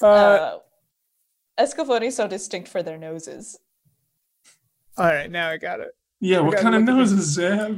Uh, 0.02 0.06
uh, 0.06 0.58
Escaflowne 1.60 2.04
is 2.04 2.16
so 2.16 2.26
distinct 2.26 2.70
for 2.70 2.82
their 2.82 2.98
noses. 2.98 3.60
All 5.00 5.08
right, 5.08 5.30
now 5.32 5.50
I 5.50 5.58
got 5.58 5.80
it. 5.80 5.90
yeah, 6.20 6.40
what 6.40 6.58
kind 6.58 6.76
of 6.76 6.82
look 6.84 6.90
at 6.96 7.00
this. 7.10 7.12
noses? 7.12 7.38
Yeah. 7.38 7.70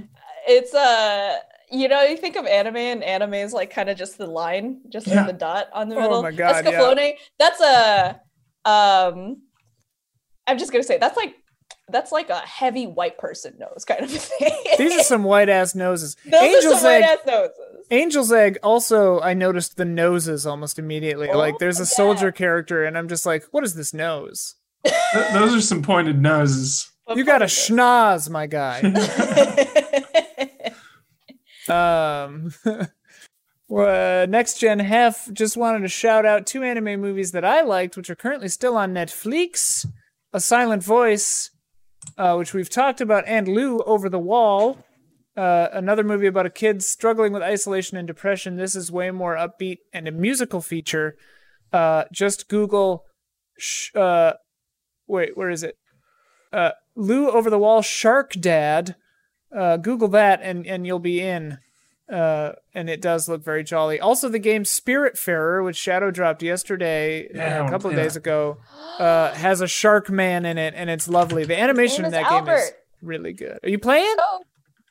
It's 0.48 0.74
uh 0.74 1.38
you 1.72 1.88
know, 1.88 2.02
you 2.04 2.18
think 2.18 2.36
of 2.36 2.46
anime 2.46 2.76
and 2.78 3.04
anime 3.04 3.34
is 3.36 3.54
like 3.54 3.70
kind 3.72 3.90
of 3.90 3.98
just 3.98 4.18
the 4.18 4.26
line, 4.28 4.82
just 4.90 5.08
Yeah. 5.08 5.18
like 5.18 5.28
the 5.28 5.34
dot 5.34 5.68
on 5.74 5.88
the 5.90 5.96
Oh 5.96 6.02
middle. 6.02 6.22
my 6.24 6.32
God, 6.32 6.66
yeah. 6.66 7.12
That's 7.40 7.62
a 7.62 8.20
um 8.70 9.42
I'm 10.48 10.58
just 10.58 10.72
gonna 10.72 10.84
say 10.84 10.98
that's 10.98 11.16
like 11.18 11.36
that's 11.90 12.12
like 12.12 12.30
a 12.30 12.40
heavy 12.40 12.88
white 12.88 13.18
person 13.18 13.54
nose 13.60 13.86
kind 13.86 14.04
of 14.04 14.12
thing. 14.12 14.54
These 14.78 15.00
are 15.00 15.04
some 15.04 15.24
white 15.24 15.50
ass 15.50 15.76
noses. 15.76 16.16
Those 16.26 16.42
Angel's 16.42 16.66
are 16.66 16.78
some 16.80 16.90
egg. 16.92 17.02
white 17.02 17.10
ass 17.10 17.20
noses. 17.26 17.88
Angel's 17.92 18.32
egg. 18.32 18.58
Also, 18.64 19.20
I 19.20 19.34
noticed 19.34 19.76
the 19.78 19.86
noses 19.86 20.46
almost 20.46 20.80
immediately. 20.80 21.30
Oh, 21.30 21.38
like, 21.38 21.58
there's 21.60 21.80
a 21.80 21.84
yeah. 21.84 21.88
soldier 21.88 22.32
character, 22.32 22.86
and 22.86 22.98
I'm 22.98 23.10
just 23.10 23.26
like, 23.26 23.44
what 23.52 23.66
is 23.66 23.76
this 23.76 23.94
nose? 23.94 24.56
Th- 24.86 24.96
those 25.34 25.54
are 25.54 25.60
some 25.62 25.82
pointed 25.82 26.22
noses. 26.22 26.90
What 27.06 27.18
you 27.18 27.26
got 27.26 27.38
a 27.38 27.46
part 27.46 27.50
schnoz, 27.52 28.30
my 28.30 28.48
guy. 28.48 28.82
Um, 31.70 32.54
well, 33.70 34.28
Next 34.28 34.60
Gen 34.60 34.80
Hef 34.80 35.32
just 35.34 35.58
wanted 35.58 35.80
to 35.82 35.88
shout 35.88 36.26
out 36.26 36.46
two 36.46 36.64
anime 36.64 37.00
movies 37.00 37.32
that 37.32 37.46
I 37.46 37.62
liked, 37.62 37.98
which 37.98 38.10
are 38.10 38.16
currently 38.16 38.50
still 38.50 38.76
on 38.76 38.94
Netflix 38.94 39.86
A 40.34 40.40
Silent 40.40 40.84
Voice, 40.84 41.52
uh, 42.18 42.36
which 42.36 42.54
we've 42.54 42.70
talked 42.70 43.02
about, 43.02 43.24
and 43.28 43.48
Lu 43.48 43.80
Over 43.80 44.10
the 44.10 44.20
Wall. 44.20 44.84
Uh, 45.38 45.70
another 45.72 46.04
movie 46.04 46.28
about 46.28 46.46
a 46.46 46.50
kid 46.50 46.84
struggling 46.84 47.32
with 47.32 47.42
isolation 47.42 47.98
and 47.98 48.08
depression. 48.08 48.58
This 48.58 48.76
is 48.76 48.92
way 48.92 49.12
more 49.12 49.36
upbeat 49.36 49.78
and 49.94 50.08
a 50.08 50.12
musical 50.12 50.62
feature. 50.62 51.16
Uh, 51.72 52.04
just 52.12 52.50
Google, 52.50 53.06
sh- 53.58 53.96
uh, 53.96 54.34
wait, 55.08 55.38
where 55.38 55.50
is 55.50 55.64
it? 55.64 55.78
Uh, 56.52 56.72
Lu 56.96 57.30
Over 57.30 57.50
the 57.50 57.60
Wall 57.60 57.82
Shark 57.82 58.34
Dad 58.34 58.96
uh, 59.56 59.78
Google 59.78 60.08
that 60.10 60.42
and 60.42 60.66
and 60.66 60.86
you'll 60.86 61.00
be 61.00 61.22
in. 61.22 61.60
Uh, 62.12 62.54
and 62.74 62.90
it 62.90 63.00
does 63.02 63.30
look 63.30 63.42
very 63.42 63.64
jolly. 63.64 63.98
Also, 63.98 64.28
the 64.28 64.38
game 64.38 64.64
Spiritfarer, 64.64 65.64
which 65.64 65.78
Shadow 65.78 66.12
dropped 66.12 66.44
yesterday, 66.44 67.30
Yeah, 67.34 67.62
uh, 67.62 67.68
a 67.68 67.70
couple 67.70 67.90
of 67.90 67.94
play 67.94 68.04
days 68.04 68.16
that. 68.16 68.20
ago, 68.20 68.58
uh, 69.00 69.34
has 69.34 69.62
a 69.62 69.68
shark 69.68 70.10
man 70.10 70.46
in 70.46 70.58
it, 70.58 70.74
and 70.76 70.90
it's 70.90 71.08
lovely. 71.08 71.46
The 71.46 71.58
animation 71.58 72.04
in 72.04 72.12
that 72.12 72.30
that 72.30 72.44
is 72.44 72.48
game 72.48 72.54
is 72.54 72.74
really 73.02 73.32
good. 73.32 73.60
Are 73.64 73.70
you 73.70 73.80
playing 73.80 74.14
oh, 74.20 74.42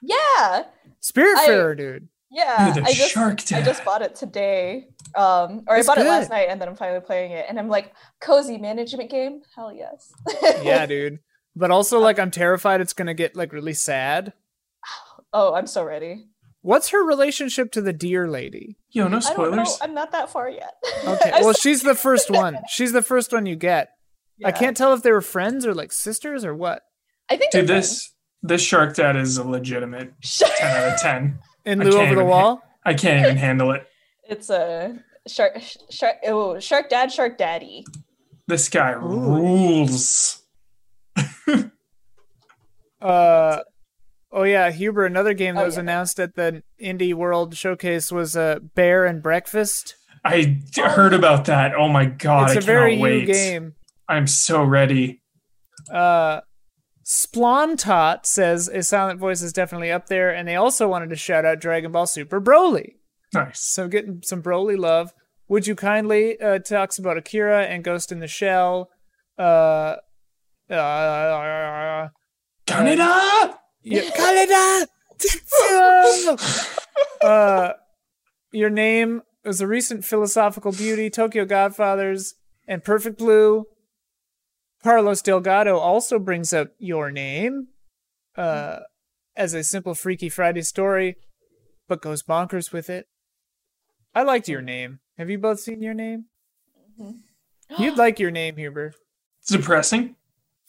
yeah. 0.00 0.64
Spiritfarer, 1.02 1.76
dude? 1.76 2.08
Yeah. 2.30 2.72
The 2.72 2.82
I 2.82 2.92
just 2.92 3.12
shark 3.12 3.40
I 3.52 3.60
just 3.60 3.84
bought 3.84 4.00
it 4.02 4.14
today. 4.14 4.88
Um 5.14 5.64
or 5.66 5.76
It's 5.76 5.88
I 5.88 5.94
bought 5.94 6.02
it 6.02 6.08
last 6.08 6.30
night 6.30 6.46
and 6.48 6.60
then 6.60 6.68
I'm 6.68 6.76
finally 6.76 7.00
playing 7.00 7.32
it 7.32 7.46
and 7.48 7.58
I'm 7.58 7.68
like, 7.68 7.92
cozy 8.20 8.56
management 8.56 9.10
game? 9.10 9.42
Hell 9.56 9.74
yes. 9.74 10.12
Yeah, 10.62 10.86
dude. 10.86 11.18
But 11.56 11.70
also, 11.70 11.98
like, 11.98 12.18
I'm 12.18 12.30
terrified 12.30 12.80
it's 12.80 12.92
gonna 12.92 13.14
get 13.14 13.36
like 13.36 13.52
really 13.52 13.74
sad. 13.74 14.32
oh, 15.32 15.54
I'm 15.54 15.66
so 15.66 15.84
ready. 15.84 16.26
What's 16.62 16.90
her 16.90 17.02
relationship 17.02 17.72
to 17.72 17.80
the 17.80 17.92
deer 17.92 18.28
lady? 18.28 18.76
Yo, 18.90 19.08
no 19.08 19.16
I 19.16 19.20
don't 19.20 19.22
know. 19.22 19.64
spoilers. 19.64 19.78
I'm 19.80 19.94
not 19.94 20.12
that 20.12 20.30
far 20.30 20.48
yet. 20.50 20.74
Okay, 21.06 21.30
well, 21.40 21.54
she's 21.54 21.82
the 21.82 21.94
first 21.94 22.30
one. 22.30 22.58
She's 22.68 22.92
the 22.92 23.02
first 23.02 23.32
one 23.32 23.46
you 23.46 23.56
get. 23.56 23.90
I 24.44 24.52
can't 24.52 24.76
tell 24.76 24.94
if 24.94 25.02
they 25.02 25.12
were 25.12 25.20
friends 25.20 25.66
or 25.66 25.74
like 25.74 25.92
sisters 25.92 26.44
or 26.44 26.54
what. 26.54 26.82
I 27.30 27.36
think 27.36 27.52
Dude, 27.52 27.66
they're 27.66 27.76
this 27.76 28.12
this 28.42 28.62
shark 28.62 28.96
dad 28.96 29.16
is 29.16 29.36
a 29.36 29.44
legitimate 29.46 30.12
friends. 30.22 30.54
10 30.58 30.76
out 30.76 30.94
of 30.94 31.00
10. 31.02 31.38
In 31.66 31.80
I 31.80 31.84
Lu 31.84 31.90
over 31.90 32.06
the 32.06 32.12
even 32.12 32.26
wall. 32.26 32.62
I 32.84 32.94
can't 32.94 33.24
even 33.24 33.36
handle 33.36 33.72
it. 33.72 33.86
it's 34.28 34.48
a 34.48 34.98
shark 35.26 35.60
shark 35.90 36.16
oh, 36.26 36.58
shark 36.58 36.88
dad, 36.88 37.12
shark 37.12 37.36
daddy. 37.38 37.84
This 38.46 38.68
guy 38.68 38.90
rules. 38.90 40.39
Uh, 43.00 43.60
oh 44.30 44.42
yeah, 44.42 44.70
Huber. 44.70 45.06
Another 45.06 45.32
game 45.34 45.54
that 45.54 45.62
Oh, 45.62 45.66
was 45.66 45.76
yeah. 45.76 45.80
announced 45.80 46.20
at 46.20 46.34
the 46.34 46.62
Indie 46.82 47.14
World 47.14 47.56
Showcase 47.56 48.12
was 48.12 48.36
uh, 48.36 48.58
Bear 48.74 49.06
and 49.06 49.22
Breakfast. 49.22 49.94
I 50.24 50.58
heard 50.76 51.14
about 51.14 51.46
that. 51.46 51.74
Oh 51.74 51.88
my 51.88 52.04
god, 52.04 52.50
it's 52.50 52.56
I 52.56 52.58
a 52.58 52.62
very 52.62 52.96
cannot 52.96 53.08
new 53.08 53.24
game. 53.26 53.74
I'm 54.08 54.26
so 54.26 54.62
ready. 54.62 55.22
Uh, 55.90 56.42
Splontot 57.06 58.26
says 58.26 58.68
a 58.68 58.82
silent 58.82 59.18
voice 59.18 59.40
is 59.40 59.52
definitely 59.54 59.90
up 59.90 60.08
there, 60.08 60.30
and 60.34 60.46
they 60.46 60.56
also 60.56 60.86
wanted 60.86 61.08
to 61.10 61.16
shout 61.16 61.46
out 61.46 61.58
Dragon 61.60 61.90
Ball 61.90 62.06
Super 62.06 62.40
Broly. 62.40 62.96
Nice. 63.32 63.60
So 63.60 63.88
getting 63.88 64.20
some 64.24 64.42
Broly 64.42 64.76
love. 64.78 65.14
Would 65.48 65.66
you 65.66 65.74
kindly 65.74 66.38
uh, 66.38 66.58
talks 66.58 66.98
about 66.98 67.16
Akira 67.16 67.64
and 67.64 67.82
Ghost 67.82 68.12
in 68.12 68.20
the 68.20 68.28
Shell? 68.28 68.90
Uh, 69.38 69.96
uh, 70.70 72.08
Canada! 72.66 73.58
Yeah, 73.82 74.10
Canada. 74.14 74.88
uh, 77.22 77.72
your 78.52 78.70
name 78.70 79.22
is 79.44 79.60
a 79.60 79.66
recent 79.66 80.04
philosophical 80.04 80.72
beauty. 80.72 81.10
Tokyo 81.10 81.44
Godfathers 81.44 82.34
and 82.66 82.84
Perfect 82.84 83.18
Blue. 83.18 83.66
Carlos 84.82 85.20
Delgado 85.20 85.76
also 85.76 86.18
brings 86.18 86.52
up 86.52 86.68
your 86.78 87.10
name 87.10 87.68
uh, 88.36 88.80
as 89.36 89.52
a 89.52 89.62
simple 89.62 89.94
Freaky 89.94 90.28
Friday 90.28 90.62
story, 90.62 91.16
but 91.86 92.00
goes 92.00 92.22
bonkers 92.22 92.72
with 92.72 92.88
it. 92.88 93.06
I 94.14 94.22
liked 94.22 94.48
your 94.48 94.62
name. 94.62 95.00
Have 95.18 95.28
you 95.28 95.38
both 95.38 95.60
seen 95.60 95.82
your 95.82 95.94
name? 95.94 96.26
You'd 97.78 97.98
like 97.98 98.18
your 98.18 98.30
name, 98.30 98.56
Huber. 98.56 98.94
Depressing. 99.46 100.16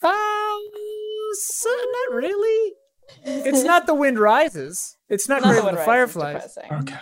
Um, 0.04 0.60
so 1.34 1.68
not 1.70 2.16
really. 2.16 2.72
It's 3.24 3.62
not 3.64 3.86
the 3.86 3.94
wind 3.94 4.18
rises. 4.18 4.96
It's 5.08 5.28
not, 5.28 5.42
Not 5.42 5.50
Grave 5.52 5.62
the 5.62 5.68
of 5.70 5.76
the 5.76 5.82
Fireflies. 5.84 6.56
Okay. 6.72 6.96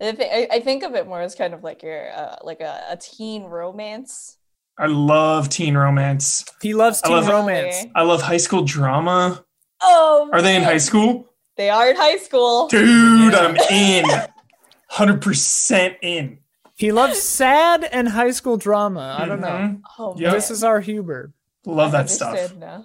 I, 0.00 0.08
I, 0.08 0.48
I 0.56 0.60
think 0.60 0.82
of 0.82 0.94
it 0.94 1.06
more 1.06 1.20
as 1.22 1.34
kind 1.34 1.54
of 1.54 1.62
like 1.64 1.82
your 1.82 2.10
uh, 2.12 2.36
like 2.42 2.60
a, 2.60 2.82
a 2.90 2.96
teen 2.96 3.44
romance. 3.44 4.36
I 4.78 4.86
love 4.86 5.48
teen 5.48 5.76
romance. 5.76 6.44
He 6.60 6.74
loves 6.74 7.00
I 7.02 7.08
teen 7.08 7.16
love- 7.16 7.28
romance. 7.28 7.86
I 7.94 8.02
love 8.02 8.22
high 8.22 8.36
school 8.36 8.62
drama. 8.62 9.42
Oh, 9.82 10.28
Are 10.32 10.42
they 10.42 10.56
in 10.56 10.62
high 10.62 10.78
school? 10.78 11.26
They 11.56 11.70
are 11.70 11.88
in 11.90 11.96
high 11.96 12.18
school. 12.18 12.68
Dude, 12.68 13.34
I'm 13.34 13.56
in. 13.70 14.04
hundred 14.88 15.20
percent 15.22 15.96
in. 16.02 16.38
He 16.76 16.92
loves 16.92 17.20
sad 17.20 17.84
and 17.84 18.08
high 18.10 18.30
school 18.32 18.58
drama. 18.58 19.16
I 19.18 19.24
don't 19.26 19.40
know. 19.40 19.46
Mhm. 19.48 19.80
Oh, 19.98 20.14
Yeah. 20.18 20.30
This 20.32 20.50
is 20.50 20.62
our 20.62 20.80
Huber. 20.80 21.32
Love 21.66 21.94
I 21.94 21.98
that 22.02 22.10
stuff. 22.10 22.54
Now. 22.56 22.84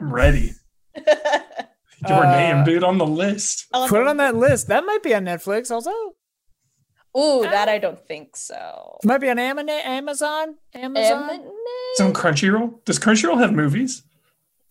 I'm 0.00 0.12
ready. 0.12 0.52
Your 2.08 2.24
Uh, 2.26 2.30
name, 2.36 2.64
dude, 2.64 2.82
on 2.84 2.98
the 2.98 3.06
list. 3.06 3.66
Put 3.72 4.00
it 4.02 4.06
on 4.08 4.16
that 4.18 4.34
list. 4.34 4.68
That 4.68 4.84
might 4.84 5.02
be 5.02 5.14
on 5.14 5.24
Netflix 5.24 5.70
also. 5.70 5.90
Ooh, 7.16 7.42
that 7.42 7.68
I 7.68 7.78
don't 7.78 7.98
think 8.06 8.36
so. 8.36 8.98
Might 9.04 9.18
be 9.22 9.30
on 9.30 9.38
Am- 9.38 9.58
Amazon. 9.58 10.56
Amazon. 10.74 11.30
Am- 11.30 11.40
It's 11.92 12.00
on 12.00 12.12
Crunchyroll. 12.12 12.84
Does 12.84 12.98
Crunchyroll 12.98 13.38
have 13.40 13.52
movies? 13.54 14.02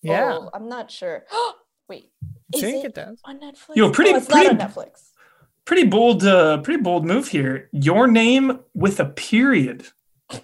yeah. 0.04 0.34
Oh, 0.36 0.50
I'm 0.54 0.70
not 0.70 0.92
sure. 0.92 1.26
Wait, 1.90 2.12
I 2.56 2.60
think 2.60 2.86
it, 2.86 2.88
it 2.90 2.96
does. 2.96 3.20
on 3.26 3.40
Netflix? 3.40 3.76
Yo, 3.76 3.90
pretty- 3.92 4.12
Oh, 4.14 4.18
it's 4.18 4.28
pretty- 4.28 4.54
not 4.54 4.62
on 4.62 4.70
Netflix. 4.72 5.10
Pretty 5.66 5.86
bold, 5.86 6.24
uh, 6.24 6.60
pretty 6.62 6.82
bold 6.84 7.06
move 7.06 7.30
here. 7.30 7.70
Your 7.72 8.06
name 8.08 8.60
with 8.76 9.00
a 9.00 9.06
period 9.06 9.88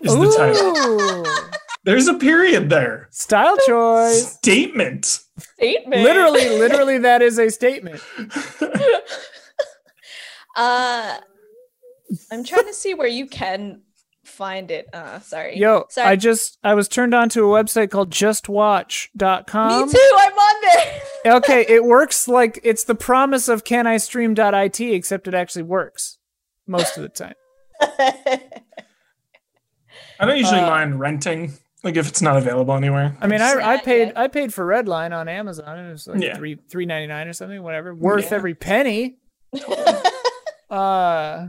is 0.01 0.15
the 0.15 0.33
title. 0.35 1.23
Ooh. 1.81 1.91
There's 1.91 2.07
a 2.07 2.13
period 2.13 2.69
there. 2.69 3.07
Style 3.11 3.57
choice. 3.67 4.33
Statement. 4.33 5.05
Statement. 5.55 6.03
literally, 6.03 6.49
literally, 6.59 6.97
that 6.99 7.21
is 7.21 7.39
a 7.39 7.49
statement. 7.49 8.01
Uh, 10.55 11.17
I'm 12.31 12.43
trying 12.43 12.65
to 12.65 12.73
see 12.73 12.93
where 12.93 13.07
you 13.07 13.25
can 13.25 13.81
find 14.25 14.69
it. 14.69 14.87
Uh, 14.93 15.19
sorry. 15.21 15.57
Yo, 15.57 15.85
sorry. 15.89 16.09
I 16.09 16.15
just 16.17 16.57
I 16.63 16.73
was 16.73 16.87
turned 16.89 17.13
on 17.13 17.29
to 17.29 17.43
a 17.55 17.63
website 17.63 17.89
called 17.89 18.09
justwatch.com. 18.11 19.85
Me 19.87 19.91
too. 19.93 20.11
I'm 20.17 20.33
on 20.33 20.61
there. 20.61 21.01
okay, 21.37 21.65
it 21.67 21.85
works 21.85 22.27
like 22.27 22.59
it's 22.63 22.83
the 22.83 22.95
promise 22.95 23.47
of 23.47 23.63
can 23.63 23.87
I 23.87 23.97
stream.it 23.97 24.79
except 24.81 25.27
it 25.27 25.33
actually 25.33 25.63
works 25.63 26.17
most 26.67 26.97
of 26.97 27.03
the 27.03 27.09
time. 27.09 27.33
I 30.19 30.25
don't 30.25 30.37
usually 30.37 30.59
Uh, 30.59 30.69
mind 30.69 30.99
renting, 30.99 31.53
like 31.83 31.95
if 31.97 32.07
it's 32.07 32.21
not 32.21 32.37
available 32.37 32.75
anywhere. 32.75 33.17
I 33.21 33.27
mean, 33.27 33.41
I, 33.41 33.53
I 33.73 33.77
paid 33.77 34.07
yet. 34.07 34.17
I 34.17 34.27
paid 34.27 34.53
for 34.53 34.65
Redline 34.65 35.15
on 35.17 35.27
Amazon. 35.27 35.79
It 35.79 35.91
was 35.91 36.07
like 36.07 36.21
Yeah. 36.21 36.35
three 36.37 36.57
three 36.69 36.85
ninety 36.85 37.07
nine 37.07 37.27
or 37.27 37.33
something, 37.33 37.61
whatever. 37.63 37.93
Worth 37.95 38.31
Yeah. 38.31 38.37
every 38.37 38.55
penny. 38.55 39.17
Uh, 40.69 41.47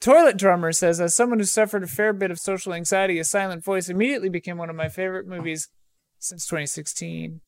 Toilet 0.00 0.36
Drummer 0.36 0.72
says, 0.72 1.00
as 1.00 1.14
someone 1.14 1.38
who 1.38 1.44
suffered 1.44 1.84
a 1.84 1.86
fair 1.88 2.12
bit 2.12 2.30
of 2.32 2.38
social 2.38 2.72
anxiety, 2.74 3.18
A 3.20 3.24
Silent 3.24 3.64
Voice 3.64 3.88
immediately 3.88 4.28
became 4.28 4.56
one 4.58 4.70
of 4.70 4.76
my 4.76 4.88
favorite 4.88 5.26
movies 5.28 5.68
since 6.18 6.44
2016. 6.46 7.40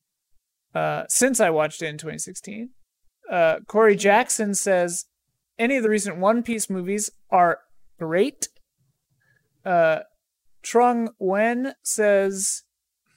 Uh, 0.74 1.02
since 1.08 1.40
I 1.40 1.50
watched 1.50 1.82
it 1.82 1.86
in 1.86 1.98
2016. 1.98 2.70
Uh, 3.28 3.56
Corey 3.66 3.96
Jackson 3.96 4.54
says, 4.54 5.06
any 5.58 5.76
of 5.76 5.82
the 5.82 5.90
recent 5.90 6.16
One 6.18 6.42
Piece 6.44 6.70
movies 6.70 7.10
are 7.30 7.58
great. 7.98 8.48
Uh, 9.64 10.00
Trung 10.62 11.08
Wen 11.18 11.74
says, 11.82 12.62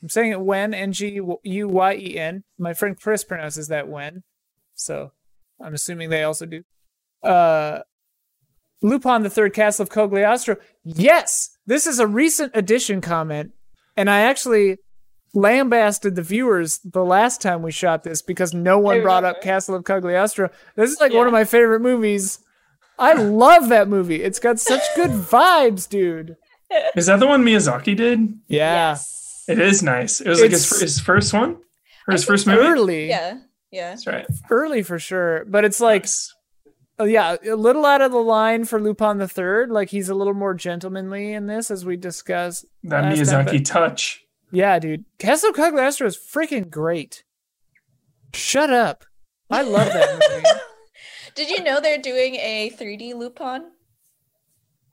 I'm 0.01 0.09
saying 0.09 0.31
it 0.31 0.41
Wen, 0.41 0.73
N 0.73 0.91
G 0.91 1.19
U 1.43 1.67
Y 1.67 1.95
E 1.95 2.17
N. 2.17 2.43
My 2.57 2.73
friend 2.73 2.99
Chris 2.99 3.23
pronounces 3.23 3.67
that 3.67 3.87
Wen. 3.87 4.23
So 4.75 5.11
I'm 5.61 5.73
assuming 5.73 6.09
they 6.09 6.23
also 6.23 6.45
do. 6.45 6.63
Uh, 7.21 7.79
Lupin 8.81 9.23
the 9.23 9.29
Third 9.29 9.53
Castle 9.53 9.83
of 9.83 9.89
Cagliostro. 9.89 10.57
Yes, 10.83 11.57
this 11.65 11.87
is 11.87 11.99
a 11.99 12.07
recent 12.07 12.51
addition 12.53 12.99
comment, 12.99 13.53
and 13.95 14.09
I 14.09 14.21
actually 14.21 14.79
lambasted 15.33 16.15
the 16.15 16.21
viewers 16.21 16.79
the 16.83 17.03
last 17.03 17.41
time 17.41 17.61
we 17.61 17.71
shot 17.71 18.03
this 18.03 18.21
because 18.21 18.53
no 18.53 18.77
one 18.77 19.01
brought 19.01 19.23
up. 19.23 19.41
Castle 19.41 19.75
of 19.75 19.85
Cagliostro. 19.85 20.49
This 20.75 20.91
is 20.91 20.99
like 20.99 21.13
one 21.13 21.27
of 21.27 21.33
my 21.33 21.45
favorite 21.45 21.79
movies. 21.79 22.39
I 22.99 23.13
love 23.13 23.69
that 23.69 23.87
movie. 23.87 24.21
It's 24.21 24.39
got 24.39 24.59
such 24.59 24.83
good 24.95 25.11
vibes, 25.11 25.89
dude. 25.89 26.35
Is 26.95 27.05
that 27.07 27.19
the 27.19 27.27
one 27.27 27.43
Miyazaki 27.43 27.95
did? 27.95 28.19
Yeah. 28.47 28.89
Yes. 28.91 29.43
It 29.47 29.59
is 29.59 29.83
nice. 29.83 30.21
It 30.21 30.29
was 30.29 30.41
like 30.41 30.51
his, 30.51 30.79
his 30.79 30.99
first 30.99 31.33
one 31.33 31.57
or 32.07 32.11
his 32.11 32.23
first 32.23 32.47
movie. 32.47 32.59
Early. 32.59 33.09
Yeah. 33.09 33.39
Yeah. 33.71 33.89
That's 33.89 34.07
right. 34.07 34.25
Early 34.49 34.83
for 34.83 34.99
sure. 34.99 35.45
But 35.45 35.65
it's 35.65 35.81
like 35.81 36.03
Nice. 36.03 36.33
Oh 36.99 37.05
yeah, 37.05 37.37
a 37.49 37.55
little 37.55 37.85
out 37.87 38.01
of 38.01 38.11
the 38.11 38.19
line 38.19 38.65
for 38.65 38.79
Lupin 38.79 39.17
the 39.17 39.27
Third. 39.27 39.71
Like 39.71 39.89
he's 39.89 40.09
a 40.09 40.13
little 40.15 40.35
more 40.35 40.53
gentlemanly 40.53 41.33
in 41.33 41.47
this, 41.47 41.71
as 41.71 41.83
we 41.83 41.97
discussed. 41.97 42.65
that 42.83 43.03
last 43.03 43.29
time, 43.31 43.45
Miyazaki 43.47 43.51
but- 43.57 43.65
touch. 43.65 44.19
Yeah, 44.51 44.77
dude, 44.77 45.03
Castle 45.17 45.51
Cagliostro 45.51 46.05
is 46.05 46.15
freaking 46.15 46.69
great. 46.69 47.23
Shut 48.35 48.71
up. 48.71 49.05
I 49.49 49.63
love 49.63 49.87
that 49.91 50.19
movie. 50.29 50.59
Did 51.33 51.49
you 51.49 51.63
know 51.63 51.81
they're 51.81 51.97
doing 51.97 52.35
a 52.35 52.69
3D 52.69 53.15
Lupin? 53.15 53.71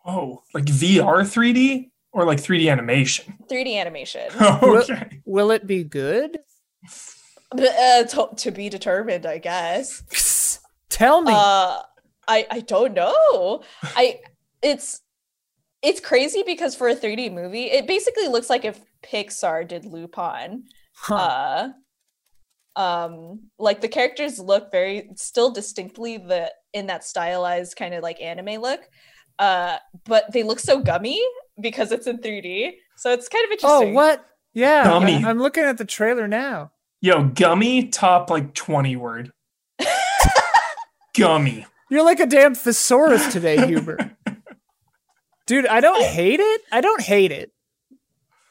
Oh, 0.04 0.42
like 0.54 0.64
VR 0.64 1.22
3D 1.22 1.90
or 2.12 2.24
like 2.24 2.38
3D 2.38 2.70
animation? 2.70 3.34
3D 3.50 3.78
animation. 3.78 4.30
okay. 4.40 5.20
Will 5.24 5.50
it 5.50 5.66
be 5.66 5.84
good? 5.84 6.38
uh, 7.52 8.04
to, 8.04 8.28
to 8.36 8.50
be 8.50 8.68
determined, 8.68 9.26
I 9.26 9.38
guess. 9.38 10.60
Tell 10.88 11.22
me. 11.22 11.32
Uh, 11.34 11.80
I 12.28 12.46
I 12.50 12.60
don't 12.60 12.94
know. 12.94 13.62
I 13.82 14.20
it's 14.62 15.00
it's 15.82 16.00
crazy 16.00 16.42
because 16.44 16.74
for 16.74 16.88
a 16.88 16.94
3D 16.94 17.32
movie, 17.32 17.64
it 17.64 17.86
basically 17.86 18.28
looks 18.28 18.50
like 18.50 18.64
if 18.64 18.80
Pixar 19.02 19.66
did 19.66 19.84
Lupin. 19.84 20.64
Huh. 20.94 21.14
Uh, 21.16 21.68
um, 22.76 23.50
like 23.58 23.80
the 23.80 23.88
characters 23.88 24.38
look 24.38 24.70
very 24.70 25.10
still 25.16 25.50
distinctly 25.50 26.18
the 26.18 26.52
in 26.72 26.86
that 26.86 27.04
stylized 27.04 27.76
kind 27.76 27.94
of 27.94 28.02
like 28.02 28.20
anime 28.20 28.60
look. 28.60 28.80
Uh, 29.40 29.78
but 30.04 30.30
they 30.32 30.42
look 30.42 30.60
so 30.60 30.80
gummy 30.82 31.18
because 31.60 31.90
it's 31.92 32.06
in 32.06 32.18
3D. 32.18 32.72
So 32.96 33.10
it's 33.12 33.26
kind 33.28 33.44
of 33.46 33.50
interesting. 33.52 33.88
oh, 33.90 33.92
what? 33.92 34.24
Yeah, 34.52 34.84
Gummy. 34.84 35.14
I- 35.24 35.30
I'm 35.30 35.38
looking 35.38 35.64
at 35.64 35.78
the 35.78 35.84
trailer 35.86 36.28
now. 36.28 36.72
Yo, 37.00 37.24
gummy 37.24 37.88
top 37.88 38.28
like 38.28 38.52
20 38.52 38.94
word. 38.96 39.32
gummy. 41.16 41.66
You're 41.90 42.04
like 42.04 42.20
a 42.20 42.26
damn 42.26 42.54
thesaurus 42.54 43.32
today, 43.32 43.66
Huber. 43.66 44.10
Dude, 45.46 45.66
I 45.66 45.80
don't 45.80 46.04
hate 46.04 46.38
it. 46.40 46.60
I 46.70 46.80
don't 46.80 47.00
hate 47.00 47.32
it. 47.32 47.50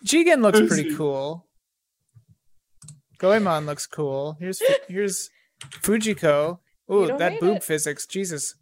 Jigen 0.05 0.41
looks 0.41 0.59
pretty 0.59 0.95
cool. 0.97 1.45
Goemon 3.19 3.65
looks 3.65 3.85
cool. 3.85 4.37
Here's 4.39 4.61
here's 4.87 5.29
Fujiko. 5.81 6.59
Ooh, 6.91 7.15
that 7.17 7.39
boob 7.39 7.57
it. 7.57 7.63
physics. 7.63 8.05
Jesus. 8.07 8.55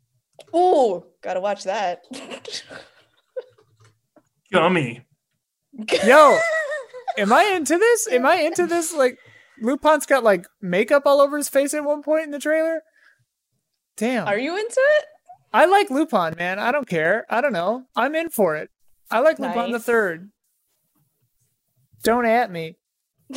Ooh, 0.55 1.03
gotta 1.21 1.39
watch 1.39 1.65
that. 1.65 2.01
Gummy. 4.51 5.01
Yo, 6.05 6.37
am 7.17 7.33
I 7.33 7.43
into 7.55 7.77
this? 7.77 8.07
Am 8.11 8.25
I 8.25 8.35
into 8.35 8.65
this? 8.65 8.93
Like, 8.93 9.19
Lupin's 9.61 10.05
got 10.05 10.23
like 10.23 10.45
makeup 10.61 11.03
all 11.05 11.21
over 11.21 11.37
his 11.37 11.49
face 11.49 11.73
at 11.73 11.83
one 11.83 12.01
point 12.01 12.25
in 12.25 12.31
the 12.31 12.39
trailer. 12.39 12.81
Damn. 13.97 14.27
Are 14.27 14.37
you 14.37 14.55
into 14.57 14.81
it? 14.97 15.05
I 15.53 15.65
like 15.65 15.89
Lupin, 15.89 16.35
man. 16.37 16.59
I 16.59 16.71
don't 16.71 16.87
care. 16.87 17.25
I 17.29 17.41
don't 17.41 17.53
know. 17.53 17.83
I'm 17.95 18.15
in 18.15 18.29
for 18.29 18.55
it. 18.55 18.69
I 19.09 19.19
like 19.19 19.39
Lupin 19.39 19.71
the 19.71 19.79
third. 19.79 20.29
Don't 22.03 22.25
at 22.25 22.51
me. 22.51 22.77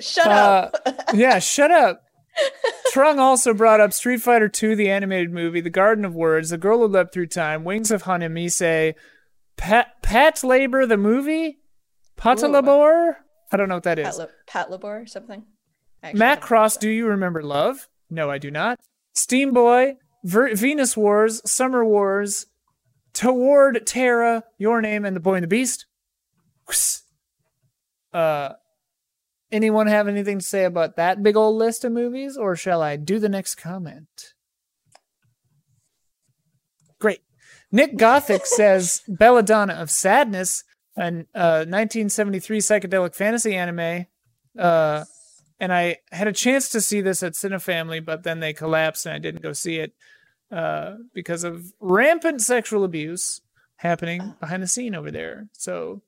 Shut 0.00 0.26
Uh, 0.26 0.70
up. 0.84 0.96
Yeah, 1.14 1.38
shut 1.38 1.70
up. 1.70 2.02
Trung 2.92 3.18
also 3.18 3.52
brought 3.54 3.80
up 3.80 3.92
Street 3.92 4.22
Fighter 4.22 4.50
II, 4.62 4.74
the 4.74 4.90
animated 4.90 5.30
movie, 5.32 5.60
The 5.60 5.70
Garden 5.70 6.04
of 6.04 6.14
Words, 6.14 6.50
The 6.50 6.58
Girl 6.58 6.78
Who 6.78 6.88
Leapt 6.88 7.12
Through 7.12 7.26
Time, 7.26 7.64
Wings 7.64 7.90
of 7.90 8.04
Honneamise, 8.04 8.94
Pat, 9.56 10.02
Pat 10.02 10.42
Labor, 10.42 10.86
the 10.86 10.96
movie, 10.96 11.58
Patalabor? 12.16 13.16
I 13.52 13.56
don't 13.56 13.68
know 13.68 13.76
what 13.76 13.84
that 13.84 13.98
Pat, 13.98 14.08
is. 14.08 14.18
Le- 14.18 14.28
Pat 14.46 14.70
Labor 14.70 15.02
or 15.02 15.06
something. 15.06 15.44
Matt 16.14 16.40
Cross, 16.40 16.76
Do 16.78 16.88
You 16.88 17.06
Remember 17.08 17.42
Love? 17.42 17.88
No, 18.10 18.30
I 18.30 18.38
do 18.38 18.50
not. 18.50 18.78
Steam 19.14 19.52
Boy, 19.52 19.96
Ver- 20.24 20.54
Venus 20.54 20.96
Wars, 20.96 21.42
Summer 21.50 21.84
Wars, 21.84 22.46
Toward 23.12 23.86
Terra, 23.86 24.44
Your 24.58 24.80
Name, 24.80 25.04
and 25.04 25.14
The 25.16 25.20
Boy 25.20 25.34
and 25.34 25.44
the 25.44 25.48
Beast. 25.48 25.86
Uh, 28.12 28.50
anyone 29.50 29.86
have 29.86 30.08
anything 30.08 30.38
to 30.38 30.44
say 30.44 30.64
about 30.64 30.96
that 30.96 31.22
big 31.22 31.36
old 31.36 31.56
list 31.56 31.84
of 31.84 31.92
movies, 31.92 32.36
or 32.36 32.56
shall 32.56 32.82
I 32.82 32.96
do 32.96 33.18
the 33.18 33.28
next 33.28 33.56
comment? 33.56 34.34
Great. 36.98 37.20
Nick 37.70 37.96
Gothic 37.96 38.44
says 38.46 39.02
Belladonna 39.08 39.74
of 39.74 39.90
Sadness, 39.90 40.64
an 40.96 41.26
uh, 41.34 41.64
1973 41.66 42.58
psychedelic 42.58 43.14
fantasy 43.14 43.54
anime. 43.54 44.06
Uh, 44.58 45.04
and 45.60 45.72
I 45.72 45.98
had 46.12 46.28
a 46.28 46.32
chance 46.32 46.68
to 46.70 46.80
see 46.80 47.00
this 47.00 47.22
at 47.22 47.34
Cinefamily, 47.34 48.04
but 48.04 48.22
then 48.22 48.40
they 48.40 48.52
collapsed 48.52 49.06
and 49.06 49.14
I 49.14 49.18
didn't 49.18 49.42
go 49.42 49.52
see 49.52 49.76
it 49.76 49.92
uh, 50.50 50.94
because 51.14 51.44
of 51.44 51.72
rampant 51.80 52.40
sexual 52.40 52.84
abuse 52.84 53.40
happening 53.76 54.34
behind 54.40 54.62
the 54.62 54.68
scene 54.68 54.94
over 54.94 55.10
there. 55.10 55.48
So, 55.52 56.02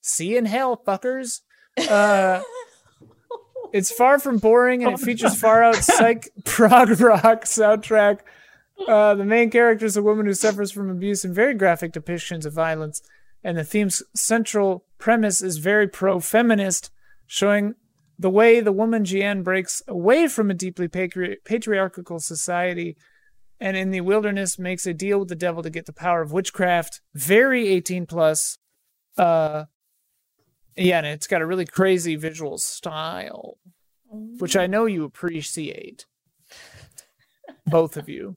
see 0.00 0.30
you 0.30 0.38
in 0.38 0.46
hell, 0.46 0.76
fuckers. 0.76 1.40
Uh, 1.88 2.42
it's 3.72 3.90
far 3.90 4.18
from 4.18 4.38
boring 4.38 4.84
and 4.84 4.94
it 4.94 5.00
features 5.00 5.34
far 5.34 5.62
out 5.62 5.76
psych 5.92 6.30
prog 6.44 7.00
rock 7.00 7.44
soundtrack 7.44 8.20
Uh, 8.88 9.14
the 9.14 9.24
main 9.24 9.50
character 9.50 9.86
is 9.86 9.96
a 9.96 10.02
woman 10.02 10.26
who 10.26 10.34
suffers 10.34 10.72
from 10.72 10.90
abuse 10.90 11.24
and 11.24 11.34
very 11.34 11.54
graphic 11.54 11.92
depictions 11.92 12.44
of 12.46 12.52
violence. 12.52 13.00
And 13.44 13.56
the 13.56 13.64
theme's 13.64 14.02
central 14.14 14.84
premise 14.98 15.42
is 15.42 15.58
very 15.58 15.86
pro 15.88 16.20
feminist, 16.20 16.90
showing 17.26 17.74
the 18.18 18.30
way 18.30 18.60
the 18.60 18.72
woman 18.72 19.04
Jian 19.04 19.44
breaks 19.44 19.82
away 19.86 20.26
from 20.28 20.50
a 20.50 20.54
deeply 20.54 20.88
patri- 20.88 21.38
patriarchal 21.44 22.18
society 22.18 22.96
and 23.60 23.76
in 23.76 23.90
the 23.90 24.00
wilderness 24.00 24.58
makes 24.58 24.86
a 24.86 24.94
deal 24.94 25.20
with 25.20 25.28
the 25.28 25.36
devil 25.36 25.62
to 25.62 25.70
get 25.70 25.86
the 25.86 25.92
power 25.92 26.20
of 26.22 26.32
witchcraft. 26.32 27.00
Very 27.14 27.68
18 27.68 28.06
plus. 28.06 28.58
Uh, 29.16 29.64
yeah, 30.76 30.98
and 30.98 31.06
it's 31.06 31.26
got 31.26 31.42
a 31.42 31.46
really 31.46 31.66
crazy 31.66 32.16
visual 32.16 32.58
style, 32.58 33.58
which 34.38 34.56
I 34.56 34.66
know 34.66 34.86
you 34.86 35.04
appreciate. 35.04 36.06
Both 37.66 37.96
of 37.96 38.08
you. 38.08 38.36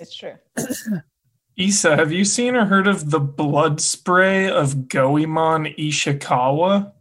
It's 0.00 0.14
true. 0.14 0.34
Issa, 1.56 1.96
have 1.96 2.10
you 2.10 2.24
seen 2.24 2.56
or 2.56 2.64
heard 2.64 2.88
of 2.88 3.10
the 3.10 3.20
blood 3.20 3.80
spray 3.80 4.48
of 4.50 4.88
Goemon 4.88 5.66
Ishikawa? 5.78 6.92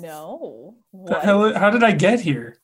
No. 0.00 0.76
The 0.92 0.98
What? 0.98 1.24
hell, 1.24 1.54
how 1.54 1.70
did 1.70 1.84
I 1.84 1.92
get 1.92 2.20
here? 2.20 2.56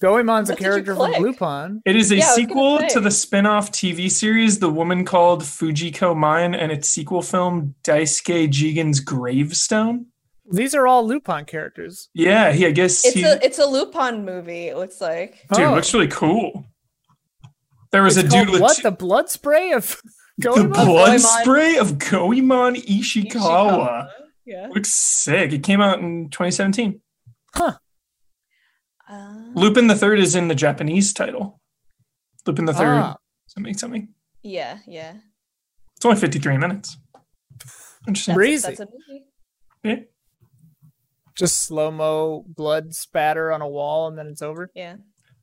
Goemon's 0.00 0.50
a 0.50 0.52
What 0.52 0.58
did 0.58 0.64
you 0.64 0.70
character 0.70 0.94
from 0.94 1.12
click? 1.14 1.20
Lupin. 1.20 1.82
It 1.84 1.96
is 1.96 2.12
a 2.12 2.16
Yeah, 2.16 2.26
I 2.26 2.28
was 2.28 2.36
gonna 2.36 2.46
sequel 2.48 2.78
to 2.90 3.00
the 3.00 3.10
spin-off 3.10 3.72
TV 3.72 4.08
series 4.10 4.58
The 4.60 4.70
Woman 4.70 5.04
Called 5.04 5.42
Fujiko 5.42 6.14
Mine 6.16 6.54
and 6.54 6.70
its 6.70 6.88
sequel 6.88 7.22
film 7.22 7.74
Daisuke 7.82 8.48
Jigen's 8.50 9.00
Gravestone. 9.00 10.06
These 10.50 10.74
are 10.74 10.86
all 10.86 11.06
Lupin 11.06 11.44
characters. 11.44 12.08
Yeah, 12.14 12.52
he 12.52 12.66
I 12.66 12.70
guess 12.70 13.04
It's 13.04 13.14
he 13.14 13.22
a 13.22 13.38
it's 13.42 13.58
a 13.58 13.66
Lupin 13.66 14.24
movie. 14.24 14.68
It 14.68 14.76
looks 14.76 15.00
like. 15.00 15.44
dude 15.52 15.66
Oh. 15.66 15.74
looks 15.74 15.92
really 15.94 16.08
cool. 16.08 16.66
There 17.92 18.02
was 18.02 18.16
It's 18.16 18.32
a 18.32 18.36
dude 18.38 18.50
with 18.50 18.60
what? 18.60 18.76
t- 18.76 18.82
The 18.82 18.90
blood 18.90 19.28
spray 19.30 19.72
of 19.72 20.00
the 20.38 20.50
blood 20.50 20.72
Goemon. 20.72 21.18
spray 21.18 21.76
of 21.78 21.98
Goemon 21.98 22.74
Ishikawa. 22.76 24.08
Yeah. 24.44 24.68
Looks 24.72 24.92
sick. 24.94 25.52
It 25.52 25.62
came 25.62 25.80
out 25.80 25.98
in 25.98 26.28
2017. 26.30 27.00
Uh, 27.54 27.72
Lupin 29.54 29.86
the 29.86 29.94
Third 29.94 30.18
is 30.18 30.34
in 30.34 30.48
the 30.48 30.54
Japanese 30.54 31.12
title. 31.12 31.60
Lupin 32.46 32.64
the 32.64 32.74
Third. 32.74 32.98
Ah. 33.02 33.16
Something, 33.46 33.74
something. 33.78 34.08
yeah, 34.42 34.78
yeah. 34.86 35.14
It's 35.96 36.04
only 36.04 36.20
53 36.20 36.58
minutes. 36.58 36.98
Interesting. 38.06 38.32
That's, 38.32 38.36
Breezy. 38.36 38.66
that's 38.68 38.80
a 38.80 38.86
movie. 38.86 39.24
Yeah. 39.82 39.96
Just 41.36 41.62
slow 41.64 41.90
mo 41.90 42.44
blood 42.48 42.94
spatter 42.94 43.52
on 43.52 43.60
a 43.60 43.68
wall 43.68 44.08
and 44.08 44.16
then 44.16 44.26
it's 44.26 44.42
over. 44.42 44.70
Yeah. 44.74 44.96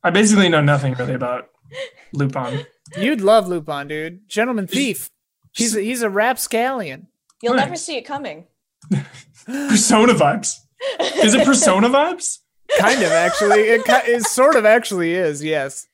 I 0.03 0.09
basically 0.09 0.49
know 0.49 0.61
nothing 0.61 0.93
really 0.95 1.13
about 1.13 1.49
Lupin. 2.13 2.65
You'd 2.97 3.21
love 3.21 3.47
Lupin, 3.47 3.87
dude. 3.87 4.27
Gentleman 4.27 4.67
thief. 4.67 5.09
He's 5.53 5.75
a, 5.75 5.81
he's 5.81 6.01
a 6.01 6.09
rapscallion. 6.09 7.07
You'll 7.41 7.55
never 7.55 7.75
see 7.75 7.97
it 7.97 8.03
coming. 8.05 8.47
Persona 9.45 10.13
vibes. 10.13 10.59
Is 11.23 11.33
it 11.33 11.45
Persona 11.45 11.89
vibes? 11.89 12.39
Kind 12.79 13.03
of 13.03 13.11
actually. 13.11 13.61
It, 13.61 13.81
it 13.87 14.23
sort 14.23 14.55
of 14.55 14.65
actually 14.65 15.13
is. 15.13 15.43
Yes, 15.43 15.85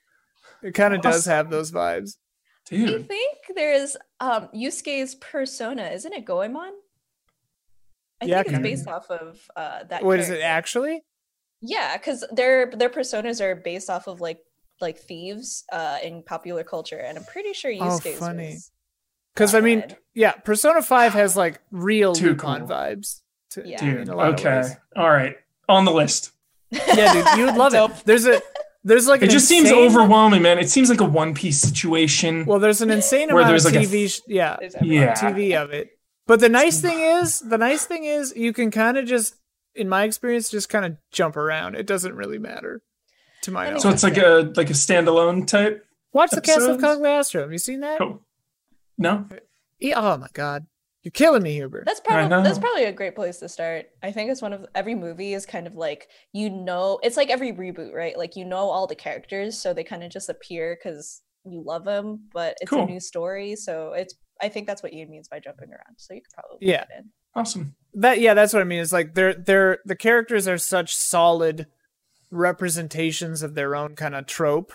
it 0.64 0.74
kind 0.74 0.94
of 0.94 1.02
does 1.02 1.26
have 1.26 1.50
those 1.50 1.72
vibes. 1.72 2.16
I 2.72 2.76
Dude. 2.76 3.08
think 3.08 3.38
there's 3.56 3.98
um 4.20 4.50
Yusuke's 4.56 5.16
persona, 5.16 5.90
isn't 5.90 6.14
it 6.14 6.26
Goemon? 6.26 6.72
I 8.22 8.26
Yeah, 8.26 8.36
think 8.38 8.48
it's 8.48 8.54
kinda. 8.56 8.70
based 8.70 8.88
off 8.88 9.10
of 9.12 9.40
uh 9.56 9.84
that. 9.86 10.04
What 10.04 10.20
is 10.20 10.30
it 10.30 10.42
actually? 10.42 11.04
Yeah, 11.62 11.98
because 11.98 12.24
their 12.32 12.72
their 12.72 12.90
personas 12.90 13.42
are 13.42 13.56
based 13.56 13.90
off 13.90 14.08
of 14.08 14.22
like 14.22 14.40
like 14.82 14.98
thieves 14.98 15.64
uh 15.72 15.98
in 16.04 16.24
popular 16.24 16.64
culture, 16.64 16.98
and 16.98 17.18
I'm 17.18 17.24
pretty 17.26 17.54
sure 17.54 17.70
you. 17.72 17.82
Oh, 17.82 18.00
Yusuke's 18.00 18.20
funny. 18.20 18.58
Because 19.36 19.54
I 19.56 19.62
mean, 19.62 19.84
yeah, 20.14 20.32
Persona 20.32 20.82
Five 20.82 21.14
has 21.14 21.38
like 21.38 21.60
real 21.72 22.14
Too 22.14 22.30
Lupin 22.30 22.38
cool. 22.60 22.68
vibes. 22.68 23.22
To, 23.52 23.64
Yeah. 23.68 23.78
Dude. 23.80 24.10
a 24.10 24.16
lot 24.16 24.34
Okay. 24.40 24.64
All 24.96 25.10
right. 25.10 25.36
On 25.68 25.86
the 25.86 25.92
list. 25.92 26.32
Yeah, 26.72 27.14
dude, 27.14 27.40
you 27.40 27.46
would 27.46 27.56
love 27.56 27.74
it. 27.74 28.06
There's 28.06 28.26
a 28.28 28.42
there's 28.84 29.08
like 29.08 29.22
It 29.22 29.26
an 29.26 29.32
just 29.32 29.48
seems 29.48 29.72
overwhelming, 29.72 30.42
man. 30.42 30.60
It 30.60 30.70
seems 30.70 30.90
like 30.90 31.02
a 31.02 31.06
One 31.06 31.34
Piece 31.34 31.60
situation. 31.60 32.46
Well, 32.46 32.60
there's 32.60 32.82
an 32.82 32.90
insane 32.92 33.28
Where 33.30 33.40
amount 33.40 33.50
there's 33.52 33.66
of 33.66 33.74
like 33.74 33.88
TV. 33.88 34.06
f- 34.06 34.12
sh- 34.12 34.20
yeah, 34.28 34.58
Yeah. 34.82 35.14
TV 35.16 35.62
of 35.62 35.72
it. 35.72 35.90
But 36.30 36.40
the 36.40 36.48
nice 36.48 36.80
thing 36.80 37.00
is, 37.00 37.40
the 37.40 37.58
nice 37.58 37.86
thing 37.86 38.04
is, 38.04 38.34
you 38.36 38.54
can 38.54 38.70
kind 38.70 38.98
of 39.00 39.06
just, 39.08 39.36
in 39.74 39.90
my 39.90 40.04
experience, 40.04 40.52
just 40.52 40.70
kind 40.70 40.86
of 40.86 40.96
jump 41.12 41.36
around. 41.36 41.74
It 41.76 41.88
doesn't 41.88 42.14
really 42.14 42.38
matter, 42.38 42.84
to 43.42 43.52
my 43.52 43.66
knowledge. 43.66 43.82
so 43.82 43.90
it's 43.90 44.04
like 44.04 44.18
a 44.18 44.54
like 44.56 44.70
a 44.70 44.74
standalone 44.74 45.48
type. 45.48 45.84
Watch 46.14 46.30
the 46.30 46.40
Castle 46.42 46.66
of 46.66 46.70
episodes? 46.76 46.84
Cagliostro. 46.84 47.42
Have 47.42 47.52
you 47.52 47.58
seen 47.58 47.80
that? 47.82 47.98
Cool. 47.98 48.22
No. 48.98 49.26
Oh 49.96 50.18
my 50.18 50.28
god, 50.34 50.68
you're 51.02 51.12
killing 51.12 51.42
me, 51.42 51.54
Huber. 51.54 51.84
That's 51.84 52.00
probably 52.00 52.30
that's 52.44 52.60
probably 52.60 52.84
a 52.86 52.92
great 52.92 53.16
place 53.16 53.40
to 53.40 53.50
start. 53.50 53.88
I 54.04 54.12
think 54.12 54.30
it's 54.30 54.42
one 54.42 54.54
of 54.54 54.68
every 54.76 54.94
movie 54.94 55.34
is 55.34 55.48
kind 55.48 55.66
of 55.66 55.74
like 55.76 56.10
you 56.32 56.52
know 56.52 57.00
it's 57.02 57.18
like 57.18 57.30
every 57.32 57.54
reboot, 57.54 57.94
right? 57.94 58.16
Like 58.16 58.36
you 58.36 58.46
know 58.46 58.70
all 58.70 58.86
the 58.86 58.96
characters, 58.96 59.58
so 59.58 59.74
they 59.74 59.84
kind 59.84 60.04
of 60.04 60.12
just 60.12 60.30
appear 60.30 60.78
because 60.78 61.22
you 61.44 61.64
love 61.66 61.86
them, 61.86 62.28
but 62.34 62.56
it's 62.62 62.70
Cool. 62.70 62.84
a 62.84 62.86
new 62.86 63.00
story, 63.00 63.56
so 63.56 63.94
it's. 63.94 64.14
I 64.42 64.50
think 64.50 64.68
that's 64.68 64.82
what 64.84 64.94
Ian 64.94 65.10
means 65.10 65.28
by 65.28 65.40
jumping 65.40 65.70
around. 65.70 65.96
So 65.98 66.14
you 66.14 66.22
could 66.22 66.34
probably 66.34 66.58
Yeah. 66.68 66.86
fit 66.86 66.98
in. 67.00 67.10
Awesome. 67.36 67.76
that 67.94 68.20
yeah, 68.20 68.34
that's 68.34 68.54
what 68.54 68.62
I 68.62 68.66
mean. 68.66 68.80
It's 68.82 68.92
like 68.94 69.14
they're 69.16 69.34
they're 69.34 69.80
the 69.86 69.96
characters 69.96 70.48
are 70.48 70.58
such 70.58 70.96
solid 70.96 71.68
representations 72.32 73.44
of 73.44 73.56
their 73.56 73.76
own 73.76 73.96
kind 73.96 74.16
of 74.16 74.26
trope. 74.26 74.74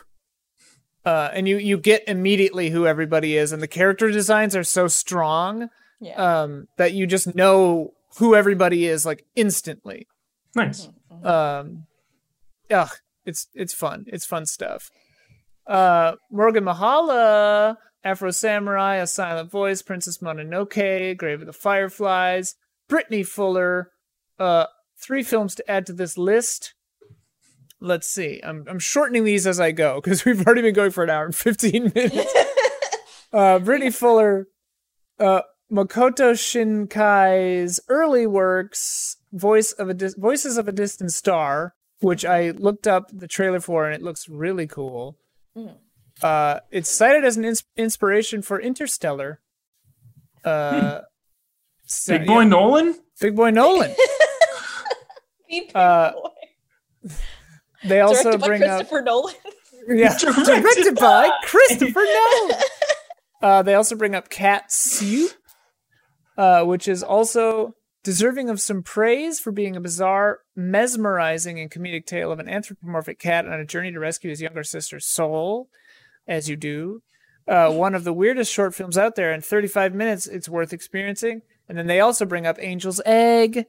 Uh, 1.04 1.30
and 1.34 1.46
you 1.46 1.58
you 1.58 1.76
get 1.76 2.02
immediately 2.08 2.70
who 2.70 2.86
everybody 2.86 3.36
is, 3.36 3.52
and 3.52 3.62
the 3.62 3.68
character 3.68 4.10
designs 4.10 4.56
are 4.56 4.64
so 4.64 4.88
strong 4.88 5.68
Yeah. 6.00 6.14
um, 6.42 6.66
that 6.76 6.92
you 6.92 7.06
just 7.06 7.34
know 7.34 7.92
who 8.18 8.34
everybody 8.34 8.86
is 8.86 9.04
like 9.04 9.24
instantly. 9.36 10.06
Nice. 10.54 10.88
Mhm. 11.12 11.26
Um, 11.26 11.86
ugh, 12.70 12.90
it's 13.26 13.48
it's 13.54 13.74
fun. 13.74 14.04
It's 14.08 14.24
fun 14.24 14.46
stuff. 14.46 14.90
Uh, 15.66 16.14
Morgan 16.30 16.64
Mahala, 16.64 17.76
Afro 18.04 18.30
Samurai, 18.30 18.96
A 18.96 19.06
Silent 19.06 19.50
Voice, 19.50 19.80
Princess 19.82 20.18
Mononoke, 20.18 21.16
Grave 21.16 21.40
of 21.40 21.46
the 21.46 21.52
Fireflies, 21.52 22.54
Brittany 22.88 23.22
Fuller. 23.22 23.90
Uh, 24.38 24.66
three 24.98 25.22
films 25.22 25.54
to 25.54 25.70
add 25.70 25.86
to 25.86 25.92
this 25.92 26.18
list. 26.18 26.74
Let's 27.80 28.06
see. 28.08 28.40
I'm 28.44 28.64
I'm 28.68 28.78
shortening 28.78 29.24
these 29.24 29.46
as 29.46 29.58
I 29.60 29.72
go 29.72 30.00
because 30.00 30.24
we've 30.26 30.46
already 30.46 30.62
been 30.62 30.74
going 30.74 30.90
for 30.90 31.04
an 31.04 31.10
hour 31.10 31.24
and 31.24 31.34
15 31.34 31.92
minutes. 31.94 32.34
Uh, 33.32 33.58
Brittany 33.58 33.90
Fuller, 33.90 34.46
uh, 35.18 35.40
Makoto 35.68 36.38
Shinkai's 36.38 37.80
early 37.88 38.28
works, 38.28 39.16
voice 39.32 39.72
of 39.72 39.88
a 39.88 39.94
Dis- 39.94 40.14
voices 40.14 40.56
of 40.56 40.68
a 40.68 40.72
distant 40.72 41.12
star, 41.12 41.74
which 41.98 42.24
I 42.24 42.50
looked 42.52 42.86
up 42.86 43.10
the 43.12 43.26
trailer 43.26 43.58
for, 43.58 43.86
and 43.86 43.92
it 43.92 44.02
looks 44.02 44.28
really 44.28 44.68
cool. 44.68 45.18
Mm. 45.56 45.78
Uh, 46.24 46.60
it's 46.70 46.88
cited 46.90 47.22
as 47.24 47.36
an 47.36 47.44
ins- 47.44 47.64
inspiration 47.76 48.40
for 48.40 48.58
Interstellar. 48.58 49.40
Uh, 50.44 51.00
so- 51.84 52.16
Big 52.18 52.26
boy 52.26 52.40
yeah, 52.40 52.48
Nolan? 52.48 52.94
Big 53.20 53.36
Boy 53.36 53.50
Nolan. 53.50 53.94
Be 55.48 55.70
Uh, 55.74 56.12
boy. 56.12 57.10
They 57.84 58.00
also 58.00 58.22
Directed 58.32 58.40
by 58.40 58.46
bring 58.46 58.62
up 58.62 58.78
Christopher 58.78 59.02
Nolan. 59.02 59.34
yeah, 59.88 60.16
Directed 60.18 60.44
directed 60.46 60.94
by 60.96 61.28
by- 61.28 61.36
Christopher 61.44 62.02
Nolan. 62.04 62.60
Uh, 63.42 63.60
they 63.62 63.74
also 63.74 63.94
bring 63.94 64.14
up 64.14 64.30
Cat 64.30 64.72
Soup, 64.72 65.30
uh, 66.38 66.64
which 66.64 66.88
is 66.88 67.02
also 67.02 67.74
deserving 68.02 68.48
of 68.48 68.58
some 68.58 68.82
praise 68.82 69.38
for 69.38 69.52
being 69.52 69.76
a 69.76 69.80
bizarre, 69.82 70.38
mesmerizing, 70.56 71.60
and 71.60 71.70
comedic 71.70 72.06
tale 72.06 72.32
of 72.32 72.38
an 72.38 72.48
anthropomorphic 72.48 73.18
cat 73.18 73.44
on 73.46 73.60
a 73.60 73.64
journey 73.66 73.92
to 73.92 73.98
rescue 74.00 74.30
his 74.30 74.40
younger 74.40 74.64
sister's 74.64 75.04
soul, 75.04 75.68
as 76.26 76.48
you 76.48 76.56
do. 76.56 77.02
Uh, 77.46 77.70
one 77.70 77.94
of 77.94 78.04
the 78.04 78.12
weirdest 78.12 78.52
short 78.52 78.74
films 78.74 78.96
out 78.96 79.16
there. 79.16 79.32
In 79.32 79.40
35 79.40 79.94
minutes, 79.94 80.26
it's 80.26 80.48
worth 80.48 80.72
experiencing. 80.72 81.42
And 81.68 81.76
then 81.76 81.86
they 81.86 82.00
also 82.00 82.24
bring 82.24 82.46
up 82.46 82.58
Angel's 82.60 83.00
Egg. 83.04 83.66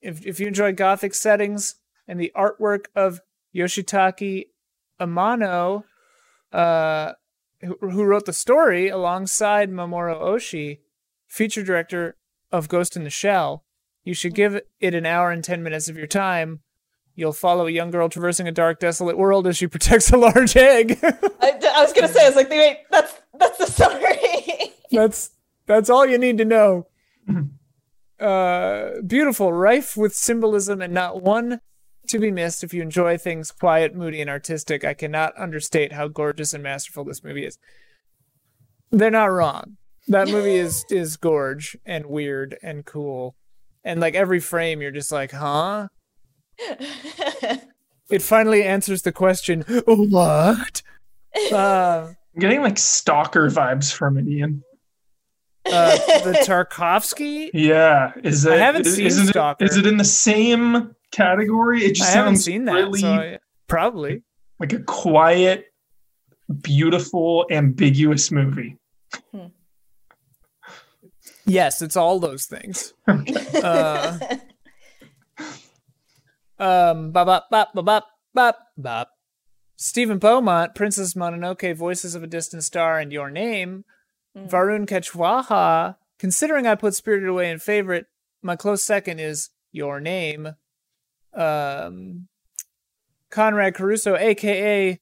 If, 0.00 0.24
if 0.26 0.40
you 0.40 0.46
enjoy 0.46 0.72
gothic 0.72 1.14
settings 1.14 1.76
and 2.08 2.18
the 2.18 2.32
artwork 2.34 2.86
of 2.94 3.20
Yoshitaka 3.54 4.46
Amano, 5.00 5.84
uh, 6.52 7.12
who, 7.60 7.76
who 7.80 8.04
wrote 8.04 8.26
the 8.26 8.32
story 8.32 8.88
alongside 8.88 9.70
Mamoru 9.70 10.20
Oshii, 10.20 10.80
feature 11.28 11.62
director 11.62 12.16
of 12.50 12.68
Ghost 12.68 12.96
in 12.96 13.04
the 13.04 13.10
Shell. 13.10 13.64
You 14.04 14.14
should 14.14 14.34
give 14.34 14.60
it 14.80 14.94
an 14.94 15.06
hour 15.06 15.30
and 15.30 15.44
10 15.44 15.62
minutes 15.62 15.88
of 15.88 15.96
your 15.96 16.06
time. 16.06 16.60
You'll 17.14 17.32
follow 17.32 17.66
a 17.66 17.70
young 17.70 17.90
girl 17.90 18.08
traversing 18.08 18.48
a 18.48 18.52
dark, 18.52 18.80
desolate 18.80 19.18
world 19.18 19.46
as 19.46 19.56
she 19.56 19.66
protects 19.68 20.10
a 20.10 20.16
large 20.16 20.56
egg. 20.56 20.98
I, 21.02 21.60
I 21.74 21.82
was 21.82 21.92
gonna 21.92 22.08
say, 22.08 22.24
I 22.24 22.28
was 22.28 22.36
like, 22.36 22.50
wait, 22.50 22.80
that's 22.90 23.14
that's 23.38 23.58
the 23.58 23.66
story. 23.66 24.72
that's 24.90 25.30
that's 25.66 25.90
all 25.90 26.06
you 26.06 26.18
need 26.18 26.38
to 26.38 26.44
know. 26.44 26.86
Uh, 28.20 29.00
beautiful, 29.04 29.52
rife 29.52 29.96
with 29.96 30.14
symbolism, 30.14 30.80
and 30.80 30.94
not 30.94 31.20
one 31.20 31.58
to 32.06 32.20
be 32.20 32.30
missed. 32.30 32.62
If 32.62 32.72
you 32.72 32.80
enjoy 32.80 33.18
things 33.18 33.50
quiet, 33.50 33.96
moody, 33.96 34.20
and 34.20 34.30
artistic, 34.30 34.84
I 34.84 34.94
cannot 34.94 35.36
understate 35.36 35.92
how 35.92 36.06
gorgeous 36.06 36.54
and 36.54 36.62
masterful 36.62 37.04
this 37.04 37.24
movie 37.24 37.44
is. 37.44 37.58
They're 38.92 39.10
not 39.10 39.32
wrong. 39.32 39.76
That 40.06 40.28
movie 40.28 40.54
is 40.54 40.84
is 40.88 41.16
gorge 41.16 41.76
and 41.84 42.06
weird 42.06 42.56
and 42.62 42.84
cool. 42.84 43.34
And 43.82 43.98
like 44.00 44.14
every 44.14 44.38
frame 44.38 44.80
you're 44.82 44.92
just 44.92 45.10
like, 45.10 45.32
"Huh?" 45.32 45.88
It 48.10 48.20
finally 48.22 48.62
answers 48.62 49.02
the 49.02 49.12
question, 49.12 49.62
"What?" 49.86 50.82
Uh, 51.50 52.08
I'm 52.34 52.40
getting 52.40 52.60
like 52.62 52.76
stalker 52.78 53.48
vibes 53.48 53.92
from 53.92 54.18
it, 54.18 54.26
Ian. 54.28 54.62
uh, 55.66 55.96
the 56.24 56.42
Tarkovsky. 56.44 57.50
Yeah, 57.54 58.12
is 58.22 58.42
that? 58.42 58.54
I 58.54 58.58
haven't 58.58 58.86
is- 58.86 58.96
seen 58.96 59.10
Stalker. 59.10 59.64
It, 59.64 59.70
is 59.70 59.76
it 59.78 59.86
in 59.86 59.96
the 59.96 60.04
same 60.04 60.94
category? 61.10 61.84
It 61.84 61.90
I 61.90 61.92
just 61.94 62.12
haven't 62.12 62.34
sounds 62.36 62.44
seen 62.44 62.64
that, 62.66 62.74
really 62.74 63.00
so 63.00 63.38
probably. 63.68 64.22
like 64.58 64.72
a 64.74 64.80
quiet, 64.80 65.66
beautiful, 66.60 67.46
ambiguous 67.50 68.30
movie. 68.30 68.76
Yes, 71.46 71.82
it's 71.82 71.96
all 71.96 72.18
those 72.20 72.46
things. 72.46 72.92
Uh, 73.62 74.18
Um, 76.58 77.10
bop, 77.10 77.26
bop, 77.26 77.50
bop, 77.50 77.72
bop, 77.74 77.84
bop, 77.84 78.06
bop, 78.34 78.58
bop. 78.76 79.10
Stephen 79.76 80.18
Beaumont, 80.18 80.74
Princess 80.74 81.14
Mononoke, 81.14 81.76
Voices 81.76 82.14
of 82.14 82.22
a 82.22 82.26
Distant 82.26 82.62
Star, 82.64 82.98
and 82.98 83.12
Your 83.12 83.30
Name. 83.30 83.84
Mm. 84.36 84.48
Varun 84.48 84.86
Kechwaha. 84.86 85.96
Considering 86.18 86.66
I 86.66 86.76
put 86.76 86.94
Spirited 86.94 87.28
Away 87.28 87.50
in 87.50 87.58
favorite, 87.58 88.06
my 88.42 88.54
close 88.54 88.82
second 88.82 89.18
is 89.18 89.50
Your 89.72 90.00
Name. 90.00 90.54
Um, 91.34 92.28
Conrad 93.30 93.74
Caruso, 93.74 94.14
aka, 94.16 95.00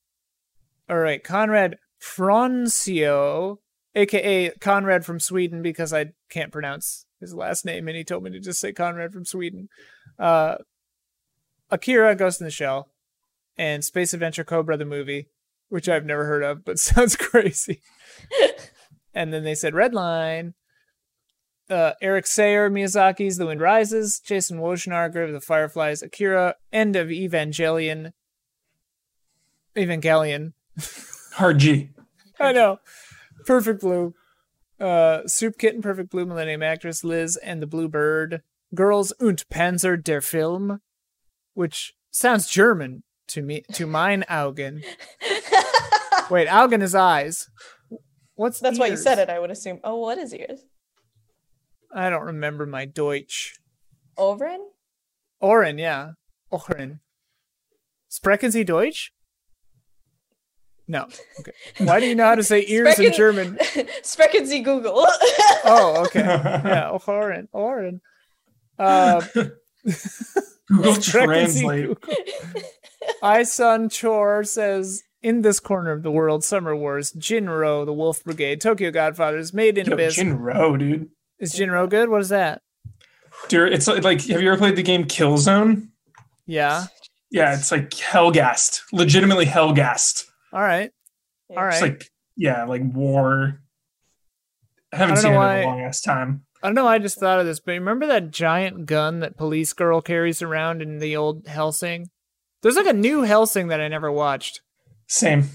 all 0.88 0.98
right, 0.98 1.22
Conrad 1.22 1.78
Francio, 2.00 3.58
aka 3.94 4.50
Conrad 4.60 5.04
from 5.04 5.20
Sweden, 5.20 5.62
because 5.62 5.92
I 5.92 6.12
can't 6.30 6.52
pronounce 6.52 7.06
his 7.20 7.34
last 7.34 7.64
name, 7.64 7.88
and 7.88 7.96
he 7.96 8.04
told 8.04 8.22
me 8.22 8.30
to 8.30 8.40
just 8.40 8.60
say 8.60 8.72
Conrad 8.72 9.12
from 9.12 9.24
Sweden. 9.24 9.68
Uh, 10.18 10.56
Akira, 11.70 12.14
Ghost 12.14 12.40
in 12.40 12.46
the 12.46 12.50
Shell, 12.50 12.88
and 13.56 13.84
Space 13.84 14.14
Adventure 14.14 14.44
Cobra 14.44 14.76
the 14.76 14.84
movie, 14.84 15.28
which 15.68 15.88
I've 15.88 16.06
never 16.06 16.24
heard 16.24 16.42
of, 16.42 16.64
but 16.64 16.78
sounds 16.78 17.16
crazy. 17.16 17.80
and 19.14 19.32
then 19.32 19.44
they 19.44 19.54
said 19.54 19.74
Redline. 19.74 20.54
Uh, 21.68 21.92
Eric 22.02 22.26
Sayer, 22.26 22.68
Miyazaki's 22.68 23.36
The 23.36 23.46
Wind 23.46 23.60
Rises, 23.60 24.18
Jason 24.18 24.58
Wojnar, 24.58 25.12
Grave 25.12 25.28
of 25.28 25.34
the 25.34 25.40
Fireflies, 25.40 26.02
Akira, 26.02 26.56
End 26.72 26.96
of 26.96 27.08
Evangelion. 27.08 28.12
Evangelion. 29.76 30.52
Hard 31.34 31.58
G. 31.58 31.90
I 32.40 32.52
know. 32.52 32.80
Perfect 33.46 33.80
Blue. 33.82 34.14
Uh, 34.80 35.26
Soup 35.28 35.56
Kitten, 35.58 35.80
Perfect 35.80 36.10
Blue, 36.10 36.26
Millennium 36.26 36.62
Actress, 36.62 37.04
Liz 37.04 37.36
and 37.36 37.62
the 37.62 37.66
Blue 37.66 37.88
Bird. 37.88 38.42
Girls 38.74 39.12
und 39.20 39.48
Panzer 39.48 39.96
der 39.96 40.20
Film, 40.20 40.80
which 41.54 41.94
sounds 42.10 42.48
German 42.48 43.02
to 43.28 43.42
me, 43.42 43.62
to 43.72 43.86
mine 43.86 44.24
Augen. 44.28 44.82
Wait, 46.30 46.48
Augen 46.48 46.82
is 46.82 46.94
eyes. 46.94 47.48
What's 48.34 48.60
That's 48.60 48.78
why 48.78 48.86
you 48.86 48.96
said 48.96 49.18
it, 49.18 49.28
I 49.28 49.38
would 49.38 49.50
assume. 49.50 49.80
Oh, 49.84 49.96
what 49.96 50.18
is 50.18 50.32
yours? 50.32 50.60
I 51.94 52.08
don't 52.08 52.24
remember 52.24 52.66
my 52.66 52.84
Deutsch. 52.84 53.54
Oren? 54.16 54.70
Ohren, 55.42 55.78
yeah. 55.78 56.12
Ohren. 56.52 57.00
Sprechen 58.10 58.50
Sie 58.50 58.64
Deutsch? 58.64 59.12
No. 60.88 61.06
Okay. 61.38 61.52
Why 61.78 62.00
do 62.00 62.06
you 62.06 62.14
know 62.16 62.24
how 62.26 62.34
to 62.34 62.42
say 62.42 62.64
ears 62.66 62.98
in 62.98 63.12
German? 63.12 63.58
Sprechen 64.02 64.46
Sie 64.46 64.60
Google. 64.60 65.06
Oh, 65.64 66.04
okay. 66.06 66.20
Yeah, 66.24 66.90
Ohren. 66.92 67.48
Ohren. 67.54 68.00
Uh, 68.78 69.22
Google 70.70 70.94
Sprechen 70.94 71.28
Translate. 71.28 71.86
Google. 71.86 72.14
Isun 73.22 73.90
Chor 74.00 74.44
says, 74.44 75.02
in 75.22 75.42
this 75.42 75.60
corner 75.60 75.92
of 75.92 76.02
the 76.02 76.10
world, 76.10 76.44
Summer 76.44 76.74
Wars, 76.74 77.12
Jinro, 77.12 77.84
the 77.84 77.92
Wolf 77.92 78.24
Brigade, 78.24 78.60
Tokyo 78.60 78.90
Godfathers, 78.90 79.52
Made 79.52 79.76
in 79.78 79.86
Yo, 79.86 79.94
Abyss. 79.94 80.18
Jinro, 80.18 80.78
dude. 80.78 81.10
Is 81.38 81.54
Jinro 81.54 81.88
good? 81.88 82.08
What 82.08 82.20
is 82.20 82.28
that? 82.30 82.62
Dude, 83.48 83.72
it's 83.72 83.86
like, 83.86 84.02
like, 84.04 84.20
have 84.26 84.40
you 84.42 84.48
ever 84.48 84.58
played 84.58 84.76
the 84.76 84.82
game 84.82 85.04
Killzone? 85.04 85.88
Yeah. 86.46 86.86
Yeah, 87.30 87.54
it's 87.54 87.70
like 87.70 87.90
Helghast, 87.90 88.82
legitimately 88.92 89.46
Helghast. 89.46 90.24
All 90.52 90.60
right. 90.60 90.90
All 91.50 91.56
right. 91.64 91.72
It's 91.74 91.82
like, 91.82 92.10
yeah, 92.36 92.64
like 92.64 92.82
war. 92.84 93.60
I 94.92 94.96
haven't 94.96 95.18
I 95.18 95.22
don't 95.22 95.22
seen 95.22 95.32
it 95.32 95.34
know 95.36 95.50
in 95.50 95.62
a 95.62 95.66
long 95.66 95.80
ass 95.82 96.00
time. 96.00 96.44
I 96.62 96.68
don't 96.68 96.74
know. 96.74 96.86
I 96.86 96.98
just 96.98 97.18
thought 97.18 97.40
of 97.40 97.46
this, 97.46 97.60
but 97.60 97.72
remember 97.72 98.06
that 98.06 98.30
giant 98.30 98.86
gun 98.86 99.20
that 99.20 99.36
Police 99.36 99.72
Girl 99.72 100.00
carries 100.02 100.42
around 100.42 100.82
in 100.82 100.98
the 100.98 101.16
old 101.16 101.46
Hellsing? 101.46 102.06
There's 102.62 102.76
like 102.76 102.86
a 102.86 102.92
new 102.92 103.22
Hellsing 103.22 103.68
that 103.68 103.80
I 103.80 103.88
never 103.88 104.12
watched. 104.12 104.60
Same. 105.08 105.48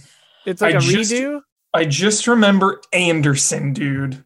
It's 0.46 0.62
like 0.62 0.74
I 0.74 0.78
a 0.78 0.82
just- 0.82 1.12
redo. 1.12 1.42
I 1.74 1.84
just 1.86 2.26
remember 2.28 2.80
Anderson, 2.94 3.74
dude, 3.74 4.24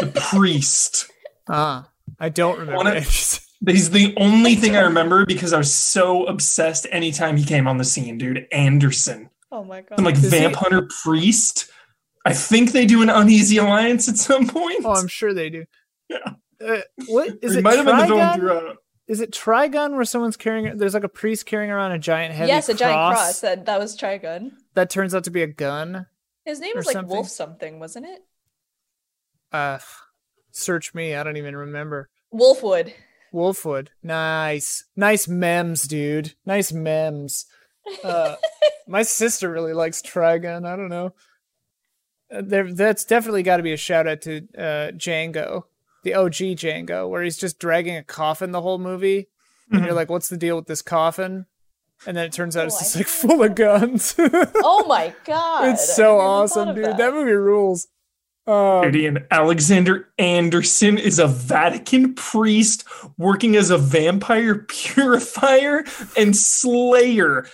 the 0.00 0.20
priest. 0.30 1.10
Ah, 1.48 1.90
I 2.18 2.30
don't 2.30 2.58
remember. 2.58 2.76
Wanna- 2.76 3.00
He's 3.66 3.90
the 3.90 4.14
only 4.16 4.54
thing 4.54 4.76
I 4.76 4.80
remember 4.82 5.26
because 5.26 5.52
I 5.52 5.58
was 5.58 5.74
so 5.74 6.24
obsessed 6.26 6.86
anytime 6.92 7.36
he 7.36 7.44
came 7.44 7.66
on 7.68 7.76
the 7.76 7.84
scene, 7.84 8.16
dude. 8.16 8.46
Anderson. 8.52 9.28
oh 9.52 9.62
my 9.64 9.82
god. 9.82 9.96
Some 9.96 10.04
like 10.06 10.14
Is 10.14 10.22
he- 10.22 10.28
vamp 10.30 10.54
hunter 10.56 10.88
priest. 11.02 11.68
I 12.24 12.32
think 12.32 12.72
they 12.72 12.86
do 12.86 13.02
an 13.02 13.10
uneasy 13.10 13.58
alliance 13.58 14.08
at 14.08 14.16
some 14.16 14.46
point. 14.46 14.84
oh, 14.84 14.92
I'm 14.92 15.08
sure 15.08 15.32
they 15.32 15.50
do. 15.50 15.64
Yeah. 16.08 16.34
Uh, 16.64 16.80
what 17.06 17.38
is 17.42 17.56
it? 17.56 17.62
might 17.62 17.76
have 17.76 17.86
been 17.86 17.96
the 17.96 18.06
throughout. 18.36 18.76
Is 19.06 19.20
it 19.20 19.30
Trigun 19.30 19.94
where 19.94 20.04
someone's 20.04 20.36
carrying? 20.36 20.76
There's 20.76 20.94
like 20.94 21.04
a 21.04 21.08
priest 21.08 21.46
carrying 21.46 21.70
around 21.70 21.92
a 21.92 21.98
giant 21.98 22.34
heavy 22.34 22.48
yes, 22.48 22.68
a 22.68 22.72
cross, 22.72 22.78
giant 22.78 23.14
cross. 23.16 23.40
That 23.40 23.66
that 23.66 23.78
was 23.78 23.96
Trigun. 23.96 24.52
that 24.74 24.90
turns 24.90 25.14
out 25.14 25.24
to 25.24 25.30
be 25.30 25.42
a 25.42 25.46
gun. 25.46 26.06
His 26.44 26.60
name 26.60 26.72
was 26.76 26.86
like 26.86 26.94
something. 26.94 27.14
Wolf 27.14 27.28
something, 27.28 27.78
wasn't 27.78 28.06
it? 28.06 28.20
Uh, 29.50 29.78
search 30.50 30.94
me. 30.94 31.14
I 31.14 31.22
don't 31.22 31.36
even 31.36 31.56
remember. 31.56 32.10
Wolfwood. 32.32 32.92
Wolfwood. 33.32 33.88
Nice. 34.02 34.84
Nice 34.96 35.28
memes, 35.28 35.82
dude. 35.82 36.34
Nice 36.44 36.72
memes. 36.72 37.46
Uh, 38.04 38.36
my 38.88 39.02
sister 39.02 39.50
really 39.50 39.72
likes 39.72 40.02
Trigun. 40.02 40.66
I 40.66 40.76
don't 40.76 40.88
know. 40.88 41.14
Uh, 42.30 42.42
there, 42.44 42.72
that's 42.72 43.04
definitely 43.04 43.42
got 43.42 43.56
to 43.58 43.62
be 43.62 43.72
a 43.72 43.76
shout 43.76 44.06
out 44.06 44.20
to 44.22 44.38
uh, 44.56 44.90
Django, 44.92 45.64
the 46.04 46.14
OG 46.14 46.32
Django, 46.56 47.08
where 47.08 47.22
he's 47.22 47.38
just 47.38 47.58
dragging 47.58 47.96
a 47.96 48.02
coffin 48.04 48.52
the 48.52 48.60
whole 48.62 48.78
movie, 48.78 49.28
and 49.70 49.84
you're 49.84 49.94
like, 49.94 50.10
"What's 50.10 50.28
the 50.28 50.36
deal 50.36 50.56
with 50.56 50.66
this 50.66 50.82
coffin?" 50.82 51.46
And 52.06 52.16
then 52.16 52.26
it 52.26 52.32
turns 52.32 52.56
out 52.56 52.64
Oh, 52.64 52.66
it's 52.66 52.76
I 52.76 52.80
just 52.80 52.96
like 52.96 53.06
full 53.06 53.42
of 53.42 53.54
guns. 53.54 54.14
Oh 54.56 54.84
my 54.86 55.12
god. 55.24 55.70
it's 55.70 55.94
so 55.96 56.18
awesome, 56.18 56.74
dude. 56.74 56.84
that. 56.84 56.98
That. 56.98 57.12
movie 57.12 57.32
rules. 57.32 57.88
Um, 58.46 58.90
Dude, 58.90 59.04
and 59.04 59.26
Alexander 59.30 60.08
Anderson 60.18 60.96
is 60.96 61.18
a 61.18 61.26
Vatican 61.26 62.14
priest 62.14 62.84
working 63.18 63.56
as 63.56 63.68
a 63.70 63.76
vampire 63.76 64.54
purifier 64.68 65.84
and 66.16 66.34
slayer 66.34 67.46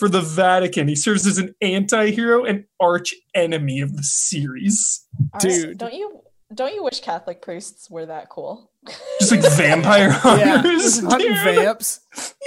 for 0.00 0.08
the 0.08 0.22
Vatican. 0.22 0.88
He 0.88 0.96
serves 0.96 1.26
as 1.26 1.36
an 1.38 1.54
anti-hero 1.60 2.44
and 2.44 2.64
arch 2.80 3.14
enemy 3.34 3.80
of 3.80 3.94
the 3.96 4.02
series. 4.02 5.06
All 5.20 5.28
right, 5.34 5.42
Dude. 5.42 5.78
Don't 5.78 5.92
you 5.94 6.22
don't 6.52 6.74
you 6.74 6.82
wish 6.82 7.00
Catholic 7.00 7.42
priests 7.42 7.88
were 7.88 8.06
that 8.06 8.28
cool? 8.30 8.72
Just 9.20 9.30
like 9.30 9.42
vampire 9.52 10.08
yeah, 10.24 10.56
hunters. 10.56 10.82
just 10.82 11.04
hunting 11.04 11.34
vamps. 11.34 12.00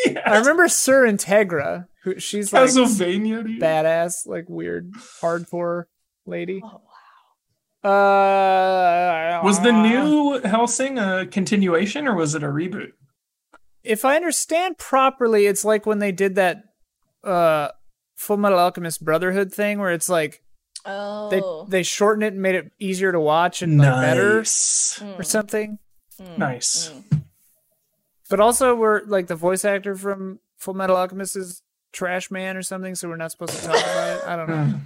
Yeah. 0.05 0.19
I 0.25 0.39
remember 0.39 0.67
Sir 0.67 1.05
Integra, 1.05 1.87
who 2.03 2.19
she's 2.19 2.51
like 2.51 2.63
Castlevania, 2.69 3.45
dude. 3.45 3.61
badass, 3.61 4.25
like 4.27 4.49
weird 4.49 4.91
hardcore 5.21 5.85
lady. 6.25 6.59
Oh, 6.61 6.81
wow. 7.83 9.39
Uh, 9.39 9.41
Was 9.43 9.61
the 9.61 9.71
new 9.71 10.41
Hellsing 10.43 10.97
a 10.97 11.27
continuation 11.27 12.07
or 12.07 12.15
was 12.15 12.33
it 12.33 12.43
a 12.43 12.47
reboot? 12.47 12.93
If 13.83 14.05
I 14.05 14.15
understand 14.15 14.77
properly, 14.77 15.45
it's 15.45 15.63
like 15.63 15.85
when 15.85 15.99
they 15.99 16.11
did 16.13 16.35
that 16.35 16.63
uh 17.23 17.69
Full 18.15 18.37
Metal 18.37 18.59
Alchemist 18.59 19.03
Brotherhood 19.03 19.53
thing, 19.53 19.79
where 19.79 19.91
it's 19.91 20.09
like 20.09 20.41
Oh. 20.85 21.29
they 21.29 21.77
they 21.79 21.83
shortened 21.83 22.23
it 22.23 22.33
and 22.33 22.41
made 22.41 22.55
it 22.55 22.71
easier 22.79 23.11
to 23.11 23.19
watch 23.19 23.61
and 23.61 23.77
like, 23.77 23.89
better 24.01 24.41
Mm, 24.41 25.19
or 25.19 25.23
something. 25.23 25.79
mm, 26.21 26.37
Nice. 26.37 26.89
mm. 26.89 27.21
But 28.29 28.39
also, 28.39 28.75
we're 28.75 29.03
like 29.05 29.27
the 29.27 29.35
voice 29.35 29.63
actor 29.65 29.95
from 29.95 30.39
Full 30.57 30.73
Metal 30.73 30.95
Alchemist 30.97 31.35
is 31.35 31.61
Trash 31.93 32.31
Man 32.31 32.57
or 32.57 32.61
something, 32.63 32.95
so 32.95 33.07
we're 33.07 33.15
not 33.17 33.31
supposed 33.31 33.53
to 33.53 33.65
talk 33.67 33.75
about 33.77 34.17
it. 34.17 34.27
I 34.27 34.35
don't 34.35 34.49
know. 34.49 34.63
Hmm. 34.65 34.77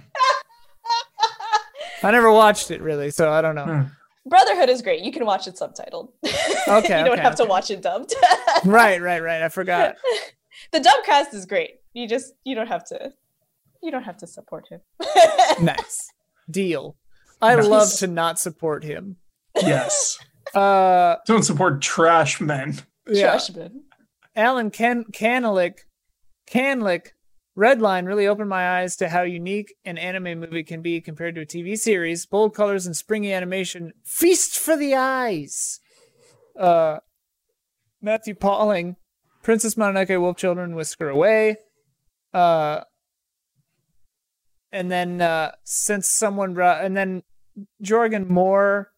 I 2.02 2.10
never 2.12 2.30
watched 2.30 2.70
it 2.70 2.80
really, 2.80 3.10
so 3.10 3.30
I 3.32 3.40
don't 3.42 3.54
know. 3.54 3.64
Hmm. 3.64 3.82
Brotherhood 4.28 4.68
is 4.68 4.82
great. 4.82 5.02
You 5.02 5.10
can 5.10 5.24
watch 5.24 5.46
it 5.48 5.56
subtitled. 5.56 6.10
Okay, 6.68 6.98
you 6.98 7.04
don't 7.06 7.14
okay, 7.14 7.22
have 7.22 7.36
to 7.36 7.46
watch 7.46 7.70
it 7.70 7.80
dubbed. 7.80 8.14
Right, 8.64 9.00
right, 9.00 9.22
right. 9.22 9.42
I 9.42 9.48
forgot. 9.48 9.96
the 10.72 10.80
dub 10.80 11.02
cast 11.04 11.32
is 11.32 11.46
great. 11.46 11.76
You 11.98 12.06
just 12.06 12.32
you 12.44 12.54
don't 12.54 12.68
have 12.68 12.84
to 12.86 13.12
you 13.82 13.90
don't 13.90 14.04
have 14.04 14.18
to 14.18 14.26
support 14.28 14.66
him. 14.70 14.80
nice 15.60 16.08
deal. 16.48 16.96
I 17.42 17.56
Nice. 17.56 17.66
love 17.66 17.92
to 17.98 18.06
not 18.06 18.38
support 18.38 18.84
him. 18.84 19.16
Yes. 19.56 20.16
Uh, 20.54 21.16
Don't 21.26 21.42
support 21.42 21.82
trash 21.82 22.40
men. 22.40 22.76
yeah. 23.08 23.34
Trashman. 23.34 23.72
Alan 24.36 24.70
Can 24.70 25.04
Canlick, 25.12 25.80
Canlick, 26.48 27.08
Redline 27.56 28.06
really 28.06 28.28
opened 28.28 28.48
my 28.48 28.78
eyes 28.80 28.94
to 28.96 29.08
how 29.08 29.22
unique 29.22 29.74
an 29.84 29.98
anime 29.98 30.38
movie 30.38 30.62
can 30.62 30.80
be 30.82 31.00
compared 31.00 31.34
to 31.34 31.40
a 31.40 31.46
TV 31.46 31.76
series. 31.76 32.26
Bold 32.26 32.54
colors 32.54 32.86
and 32.86 32.96
springy 32.96 33.32
animation, 33.32 33.92
feast 34.04 34.56
for 34.56 34.76
the 34.76 34.94
eyes. 34.94 35.80
Uh, 36.58 36.98
Matthew 38.00 38.34
Pauling, 38.36 38.94
Princess 39.42 39.74
Mononoke, 39.74 40.20
Wolf 40.20 40.36
Children, 40.36 40.76
Whisker 40.76 41.08
Away. 41.08 41.56
Uh, 42.34 42.80
and 44.72 44.90
then 44.90 45.20
uh, 45.20 45.52
since 45.64 46.08
someone 46.08 46.54
brought, 46.54 46.84
and 46.84 46.96
then 46.96 47.22
Jorgen 47.82 48.28
Moore 48.28 48.92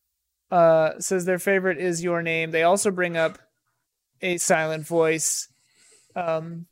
uh, 0.51 0.93
says 0.99 1.25
their 1.25 1.39
favorite 1.39 1.79
is 1.79 2.03
Your 2.03 2.23
Name. 2.23 2.51
They 2.51 2.63
also 2.63 2.91
bring 2.91 3.17
up 3.17 3.39
a 4.21 4.37
silent 4.39 4.87
voice. 4.87 5.49
Um, 6.17 6.67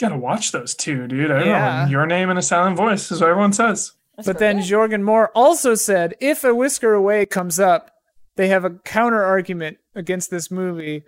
Gotta 0.00 0.16
watch 0.16 0.52
those 0.52 0.74
two, 0.76 1.08
dude. 1.08 1.30
I 1.32 1.44
Yeah. 1.44 1.84
know. 1.84 1.90
Your 1.90 2.06
name 2.06 2.30
and 2.30 2.38
a 2.38 2.42
silent 2.42 2.76
voice 2.76 3.10
is 3.10 3.20
what 3.20 3.30
everyone 3.30 3.52
says. 3.52 3.92
That's 4.16 4.26
but 4.26 4.38
then 4.38 4.56
perfect. 4.58 4.72
Jorgen 4.72 5.02
Moore 5.02 5.32
also 5.34 5.74
said 5.74 6.14
if 6.20 6.44
a 6.44 6.54
whisker 6.54 6.94
away 6.94 7.26
comes 7.26 7.58
up, 7.58 7.90
they 8.36 8.46
have 8.48 8.64
a 8.64 8.70
counter 8.70 9.24
argument 9.24 9.78
against 9.96 10.30
this 10.30 10.52
movie 10.52 11.02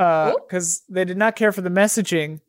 Ooh. 0.00 0.36
because 0.44 0.82
they 0.88 1.04
did 1.04 1.16
not 1.16 1.36
care 1.36 1.52
for 1.52 1.60
the 1.60 1.70
messaging. 1.70 2.40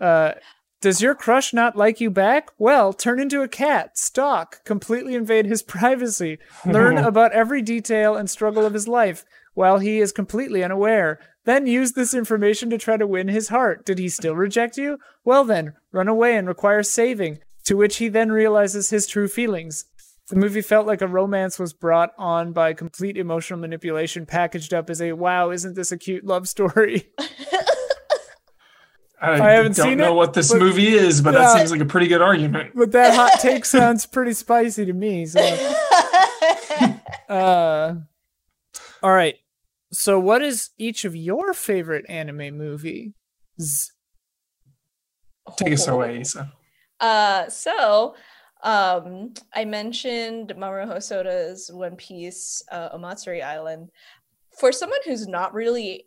Uh, 0.00 0.34
does 0.80 1.02
your 1.02 1.14
crush 1.14 1.52
not 1.52 1.76
like 1.76 2.00
you 2.00 2.10
back? 2.10 2.50
Well, 2.56 2.94
turn 2.94 3.20
into 3.20 3.42
a 3.42 3.48
cat, 3.48 3.98
stalk, 3.98 4.64
completely 4.64 5.14
invade 5.14 5.44
his 5.44 5.62
privacy, 5.76 6.38
learn 6.64 6.96
about 7.04 7.32
every 7.32 7.60
detail 7.60 8.16
and 8.16 8.30
struggle 8.30 8.64
of 8.64 8.72
his 8.72 8.88
life 8.88 9.24
while 9.52 9.78
he 9.78 9.98
is 9.98 10.12
completely 10.12 10.64
unaware. 10.64 11.20
Then 11.44 11.66
use 11.66 11.92
this 11.92 12.14
information 12.14 12.70
to 12.70 12.78
try 12.78 12.96
to 12.96 13.06
win 13.06 13.28
his 13.28 13.48
heart. 13.48 13.84
Did 13.84 13.98
he 13.98 14.08
still 14.08 14.34
reject 14.34 14.78
you? 14.78 14.98
Well, 15.24 15.44
then, 15.44 15.74
run 15.92 16.08
away 16.08 16.36
and 16.36 16.48
require 16.48 16.82
saving, 16.82 17.40
to 17.64 17.76
which 17.76 17.96
he 17.96 18.08
then 18.08 18.32
realizes 18.32 18.90
his 18.90 19.06
true 19.06 19.28
feelings. 19.28 19.84
The 20.28 20.36
movie 20.36 20.62
felt 20.62 20.86
like 20.86 21.02
a 21.02 21.08
romance 21.08 21.58
was 21.58 21.72
brought 21.72 22.12
on 22.16 22.52
by 22.52 22.72
complete 22.72 23.16
emotional 23.16 23.58
manipulation, 23.58 24.26
packaged 24.26 24.72
up 24.72 24.88
as 24.88 25.02
a 25.02 25.12
wow, 25.12 25.50
isn't 25.50 25.74
this 25.74 25.92
a 25.92 25.98
cute 25.98 26.24
love 26.24 26.48
story? 26.48 27.10
I, 29.22 29.32
I 29.32 29.50
haven't 29.52 29.76
don't 29.76 29.86
seen 29.86 29.98
know 29.98 30.12
it, 30.12 30.16
what 30.16 30.32
this 30.34 30.50
but- 30.50 30.60
movie 30.60 30.88
is, 30.94 31.20
but 31.20 31.34
Yeah. 31.34 31.40
that 31.40 31.56
seems 31.58 31.70
like 31.70 31.80
a 31.80 31.84
pretty 31.84 32.06
good 32.08 32.22
argument. 32.22 32.72
but 32.74 32.92
that 32.92 33.14
hot 33.14 33.38
take 33.40 33.64
sounds 33.66 34.06
pretty 34.06 34.32
spicy 34.32 34.86
to 34.86 34.92
me. 34.94 35.26
So, 35.26 35.40
uh, 37.28 37.94
all 39.02 39.12
right. 39.12 39.36
So, 39.92 40.18
what 40.18 40.40
is 40.42 40.70
each 40.78 41.04
of 41.04 41.14
your 41.16 41.52
favorite 41.52 42.06
anime 42.08 42.56
movie? 42.56 43.12
Take 45.56 45.72
us 45.74 45.86
away, 45.88 46.20
Issa. 46.20 46.52
Uh, 47.00 47.48
so 47.48 48.14
um, 48.62 49.32
I 49.54 49.64
mentioned 49.64 50.52
Mamoru 50.56 50.86
Hosoda's 50.86 51.70
One 51.72 51.96
Piece 51.96 52.62
uh, 52.70 52.96
Omatsuri 52.96 53.42
Island. 53.42 53.90
For 54.58 54.70
someone 54.72 54.98
who's 55.04 55.26
not 55.26 55.54
really 55.54 56.04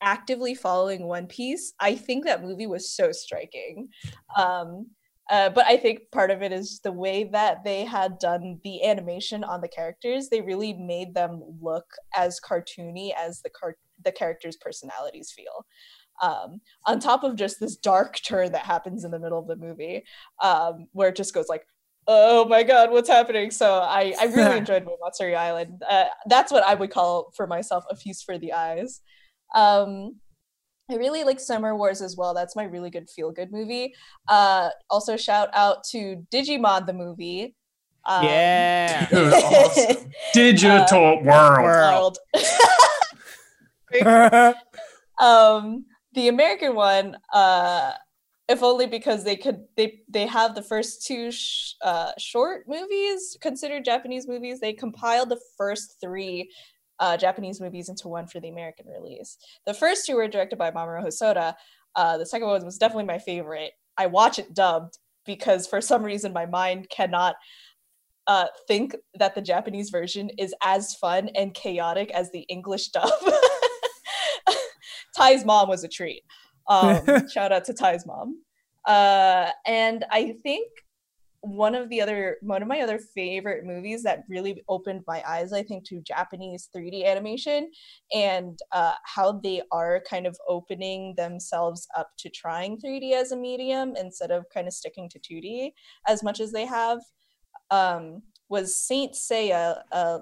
actively 0.00 0.54
following 0.54 1.06
One 1.06 1.26
Piece, 1.26 1.74
I 1.80 1.94
think 1.94 2.24
that 2.24 2.42
movie 2.42 2.66
was 2.66 2.94
so 2.94 3.12
striking. 3.12 3.88
Um, 4.36 4.88
uh, 5.28 5.50
but 5.50 5.66
I 5.66 5.76
think 5.76 6.02
part 6.12 6.30
of 6.30 6.42
it 6.42 6.52
is 6.52 6.80
the 6.84 6.92
way 6.92 7.24
that 7.24 7.64
they 7.64 7.84
had 7.84 8.18
done 8.18 8.60
the 8.62 8.84
animation 8.84 9.42
on 9.42 9.60
the 9.60 9.68
characters. 9.68 10.28
They 10.28 10.40
really 10.40 10.72
made 10.74 11.14
them 11.14 11.42
look 11.60 11.86
as 12.16 12.38
cartoony 12.40 13.12
as 13.18 13.42
the 13.42 13.50
car- 13.50 13.76
the 14.04 14.12
characters' 14.12 14.56
personalities 14.56 15.32
feel. 15.34 15.66
Um, 16.22 16.60
on 16.86 17.00
top 17.00 17.24
of 17.24 17.36
just 17.36 17.60
this 17.60 17.76
dark 17.76 18.20
turn 18.26 18.52
that 18.52 18.64
happens 18.64 19.04
in 19.04 19.10
the 19.10 19.18
middle 19.18 19.38
of 19.38 19.48
the 19.48 19.56
movie, 19.56 20.04
um, 20.42 20.86
where 20.92 21.08
it 21.08 21.16
just 21.16 21.34
goes 21.34 21.48
like, 21.48 21.66
"Oh 22.06 22.44
my 22.46 22.62
god, 22.62 22.92
what's 22.92 23.08
happening?" 23.08 23.50
So 23.50 23.80
I 23.80 24.14
I 24.20 24.26
really 24.26 24.58
enjoyed 24.58 24.86
Momotsuri 24.86 25.36
Island. 25.36 25.82
Uh, 25.88 26.06
that's 26.26 26.52
what 26.52 26.64
I 26.64 26.74
would 26.74 26.90
call 26.90 27.32
for 27.36 27.46
myself 27.48 27.84
a 27.90 27.96
feast 27.96 28.24
for 28.24 28.38
the 28.38 28.52
eyes. 28.52 29.00
Um, 29.54 30.16
I 30.90 30.94
really 30.94 31.24
like 31.24 31.40
Summer 31.40 31.76
Wars 31.76 32.00
as 32.00 32.16
well. 32.16 32.32
That's 32.34 32.54
my 32.54 32.64
really 32.64 32.90
good 32.90 33.08
feel 33.08 33.32
good 33.32 33.50
movie. 33.50 33.94
Uh, 34.28 34.70
also, 34.88 35.16
shout 35.16 35.48
out 35.52 35.84
to 35.90 36.24
Digimon 36.32 36.86
the 36.86 36.92
movie. 36.92 37.56
Um, 38.04 38.24
yeah. 38.24 39.06
Dude, 39.08 39.32
awesome. 39.34 40.10
Digital 40.32 41.22
world. 41.22 41.62
world. 41.62 42.18
um 45.20 45.84
the 46.12 46.28
american 46.28 46.74
one 46.74 47.16
uh 47.32 47.92
if 48.48 48.62
only 48.62 48.86
because 48.86 49.24
they 49.24 49.36
could 49.36 49.64
they 49.76 50.00
they 50.08 50.26
have 50.26 50.54
the 50.54 50.62
first 50.62 51.06
two 51.06 51.30
sh- 51.30 51.74
uh 51.82 52.10
short 52.18 52.64
movies 52.68 53.36
considered 53.40 53.84
japanese 53.84 54.26
movies 54.26 54.60
they 54.60 54.72
compiled 54.72 55.28
the 55.28 55.40
first 55.56 55.96
three 56.00 56.50
uh 57.00 57.16
japanese 57.16 57.60
movies 57.60 57.88
into 57.88 58.08
one 58.08 58.26
for 58.26 58.40
the 58.40 58.48
american 58.48 58.86
release 58.86 59.36
the 59.66 59.74
first 59.74 60.06
two 60.06 60.16
were 60.16 60.28
directed 60.28 60.58
by 60.58 60.70
mamoru 60.70 61.04
hosoda 61.04 61.54
uh 61.94 62.18
the 62.18 62.26
second 62.26 62.48
one 62.48 62.64
was 62.64 62.78
definitely 62.78 63.04
my 63.04 63.18
favorite 63.18 63.72
i 63.96 64.06
watch 64.06 64.38
it 64.38 64.54
dubbed 64.54 64.98
because 65.24 65.66
for 65.66 65.80
some 65.80 66.02
reason 66.02 66.32
my 66.32 66.46
mind 66.46 66.88
cannot 66.88 67.36
uh, 68.26 68.46
think 68.66 68.94
that 69.14 69.34
the 69.34 69.40
Japanese 69.40 69.90
version 69.90 70.30
is 70.38 70.54
as 70.62 70.94
fun 70.94 71.30
and 71.34 71.54
chaotic 71.54 72.10
as 72.10 72.30
the 72.32 72.40
English 72.40 72.88
dub. 72.88 73.08
Tai's 75.16 75.44
mom 75.44 75.68
was 75.68 75.84
a 75.84 75.88
treat. 75.88 76.22
Um, 76.68 77.00
shout 77.32 77.52
out 77.52 77.64
to 77.66 77.72
Tai's 77.72 78.06
mom. 78.06 78.42
Uh, 78.86 79.50
and 79.66 80.04
I 80.10 80.34
think 80.42 80.68
one 81.46 81.76
of 81.76 81.88
the 81.88 82.00
other 82.00 82.38
one 82.42 82.60
of 82.60 82.68
my 82.68 82.80
other 82.80 82.98
favorite 82.98 83.64
movies 83.64 84.02
that 84.02 84.24
really 84.28 84.62
opened 84.68 85.02
my 85.06 85.22
eyes, 85.26 85.52
I 85.52 85.62
think, 85.62 85.84
to 85.86 86.00
Japanese 86.00 86.68
3D 86.76 87.06
animation 87.06 87.70
and 88.12 88.58
uh, 88.72 88.94
how 89.04 89.32
they 89.32 89.62
are 89.70 90.02
kind 90.08 90.26
of 90.26 90.36
opening 90.48 91.14
themselves 91.16 91.86
up 91.96 92.10
to 92.18 92.30
trying 92.30 92.78
3D 92.78 93.12
as 93.12 93.30
a 93.30 93.36
medium 93.36 93.94
instead 93.96 94.32
of 94.32 94.44
kind 94.52 94.66
of 94.66 94.74
sticking 94.74 95.08
to 95.10 95.20
2D 95.20 95.70
as 96.08 96.22
much 96.24 96.40
as 96.40 96.50
they 96.50 96.66
have 96.66 96.98
um, 97.70 98.22
was 98.48 98.76
Saint 98.76 99.14
Seiya, 99.14 99.82
a 99.92 100.20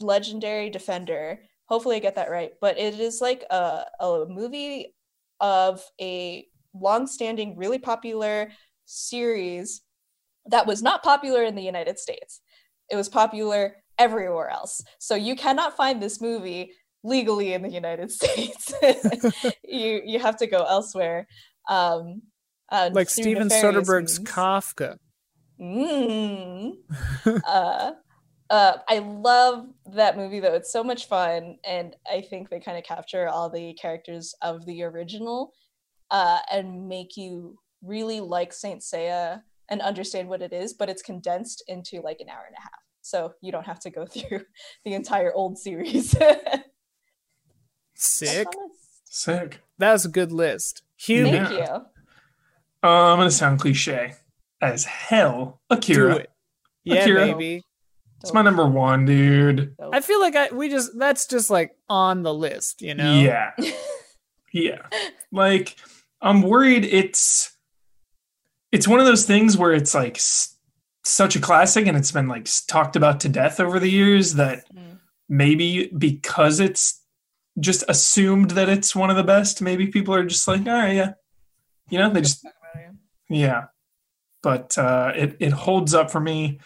legendary 0.00 0.70
defender. 0.70 1.40
Hopefully, 1.66 1.96
I 1.96 2.00
get 2.00 2.14
that 2.14 2.30
right. 2.30 2.52
But 2.60 2.78
it 2.78 3.00
is 3.00 3.20
like 3.20 3.44
a, 3.50 3.84
a 4.00 4.26
movie 4.28 4.94
of 5.40 5.82
a 6.00 6.46
long-standing, 6.74 7.56
really 7.56 7.78
popular 7.78 8.50
series 8.84 9.82
that 10.46 10.66
was 10.66 10.82
not 10.82 11.02
popular 11.02 11.42
in 11.42 11.54
the 11.54 11.62
United 11.62 11.98
States. 11.98 12.40
It 12.90 12.96
was 12.96 13.08
popular 13.08 13.76
everywhere 13.98 14.50
else. 14.50 14.82
So 14.98 15.14
you 15.14 15.36
cannot 15.36 15.76
find 15.76 16.02
this 16.02 16.20
movie 16.20 16.72
legally 17.04 17.52
in 17.52 17.62
the 17.62 17.70
United 17.70 18.10
States. 18.18 18.72
you 19.64 20.02
you 20.04 20.18
have 20.18 20.36
to 20.38 20.46
go 20.46 20.64
elsewhere. 20.64 21.26
Um, 21.68 22.22
uh, 22.70 22.90
like 22.92 23.10
Steven 23.10 23.48
Soderbergh's 23.48 24.18
means. 24.18 24.30
Kafka. 24.30 24.96
Mm. 25.60 26.72
uh, 27.46 27.92
uh, 28.50 28.76
I 28.88 28.98
love 28.98 29.66
that 29.94 30.16
movie 30.16 30.40
though. 30.40 30.54
It's 30.54 30.72
so 30.72 30.82
much 30.82 31.06
fun, 31.06 31.58
and 31.64 31.94
I 32.10 32.22
think 32.22 32.48
they 32.48 32.60
kind 32.60 32.78
of 32.78 32.84
capture 32.84 33.28
all 33.28 33.48
the 33.48 33.74
characters 33.74 34.34
of 34.42 34.64
the 34.66 34.82
original 34.82 35.52
uh, 36.10 36.38
and 36.50 36.88
make 36.88 37.16
you 37.16 37.58
really 37.82 38.20
like 38.20 38.52
Saint 38.52 38.80
Seiya 38.80 39.42
and 39.72 39.80
understand 39.80 40.28
what 40.28 40.42
it 40.42 40.52
is. 40.52 40.74
But 40.74 40.88
it's 40.90 41.02
condensed 41.02 41.64
into 41.66 42.00
like 42.02 42.20
an 42.20 42.28
hour 42.28 42.44
and 42.46 42.54
a 42.56 42.60
half, 42.60 42.80
so 43.00 43.32
you 43.40 43.50
don't 43.50 43.66
have 43.66 43.80
to 43.80 43.90
go 43.90 44.06
through 44.12 44.42
the 44.84 44.92
entire 44.94 45.32
old 45.34 45.58
series. 45.58 46.14
Sick. 47.94 48.48
Sick. 49.04 49.60
That 49.78 49.92
was 49.92 50.04
a 50.04 50.08
good 50.08 50.32
list. 50.32 50.82
Hugh, 50.96 51.24
Thank 51.24 51.50
Yeah. 51.50 51.56
you. 51.56 51.86
Uh, 52.84 53.12
I'm 53.12 53.18
gonna 53.18 53.30
sound 53.30 53.60
cliche 53.60 54.14
as 54.60 54.84
hell. 54.84 55.60
Akira. 55.70 56.14
do 56.14 56.20
it. 56.20 56.30
Yeah, 56.84 57.02
Akira. 57.02 57.26
baby. 57.26 57.62
It's 58.22 58.32
my 58.32 58.42
number 58.42 58.66
one, 58.66 59.04
dude. 59.04 59.74
I 59.92 60.00
feel 60.00 60.20
like 60.20 60.34
I 60.36 60.48
we 60.52 60.68
just 60.68 60.90
that's 60.98 61.26
just 61.26 61.50
like 61.50 61.72
on 61.88 62.22
the 62.22 62.32
list, 62.34 62.80
you 62.82 62.94
know? 62.94 63.14
Yeah. 63.20 63.50
Yeah. 64.54 64.82
Like 65.32 65.76
I'm 66.20 66.42
worried 66.42 66.84
it's 66.84 67.56
it's 68.72 68.88
one 68.88 68.98
of 69.00 69.06
those 69.06 69.24
things 69.26 69.56
where 69.56 69.72
it's 69.72 69.94
like 69.94 70.16
s- 70.16 70.56
such 71.04 71.36
a 71.36 71.40
classic 71.40 71.86
and 71.86 71.96
it's 71.96 72.12
been 72.12 72.28
like 72.28 72.48
talked 72.66 72.96
about 72.96 73.20
to 73.20 73.28
death 73.28 73.60
over 73.60 73.78
the 73.78 73.90
years 73.90 74.34
that 74.34 74.64
Mm. 74.74 74.98
maybe 75.28 75.88
because 75.96 76.58
it's 76.60 77.00
just 77.60 77.84
assumed 77.88 78.52
that 78.52 78.68
it's 78.68 78.96
one 78.96 79.10
of 79.10 79.16
the 79.16 79.22
best, 79.24 79.60
maybe 79.60 79.86
people 79.88 80.14
are 80.14 80.24
just 80.24 80.48
like, 80.48 80.66
all 80.66 80.72
right, 80.72 80.94
yeah. 80.96 81.12
You 81.90 81.98
know, 81.98 82.10
they 82.10 82.22
just 82.22 82.46
yeah. 83.28 83.64
But 84.42 84.76
uh 84.78 85.12
it 85.14 85.36
it 85.40 85.52
holds 85.52 85.94
up 85.94 86.10
for 86.10 86.20
me. 86.20 86.60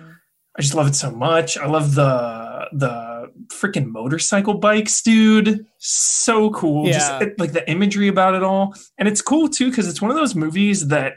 Mm. 0.00 0.14
I 0.58 0.62
just 0.62 0.74
love 0.74 0.88
it 0.88 0.94
so 0.96 1.10
much. 1.10 1.56
I 1.56 1.66
love 1.66 1.94
the 1.94 2.68
the 2.72 3.30
freaking 3.48 3.86
motorcycle 3.86 4.54
bikes, 4.54 5.02
dude. 5.02 5.66
So 5.78 6.50
cool. 6.50 6.86
Just 6.86 7.10
Yeah. 7.12 7.22
it- 7.28 7.38
like 7.38 7.52
the 7.52 7.68
imagery 7.70 8.08
about 8.08 8.34
it 8.34 8.42
all. 8.42 8.74
And 8.98 9.06
it's 9.08 9.22
cool 9.22 9.48
too 9.48 9.70
because 9.70 9.88
it's 9.88 10.02
one 10.02 10.10
of 10.10 10.16
those 10.16 10.34
movies 10.34 10.88
that 10.88 11.14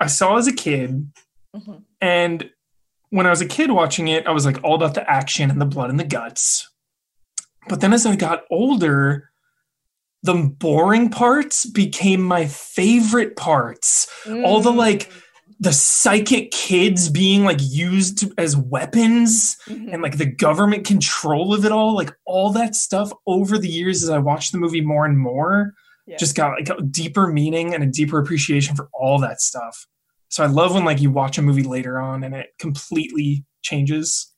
I 0.00 0.06
saw 0.06 0.36
as 0.36 0.46
a 0.46 0.52
kid 0.52 1.10
Mhm. 1.56 1.82
and 2.00 2.50
when 3.10 3.26
I 3.26 3.30
was 3.30 3.40
a 3.40 3.46
kid 3.46 3.70
watching 3.70 4.08
it, 4.08 4.26
I 4.26 4.30
was 4.32 4.44
like 4.44 4.62
all 4.62 4.74
about 4.74 4.94
the 4.94 5.08
action 5.10 5.50
and 5.50 5.60
the 5.60 5.64
blood 5.66 5.90
and 5.90 5.98
the 5.98 6.04
guts. 6.04 6.68
But 7.68 7.80
then 7.80 7.92
as 7.92 8.04
I 8.06 8.16
got 8.16 8.44
older, 8.50 9.30
the 10.22 10.34
boring 10.34 11.08
parts 11.10 11.64
became 11.66 12.20
my 12.22 12.46
favorite 12.46 13.36
parts. 13.36 14.06
All 14.44 14.60
the, 14.60 14.72
like, 14.72 15.10
The 15.60 15.72
psychic 15.72 16.52
kids 16.52 17.08
being 17.08 17.42
like 17.44 17.58
used 17.60 18.30
as 18.38 18.56
weapons 18.56 19.56
Mhm. 19.66 19.92
and 19.92 20.02
like 20.02 20.16
the 20.16 20.26
government 20.26 20.86
control 20.86 21.52
of 21.52 21.64
it 21.64 21.72
all, 21.72 21.96
like 21.96 22.12
all 22.26 22.52
that 22.52 22.76
stuff 22.76 23.10
over 23.26 23.58
the 23.58 23.66
years 23.68 24.04
as 24.04 24.08
I 24.10 24.18
watched 24.18 24.52
the 24.52 24.58
movie 24.58 24.82
more 24.82 25.04
and 25.04 25.18
more, 25.18 25.72
Yeah. 26.08 26.16
just 26.16 26.34
got 26.34 26.52
like 26.58 26.68
a 26.70 26.82
deeper 26.82 27.26
meaning 27.26 27.74
and 27.74 27.84
a 27.84 27.86
deeper 27.86 28.18
appreciation 28.18 28.74
for 28.74 28.88
all 28.94 29.18
that 29.20 29.40
stuff. 29.40 29.86
So 30.28 30.42
I 30.42 30.46
love 30.46 30.74
when 30.74 30.84
like 30.84 31.00
you 31.00 31.10
watch 31.10 31.38
a 31.38 31.42
movie 31.42 31.62
later 31.62 31.98
on 31.98 32.24
and 32.24 32.34
it 32.34 32.48
completely 32.58 33.44
changes. 33.62 34.32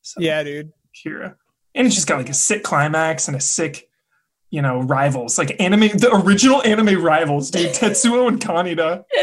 So, 0.00 0.20
Yeah, 0.20 0.42
dude. 0.42 0.72
Kira. 1.04 1.34
And 1.74 1.86
it's 1.86 1.94
just 1.96 2.06
got 2.06 2.18
like 2.18 2.28
a 2.28 2.34
sick 2.34 2.62
climax 2.64 3.28
and 3.28 3.36
a 3.36 3.40
sick, 3.40 3.88
you 4.50 4.60
know, 4.62 4.80
rivals. 4.80 5.38
Like 5.38 5.60
anime 5.60 5.88
the 5.96 6.10
original 6.24 6.62
anime 6.62 7.02
rivals, 7.02 7.50
dude. 7.50 7.70
Tetsuo 7.74 8.28
and 8.28 8.40
Kaneda. 8.40 9.04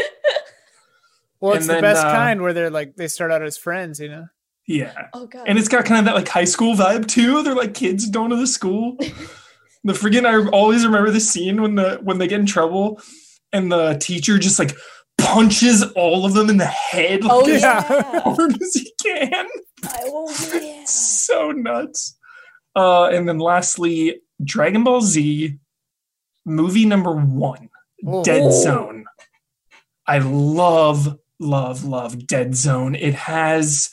Well, 1.40 1.52
And 1.52 1.58
it's 1.60 1.66
the 1.68 1.72
then, 1.72 1.82
best 1.82 2.04
uh, 2.04 2.12
kind 2.12 2.42
where 2.42 2.52
they're 2.52 2.68
like 2.70 2.96
they 2.96 3.08
start 3.08 3.32
out 3.32 3.42
as 3.42 3.56
friends, 3.56 3.98
you 3.98 4.08
know. 4.10 4.26
Yeah. 4.66 4.92
oh 5.14 5.26
god. 5.26 5.48
And 5.48 5.58
it's 5.58 5.68
got 5.68 5.86
kind 5.86 5.98
of 5.98 6.04
that 6.04 6.14
like 6.14 6.28
high 6.28 6.44
school 6.44 6.74
vibe 6.74 7.08
too. 7.08 7.42
They're 7.42 7.54
like 7.54 7.72
kids 7.74 8.08
going 8.10 8.28
to 8.30 8.36
the 8.36 8.46
school. 8.46 8.98
the 9.84 9.92
friggin' 9.92 10.26
I 10.26 10.48
always 10.50 10.84
remember 10.84 11.10
the 11.10 11.20
scene 11.20 11.62
when 11.62 11.74
the 11.74 12.00
when 12.02 12.18
they 12.18 12.28
get 12.28 12.40
in 12.40 12.46
trouble 12.46 13.00
and 13.52 13.70
the 13.70 13.94
teacher 14.00 14.38
just 14.38 14.58
like 14.58 14.76
punches 15.18 15.82
all 15.92 16.24
of 16.24 16.34
them 16.34 16.50
in 16.50 16.56
the 16.56 16.66
head 16.66 17.24
like, 17.24 17.32
oh 17.32 17.50
as 17.50 17.62
yeah. 17.62 18.20
hard 18.22 18.60
as 18.60 18.74
he 18.74 18.92
can. 19.02 19.46
oh 19.86 20.50
yeah. 20.62 20.84
so 20.84 21.50
nuts. 21.50 22.16
Uh, 22.76 23.06
and 23.06 23.28
then 23.28 23.38
lastly, 23.38 24.20
Dragon 24.42 24.84
Ball 24.84 25.00
Z 25.00 25.58
movie 26.44 26.86
number 26.86 27.12
one, 27.12 27.68
Whoa. 28.02 28.22
Dead 28.22 28.52
Zone. 28.52 29.04
I 30.06 30.18
love, 30.18 31.18
love, 31.38 31.84
love 31.84 32.26
Dead 32.26 32.54
Zone. 32.54 32.94
It 32.94 33.14
has 33.14 33.90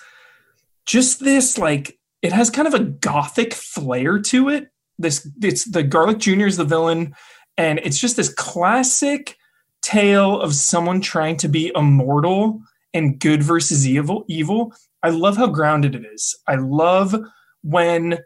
just 0.85 1.19
this 1.19 1.57
like 1.57 1.99
it 2.21 2.33
has 2.33 2.49
kind 2.49 2.67
of 2.67 2.73
a 2.73 2.83
gothic 2.83 3.53
flair 3.53 4.19
to 4.19 4.49
it. 4.49 4.69
This 4.97 5.29
it's 5.41 5.65
the 5.65 5.83
Garlic 5.83 6.17
Jr. 6.19 6.47
is 6.47 6.57
the 6.57 6.63
villain, 6.65 7.15
and 7.57 7.79
it's 7.83 7.99
just 7.99 8.15
this 8.15 8.33
classic 8.33 9.37
tale 9.81 10.41
of 10.41 10.53
someone 10.53 11.01
trying 11.01 11.37
to 11.37 11.47
be 11.47 11.71
immortal 11.75 12.61
and 12.93 13.19
good 13.19 13.43
versus 13.43 13.87
evil 13.87 14.25
evil. 14.27 14.73
I 15.03 15.09
love 15.09 15.37
how 15.37 15.47
grounded 15.47 15.95
it 15.95 16.05
is. 16.05 16.35
I 16.47 16.55
love 16.55 17.15
when 17.61 18.19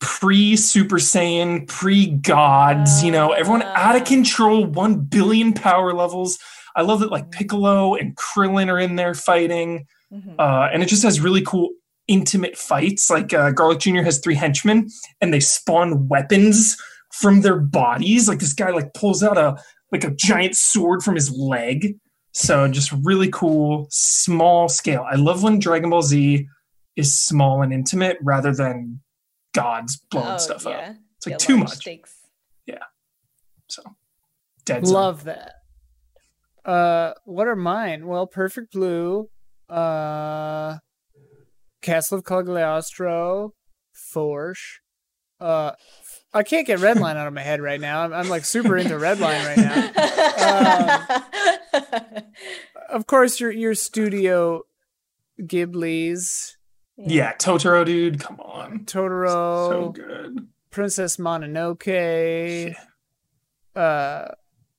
pre 0.00 0.56
Super 0.56 0.96
Saiyan, 0.96 1.66
pre 1.68 2.06
gods, 2.06 3.02
you 3.02 3.10
know, 3.10 3.32
everyone 3.32 3.62
out 3.62 3.96
of 3.96 4.04
control, 4.04 4.64
1 4.64 5.00
billion 5.02 5.52
power 5.52 5.92
levels. 5.92 6.38
I 6.76 6.82
love 6.82 7.00
that 7.00 7.10
like 7.10 7.30
Piccolo 7.30 7.94
and 7.94 8.16
Krillin 8.16 8.68
are 8.68 8.78
in 8.78 8.96
there 8.96 9.14
fighting. 9.14 9.86
Mhm. 10.12 10.36
Uh, 10.38 10.68
and 10.72 10.82
it 10.82 10.86
just 10.86 11.02
has 11.02 11.20
really 11.20 11.42
cool 11.42 11.70
intimate 12.08 12.56
fights. 12.56 13.08
Like 13.10 13.32
uh, 13.32 13.50
Garlic 13.52 13.78
Jr. 13.78 14.02
has 14.02 14.18
three 14.18 14.34
henchmen 14.34 14.88
and 15.20 15.32
they 15.32 15.40
spawn 15.40 16.08
weapons 16.08 16.76
from 17.12 17.42
their 17.42 17.58
bodies. 17.58 18.28
Like 18.28 18.38
this 18.40 18.52
guy 18.54 18.70
like 18.70 18.92
pulls 18.94 19.22
out 19.22 19.38
a 19.38 19.56
like 19.92 20.04
a 20.04 20.10
giant 20.10 20.56
sword 20.56 21.02
from 21.02 21.14
his 21.14 21.30
leg. 21.30 21.94
So 22.32 22.68
just 22.68 22.92
really 23.04 23.30
cool, 23.30 23.86
small 23.90 24.68
scale. 24.68 25.04
I 25.10 25.16
love 25.16 25.42
when 25.42 25.58
Dragon 25.58 25.90
Ball 25.90 26.02
Z 26.02 26.46
is 26.96 27.18
small 27.18 27.62
and 27.62 27.72
intimate 27.72 28.18
rather 28.22 28.52
than 28.52 29.00
gods 29.54 29.96
blowing 30.10 30.28
Oh, 30.32 30.38
stuff 30.38 30.66
up. 30.66 30.94
It's 31.16 31.26
like 31.26 31.32
Yeah, 31.34 31.36
too 31.38 31.56
much. 31.58 31.70
stakes. 31.76 32.14
So 33.70 33.82
dead 34.64 34.86
zone. 34.86 34.94
Love 34.94 35.24
that. 35.24 35.52
Uh, 36.64 37.12
what 37.24 37.46
are 37.46 37.54
mine? 37.56 38.06
Well, 38.06 38.26
Perfect 38.26 38.72
Blue, 38.72 39.28
uh, 39.68 40.78
Castle 41.82 42.18
of 42.18 42.24
Cagliostro, 42.24 43.54
Forge. 43.92 44.80
Uh, 45.40 45.72
I 46.34 46.42
can't 46.42 46.66
get 46.66 46.80
Redline 46.80 47.16
out 47.16 47.26
of 47.26 47.32
my 47.32 47.42
head 47.42 47.60
right 47.60 47.80
now. 47.80 48.02
I'm, 48.02 48.12
I'm 48.12 48.28
like 48.28 48.44
super 48.44 48.76
into 48.76 48.94
Redline 48.94 49.46
right 49.46 49.56
now. 49.56 51.24
Of 52.88 53.06
course, 53.06 53.38
your 53.38 53.50
your 53.50 53.74
Studio 53.74 54.62
Ghibli's 55.38 56.56
Yeah, 56.96 57.34
Totoro, 57.34 57.84
dude. 57.84 58.18
Come 58.18 58.40
on. 58.40 58.86
Totoro, 58.86 59.68
So 59.68 59.88
good. 59.90 60.48
Princess 60.70 61.18
Mononoke. 61.18 62.74
Uh, 63.76 64.28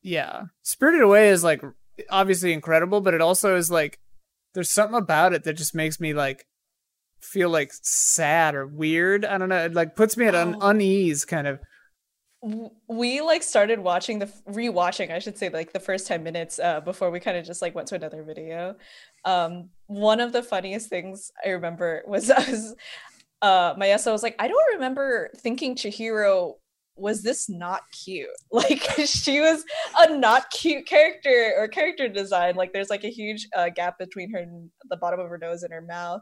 yeah, 0.02 0.44
Spirited 0.64 1.02
Away 1.02 1.30
is 1.30 1.44
like 1.44 1.62
obviously 2.10 2.52
incredible, 2.52 3.00
but 3.00 3.14
it 3.14 3.22
also 3.22 3.56
is 3.56 3.70
like 3.70 4.00
there's 4.56 4.72
something 4.72 4.98
about 4.98 5.34
it 5.34 5.44
that 5.44 5.54
just 5.54 5.76
makes 5.76 6.00
me 6.00 6.14
like 6.14 6.48
feel 7.22 7.50
like 7.50 7.72
sad 7.82 8.56
or 8.56 8.66
weird. 8.68 9.26
I 9.26 9.38
don't 9.38 9.50
know. 9.50 9.66
It 9.66 9.74
like 9.74 9.96
puts 9.96 10.18
me 10.18 10.26
at 10.26 10.36
an 10.36 10.56
Oh. 10.62 10.70
unease 10.70 11.26
kind 11.26 11.48
of. 11.48 11.60
We 12.88 13.20
like 13.20 13.44
started 13.44 13.80
watching 13.80 14.20
the 14.20 14.28
rewatching 14.50 15.12
i 15.12 15.20
should 15.20 15.38
say 15.38 15.50
like 15.50 15.74
the 15.74 15.80
first 15.80 16.08
10 16.08 16.24
minutes 16.24 16.58
uh, 16.58 16.80
before 16.80 17.12
we 17.12 17.20
kind 17.20 17.36
of 17.38 17.46
just 17.46 17.62
like 17.62 17.76
went 17.76 17.90
to 17.90 17.96
another 17.96 18.24
video 18.24 18.76
um 19.26 19.70
one 19.88 20.22
of 20.22 20.32
the 20.32 20.42
funniest 20.42 20.88
things 20.88 21.34
i 21.46 21.50
remember 21.50 22.02
was 22.08 22.32
i 22.42 22.50
was 22.50 22.76
uh 23.42 23.74
my 23.78 23.94
SO 23.98 24.14
was 24.14 24.24
like 24.24 24.38
i 24.40 24.48
don't 24.48 24.74
remember 24.74 25.30
thinking 25.36 25.76
chihiro 25.76 26.54
was 26.96 27.24
this 27.24 27.50
not 27.50 27.82
cute 27.92 28.30
like 28.54 28.84
she 29.06 29.42
was 29.42 29.66
a 30.00 30.16
not 30.18 30.50
cute 30.52 30.86
character 30.88 31.54
or 31.58 31.68
character 31.68 32.08
design 32.08 32.56
like 32.56 32.72
there's 32.72 32.90
like 32.90 33.04
a 33.04 33.10
huge 33.12 33.50
uh, 33.54 33.68
gap 33.68 34.00
between 34.00 34.32
her 34.32 34.40
n- 34.40 34.70
the 34.90 34.96
bottom 34.96 35.20
of 35.20 35.28
her 35.28 35.38
nose 35.38 35.64
and 35.64 35.74
her 35.74 35.82
mouth 35.82 36.22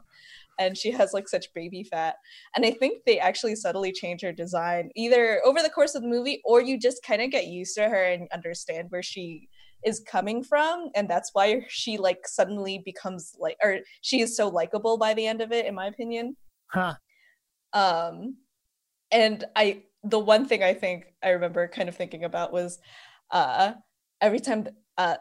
and 0.58 0.76
she 0.76 0.90
has 0.90 1.12
like 1.12 1.28
such 1.28 1.46
baby 1.54 1.84
fat 1.84 2.16
and 2.56 2.64
I 2.64 2.70
think 2.70 3.04
they 3.04 3.18
actually 3.18 3.56
subtly 3.56 3.92
change 3.92 4.22
her 4.22 4.32
design 4.32 4.90
either 4.96 5.40
over 5.44 5.62
the 5.62 5.70
course 5.70 5.94
of 5.94 6.02
the 6.02 6.08
movie 6.08 6.42
or 6.44 6.60
you 6.60 6.78
just 6.78 7.02
kind 7.02 7.22
of 7.22 7.30
get 7.30 7.46
used 7.46 7.74
to 7.76 7.88
her 7.88 8.04
and 8.04 8.28
understand 8.32 8.86
where 8.90 9.02
she 9.02 9.48
is 9.84 10.00
coming 10.00 10.42
from. 10.42 10.90
And 10.94 11.08
that's 11.08 11.30
why 11.32 11.64
she 11.68 11.98
like 11.98 12.26
suddenly 12.26 12.82
becomes 12.84 13.34
like, 13.38 13.56
or 13.62 13.78
she 14.00 14.20
is 14.20 14.36
so 14.36 14.48
likable 14.48 14.98
by 14.98 15.14
the 15.14 15.26
end 15.26 15.40
of 15.40 15.52
it, 15.52 15.66
in 15.66 15.74
my 15.74 15.86
opinion. 15.86 16.36
Huh. 16.68 16.94
Um, 17.72 18.36
and 19.10 19.44
I, 19.54 19.82
the 20.02 20.18
one 20.18 20.46
thing 20.46 20.62
I 20.62 20.74
think 20.74 21.06
I 21.22 21.30
remember 21.30 21.66
kind 21.68 21.88
of 21.88 21.96
thinking 21.96 22.24
about 22.24 22.52
was 22.52 22.78
uh, 23.30 23.72
every 24.20 24.40
time, 24.40 24.68
uh, 24.96 25.16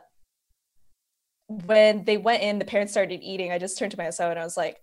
when 1.47 2.03
they 2.03 2.17
went 2.17 2.43
in, 2.43 2.59
the 2.59 2.65
parents 2.65 2.91
started 2.91 3.21
eating. 3.23 3.51
I 3.51 3.57
just 3.57 3.77
turned 3.77 3.91
to 3.91 3.97
my 3.97 4.09
SO 4.09 4.29
and 4.29 4.39
I 4.39 4.43
was 4.43 4.57
like, 4.57 4.77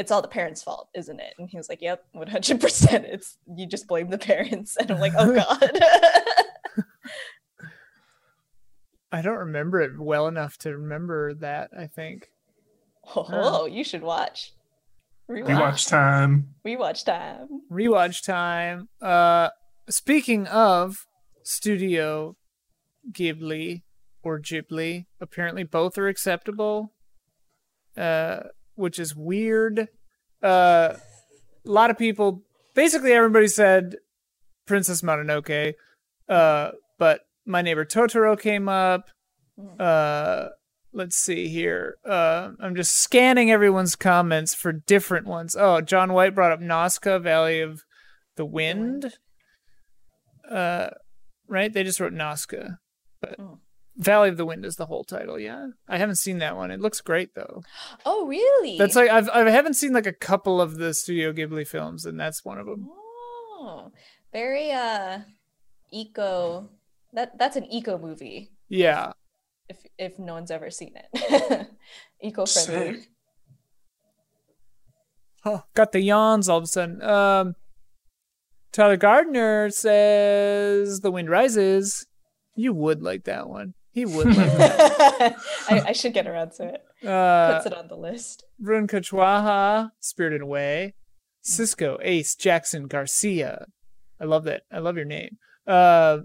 it's 0.00 0.10
all 0.10 0.22
the 0.22 0.28
parents' 0.28 0.62
fault, 0.62 0.88
isn't 0.94 1.20
it? 1.20 1.34
And 1.38 1.48
he 1.48 1.58
was 1.58 1.68
like, 1.68 1.82
Yep, 1.82 2.02
100%. 2.16 3.04
It's 3.04 3.36
you 3.54 3.66
just 3.66 3.86
blame 3.86 4.08
the 4.08 4.18
parents. 4.18 4.76
And 4.80 4.90
I'm 4.90 4.98
like, 4.98 5.12
Oh 5.16 5.34
God. 6.80 6.84
I 9.12 9.22
don't 9.22 9.38
remember 9.38 9.80
it 9.80 9.98
well 9.98 10.26
enough 10.28 10.56
to 10.58 10.76
remember 10.76 11.34
that. 11.34 11.70
I 11.78 11.86
think. 11.86 12.30
oh, 13.14 13.66
you 13.66 13.84
should 13.84 14.02
watch. 14.02 14.52
Rewatch 15.28 15.46
Rewatch. 15.46 15.88
time. 15.88 16.54
Rewatch 16.66 17.04
time. 17.04 17.48
rewatch 17.70 18.24
time. 18.24 18.88
Uh, 19.00 19.50
speaking 19.88 20.46
of 20.46 21.06
Studio 21.42 22.36
Ghibli 23.12 23.82
or 24.22 24.40
Ghibli, 24.40 25.06
apparently 25.20 25.62
both 25.64 25.98
are 25.98 26.08
acceptable. 26.08 26.92
Uh, 27.96 28.40
which 28.80 28.98
is 28.98 29.14
weird. 29.14 29.88
Uh, 30.42 30.94
a 30.94 31.70
lot 31.70 31.90
of 31.90 31.98
people, 31.98 32.42
basically 32.74 33.12
everybody 33.12 33.46
said 33.46 33.96
Princess 34.66 35.02
Mononoke. 35.02 35.74
Uh, 36.28 36.70
but 36.98 37.20
my 37.44 37.60
neighbor 37.62 37.84
Totoro 37.84 38.38
came 38.40 38.68
up. 38.68 39.10
Uh, 39.78 40.48
let's 40.92 41.16
see 41.16 41.48
here. 41.48 41.96
Uh, 42.04 42.50
I'm 42.60 42.74
just 42.74 42.96
scanning 42.96 43.50
everyone's 43.50 43.96
comments 43.96 44.54
for 44.54 44.72
different 44.72 45.26
ones. 45.26 45.54
Oh, 45.58 45.80
John 45.80 46.12
White 46.12 46.34
brought 46.34 46.52
up 46.52 46.60
Nausicaä 46.60 47.22
Valley 47.22 47.60
of 47.60 47.82
the 48.36 48.46
Wind. 48.46 49.12
Uh, 50.50 50.88
right? 51.46 51.72
They 51.72 51.84
just 51.84 52.00
wrote 52.00 52.14
Nausicaä, 52.14 52.78
but 53.20 53.36
Oh. 53.38 53.58
Valley 54.00 54.30
of 54.30 54.38
the 54.38 54.46
Wind 54.46 54.64
is 54.64 54.76
the 54.76 54.86
whole 54.86 55.04
title. 55.04 55.38
Yeah, 55.38 55.68
I 55.86 55.98
haven't 55.98 56.16
seen 56.16 56.38
that 56.38 56.56
one. 56.56 56.70
It 56.70 56.80
looks 56.80 57.02
great 57.02 57.34
though. 57.34 57.62
Oh, 58.06 58.26
really? 58.26 58.78
That's 58.78 58.96
like 58.96 59.10
I've 59.10 59.28
I 59.28 59.48
haven't 59.50 59.74
seen 59.74 59.92
like 59.92 60.06
a 60.06 60.12
couple 60.12 60.60
of 60.60 60.76
the 60.78 60.94
Studio 60.94 61.32
Ghibli 61.32 61.66
films, 61.66 62.06
and 62.06 62.18
that's 62.18 62.44
one 62.44 62.58
of 62.58 62.66
them. 62.66 62.88
Oh, 62.90 63.92
very 64.32 64.72
uh, 64.72 65.18
eco. 65.92 66.70
That 67.12 67.38
that's 67.38 67.56
an 67.56 67.66
eco 67.70 67.98
movie. 67.98 68.52
Yeah, 68.68 69.12
If 69.68 69.84
if 69.98 70.18
no 70.18 70.32
one's 70.34 70.50
ever 70.50 70.70
seen 70.70 70.94
it, 70.96 71.68
eco 72.22 72.46
friendly. 72.46 73.00
Sick. 73.00 73.08
oh, 75.44 75.64
got 75.74 75.92
the 75.92 76.00
yawns 76.00 76.48
all 76.48 76.58
of 76.58 76.64
a 76.64 76.68
sudden. 76.68 77.02
Um, 77.02 77.54
Tyler 78.72 78.96
Gardner 78.96 79.68
says 79.70 81.00
The 81.00 81.10
Wind 81.10 81.28
Rises. 81.28 82.06
You 82.56 82.72
would 82.72 83.02
like 83.02 83.24
that 83.24 83.48
one. 83.48 83.74
He 83.92 84.04
would 84.06 84.26
like 84.26 84.36
that. 84.36 85.36
I, 85.70 85.80
I 85.88 85.92
should 85.92 86.12
get 86.14 86.26
around 86.26 86.52
to 86.52 86.64
it. 86.74 86.82
Uh, 87.06 87.54
Puts 87.54 87.64
it 87.66 87.74
on 87.74 87.88
the 87.88 87.96
list. 87.96 88.44
Rune 88.60 88.86
Kachwaha, 88.86 89.90
Spirited 90.00 90.42
Away, 90.42 90.92
Cisco, 91.40 91.98
Ace, 92.02 92.34
Jackson, 92.34 92.88
Garcia. 92.88 93.64
I 94.20 94.24
love 94.26 94.44
that. 94.44 94.64
I 94.70 94.80
love 94.80 94.96
your 94.96 95.06
name. 95.06 95.38
Uh, 95.66 96.18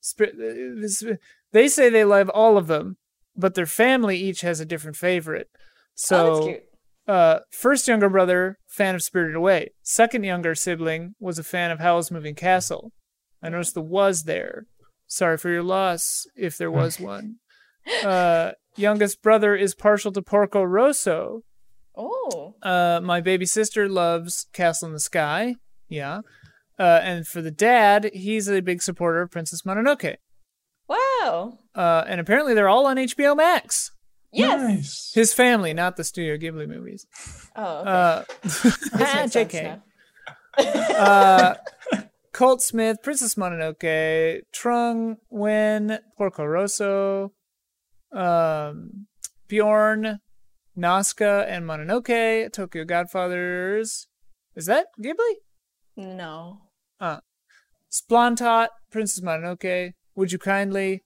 Spir- 0.00 0.30
uh, 0.30 1.14
they 1.52 1.66
say 1.66 1.88
they 1.88 2.04
love 2.04 2.28
all 2.28 2.56
of 2.56 2.68
them, 2.68 2.96
but 3.36 3.54
their 3.56 3.66
family 3.66 4.16
each 4.18 4.42
has 4.42 4.60
a 4.60 4.64
different 4.64 4.96
favorite. 4.96 5.48
oh, 5.52 5.58
So, 5.96 6.34
that's 6.36 6.46
cute. 6.46 6.62
uh, 7.08 7.38
first 7.50 7.88
younger 7.88 8.08
brother, 8.08 8.60
fan 8.68 8.94
of 8.94 9.02
Spirited 9.02 9.34
Away. 9.34 9.70
Second 9.82 10.22
younger 10.22 10.54
sibling 10.54 11.16
was 11.18 11.40
a 11.40 11.44
fan 11.44 11.72
of 11.72 11.80
Howl's 11.80 12.12
Moving 12.12 12.36
Castle. 12.36 12.92
I 13.42 13.48
noticed 13.48 13.74
the 13.74 13.82
was 13.82 14.22
there. 14.22 14.66
Sorry 15.14 15.36
for 15.38 15.48
your 15.50 15.62
loss, 15.62 16.26
if 16.36 16.58
there 16.58 16.70
was 16.70 16.98
one. 16.98 17.36
Uh, 18.02 18.52
youngest 18.76 19.22
brother 19.22 19.54
is 19.54 19.74
partial 19.74 20.10
to 20.12 20.22
Porco 20.22 20.62
Rosso. 20.62 21.42
Oh, 21.96 22.54
Uh, 22.62 23.00
my 23.02 23.20
baby 23.20 23.46
sister 23.46 23.88
loves 23.88 24.46
Castle 24.52 24.88
in 24.88 24.92
the 24.94 24.98
Sky. 25.00 25.54
Yeah. 25.88 26.22
Uh, 26.78 27.00
and 27.04 27.26
for 27.28 27.40
the 27.42 27.52
dad, 27.52 28.10
he's 28.12 28.48
a 28.48 28.60
big 28.60 28.82
supporter 28.82 29.22
of 29.22 29.30
Princess 29.30 29.62
Mononoke. 29.62 30.16
wow. 30.88 31.58
Uh, 31.74 32.02
and 32.08 32.20
apparently 32.20 32.54
they're 32.54 32.68
all 32.68 32.86
on 32.86 32.96
HBO 32.96 33.36
Max. 33.36 33.92
Yes. 34.32 34.60
Nice. 34.60 35.12
His 35.14 35.32
family, 35.32 35.72
not 35.72 35.96
the 35.96 36.02
Studio 36.02 36.36
Ghibli 36.36 36.66
movies. 36.68 37.06
Oh, 37.54 37.78
okay. 37.80 37.90
Uh, 37.90 38.22
This 38.42 38.92
makes 38.92 39.12
sense 39.12 39.34
JK. 39.36 39.80
uh, 40.58 41.54
Colt 42.34 42.60
Smith, 42.60 42.98
Princess 43.02 43.36
Mononoke, 43.36 44.40
Trung 44.52 45.16
Nguyen, 45.32 46.00
Porco 46.18 46.44
Rosso, 46.44 47.32
um, 48.12 49.06
Bjorn, 49.48 50.18
Nausicaä, 50.76 51.46
and 51.48 51.64
Mononoke, 51.64 52.52
Tokyo 52.52 52.84
Godfathers. 52.84 54.08
Is 54.56 54.66
that 54.66 54.86
Ghibli? 55.02 55.34
no. 55.96 56.58
Splantot, 57.88 58.68
Princess 58.90 59.20
Mononoke, 59.22 59.92
Would 60.16 60.32
You 60.32 60.38
Kindly, 60.38 61.02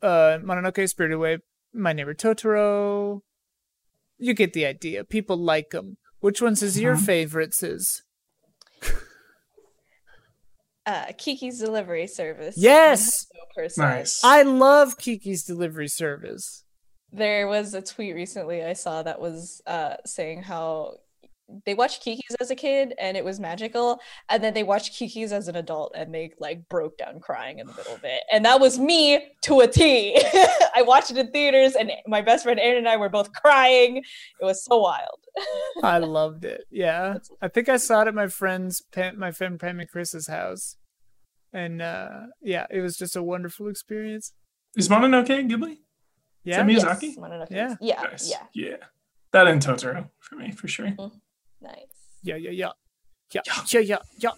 uh, 0.00 0.38
Mononoke, 0.40 0.88
Spirited 0.88 1.16
Away, 1.16 1.38
My 1.74 1.92
Neighbor 1.92 2.14
Totoro. 2.14 3.22
You 4.16 4.32
get 4.32 4.52
the 4.52 4.64
idea. 4.64 5.02
People 5.02 5.36
like 5.36 5.70
them. 5.70 5.96
Which 6.20 6.40
ones 6.40 6.62
is 6.62 6.78
your 6.80 6.94
Mhm. 6.94 7.04
favorites? 7.04 7.62
Is 7.64 8.04
Uh, 10.86 11.06
Kiki's 11.18 11.58
delivery 11.58 12.06
service. 12.06 12.54
yes, 12.56 13.26
Nice. 13.76 14.22
I 14.22 14.42
love 14.42 14.98
Kiki's 14.98 15.42
delivery 15.42 15.88
service. 15.88 16.62
There 17.12 17.48
was 17.48 17.74
a 17.74 17.82
tweet 17.82 18.14
recently 18.14 18.62
I 18.64 18.74
saw 18.74 19.02
that 19.02 19.20
was 19.20 19.60
uh, 19.66 19.96
saying 20.04 20.42
how 20.42 20.98
they 21.64 21.74
watched 21.74 22.02
Kiki's 22.02 22.34
as 22.40 22.50
a 22.50 22.54
kid 22.56 22.92
and 22.98 23.16
it 23.16 23.24
was 23.24 23.38
magical, 23.38 24.00
and 24.28 24.42
then 24.42 24.52
they 24.54 24.62
watched 24.64 24.94
Kiki's 24.94 25.32
as 25.32 25.48
an 25.48 25.56
adult 25.56 25.92
and 25.94 26.14
they 26.14 26.32
like 26.40 26.68
broke 26.68 26.98
down 26.98 27.20
crying 27.20 27.58
in 27.60 27.66
the 27.66 27.72
middle 27.74 27.94
of 27.94 28.02
it. 28.04 28.22
And 28.32 28.44
that 28.44 28.60
was 28.60 28.78
me 28.78 29.26
to 29.42 29.60
a 29.60 29.68
T. 29.68 30.16
I 30.74 30.82
watched 30.82 31.10
it 31.10 31.16
in 31.18 31.30
theaters, 31.30 31.74
and 31.76 31.92
my 32.06 32.20
best 32.20 32.44
friend 32.44 32.58
Aaron 32.60 32.78
and 32.78 32.88
I 32.88 32.96
were 32.96 33.08
both 33.08 33.32
crying. 33.32 33.98
It 33.98 34.44
was 34.44 34.64
so 34.64 34.78
wild. 34.78 35.20
I 35.82 35.98
loved 35.98 36.44
it. 36.44 36.64
Yeah, 36.70 37.18
I 37.40 37.48
think 37.48 37.68
I 37.68 37.76
saw 37.76 38.02
it 38.02 38.08
at 38.08 38.14
my 38.14 38.26
friend's, 38.26 38.82
my 39.16 39.30
friend 39.30 39.58
Pam 39.60 39.80
and 39.80 39.88
Chris's 39.88 40.26
house, 40.28 40.76
and 41.52 41.80
uh, 41.80 42.08
yeah, 42.42 42.66
it 42.70 42.80
was 42.80 42.96
just 42.96 43.14
a 43.16 43.22
wonderful 43.22 43.68
experience. 43.68 44.32
Is 44.76 44.88
Mononoke 44.88 45.48
Ghibli? 45.48 45.78
Yeah, 46.44 46.66
Is 46.66 46.82
that 46.82 46.98
Miyazaki? 46.98 47.02
Yes, 47.02 47.16
Mononoke 47.16 47.46
Yeah. 47.50 47.70
is- 47.72 47.78
yeah, 47.80 48.02
Nice. 48.02 48.30
yeah, 48.30 48.42
Yeah. 48.54 48.76
That 49.32 49.48
and 49.48 49.60
Totoro 49.60 50.08
for 50.20 50.36
me, 50.36 50.52
for 50.52 50.68
sure. 50.68 50.94
Nice. 51.66 51.86
yeah, 52.22 52.36
yeah, 52.36 52.50
yeah, 52.50 52.70
yeah, 53.32 53.40
Yeah. 53.46 53.80
yeah, 53.80 53.98
yeah, 54.18 54.30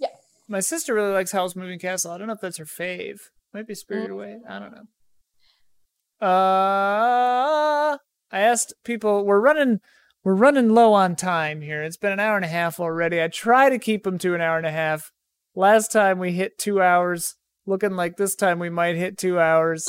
yeah. 0.00 0.08
My 0.50 0.60
sister 0.60 0.94
really 0.94 1.12
likes 1.12 1.32
Howl's 1.32 1.54
Moving 1.56 1.78
Castle. 1.78 2.10
I 2.10 2.16
don't 2.18 2.26
know 2.26 2.32
if 2.32 2.40
that's 2.40 2.56
her 2.58 2.64
fave. 2.64 3.18
Might 3.52 3.66
be 3.66 3.74
Spirited 3.74 4.10
Mm. 4.10 4.14
Away. 4.14 4.38
I 4.48 4.58
don't 4.58 4.72
know. 4.72 6.26
Uh, 6.26 7.98
I 8.30 8.40
asked 8.40 8.72
people. 8.84 9.24
We're 9.24 9.40
running. 9.40 9.80
We're 10.24 10.34
running 10.34 10.70
low 10.70 10.92
on 10.94 11.16
time 11.16 11.60
here. 11.60 11.82
It's 11.82 11.96
been 11.96 12.12
an 12.12 12.20
hour 12.20 12.36
and 12.36 12.44
a 12.44 12.48
half 12.48 12.80
already. 12.80 13.22
I 13.22 13.28
try 13.28 13.70
to 13.70 13.78
keep 13.78 14.04
them 14.04 14.18
to 14.18 14.34
an 14.34 14.40
hour 14.40 14.56
and 14.58 14.66
a 14.66 14.70
half. 14.70 15.12
Last 15.54 15.92
time 15.92 16.18
we 16.18 16.32
hit 16.32 16.58
two 16.58 16.82
hours. 16.82 17.36
Looking 17.66 17.92
like 17.92 18.16
this 18.16 18.34
time 18.34 18.58
we 18.58 18.70
might 18.70 18.96
hit 18.96 19.16
two 19.18 19.38
hours. 19.38 19.88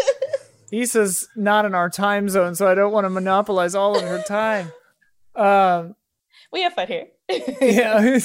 Issa's 0.72 1.26
not 1.36 1.64
in 1.64 1.74
our 1.74 1.90
time 1.90 2.28
zone, 2.28 2.54
so 2.54 2.68
I 2.68 2.74
don't 2.74 2.92
want 2.92 3.06
to 3.06 3.10
monopolize 3.10 3.74
all 3.74 3.96
of 3.96 4.02
her 4.04 4.22
time. 4.22 4.72
Um, 5.34 5.94
we 6.52 6.62
have 6.62 6.74
fun 6.74 6.88
here. 6.88 7.06
yeah, 7.60 8.18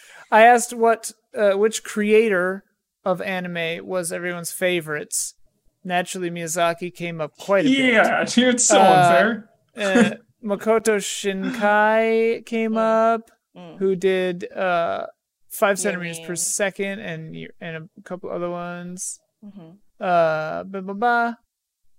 I 0.30 0.42
asked 0.44 0.72
what 0.74 1.12
uh, 1.36 1.52
which 1.52 1.82
creator 1.84 2.64
of 3.04 3.20
anime 3.22 3.86
was 3.86 4.12
everyone's 4.12 4.52
favorites. 4.52 5.34
Naturally, 5.82 6.30
Miyazaki 6.30 6.94
came 6.94 7.20
up 7.20 7.32
quite 7.38 7.64
a 7.64 7.68
bit. 7.68 7.94
Yeah, 7.94 8.24
it's 8.48 8.64
so 8.64 8.78
Uh, 8.80 8.84
unfair. 8.84 9.50
bit. 9.74 10.12
Uh, 10.12 10.16
Makoto 10.44 10.96
Shinkai 11.00 12.44
came 12.46 12.72
Mm. 12.72 13.14
up, 13.14 13.30
Mm. 13.56 13.78
who 13.78 13.96
did 13.96 14.50
uh, 14.52 15.06
five 15.48 15.78
centimeters 15.78 16.20
per 16.20 16.36
second, 16.36 17.00
and 17.00 17.34
y- 17.34 17.48
and 17.60 17.76
a 17.98 18.02
couple 18.04 18.30
other 18.30 18.48
ones. 18.50 19.18
Mhm. 19.44 19.78
Uh, 19.98 20.62
ba 20.64 20.82
ba 20.82 20.94
ba. 20.94 21.38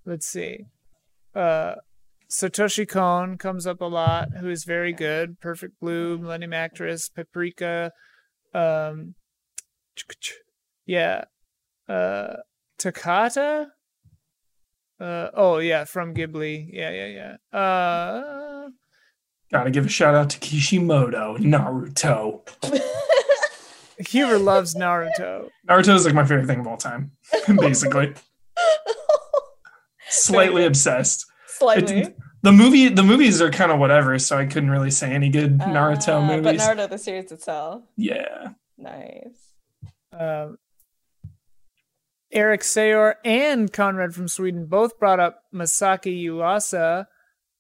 Let's 0.06 0.28
see. 0.28 0.66
Uh, 1.36 1.76
Satoshi 2.32 2.88
Kon 2.88 3.38
comes 3.38 3.68
up 3.68 3.82
a 3.82 3.86
lot, 3.86 4.30
who 4.40 4.50
is 4.50 4.64
very 4.64 4.94
good. 4.94 5.40
Perfect 5.42 5.80
Blue, 5.82 6.18
Millennium 6.18 6.54
Actress, 6.54 7.10
Paprika. 7.10 7.92
Um, 8.54 9.16
yeah. 10.86 11.26
Uh, 11.90 12.38
Takahata. 12.80 13.68
Uh, 15.00 15.30
oh 15.34 15.58
yeah, 15.58 15.84
from 15.84 16.14
Ghibli. 16.14 16.70
Yeah, 16.72 16.92
yeah, 16.92 17.36
yeah. 17.54 17.60
Uh, 17.60 18.70
Gotta 19.52 19.72
give 19.72 19.86
a 19.86 19.90
shout 19.90 20.16
out 20.16 20.30
to 20.30 20.40
Kishimoto, 20.40 21.38
Naruto. 21.38 22.48
Huber 24.08 24.40
loves 24.40 24.74
Naruto. 24.76 25.50
Naruto 25.68 25.96
is 25.96 26.06
like 26.06 26.14
my 26.14 26.24
favorite 26.24 26.48
thing 26.48 26.62
of 26.62 26.68
all 26.68 26.78
time, 26.78 27.12
basically. 27.58 28.14
Slightly 30.10 30.66
obsessed. 30.66 31.26
Slightly. 31.62 32.00
It's- 32.02 32.14
The 32.44 32.52
movie, 32.52 32.90
the 32.90 33.04
movies 33.04 33.40
are 33.40 33.52
kind 33.52 33.72
of 33.72 33.78
whatever, 33.80 34.18
so 34.18 34.36
I 34.36 34.48
couldn't 34.48 34.72
really 34.72 34.90
say 34.90 35.12
any 35.12 35.30
good 35.30 35.60
Naruto 35.60 36.16
Ah, 36.22 36.42
But. 36.42 36.56
Naruto, 36.56 36.90
the 36.90 36.98
series 36.98 37.32
itself. 37.32 37.84
yeah, 37.98 38.50
Nice. 38.80 39.54
um, 40.12 40.58
Eric 42.32 42.62
Sayor 42.64 43.16
and 43.26 43.72
Conrad 43.72 44.16
from 44.16 44.28
Sweden 44.28 44.66
both 44.66 44.98
brought 44.98 45.20
up 45.20 45.44
Masaki 45.54 46.24
Yuasa, 46.24 47.06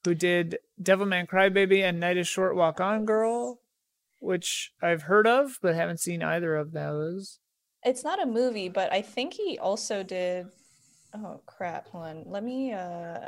who 0.03 0.15
did 0.15 0.57
Devilman 0.81 1.27
Crybaby 1.27 1.83
and 1.83 1.99
Night 1.99 2.17
is 2.17 2.27
Short 2.27 2.55
Walk 2.55 2.79
On 2.81 3.05
Girl, 3.05 3.59
which 4.19 4.71
I've 4.81 5.03
heard 5.03 5.27
of 5.27 5.59
but 5.61 5.75
haven't 5.75 5.99
seen 5.99 6.23
either 6.23 6.55
of 6.55 6.71
those. 6.71 7.39
It's 7.83 8.03
not 8.03 8.21
a 8.21 8.25
movie, 8.25 8.69
but 8.69 8.91
I 8.93 9.01
think 9.03 9.33
he 9.33 9.59
also 9.59 10.01
did. 10.03 10.47
Oh 11.13 11.41
crap! 11.45 11.87
Hold 11.89 12.05
on. 12.05 12.23
Let 12.27 12.43
me 12.43 12.71
uh, 12.71 13.27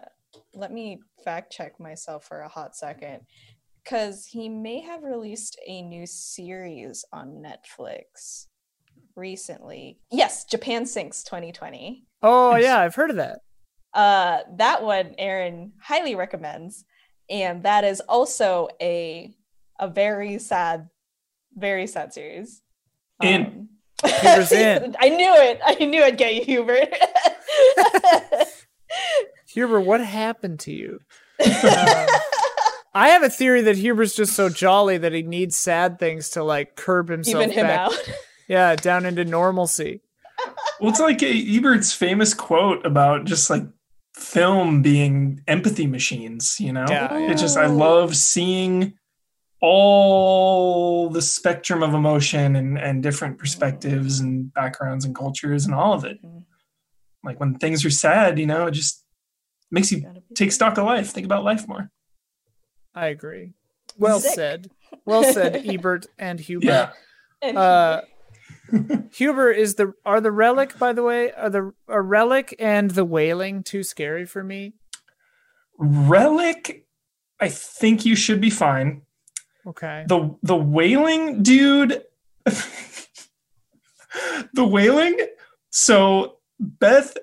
let 0.54 0.72
me 0.72 1.00
fact 1.24 1.52
check 1.52 1.80
myself 1.80 2.26
for 2.26 2.42
a 2.42 2.50
hot 2.50 2.76
second, 2.76 3.22
because 3.84 4.26
he 4.26 4.50
may 4.50 4.82
have 4.82 5.04
released 5.04 5.60
a 5.68 5.82
new 5.82 6.06
series 6.06 7.04
on 7.12 7.44
Netflix 7.44 8.48
recently. 9.16 10.00
Yes, 10.12 10.46
Japan 10.46 10.86
Sinks 10.86 11.24
2020. 11.24 12.06
Oh 12.22 12.56
yeah, 12.58 12.80
I've 12.80 12.96
heard 12.96 13.10
of 13.10 13.18
that. 13.18 13.40
Uh, 13.94 14.40
that 14.58 14.84
one 14.84 15.14
Aaron 15.18 15.74
highly 15.82 16.16
recommends, 16.16 16.86
and 17.30 17.64
that 17.64 17.84
is 17.84 18.02
also 18.02 18.70
a 18.82 19.34
a 19.80 19.88
very 19.88 20.40
sad, 20.40 20.90
very 21.56 21.88
sad 21.88 22.14
series. 22.14 22.62
In. 23.22 23.46
Um, 23.46 23.70
Huber's 24.22 24.52
in. 24.52 24.96
I 25.00 25.10
knew 25.10 25.34
it. 25.34 25.60
I 25.64 25.86
knew 25.86 26.04
I'd 26.04 26.18
get 26.18 26.36
you, 26.36 26.44
Huber. 26.44 26.80
Huber, 29.54 29.80
what 29.80 30.02
happened 30.02 30.60
to 30.62 30.72
you? 30.72 31.00
Uh, 31.44 32.08
I 32.96 33.10
have 33.10 33.24
a 33.24 33.30
theory 33.30 33.62
that 33.64 33.76
Huber's 33.78 34.16
just 34.16 34.34
so 34.36 34.50
jolly 34.50 34.98
that 35.00 35.14
he 35.14 35.24
needs 35.24 35.56
sad 35.56 35.98
things 36.00 36.30
to 36.32 36.44
like 36.44 36.76
curb 36.76 37.10
himself 37.10 37.44
Even 37.44 37.56
him 37.56 37.66
back. 37.68 37.80
out. 37.80 38.10
Yeah, 38.48 38.76
down 38.76 39.06
into 39.06 39.26
normalcy. 39.26 40.02
Well, 40.82 40.90
it's 40.90 41.00
like 41.00 41.20
Ebert's 41.22 41.94
famous 41.94 42.34
quote 42.34 42.86
about 42.86 43.24
just 43.26 43.50
like 43.50 43.64
film 44.18 44.82
being 44.82 45.42
empathy 45.48 45.86
machines, 45.88 46.58
you 46.60 46.74
know? 46.74 46.86
Yeah, 46.90 47.16
It 47.32 47.38
just, 47.38 47.56
I 47.58 47.68
love 47.68 48.18
seeing 48.18 48.94
all 49.62 51.10
the 51.10 51.22
spectrum 51.22 51.84
of 51.84 51.94
emotion 51.94 52.56
and, 52.58 52.78
and 52.78 53.02
different 53.02 53.38
perspectives 53.38 54.20
and 54.20 54.54
backgrounds 54.54 55.06
and 55.06 55.16
cultures 55.16 55.66
and 55.66 55.74
all 55.74 55.94
of 55.94 56.04
it. 56.04 56.22
Mhm. 56.24 56.44
Like 57.24 57.40
when 57.40 57.56
things 57.56 57.86
are 57.86 57.90
sad, 57.92 58.38
you 58.38 58.46
know, 58.48 58.68
it 58.68 58.72
just 58.72 59.03
makes 59.74 59.92
you 59.92 60.06
take 60.36 60.52
stock 60.52 60.78
of 60.78 60.86
life, 60.86 61.10
think 61.10 61.26
about 61.26 61.44
life 61.44 61.68
more. 61.68 61.90
I 62.96 63.08
agree. 63.08 63.54
Well 63.98 64.20
Sick. 64.20 64.34
said. 64.34 64.72
Well 65.06 65.24
said, 65.24 65.56
Ebert 65.66 66.06
and 66.18 66.40
Huber. 66.40 66.94
Yeah. 67.42 67.50
Uh, 67.60 68.02
Huber 69.12 69.52
is 69.52 69.76
the 69.76 69.94
are 70.06 70.22
the 70.22 70.32
relic 70.32 70.80
by 70.80 70.94
the 70.94 71.04
way 71.04 71.32
are 71.34 71.50
the 71.50 71.74
a 71.88 72.02
relic 72.02 72.56
and 72.58 72.92
the 72.92 73.04
wailing 73.04 73.64
too 73.64 73.84
scary 73.84 74.26
for 74.26 74.44
me? 74.44 74.74
Relic, 75.78 76.86
I 77.40 77.50
think 77.50 78.06
you 78.06 78.16
should 78.16 78.40
be 78.40 78.50
fine. 78.50 79.02
Okay. 79.66 80.06
the 80.08 80.36
the 80.44 80.58
wailing 80.58 81.42
dude 81.42 82.04
the 84.54 84.66
wailing 84.66 85.18
so 85.70 86.38
beth 86.60 87.16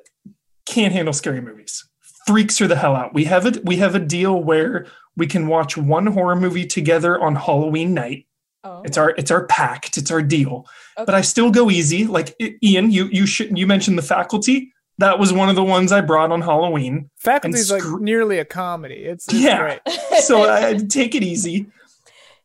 can't 0.64 0.92
handle 0.94 1.12
scary 1.12 1.42
movies 1.42 1.86
freaks 2.26 2.58
her 2.58 2.66
the 2.66 2.76
hell 2.76 2.94
out 2.94 3.14
we 3.14 3.24
have 3.24 3.46
a 3.46 3.60
we 3.64 3.76
have 3.76 3.94
a 3.94 3.98
deal 4.00 4.42
where 4.42 4.86
we 5.16 5.26
can 5.26 5.46
watch 5.46 5.76
one 5.76 6.06
horror 6.06 6.36
movie 6.36 6.66
together 6.66 7.20
on 7.20 7.34
halloween 7.34 7.94
night 7.94 8.26
oh, 8.64 8.82
it's 8.84 8.98
our 8.98 9.10
it's 9.16 9.30
our 9.30 9.46
pact 9.46 9.96
it's 9.96 10.10
our 10.10 10.22
deal 10.22 10.66
but 10.96 11.14
i 11.14 11.20
still 11.20 11.50
go 11.50 11.70
easy 11.70 12.06
like 12.06 12.36
ian 12.62 12.90
you 12.90 13.06
you 13.06 13.26
should 13.26 13.56
you 13.56 13.66
mentioned 13.66 13.96
the 13.96 14.02
faculty 14.02 14.72
that 14.98 15.18
was 15.18 15.32
one 15.32 15.48
of 15.48 15.56
the 15.56 15.64
ones 15.64 15.92
i 15.92 16.00
brought 16.00 16.30
on 16.30 16.42
halloween 16.42 17.08
Faculty's 17.16 17.70
like 17.70 17.82
nearly 18.00 18.38
a 18.38 18.44
comedy. 18.44 18.96
It's, 18.96 19.26
it's 19.28 19.36
Yeah. 19.36 19.58
great. 19.58 19.80
so 20.22 20.50
I 20.50 20.74
take 20.74 21.14
it 21.14 21.22
easy. 21.22 21.66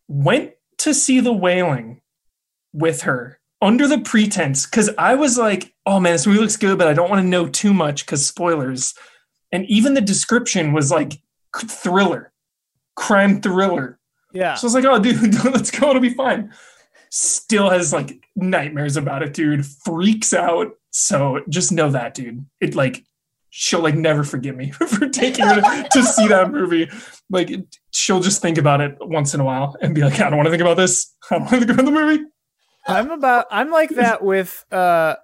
Went 0.07 0.51
to 0.79 0.93
see 0.93 1.19
the 1.19 1.33
wailing 1.33 2.01
with 2.73 3.01
her 3.03 3.39
under 3.61 3.87
the 3.87 3.99
pretense 3.99 4.65
because 4.65 4.89
I 4.97 5.15
was 5.15 5.37
like, 5.37 5.73
"Oh 5.85 5.99
man, 5.99 6.13
this 6.13 6.27
movie 6.27 6.39
looks 6.39 6.57
good, 6.57 6.77
but 6.77 6.87
I 6.87 6.93
don't 6.93 7.09
want 7.09 7.21
to 7.21 7.27
know 7.27 7.47
too 7.47 7.73
much 7.73 8.05
because 8.05 8.25
spoilers." 8.25 8.93
And 9.51 9.65
even 9.65 9.93
the 9.93 10.01
description 10.01 10.73
was 10.73 10.91
like 10.91 11.13
thriller, 11.57 12.31
crime 12.95 13.41
thriller. 13.41 13.99
Yeah. 14.33 14.55
So 14.55 14.65
I 14.65 14.67
was 14.67 14.73
like, 14.73 14.85
"Oh, 14.85 14.99
dude, 14.99 15.43
let's 15.45 15.71
go. 15.71 15.89
It'll 15.89 16.01
be 16.01 16.13
fine." 16.13 16.51
Still 17.09 17.69
has 17.69 17.93
like 17.93 18.27
nightmares 18.35 18.97
about 18.97 19.23
it, 19.23 19.33
dude. 19.33 19.65
Freaks 19.65 20.33
out. 20.33 20.71
So 20.91 21.41
just 21.49 21.71
know 21.71 21.89
that, 21.91 22.13
dude. 22.13 22.45
It 22.59 22.75
like 22.75 23.05
she'll 23.57 23.79
like 23.79 23.95
never 23.95 24.25
forgive 24.25 24.55
me 24.55 24.71
for 24.71 25.07
taking 25.07 25.45
her 25.45 25.61
to, 25.61 25.87
to 25.93 26.03
see 26.03 26.27
that 26.27 26.51
movie. 26.51 26.89
Like 27.29 27.51
she'll 27.91 28.19
just 28.19 28.41
think 28.41 28.57
about 28.57 28.81
it 28.81 28.97
once 28.99 29.33
in 29.33 29.39
a 29.39 29.45
while 29.45 29.77
and 29.81 29.95
be 29.95 30.01
like, 30.01 30.19
I 30.19 30.29
don't 30.29 30.37
want 30.37 30.47
to 30.47 30.51
think 30.51 30.61
about 30.61 30.75
this. 30.75 31.15
I 31.31 31.35
don't 31.35 31.43
want 31.43 31.53
to 31.53 31.59
think 31.59 31.71
about 31.71 31.85
the 31.85 31.91
movie. 31.91 32.23
I'm 32.85 33.11
about 33.11 33.45
I'm 33.49 33.71
like 33.71 33.91
that 33.91 34.23
with 34.23 34.65
uh 34.71 35.15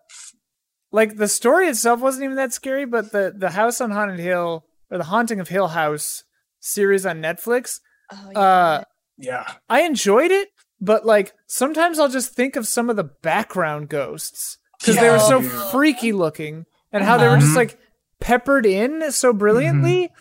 like 0.91 1.17
the 1.17 1.27
story 1.27 1.67
itself 1.67 1.99
wasn't 1.99 2.25
even 2.25 2.35
that 2.37 2.53
scary, 2.53 2.85
but 2.85 3.11
the 3.11 3.33
the 3.35 3.51
House 3.51 3.79
on 3.81 3.91
Haunted 3.91 4.19
Hill 4.19 4.65
or 4.89 4.97
the 4.97 5.05
Haunting 5.05 5.39
of 5.39 5.47
Hill 5.49 5.69
House 5.69 6.23
series 6.59 7.05
on 7.05 7.21
Netflix, 7.21 7.79
Oh, 8.11 8.31
uh 8.39 8.83
Yeah. 9.17 9.45
I 9.69 9.81
enjoyed 9.81 10.31
it, 10.31 10.49
but 10.79 11.05
like 11.05 11.33
sometimes 11.47 11.97
I'll 11.99 12.09
just 12.09 12.33
think 12.33 12.55
of 12.55 12.67
some 12.67 12.89
of 12.89 12.95
the 12.97 13.03
background 13.05 13.87
ghosts 13.89 14.57
because 14.79 14.97
they 14.97 15.09
were 15.09 15.19
so 15.19 15.39
Yeah. 15.39 15.71
freaky 15.71 16.11
looking 16.11 16.65
and 16.91 17.03
how 17.03 17.17
they 17.17 17.27
were 17.27 17.37
just 17.37 17.53
Mhm. 17.53 17.55
like 17.55 17.79
peppered 18.19 18.65
in 18.65 19.11
so 19.11 19.31
brilliantly. 19.33 20.11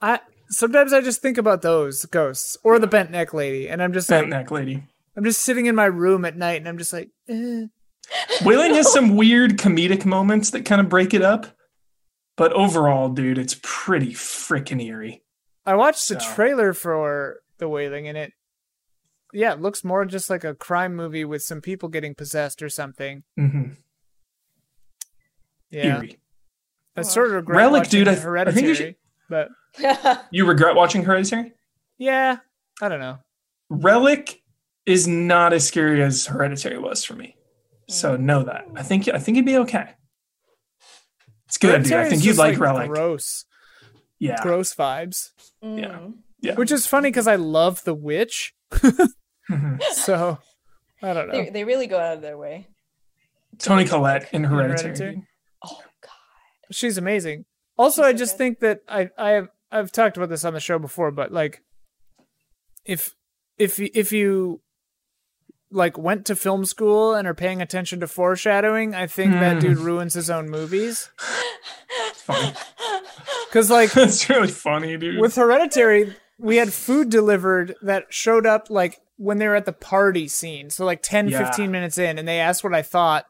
I 0.00 0.20
sometimes 0.50 0.92
I 0.92 1.00
just 1.00 1.20
think 1.22 1.36
about 1.38 1.62
those 1.62 2.04
ghosts 2.04 2.56
or 2.62 2.78
the 2.78 2.86
bent 2.86 3.10
neck 3.10 3.32
lady, 3.34 3.68
and 3.68 3.82
I'm 3.82 3.92
just 3.92 4.08
Bent 4.08 4.24
like, 4.26 4.30
neck 4.30 4.50
lady. 4.50 4.84
I'm 5.16 5.24
just 5.24 5.42
sitting 5.42 5.66
in 5.66 5.74
my 5.74 5.84
room 5.86 6.24
at 6.24 6.36
night, 6.36 6.56
and 6.60 6.68
I'm 6.68 6.78
just 6.78 6.92
like, 6.92 7.10
eh. 7.28 7.66
Wailing 8.44 8.74
has 8.74 8.92
some 8.92 9.16
weird 9.16 9.58
comedic 9.58 10.04
moments 10.04 10.50
that 10.50 10.64
kind 10.64 10.80
of 10.80 10.88
break 10.88 11.14
it 11.14 11.22
up. 11.22 11.46
But 12.36 12.52
overall, 12.54 13.08
dude, 13.10 13.38
it's 13.38 13.58
pretty 13.62 14.12
freaking 14.14 14.82
eerie. 14.82 15.22
I 15.66 15.74
watched 15.74 16.08
the 16.08 16.18
So- 16.20 16.34
trailer 16.34 16.72
for 16.72 17.40
The 17.58 17.68
Wailing, 17.68 18.08
and 18.08 18.16
it, 18.18 18.32
yeah, 19.32 19.52
it 19.52 19.60
looks 19.60 19.84
more 19.84 20.04
just 20.04 20.28
like 20.30 20.42
a 20.44 20.54
crime 20.54 20.96
movie 20.96 21.24
with 21.24 21.42
some 21.42 21.60
people 21.60 21.88
getting 21.88 22.14
possessed 22.14 22.62
or 22.62 22.68
something. 22.68 23.22
Mm-hmm. 23.38 23.72
Yeah, 25.70 25.96
Eerie. 25.98 26.18
I 26.96 27.00
Wow. 27.00 27.04
sort 27.04 27.26
of 27.28 27.32
regret 27.34 27.56
Relic, 27.56 27.88
dude, 27.88 28.08
I 28.08 28.12
th- 28.14 28.22
I 28.24 28.28
Hereditary, 28.28 28.54
think 28.54 28.68
you 28.68 28.74
should- 28.74 28.96
but 29.28 29.48
You 30.30 30.46
regret 30.46 30.74
watching 30.74 31.04
Hereditary? 31.04 31.52
yeah, 31.98 32.38
I 32.80 32.88
don't 32.88 33.00
know. 33.00 33.18
Relic 33.70 34.42
is 34.84 35.06
not 35.08 35.52
as 35.52 35.66
scary 35.66 36.02
as 36.02 36.26
Hereditary 36.26 36.78
was 36.78 37.04
for 37.04 37.14
me. 37.14 37.36
So 37.92 38.16
know 38.16 38.42
that. 38.44 38.66
I 38.74 38.82
think 38.82 39.08
I 39.08 39.18
think 39.18 39.36
you'd 39.36 39.46
be 39.46 39.58
okay. 39.58 39.90
It's 41.46 41.58
good, 41.58 41.82
dude. 41.84 41.92
I 41.92 42.08
think 42.08 42.22
you'd 42.24 42.30
just, 42.30 42.38
like, 42.38 42.58
Relic. 42.58 42.88
Gross, 42.88 43.44
Yeah. 44.18 44.42
gross 44.42 44.74
vibes. 44.74 45.30
Mm. 45.62 46.14
Yeah. 46.40 46.54
Which 46.54 46.72
is 46.72 46.86
funny 46.86 47.10
because 47.10 47.26
I 47.26 47.36
love 47.36 47.84
The 47.84 47.94
Witch, 47.94 48.54
Mhm. 48.72 49.82
so 49.92 50.38
I 51.02 51.12
don't 51.12 51.28
know. 51.28 51.34
They, 51.44 51.50
they 51.50 51.64
really 51.64 51.86
go 51.86 51.98
out 51.98 52.16
of 52.16 52.22
their 52.22 52.38
way. 52.38 52.68
Toni 53.58 53.84
Collette 53.84 54.22
work. 54.22 54.34
in 54.34 54.44
Hereditary. 54.44 54.88
Hereditary? 54.96 55.26
Oh 55.64 55.80
god. 56.00 56.10
She's 56.72 56.96
amazing. 56.96 57.44
Also, 57.76 58.02
She's 58.02 58.06
I 58.08 58.12
so 58.12 58.18
just 58.18 58.32
good. 58.34 58.38
think 58.38 58.60
that 58.60 58.80
I 58.88 59.10
I 59.18 59.30
have 59.32 59.48
I've 59.70 59.92
talked 59.92 60.16
about 60.16 60.30
this 60.30 60.44
on 60.44 60.54
the 60.54 60.60
show 60.60 60.78
before, 60.78 61.10
but 61.10 61.30
like 61.32 61.62
if 62.86 63.14
if 63.58 63.78
if 63.78 64.10
you 64.12 64.62
like 65.72 65.96
went 65.98 66.26
to 66.26 66.36
film 66.36 66.64
school 66.64 67.14
and 67.14 67.26
are 67.26 67.34
paying 67.34 67.60
attention 67.62 67.98
to 68.00 68.06
foreshadowing, 68.06 68.94
I 68.94 69.06
think 69.06 69.32
that 69.32 69.54
Hmm. 69.54 69.58
dude 69.60 69.78
ruins 69.78 70.14
his 70.14 70.28
own 70.30 70.48
movies. 70.50 71.10
Funny. 72.14 72.52
Cuz 73.50 73.70
like 73.70 73.90
That's 73.94 74.28
really 74.30 74.48
funny, 74.48 74.96
dude. 74.96 75.18
with 75.20 75.34
Hereditary, 75.36 76.14
we 76.38 76.56
had 76.56 76.72
food 76.72 77.10
delivered 77.10 77.74
that 77.82 78.06
showed 78.10 78.46
up 78.46 78.68
like 78.70 79.00
when 79.16 79.38
they 79.38 79.46
were 79.48 79.56
at 79.56 79.66
the 79.66 79.72
party 79.72 80.28
scene. 80.28 80.70
So 80.70 80.84
like 80.84 81.02
10 81.02 81.28
Yeah. 81.28 81.44
15 81.44 81.70
minutes 81.70 81.98
in 81.98 82.18
and 82.18 82.26
they 82.26 82.40
asked 82.40 82.64
what 82.64 82.74
I 82.74 82.82
thought. 82.82 83.26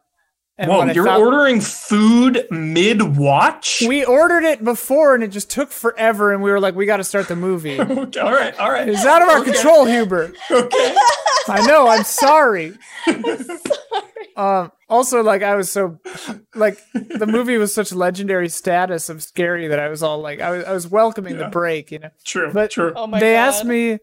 And 0.59 0.71
Whoa, 0.71 0.85
you're 0.93 1.07
thought- 1.07 1.21
ordering 1.21 1.61
food 1.61 2.47
mid 2.51 3.17
watch? 3.17 3.83
We 3.87 4.05
ordered 4.05 4.45
it 4.45 4.63
before 4.63 5.15
and 5.15 5.25
it 5.25 5.29
just 5.29 5.51
took 5.51 5.71
forever 5.73 6.33
and 6.33 6.43
we 6.43 6.51
were 6.51 6.61
like 6.61 6.75
we 6.75 6.85
got 6.87 6.99
to 6.99 7.05
start 7.05 7.27
the 7.29 7.37
movie. 7.37 7.81
okay, 7.81 8.21
all 8.21 8.33
right, 8.33 8.57
all 8.59 8.71
right. 8.71 8.89
It's 8.89 9.05
out 9.07 9.23
of 9.23 9.29
our 9.29 9.43
control, 9.43 9.87
Huber. 9.87 10.33
Okay. 10.51 10.95
I 11.49 11.67
know. 11.67 11.89
I'm 11.89 12.05
sorry. 12.05 12.75
Um, 14.35 14.73
also, 14.89 15.23
like 15.23 15.43
I 15.43 15.57
was 15.57 15.71
so, 15.71 16.01
like 16.55 16.79
the 16.95 17.27
movie 17.27 17.59
was 17.59 17.75
such 17.75 17.93
legendary 17.93 18.49
status 18.49 19.11
of 19.11 19.23
scary 19.23 19.69
that 19.69 19.79
I 19.79 19.89
was 19.89 20.03
all 20.03 20.21
like, 20.21 20.41
I 20.41 20.51
was, 20.51 20.65
I 20.65 20.73
was 20.73 20.89
welcoming 20.89 21.37
the 21.37 21.49
break, 21.49 21.93
you 21.93 21.99
know. 21.99 22.09
True. 22.25 22.51
But 22.51 22.71
true. 22.71 22.95
Oh 22.97 23.07
my 23.07 23.21
they 23.21 23.35
god. 23.35 23.39
asked 23.41 23.67
me, 23.67 23.99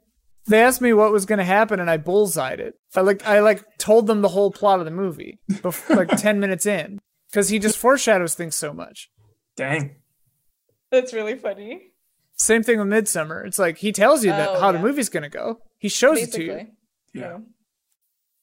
they 0.47 0.61
asked 0.61 0.81
me 0.81 0.93
what 0.93 1.11
was 1.11 1.25
going 1.25 1.39
to 1.39 1.45
happen, 1.45 1.79
and 1.79 1.89
I 1.89 1.97
bullseyed 1.97 2.59
it. 2.59 2.73
I 2.95 3.01
like, 3.01 3.25
I 3.27 3.39
like 3.39 3.63
told 3.77 4.07
them 4.07 4.21
the 4.21 4.29
whole 4.29 4.51
plot 4.51 4.79
of 4.79 4.85
the 4.85 4.91
movie, 4.91 5.39
before, 5.61 5.95
like 6.05 6.09
ten 6.17 6.39
minutes 6.39 6.65
in, 6.65 6.99
because 7.31 7.49
he 7.49 7.59
just 7.59 7.77
foreshadows 7.77 8.35
things 8.35 8.55
so 8.55 8.73
much. 8.73 9.09
Dang. 9.55 9.95
That's 10.91 11.13
really 11.13 11.35
funny. 11.35 11.91
Same 12.33 12.63
thing 12.63 12.79
with 12.79 12.87
Midsommar. 12.87 13.45
It's 13.45 13.59
like 13.59 13.77
he 13.77 13.91
tells 13.91 14.23
you 14.23 14.31
that 14.31 14.49
Oh, 14.49 14.59
how 14.59 14.71
the 14.71 14.79
movie's 14.79 15.09
going 15.09 15.23
to 15.23 15.29
go. 15.29 15.57
He 15.77 15.89
shows 15.89 16.19
it 16.19 16.31
to 16.33 16.43
you. 16.43 16.51
Basically. 16.53 16.71
Yeah. 17.13 17.37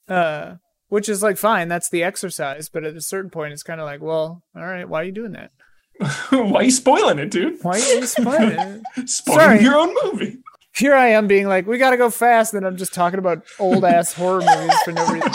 uh, 0.09 0.55
which 0.89 1.09
is 1.09 1.23
like 1.23 1.37
fine. 1.39 1.69
That's 1.69 1.89
the 1.89 2.03
exercise, 2.05 2.69
but 2.69 2.85
at 2.85 2.95
a 2.95 3.01
certain 3.01 3.31
point, 3.31 3.53
it's 3.53 3.63
kind 3.63 3.81
of 3.81 3.87
like, 3.87 4.01
well, 4.03 4.43
all 4.55 4.63
right, 4.63 4.89
why 4.89 5.01
are 5.01 5.05
you 5.05 5.13
doing 5.13 5.33
that? 5.33 5.51
Why 6.31 6.61
are 6.61 6.63
you 6.65 6.71
spoiling 6.71 7.19
it, 7.19 7.31
dude? 7.31 7.57
Why 7.63 7.81
are 7.81 7.95
you 7.95 8.07
spoiling 8.07 8.51
it? 8.59 8.83
Spoiling 9.09 9.41
Sorry. 9.41 9.63
your 9.63 9.77
own 9.77 9.95
movie. 10.05 10.37
Here 10.77 10.95
I 10.95 11.09
am 11.09 11.27
being 11.27 11.47
like, 11.49 11.67
we 11.67 11.79
gotta 11.79 11.97
go 11.97 12.11
fast, 12.11 12.53
and 12.53 12.67
I'm 12.67 12.77
just 12.77 12.93
talking 12.93 13.19
about 13.19 13.45
old 13.59 13.85
ass 13.85 14.13
horror 14.13 14.43
movies 14.43 14.79
for 14.85 14.93
no 14.93 15.07
reason. 15.07 15.33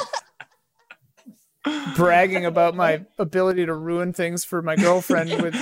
Bragging 1.96 2.46
about 2.46 2.76
my 2.76 3.06
ability 3.18 3.66
to 3.66 3.74
ruin 3.74 4.14
things 4.14 4.46
for 4.46 4.62
my 4.62 4.76
girlfriend 4.76 5.42
with 5.42 5.56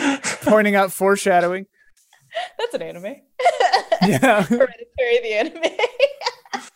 pointing 0.43 0.75
out 0.75 0.91
foreshadowing. 0.91 1.65
That's 2.57 2.73
an 2.73 2.81
anime. 2.81 3.15
Yeah. 4.01 4.43
Hereditary 4.43 5.19
the 5.21 5.33
anime. 5.33 5.77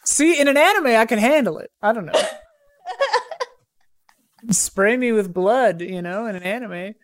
See, 0.04 0.38
in 0.38 0.50
an 0.50 0.58
anime, 0.58 0.88
I 0.88 1.06
can 1.06 1.20
handle 1.20 1.58
it. 1.58 1.72
I 1.82 1.94
don't 1.94 2.06
know. 2.06 2.22
Spray 4.52 4.98
me 4.98 5.14
with 5.14 5.34
blood, 5.34 5.80
you 5.80 6.02
know, 6.02 6.26
in 6.26 6.36
an 6.36 6.44
anime. 6.44 6.96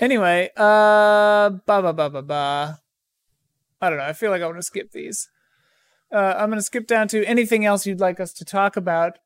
anyway, 0.00 0.48
uh, 0.56 1.50
ba 1.50 1.82
ba 1.82 1.92
ba 1.92 2.08
ba 2.08 2.22
ba. 2.22 2.78
I 3.80 3.88
don't 3.88 3.98
know. 3.98 4.04
I 4.04 4.12
feel 4.12 4.30
like 4.30 4.42
I 4.42 4.46
want 4.46 4.58
to 4.58 4.62
skip 4.62 4.92
these. 4.92 5.28
Uh, 6.12 6.34
I'm 6.36 6.50
going 6.50 6.58
to 6.58 6.62
skip 6.62 6.86
down 6.86 7.08
to 7.08 7.24
anything 7.24 7.64
else 7.64 7.86
you'd 7.86 8.00
like 8.00 8.20
us 8.20 8.32
to 8.34 8.44
talk 8.44 8.76
about. 8.76 9.18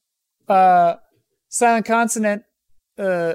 Uh, 0.49 0.97
Silent 1.49 1.87
Consonant. 1.87 2.43
Uh, 2.99 3.35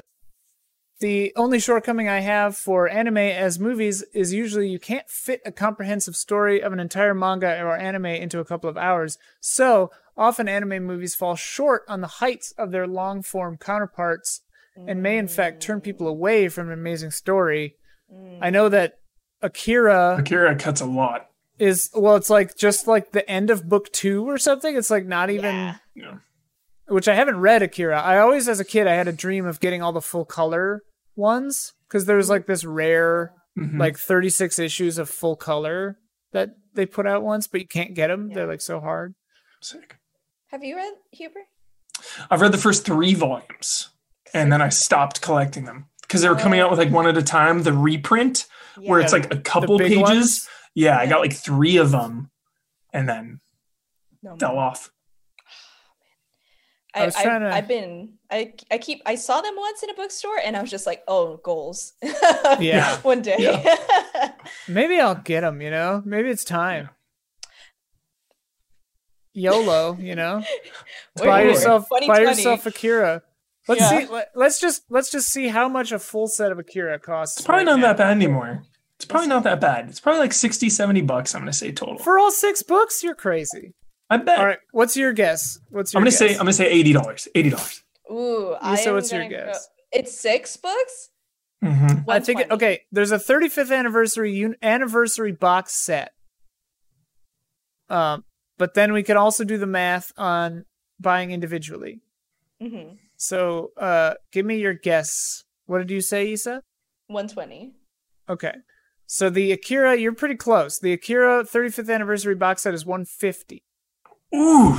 the 0.99 1.31
only 1.37 1.59
shortcoming 1.59 2.09
I 2.09 2.19
have 2.19 2.57
for 2.57 2.89
anime 2.89 3.17
as 3.17 3.57
movies 3.57 4.03
is 4.13 4.33
usually 4.33 4.67
you 4.67 4.79
can't 4.79 5.09
fit 5.09 5.41
a 5.45 5.51
comprehensive 5.51 6.15
story 6.15 6.61
of 6.61 6.73
an 6.73 6.79
entire 6.79 7.13
manga 7.13 7.61
or 7.63 7.77
anime 7.77 8.05
into 8.05 8.39
a 8.39 8.45
couple 8.45 8.69
of 8.69 8.77
hours. 8.77 9.17
So 9.39 9.91
often 10.17 10.49
anime 10.49 10.83
movies 10.83 11.15
fall 11.15 11.35
short 11.35 11.83
on 11.87 12.01
the 12.01 12.07
heights 12.07 12.53
of 12.57 12.71
their 12.71 12.85
long 12.85 13.23
form 13.23 13.57
counterparts 13.57 14.41
and 14.87 15.01
may 15.01 15.17
in 15.17 15.27
fact 15.27 15.61
turn 15.61 15.81
people 15.81 16.07
away 16.07 16.49
from 16.49 16.67
an 16.67 16.73
amazing 16.73 17.11
story. 17.11 17.75
I 18.41 18.49
know 18.49 18.69
that 18.69 18.98
Akira 19.41 20.17
Akira 20.19 20.55
cuts 20.55 20.81
a 20.81 20.85
lot. 20.85 21.29
is 21.57 21.89
well, 21.93 22.15
it's 22.15 22.29
like 22.29 22.55
just 22.57 22.87
like 22.87 23.11
the 23.11 23.29
end 23.29 23.49
of 23.49 23.67
book 23.69 23.91
two 23.91 24.27
or 24.27 24.37
something. 24.37 24.75
It's 24.75 24.89
like 24.89 25.05
not 25.05 25.29
even 25.29 25.55
Yeah. 25.55 25.75
Yeah. 25.95 26.17
which 26.87 27.07
I 27.07 27.15
haven't 27.15 27.39
read 27.39 27.61
Akira. 27.61 27.99
I 28.01 28.19
always, 28.19 28.47
as 28.49 28.59
a 28.59 28.65
kid, 28.65 28.87
I 28.87 28.93
had 28.93 29.07
a 29.07 29.13
dream 29.13 29.45
of 29.45 29.59
getting 29.59 29.81
all 29.81 29.91
the 29.93 30.01
full 30.01 30.25
color 30.25 30.81
ones 31.15 31.73
because 31.87 32.05
there's 32.05 32.29
like 32.29 32.45
this 32.47 32.63
rare, 32.65 33.33
Mhm. 33.57 33.79
like 33.79 33.97
36 33.97 34.57
issues 34.59 34.97
of 34.97 35.09
full 35.09 35.35
color 35.35 35.97
that 36.31 36.51
they 36.73 36.85
put 36.85 37.05
out 37.07 37.23
once, 37.23 37.47
but 37.47 37.61
you 37.61 37.67
can't 37.67 37.93
get 37.95 38.07
them. 38.07 38.29
They're 38.33 38.47
like 38.47 38.61
so 38.61 38.79
hard. 38.79 39.15
Sick. 39.61 39.97
Have 40.47 40.63
you 40.63 40.75
read 40.75 40.93
Huber? 41.11 41.41
I've 42.31 42.41
read 42.41 42.53
the 42.53 42.57
first 42.57 42.85
three 42.85 43.13
volumes 43.13 43.89
and 44.33 44.51
then 44.51 44.61
I 44.61 44.69
stopped 44.69 45.21
collecting 45.21 45.65
them 45.65 45.88
because 46.09 46.23
they 46.23 46.29
were 46.29 46.35
coming 46.35 46.59
out 46.59 46.71
with 46.71 46.79
like 46.79 46.89
one 46.89 47.05
at 47.05 47.15
a 47.15 47.21
time, 47.21 47.61
the 47.61 47.71
reprint, 47.71 48.47
where 48.77 48.99
it's 48.99 49.13
like 49.13 49.31
a 49.31 49.37
couple 49.37 49.77
pages. 49.77 49.99
ones? 49.99 50.49
Yeah, 50.73 50.97
I 50.97 51.05
got 51.05 51.21
like 51.21 51.33
three 51.33 51.77
of 51.77 51.91
them 51.91 52.31
and 52.91 53.07
then 53.07 53.39
no, 54.23 54.35
fell 54.37 54.57
off. 54.57 54.91
I 56.95 57.03
I, 57.03 57.05
was 57.05 57.15
I, 57.15 57.23
trying 57.23 57.41
to- 57.41 57.53
I've 57.53 57.67
been 57.67 58.13
I 58.31 58.53
I 58.71 58.79
keep 58.79 59.03
I 59.05 59.13
saw 59.13 59.39
them 59.41 59.53
once 59.55 59.83
in 59.83 59.91
a 59.91 59.93
bookstore 59.93 60.39
and 60.43 60.57
I 60.57 60.61
was 60.61 60.71
just 60.71 60.87
like, 60.87 61.03
oh, 61.07 61.37
goals. 61.37 61.93
Yeah. 62.59 62.97
One 63.01 63.21
day. 63.21 63.63
Maybe 64.67 64.99
I'll 64.99 65.13
get 65.13 65.41
them, 65.41 65.61
you 65.61 65.69
know? 65.69 66.01
Maybe 66.03 66.29
it's 66.29 66.43
time. 66.43 66.89
YOLO, 69.33 69.95
you 69.99 70.15
know? 70.15 70.43
Buy 71.15 71.43
yourself 71.43 71.87
buy 71.87 71.99
2020. 71.99 72.29
yourself 72.29 72.65
Akira. 72.65 73.21
Let's 73.69 73.79
Yeah. 73.81 73.99
see 73.99 74.05
let, 74.07 74.31
let's 74.35 74.59
just 74.59 74.81
let's 74.89 75.09
just 75.09 75.29
see 75.29 75.47
how 75.47 75.69
much 75.69 75.91
a 75.93 75.99
full 75.99 76.27
set 76.27 76.51
of 76.51 76.59
Akira 76.59 76.99
costs. 76.99 77.37
It's 77.37 77.45
probably 77.45 77.65
right 77.65 77.71
not 77.71 77.79
now. 77.79 77.87
that 77.87 77.97
bad 77.97 78.11
anymore. 78.11 78.63
It's 78.97 79.05
probably 79.05 79.29
not 79.29 79.43
that 79.43 79.61
bad. 79.61 79.87
It's 79.87 80.01
probably 80.01 80.19
like 80.19 80.33
60, 80.33 80.69
70 80.69 81.01
bucks, 81.03 81.33
I'm 81.33 81.39
going 81.41 81.51
to 81.51 81.57
say 81.57 81.71
total. 81.71 81.99
For 81.99 82.19
all 82.19 82.31
six 82.31 82.61
books, 82.63 83.01
you're 83.01 83.15
crazy. 83.15 83.73
I 84.09 84.17
bet. 84.17 84.39
All 84.39 84.45
right, 84.45 84.57
what's 84.73 84.97
your 84.97 85.13
guess? 85.13 85.57
What's 85.69 85.93
your 85.93 85.99
I'm 85.99 86.03
going 86.03 86.11
to 86.11 86.17
guess? 86.19 86.31
say 86.31 86.33
I'm 86.33 86.45
going 86.45 86.47
to 86.47 86.53
say 86.53 86.83
$80. 86.83 87.29
$80. 87.33 87.81
Ooh, 88.11 88.55
I 88.59 88.75
so 88.75 88.95
what's 88.95 89.09
your 89.11 89.21
gonna 89.21 89.29
go- 89.37 89.45
guess? 89.45 89.67
It's 89.93 90.19
six 90.19 90.57
books. 90.57 91.09
Mm-hmm. 91.63 92.09
I 92.09 92.19
think 92.19 92.41
it, 92.41 92.51
okay. 92.51 92.81
There's 92.91 93.11
a 93.11 93.17
35th 93.17 93.73
anniversary 93.73 94.33
un- 94.43 94.55
anniversary 94.61 95.31
box 95.31 95.75
set. 95.75 96.11
Um, 97.89 98.23
but 98.57 98.73
then 98.73 98.93
we 98.93 99.03
could 99.03 99.15
also 99.17 99.43
do 99.43 99.57
the 99.57 99.67
math 99.67 100.11
on 100.17 100.65
buying 100.99 101.31
individually. 101.31 102.01
Mm-hmm. 102.61 102.95
So, 103.21 103.71
uh, 103.77 104.13
give 104.31 104.45
me 104.45 104.57
your 104.59 104.73
guess. 104.73 105.43
What 105.65 105.79
did 105.79 105.91
you 105.91 105.99
say, 106.01 106.31
Issa? 106.31 106.63
One 107.07 107.27
twenty. 107.27 107.73
Okay. 108.29 108.53
So 109.05 109.29
the 109.29 109.51
Akira, 109.51 109.97
you're 109.97 110.13
pretty 110.13 110.35
close. 110.35 110.79
The 110.79 110.93
Akira 110.93 111.43
35th 111.43 111.93
anniversary 111.93 112.35
box 112.35 112.61
set 112.61 112.73
is 112.75 112.85
150. 112.85 113.63
Ooh, 114.35 114.77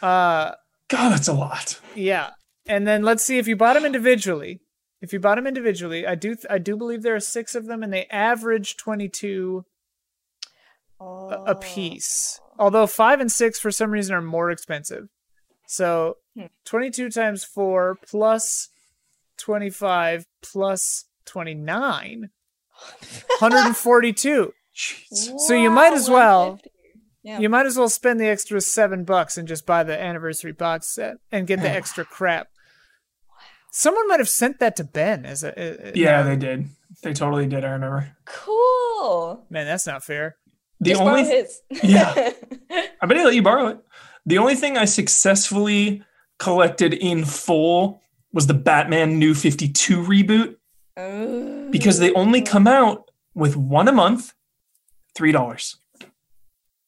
Uh, 0.00 0.52
God, 0.88 1.10
that's 1.10 1.26
a 1.28 1.32
lot. 1.32 1.80
yeah. 1.96 2.30
And 2.66 2.86
then 2.86 3.02
let's 3.02 3.24
see 3.24 3.38
if 3.38 3.48
you 3.48 3.56
bought 3.56 3.74
them 3.74 3.84
individually. 3.84 4.60
If 5.00 5.12
you 5.12 5.18
bought 5.18 5.34
them 5.34 5.48
individually, 5.48 6.06
I 6.06 6.14
do 6.14 6.36
I 6.48 6.58
do 6.58 6.76
believe 6.76 7.02
there 7.02 7.16
are 7.16 7.20
six 7.20 7.56
of 7.56 7.66
them, 7.66 7.82
and 7.82 7.92
they 7.92 8.06
average 8.06 8.76
22 8.76 9.64
a, 11.00 11.04
Oh. 11.04 11.44
a 11.46 11.54
piece. 11.56 12.40
Although 12.58 12.86
five 12.86 13.18
and 13.20 13.30
six 13.32 13.58
for 13.58 13.72
some 13.72 13.90
reason 13.90 14.14
are 14.14 14.22
more 14.22 14.50
expensive. 14.52 15.08
So 15.66 16.16
Hmm. 16.36 16.46
22 16.64 17.10
times 17.10 17.44
four 17.44 17.96
plus 18.06 18.68
25 19.38 20.26
plus 20.42 21.04
29, 21.26 22.30
142. 23.38 24.52
Jeez. 24.74 25.38
So 25.40 25.54
you 25.54 25.70
might 25.70 25.92
as 25.92 26.08
well- 26.08 26.58
Yeah. 27.22 27.38
You 27.38 27.48
might 27.48 27.66
as 27.66 27.76
well 27.78 27.88
spend 27.88 28.18
the 28.18 28.26
extra 28.28 28.60
seven 28.60 29.04
bucks 29.04 29.36
and 29.38 29.46
just 29.46 29.64
buy 29.66 29.82
the 29.84 30.00
anniversary 30.00 30.52
box 30.52 30.88
set 30.88 31.18
and 31.30 31.46
get 31.46 31.60
the 31.60 31.70
extra 31.70 32.04
crap. 32.04 32.48
Someone 33.70 34.08
might 34.08 34.18
have 34.20 34.28
sent 34.28 34.58
that 34.58 34.74
to 34.76 34.84
Ben 34.84 35.24
as 35.24 35.44
a. 35.44 35.48
a- 35.56 35.90
a- 35.90 35.92
Yeah, 35.94 36.22
no, 36.22 36.28
they 36.30 36.36
did. 36.36 36.66
They 37.02 37.12
totally 37.14 37.46
did. 37.46 37.64
I 37.64 37.70
remember. 37.70 38.16
Cool. 38.24 39.46
man, 39.50 39.66
that's 39.66 39.86
not 39.86 40.02
fair. 40.04 40.36
The 40.80 40.90
Just 40.90 41.00
only 41.02 41.24
his. 41.24 41.60
Yeah. 41.82 42.32
I 43.00 43.06
bet 43.06 43.16
he 43.16 43.24
let 43.24 43.34
you 43.34 43.42
borrow 43.42 43.68
it. 43.68 43.78
The 44.26 44.38
only 44.38 44.54
thing 44.54 44.76
I 44.76 44.84
successfully 44.84 46.02
collected 46.38 46.94
in 46.94 47.24
full 47.24 48.02
was 48.32 48.46
the 48.46 48.54
Batman 48.54 49.18
New 49.18 49.34
52 49.34 50.02
reboot 50.02 50.56
Ooh. 50.98 51.70
because 51.70 51.98
they 51.98 52.12
only 52.14 52.42
oh. 52.42 52.46
come 52.46 52.66
out 52.66 53.10
with 53.34 53.56
one 53.56 53.88
a 53.88 53.92
month, 53.92 54.32
three 55.14 55.32
dollars, 55.32 55.76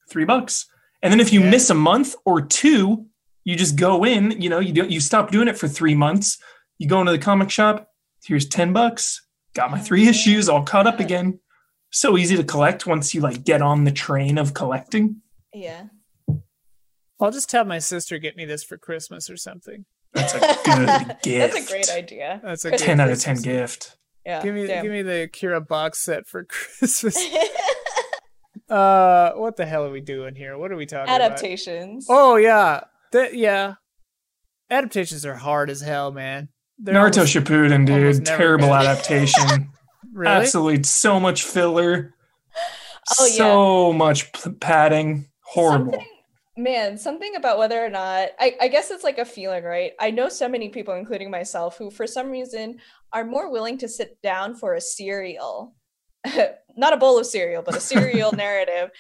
three 0.08 0.24
bucks. 0.24 0.66
And 1.02 1.12
then 1.12 1.20
if 1.20 1.32
you 1.32 1.40
Yeah. 1.40 1.50
miss 1.50 1.70
a 1.70 1.74
month 1.74 2.14
or 2.24 2.40
two, 2.40 3.06
you 3.44 3.56
just 3.56 3.76
go 3.76 4.04
in. 4.04 4.40
You 4.40 4.48
know, 4.48 4.58
you 4.60 4.72
don't. 4.72 4.90
You 4.90 5.00
stop 5.00 5.30
doing 5.30 5.48
it 5.48 5.58
for 5.58 5.68
three 5.68 5.94
months. 5.94 6.38
You 6.78 6.88
go 6.88 7.00
into 7.00 7.12
the 7.12 7.18
comic 7.18 7.50
shop. 7.50 7.90
Here's 8.24 8.46
ten 8.46 8.72
bucks. 8.72 9.20
Got 9.54 9.70
my 9.70 9.78
three 9.78 10.08
issues 10.08 10.48
all 10.48 10.64
caught 10.64 10.86
up 10.86 10.98
again. 10.98 11.40
So 11.90 12.16
easy 12.16 12.36
to 12.36 12.44
collect 12.44 12.86
once 12.86 13.14
you 13.14 13.20
like 13.20 13.44
get 13.44 13.62
on 13.62 13.84
the 13.84 13.92
train 13.92 14.38
of 14.38 14.54
collecting. 14.54 15.20
Yeah. 15.52 15.84
I'll 17.20 17.30
just 17.30 17.50
have 17.52 17.66
my 17.66 17.78
sister 17.78 18.18
get 18.18 18.36
me 18.36 18.44
this 18.44 18.64
for 18.64 18.76
Christmas 18.76 19.30
or 19.30 19.36
something. 19.36 19.84
That's 20.12 20.34
a 20.34 20.38
good 20.40 21.16
gift. 21.22 21.54
That's 21.54 21.66
a 21.66 21.72
great 21.72 21.90
idea. 21.90 22.40
That's 22.44 22.64
a 22.64 22.70
Good 22.70 22.78
good 22.78 22.84
10 22.86 23.00
out 23.00 23.10
of 23.10 23.20
10 23.20 23.34
Christmas 23.36 23.44
gift. 23.54 23.96
Yeah. 24.26 24.42
Give 24.42 24.54
me 24.54 24.66
damn. 24.66 24.82
give 24.82 24.92
me 24.92 25.02
the 25.02 25.28
Kira 25.32 25.66
box 25.66 25.98
set 26.04 26.26
for 26.26 26.44
Christmas. 26.48 27.16
uh 28.70 29.32
what 29.32 29.56
the 29.56 29.66
hell 29.66 29.84
are 29.84 29.90
we 29.90 30.00
doing 30.00 30.34
here? 30.34 30.56
What 30.56 30.72
are 30.72 30.76
we 30.76 30.86
talking 30.86 31.12
adaptations. 31.12 32.06
about? 32.06 32.06
Adaptations. 32.06 32.06
Oh 32.08 32.36
yeah. 32.36 32.80
That 33.12 33.34
yeah. 33.34 33.74
Adaptations 34.70 35.26
are 35.26 35.34
hard 35.34 35.68
as 35.70 35.80
hell, 35.82 36.10
man. 36.12 36.48
They're 36.78 36.94
Naruto 36.94 37.18
almost- 37.18 37.34
Shippuden, 37.34 37.86
dude. 37.86 38.24
Terrible 38.24 38.68
good. 38.68 38.72
adaptation. 38.86 39.70
really? 40.12 40.32
Absolutely 40.32 40.82
so 40.84 41.20
much 41.20 41.42
filler. 41.44 42.14
Oh, 43.20 43.26
yeah. 43.26 43.32
So 43.36 43.92
much 43.92 44.32
p- 44.32 44.50
padding. 44.52 45.28
Horrible. 45.42 45.92
Something, 45.92 46.08
man, 46.56 46.96
something 46.96 47.34
about 47.36 47.58
whether 47.58 47.84
or 47.84 47.90
not 47.90 48.30
I, 48.38 48.56
I 48.60 48.68
guess 48.68 48.90
it's 48.90 49.04
like 49.04 49.18
a 49.18 49.24
feeling, 49.24 49.64
right? 49.64 49.92
I 50.00 50.10
know 50.10 50.28
so 50.28 50.48
many 50.48 50.68
people, 50.68 50.94
including 50.94 51.30
myself, 51.30 51.76
who 51.78 51.90
for 51.90 52.06
some 52.06 52.30
reason 52.30 52.78
are 53.12 53.24
more 53.24 53.50
willing 53.50 53.78
to 53.78 53.88
sit 53.88 54.20
down 54.22 54.54
for 54.54 54.74
a 54.74 54.80
serial. 54.80 55.74
Not 56.76 56.92
a 56.92 56.96
bowl 56.96 57.18
of 57.18 57.26
cereal, 57.26 57.62
but 57.62 57.76
a 57.76 57.80
serial 57.80 58.32
narrative 58.36 58.90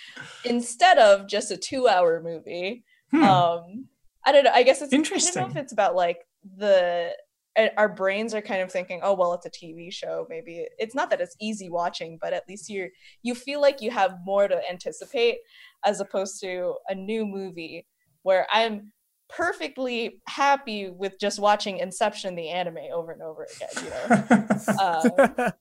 instead 0.44 0.98
of 0.98 1.28
just 1.28 1.50
a 1.50 1.56
two 1.56 1.88
hour 1.88 2.22
movie. 2.22 2.84
Hmm. 3.10 3.22
Um, 3.22 3.88
I 4.26 4.32
don't 4.32 4.44
know. 4.44 4.52
I 4.52 4.62
guess 4.62 4.82
it's 4.82 4.92
interesting. 4.92 5.40
I 5.40 5.44
don't 5.44 5.54
know 5.54 5.60
if 5.60 5.64
it's 5.64 5.72
about 5.72 5.94
like 5.94 6.18
the 6.56 7.12
uh, 7.56 7.68
our 7.76 7.88
brains 7.88 8.34
are 8.34 8.42
kind 8.42 8.62
of 8.62 8.70
thinking, 8.70 9.00
oh 9.02 9.14
well, 9.14 9.34
it's 9.34 9.46
a 9.46 9.50
TV 9.50 9.92
show. 9.92 10.26
Maybe 10.28 10.66
it's 10.78 10.94
not 10.94 11.10
that 11.10 11.20
it's 11.20 11.36
easy 11.40 11.70
watching, 11.70 12.18
but 12.20 12.32
at 12.32 12.48
least 12.48 12.68
you're, 12.68 12.88
you 13.22 13.34
feel 13.34 13.60
like 13.60 13.80
you 13.80 13.90
have 13.90 14.18
more 14.24 14.48
to 14.48 14.60
anticipate 14.68 15.38
as 15.84 16.00
opposed 16.00 16.40
to 16.40 16.74
a 16.88 16.94
new 16.94 17.26
movie 17.26 17.86
where 18.22 18.46
I'm 18.52 18.92
perfectly 19.28 20.20
happy 20.28 20.90
with 20.90 21.18
just 21.20 21.38
watching 21.38 21.78
Inception 21.78 22.34
the 22.34 22.50
anime 22.50 22.78
over 22.92 23.12
and 23.12 23.22
over 23.22 23.46
again. 23.56 23.84
You 23.84 23.90
know. 23.90 24.46
um, 24.82 25.52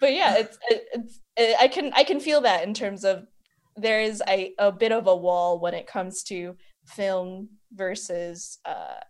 but 0.00 0.12
yeah, 0.12 0.36
it's, 0.38 0.58
it, 0.68 0.84
it's 0.92 1.20
it, 1.36 1.56
I 1.60 1.68
can 1.68 1.92
I 1.94 2.04
can 2.04 2.20
feel 2.20 2.40
that 2.42 2.64
in 2.64 2.74
terms 2.74 3.04
of 3.04 3.26
there 3.76 4.00
is 4.00 4.22
a, 4.28 4.52
a 4.58 4.72
bit 4.72 4.92
of 4.92 5.06
a 5.06 5.16
wall 5.16 5.60
when 5.60 5.74
it 5.74 5.86
comes 5.86 6.22
to 6.24 6.56
film 6.86 7.50
versus 7.72 8.58
uh, 8.64 9.00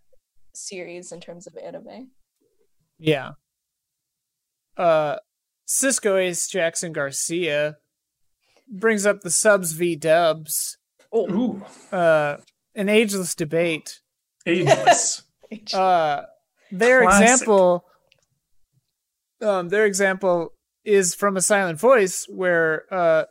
series 0.55 1.13
in 1.13 1.21
terms 1.21 1.47
of 1.47 1.57
anime. 1.57 2.11
yeah. 2.99 3.31
Uh 4.77 5.17
Cisco 5.67 6.17
Ace 6.17 6.49
Jackson 6.49 6.93
Garcia 6.93 7.77
brings 8.69 9.07
up 9.07 9.21
the 9.21 9.31
subs 9.31 9.73
v 9.73 9.97
dubs. 9.97 10.77
Oh, 11.13 11.31
Ooh. 11.31 11.65
Uh 11.97 12.39
an 12.75 12.89
ageless 12.89 13.35
debate. 13.35 14.01
Ageless. 14.47 15.23
Uh 15.73 16.23
their 16.71 17.03
Classic. 17.03 17.31
example 17.31 17.85
um 19.41 19.69
their 19.69 19.87
example 19.87 20.53
is 20.85 21.15
from 21.15 21.37
a 21.37 21.43
silent 21.43 21.79
voice 21.81 22.27
where 22.29 22.85
uh 22.93 23.25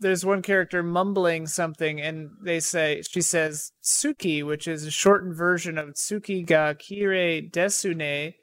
there's 0.00 0.24
one 0.24 0.42
character 0.42 0.82
mumbling 0.82 1.46
something 1.46 2.00
and 2.00 2.28
they 2.42 2.60
say 2.60 3.02
she 3.10 3.20
says 3.22 3.72
"suki," 3.82 4.44
which 4.44 4.68
is 4.68 4.84
a 4.84 4.90
shortened 4.90 5.34
version 5.36 5.78
of 5.78 5.94
Tsuki 5.94 6.44
ga 6.46 6.74
kire 6.74 7.50
desune, 7.50 8.34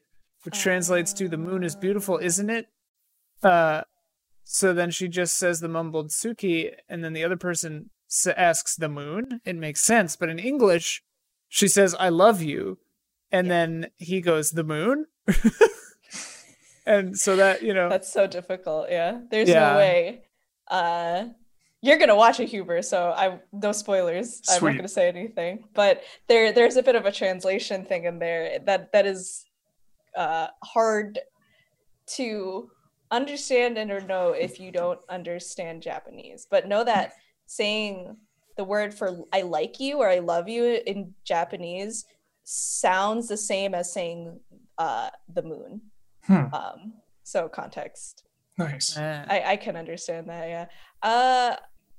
which 0.44 0.60
translates 0.60 1.14
to 1.14 1.30
the 1.30 1.38
moon 1.38 1.64
is 1.64 1.76
beautiful, 1.76 2.18
isn't 2.18 2.50
it? 2.50 2.66
Uh 3.44 3.82
so 4.44 4.74
then 4.74 4.92
she 4.92 5.08
just 5.08 5.36
says 5.38 5.60
the 5.60 5.68
mumbled 5.68 6.10
Suki, 6.10 6.72
and 6.90 7.04
then 7.04 7.14
the 7.14 7.24
other 7.24 7.38
person 7.38 7.90
s- 8.10 8.28
asks 8.28 8.76
the 8.76 8.90
moon. 8.90 9.40
It 9.46 9.56
makes 9.56 9.82
sense, 9.82 10.16
but 10.16 10.30
in 10.30 10.40
English 10.40 11.02
she 11.50 11.68
says 11.68 11.96
I 12.00 12.10
love 12.10 12.42
you 12.42 12.80
and 13.32 13.50
then 13.50 13.88
he 13.98 14.22
goes 14.22 14.52
the 14.52 14.64
moon. 14.64 15.06
and 16.86 17.18
so 17.18 17.36
that, 17.36 17.62
you 17.64 17.74
know, 17.74 17.90
That's 17.90 18.12
so 18.12 18.28
difficult. 18.28 18.88
Yeah. 18.90 19.20
There's 19.30 19.50
Yeah. 19.50 19.72
no 19.74 19.78
way. 19.78 20.24
Uh 20.70 21.26
you're 21.82 21.98
gonna 21.98 22.16
watch 22.16 22.40
a 22.40 22.46
Huber, 22.46 22.82
so 22.82 23.12
I 23.12 23.40
no 23.52 23.72
spoilers. 23.74 24.42
I'm 24.50 24.64
not 24.64 24.76
gonna 24.78 24.88
say 24.88 25.08
anything. 25.10 25.66
But 25.74 26.02
there 26.28 26.52
there's 26.54 26.78
a 26.78 26.84
bit 26.84 26.96
of 26.96 27.06
a 27.06 27.12
translation 27.12 27.86
thing 27.86 28.06
in 28.06 28.20
there 28.20 28.60
that 28.60 28.92
that 28.94 29.06
is 29.06 29.44
uh 30.16 30.48
hard 30.64 31.20
to 32.16 32.70
understand 33.14 33.78
and 33.78 33.92
or 33.92 34.02
know 34.02 34.30
if 34.32 34.60
you 34.60 34.72
don't 34.72 35.00
understand 35.08 35.84
Japanese. 35.84 36.48
But 36.50 36.68
know 36.68 36.84
that 36.84 37.14
saying 37.46 38.18
the 38.58 38.64
word 38.64 38.94
for 38.94 39.20
I 39.32 39.44
like 39.44 39.80
you 39.80 40.00
or 40.00 40.10
I 40.10 40.20
love 40.20 40.50
you 40.50 40.82
in 40.86 41.14
Japanese 41.24 42.06
sounds 42.44 43.28
the 43.28 43.38
same 43.38 43.74
as 43.74 43.94
saying 43.94 44.40
uh 44.78 45.10
the 45.34 45.44
moon. 45.44 45.82
Hmm. 46.24 46.54
Um 46.54 46.94
so 47.24 47.48
context. 47.48 48.24
Nice. 48.58 48.98
I, 48.98 49.44
I 49.46 49.56
can 49.56 49.76
understand 49.76 50.28
that, 50.30 50.50
yeah. 50.50 50.66
Uh 51.02 51.56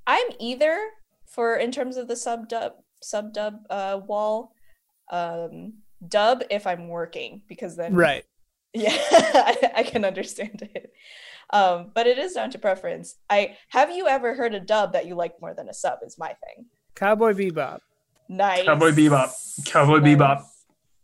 I'm 0.06 0.26
either 0.38 0.78
for 1.26 1.56
in 1.56 1.70
terms 1.70 1.96
of 1.96 2.08
the 2.08 2.16
sub 2.16 2.48
dub 2.48 2.72
sub 3.02 3.32
dub 3.32 3.54
uh 3.70 4.00
wall. 4.06 4.52
Um 5.10 5.74
dub 6.08 6.42
if 6.50 6.66
I'm 6.66 6.88
working 6.88 7.42
because 7.48 7.76
then 7.76 7.94
right. 7.94 8.24
Yeah 8.74 8.90
I, 9.10 9.70
I 9.76 9.82
can 9.84 10.04
understand 10.04 10.68
it. 10.74 10.92
Um 11.50 11.90
but 11.94 12.06
it 12.06 12.18
is 12.18 12.32
down 12.32 12.50
to 12.50 12.58
preference. 12.58 13.16
I 13.30 13.56
have 13.68 13.90
you 13.90 14.06
ever 14.08 14.34
heard 14.34 14.54
a 14.54 14.60
dub 14.60 14.92
that 14.94 15.06
you 15.06 15.14
like 15.14 15.40
more 15.40 15.54
than 15.54 15.68
a 15.68 15.74
sub 15.74 15.98
is 16.04 16.18
my 16.18 16.28
thing. 16.44 16.66
Cowboy 16.94 17.32
Bebop. 17.32 17.78
Nice. 18.28 18.64
Cowboy 18.64 18.90
Bebop. 18.92 19.30
Cowboy 19.64 19.98
Nice. 19.98 20.16
Bebop 20.16 20.42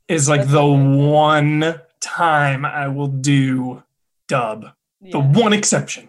is 0.09 0.29
like 0.29 0.41
That's 0.43 0.53
the 0.53 0.67
one 0.67 1.81
time 2.01 2.65
I 2.65 2.89
will 2.89 3.09
do 3.09 3.83
dub. 4.29 4.67
The 5.03 5.19
one 5.21 5.53
exception. 5.53 6.09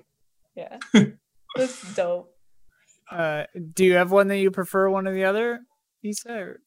yeah. 0.55 0.77
That's 1.55 1.93
dope. 1.95 2.33
Uh, 3.09 3.43
do 3.73 3.83
you 3.85 3.95
have 3.95 4.11
one 4.11 4.27
that 4.29 4.37
you 4.37 4.51
prefer 4.51 4.89
one 4.89 5.07
or 5.07 5.13
the 5.13 5.25
other? 5.25 5.59
Issa? 6.03 6.31
Or- 6.33 6.59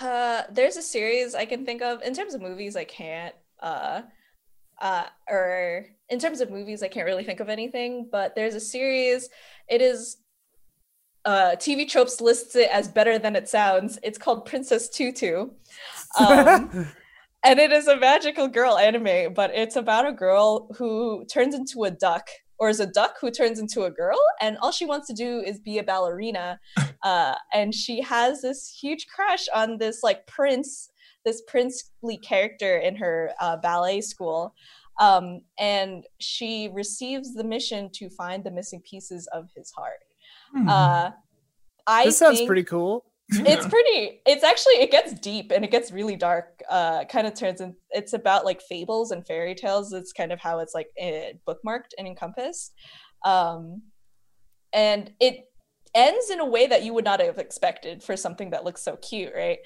Uh, 0.00 0.42
there's 0.50 0.76
a 0.76 0.82
series 0.82 1.34
I 1.34 1.44
can 1.44 1.64
think 1.66 1.82
of. 1.82 2.00
In 2.02 2.14
terms 2.14 2.34
of 2.34 2.40
movies, 2.40 2.76
I 2.76 2.84
can't. 2.84 3.34
Uh, 3.62 4.02
uh, 4.80 5.04
or 5.30 5.86
in 6.10 6.18
terms 6.18 6.40
of 6.40 6.50
movies, 6.50 6.82
I 6.82 6.88
can't 6.88 7.06
really 7.06 7.24
think 7.24 7.40
of 7.40 7.48
anything. 7.48 8.08
But 8.10 8.34
there's 8.34 8.54
a 8.54 8.60
series. 8.60 9.30
It 9.68 9.80
is. 9.80 10.18
Uh, 11.24 11.54
TV 11.54 11.88
Tropes 11.88 12.20
lists 12.20 12.56
it 12.56 12.68
as 12.72 12.88
better 12.88 13.16
than 13.16 13.36
it 13.36 13.48
sounds. 13.48 13.96
It's 14.02 14.18
called 14.18 14.44
Princess 14.44 14.88
Tutu. 14.88 15.50
Um, 16.20 16.88
and 17.44 17.58
it 17.58 17.72
is 17.72 17.88
a 17.88 17.96
magical 17.96 18.48
girl 18.48 18.76
anime, 18.76 19.34
but 19.34 19.50
it's 19.54 19.76
about 19.76 20.06
a 20.06 20.12
girl 20.12 20.68
who 20.76 21.24
turns 21.24 21.54
into 21.54 21.84
a 21.84 21.90
duck, 21.90 22.28
or 22.58 22.68
is 22.68 22.80
a 22.80 22.86
duck 22.86 23.16
who 23.20 23.30
turns 23.30 23.58
into 23.58 23.84
a 23.84 23.90
girl, 23.90 24.18
and 24.40 24.56
all 24.58 24.70
she 24.70 24.84
wants 24.84 25.08
to 25.08 25.14
do 25.14 25.40
is 25.40 25.58
be 25.58 25.78
a 25.78 25.82
ballerina. 25.82 26.60
Uh, 27.04 27.34
and 27.52 27.74
she 27.74 28.00
has 28.00 28.42
this 28.42 28.78
huge 28.80 29.08
crush 29.08 29.48
on 29.52 29.76
this 29.76 30.04
like 30.04 30.24
prince, 30.28 30.88
this 31.24 31.42
princely 31.46 32.16
character 32.18 32.78
in 32.78 32.96
her 32.96 33.30
uh, 33.40 33.56
ballet 33.56 34.00
school. 34.00 34.54
Um, 35.00 35.40
and 35.58 36.04
she 36.18 36.68
receives 36.72 37.34
the 37.34 37.44
mission 37.44 37.90
to 37.94 38.10
find 38.10 38.44
the 38.44 38.50
missing 38.50 38.82
pieces 38.88 39.26
of 39.32 39.48
his 39.56 39.70
heart. 39.70 40.00
Hmm. 40.54 40.68
Uh, 40.68 41.10
I 41.86 42.04
this 42.04 42.18
sounds 42.18 42.38
think- 42.38 42.46
pretty 42.48 42.64
cool. 42.64 43.04
it's 43.34 43.66
pretty 43.66 44.20
it's 44.26 44.44
actually 44.44 44.74
it 44.74 44.90
gets 44.90 45.14
deep 45.14 45.52
and 45.54 45.64
it 45.64 45.70
gets 45.70 45.90
really 45.90 46.16
dark 46.16 46.60
uh 46.68 47.02
kind 47.06 47.26
of 47.26 47.32
turns 47.32 47.62
in 47.62 47.74
it's 47.90 48.12
about 48.12 48.44
like 48.44 48.60
fables 48.60 49.10
and 49.10 49.26
fairy 49.26 49.54
tales 49.54 49.92
it's 49.94 50.12
kind 50.12 50.32
of 50.32 50.40
how 50.40 50.58
it's 50.58 50.74
like 50.74 50.88
eh, 50.98 51.32
bookmarked 51.48 51.92
and 51.96 52.06
encompassed 52.06 52.74
um 53.24 53.80
and 54.74 55.12
it 55.18 55.44
ends 55.94 56.28
in 56.30 56.40
a 56.40 56.44
way 56.46 56.66
that 56.66 56.82
you 56.82 56.92
would 56.92 57.04
not 57.06 57.20
have 57.20 57.38
expected 57.38 58.02
for 58.02 58.16
something 58.18 58.50
that 58.50 58.64
looks 58.64 58.82
so 58.84 58.96
cute 58.96 59.32
right 59.34 59.58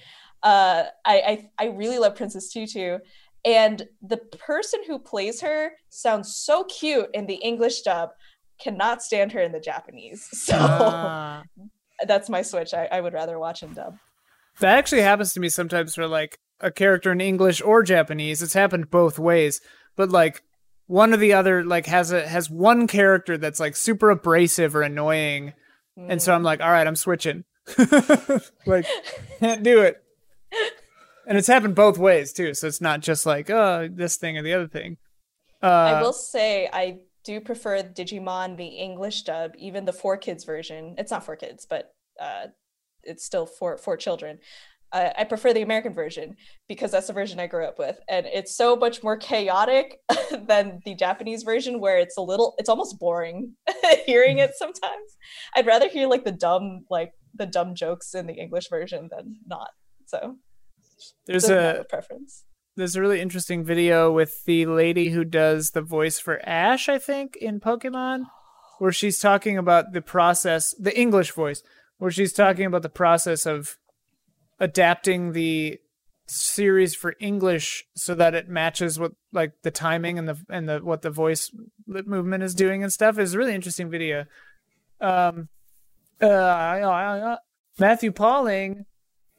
uh 0.46 0.84
i 1.04 1.16
i, 1.32 1.64
I 1.64 1.66
really 1.80 1.98
love 1.98 2.14
princess 2.16 2.46
tutu 2.52 2.98
and 3.44 3.86
the 4.02 4.16
person 4.50 4.80
who 4.86 4.98
plays 4.98 5.40
her 5.40 5.72
sounds 5.90 6.34
so 6.36 6.64
cute 6.64 7.08
in 7.12 7.26
the 7.26 7.34
english 7.50 7.82
dub 7.82 8.10
cannot 8.58 9.02
stand 9.02 9.32
her 9.32 9.40
in 9.40 9.52
the 9.52 9.60
japanese 9.60 10.28
so 10.46 10.56
Ah. 10.58 11.42
that's 12.06 12.28
my 12.28 12.42
switch 12.42 12.72
I, 12.74 12.84
I 12.96 13.00
would 13.00 13.12
rather 13.12 13.38
watch 13.38 13.62
in 13.62 13.72
dub 13.74 13.98
that 14.60 14.78
actually 14.78 15.02
happens 15.02 15.32
to 15.34 15.40
me 15.40 15.48
sometimes 15.50 15.94
for 15.94 16.06
like 16.08 16.38
a 16.60 16.70
character 16.70 17.12
in 17.12 17.20
English 17.20 17.60
or 17.60 17.82
Japanese. 17.82 18.40
It's 18.40 18.54
happened 18.54 18.90
both 18.90 19.18
ways, 19.18 19.60
but 19.96 20.08
like 20.08 20.42
one 20.86 21.12
or 21.12 21.18
the 21.18 21.34
other 21.34 21.62
like 21.62 21.84
has 21.84 22.10
a 22.10 22.26
has 22.26 22.48
one 22.48 22.86
character 22.86 23.36
that's 23.36 23.60
like 23.60 23.76
super 23.76 24.08
abrasive 24.08 24.74
or 24.74 24.80
annoying, 24.80 25.52
and 25.98 26.22
so 26.22 26.32
I'm 26.32 26.42
like, 26.42 26.62
all 26.62 26.70
right, 26.70 26.86
I'm 26.86 26.96
switching. 26.96 27.44
like, 28.66 28.86
can't 29.40 29.62
do 29.62 29.82
it. 29.82 30.02
And 31.26 31.36
it's 31.36 31.48
happened 31.48 31.74
both 31.74 31.98
ways 31.98 32.32
too, 32.32 32.54
so 32.54 32.68
it's 32.68 32.80
not 32.80 33.00
just 33.00 33.26
like 33.26 33.50
oh 33.50 33.88
this 33.92 34.16
thing 34.16 34.38
or 34.38 34.42
the 34.42 34.54
other 34.54 34.68
thing. 34.68 34.96
Uh, 35.62 35.66
I 35.66 36.02
will 36.02 36.12
say 36.12 36.68
I 36.72 36.98
do 37.24 37.40
prefer 37.40 37.82
Digimon 37.82 38.56
the 38.56 38.66
English 38.66 39.22
dub, 39.22 39.52
even 39.58 39.84
the 39.84 39.92
four 39.92 40.16
kids 40.16 40.44
version. 40.44 40.94
It's 40.96 41.10
not 41.10 41.24
for 41.24 41.34
kids, 41.34 41.66
but 41.68 41.92
uh, 42.20 42.46
it's 43.02 43.24
still 43.24 43.46
for 43.46 43.76
for 43.76 43.96
children. 43.96 44.38
Uh, 44.92 45.10
I 45.18 45.24
prefer 45.24 45.52
the 45.52 45.62
American 45.62 45.92
version 45.92 46.36
because 46.68 46.92
that's 46.92 47.08
the 47.08 47.12
version 47.12 47.40
I 47.40 47.48
grew 47.48 47.64
up 47.64 47.78
with, 47.78 47.98
and 48.08 48.24
it's 48.26 48.56
so 48.56 48.76
much 48.76 49.02
more 49.02 49.16
chaotic 49.16 49.98
than 50.46 50.80
the 50.84 50.94
Japanese 50.94 51.42
version, 51.42 51.80
where 51.80 51.98
it's 51.98 52.16
a 52.16 52.22
little, 52.22 52.54
it's 52.58 52.68
almost 52.68 53.00
boring 53.00 53.54
hearing 54.06 54.38
it 54.38 54.52
sometimes. 54.56 55.16
I'd 55.56 55.66
rather 55.66 55.88
hear 55.88 56.06
like 56.06 56.24
the 56.24 56.30
dumb, 56.30 56.84
like 56.88 57.10
the 57.34 57.46
dumb 57.46 57.74
jokes 57.74 58.14
in 58.14 58.28
the 58.28 58.34
English 58.34 58.68
version 58.70 59.08
than 59.10 59.36
not. 59.44 59.70
So 60.06 60.36
there's 61.26 61.42
doesn't 61.42 61.56
a 61.56 61.80
a 61.80 61.84
preference. 61.84 62.44
there's 62.76 62.96
a 62.96 63.00
really 63.00 63.20
interesting 63.20 63.64
video 63.64 64.10
with 64.12 64.44
the 64.44 64.66
lady 64.66 65.10
who 65.10 65.24
does 65.24 65.70
the 65.70 65.82
voice 65.82 66.18
for 66.18 66.40
Ash, 66.46 66.88
I 66.88 66.98
think, 66.98 67.36
in 67.36 67.60
Pokemon, 67.60 68.24
where 68.78 68.92
she's 68.92 69.18
talking 69.18 69.58
about 69.58 69.92
the 69.92 70.02
process, 70.02 70.74
the 70.78 70.98
English 70.98 71.32
voice, 71.32 71.62
where 71.98 72.10
she's 72.10 72.32
talking 72.32 72.66
about 72.66 72.82
the 72.82 72.88
process 72.88 73.46
of 73.46 73.76
adapting 74.60 75.32
the 75.32 75.78
series 76.28 76.94
for 76.94 77.14
English 77.20 77.84
so 77.94 78.14
that 78.14 78.34
it 78.34 78.48
matches 78.48 78.98
what 78.98 79.12
like 79.32 79.52
the 79.62 79.70
timing 79.70 80.18
and 80.18 80.28
the 80.28 80.36
and 80.50 80.68
the 80.68 80.80
what 80.80 81.02
the 81.02 81.10
voice 81.10 81.50
lip 81.86 82.06
movement 82.06 82.42
is 82.42 82.54
doing 82.54 82.82
and 82.82 82.92
stuff 82.92 83.18
is 83.18 83.34
a 83.34 83.38
really 83.38 83.54
interesting 83.54 83.88
video. 83.88 84.24
Um, 85.00 85.48
uh, 86.20 87.36
Matthew 87.78 88.10
Pauling 88.10 88.86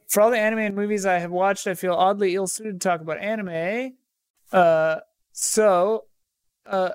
for 0.07 0.21
all 0.21 0.31
the 0.31 0.39
anime 0.39 0.59
and 0.59 0.75
movies 0.75 1.05
I 1.05 1.19
have 1.19 1.31
watched, 1.31 1.67
I 1.67 1.73
feel 1.73 1.93
oddly 1.93 2.35
ill 2.35 2.47
suited 2.47 2.79
to 2.81 2.87
talk 2.89 3.01
about 3.01 3.19
anime. 3.19 3.93
Uh, 4.51 4.97
so, 5.33 6.05
uh, 6.65 6.91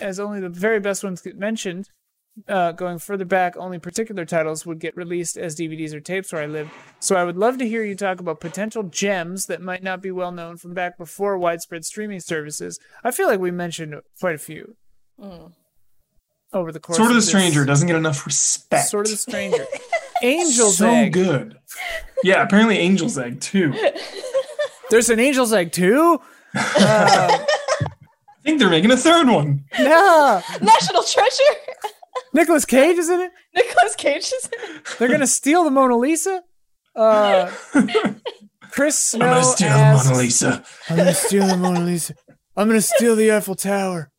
as 0.00 0.18
only 0.18 0.40
the 0.40 0.48
very 0.48 0.80
best 0.80 1.04
ones 1.04 1.20
get 1.20 1.36
mentioned, 1.38 1.88
uh, 2.48 2.72
going 2.72 2.98
further 2.98 3.26
back, 3.26 3.56
only 3.58 3.78
particular 3.78 4.24
titles 4.24 4.64
would 4.64 4.78
get 4.78 4.96
released 4.96 5.36
as 5.36 5.56
DVDs 5.56 5.92
or 5.92 6.00
tapes 6.00 6.32
where 6.32 6.42
I 6.42 6.46
live. 6.46 6.70
So 6.98 7.16
I 7.16 7.24
would 7.24 7.36
love 7.36 7.58
to 7.58 7.68
hear 7.68 7.84
you 7.84 7.94
talk 7.94 8.18
about 8.20 8.40
potential 8.40 8.84
gems 8.84 9.46
that 9.46 9.60
might 9.60 9.82
not 9.82 10.00
be 10.00 10.10
well 10.10 10.32
known 10.32 10.56
from 10.56 10.72
back 10.72 10.96
before 10.96 11.36
widespread 11.36 11.84
streaming 11.84 12.20
services. 12.20 12.78
I 13.04 13.10
feel 13.10 13.26
like 13.26 13.40
we 13.40 13.50
mentioned 13.50 13.94
quite 14.18 14.34
a 14.36 14.38
few 14.38 14.76
Mm. 15.20 15.52
over 16.54 16.72
the 16.72 16.80
course. 16.80 16.96
Sword 16.96 17.10
of 17.10 17.14
the 17.14 17.18
this- 17.20 17.28
Stranger 17.28 17.66
doesn't 17.66 17.86
get 17.86 17.96
enough 17.96 18.24
respect. 18.24 18.88
Sword 18.88 19.04
of 19.06 19.10
the 19.10 19.18
Stranger. 19.18 19.66
Angel's 20.22 20.78
so 20.78 20.88
Egg. 20.88 21.12
good. 21.12 21.56
Yeah, 22.22 22.42
apparently 22.42 22.78
Angel's 22.78 23.16
Egg 23.18 23.40
too. 23.40 23.72
There's 24.90 25.08
an 25.10 25.20
Angel's 25.20 25.52
Egg 25.52 25.72
too. 25.72 26.20
Uh, 26.54 26.58
I 26.78 27.46
think 28.42 28.58
they're 28.58 28.70
making 28.70 28.90
a 28.90 28.96
third 28.96 29.28
one. 29.28 29.64
no, 29.78 30.42
National 30.60 31.02
Treasure. 31.04 31.42
Nicolas 32.32 32.64
Cage 32.64 32.96
is 32.98 33.08
in 33.08 33.20
it. 33.20 33.32
Nicolas 33.54 33.94
Cage 33.96 34.24
is 34.32 34.50
in 34.52 34.76
it. 34.76 34.84
They're 34.98 35.08
gonna 35.08 35.26
steal 35.26 35.64
the 35.64 35.70
Mona 35.70 35.96
Lisa. 35.96 36.42
Uh, 36.96 37.50
Chris 38.72 38.98
Snow 38.98 39.26
I'm 39.26 39.32
gonna 39.32 39.44
steal 39.44 39.68
asks- 39.68 40.04
the 40.04 40.10
Mona 40.10 40.22
Lisa. 40.22 40.64
I'm 40.88 40.96
gonna 40.96 41.14
steal 41.14 41.46
the 41.46 41.56
Mona 41.56 41.80
Lisa. 41.80 42.14
I'm 42.56 42.66
gonna 42.68 42.80
steal 42.80 43.14
the 43.16 43.32
Eiffel 43.32 43.54
Tower. 43.54 44.10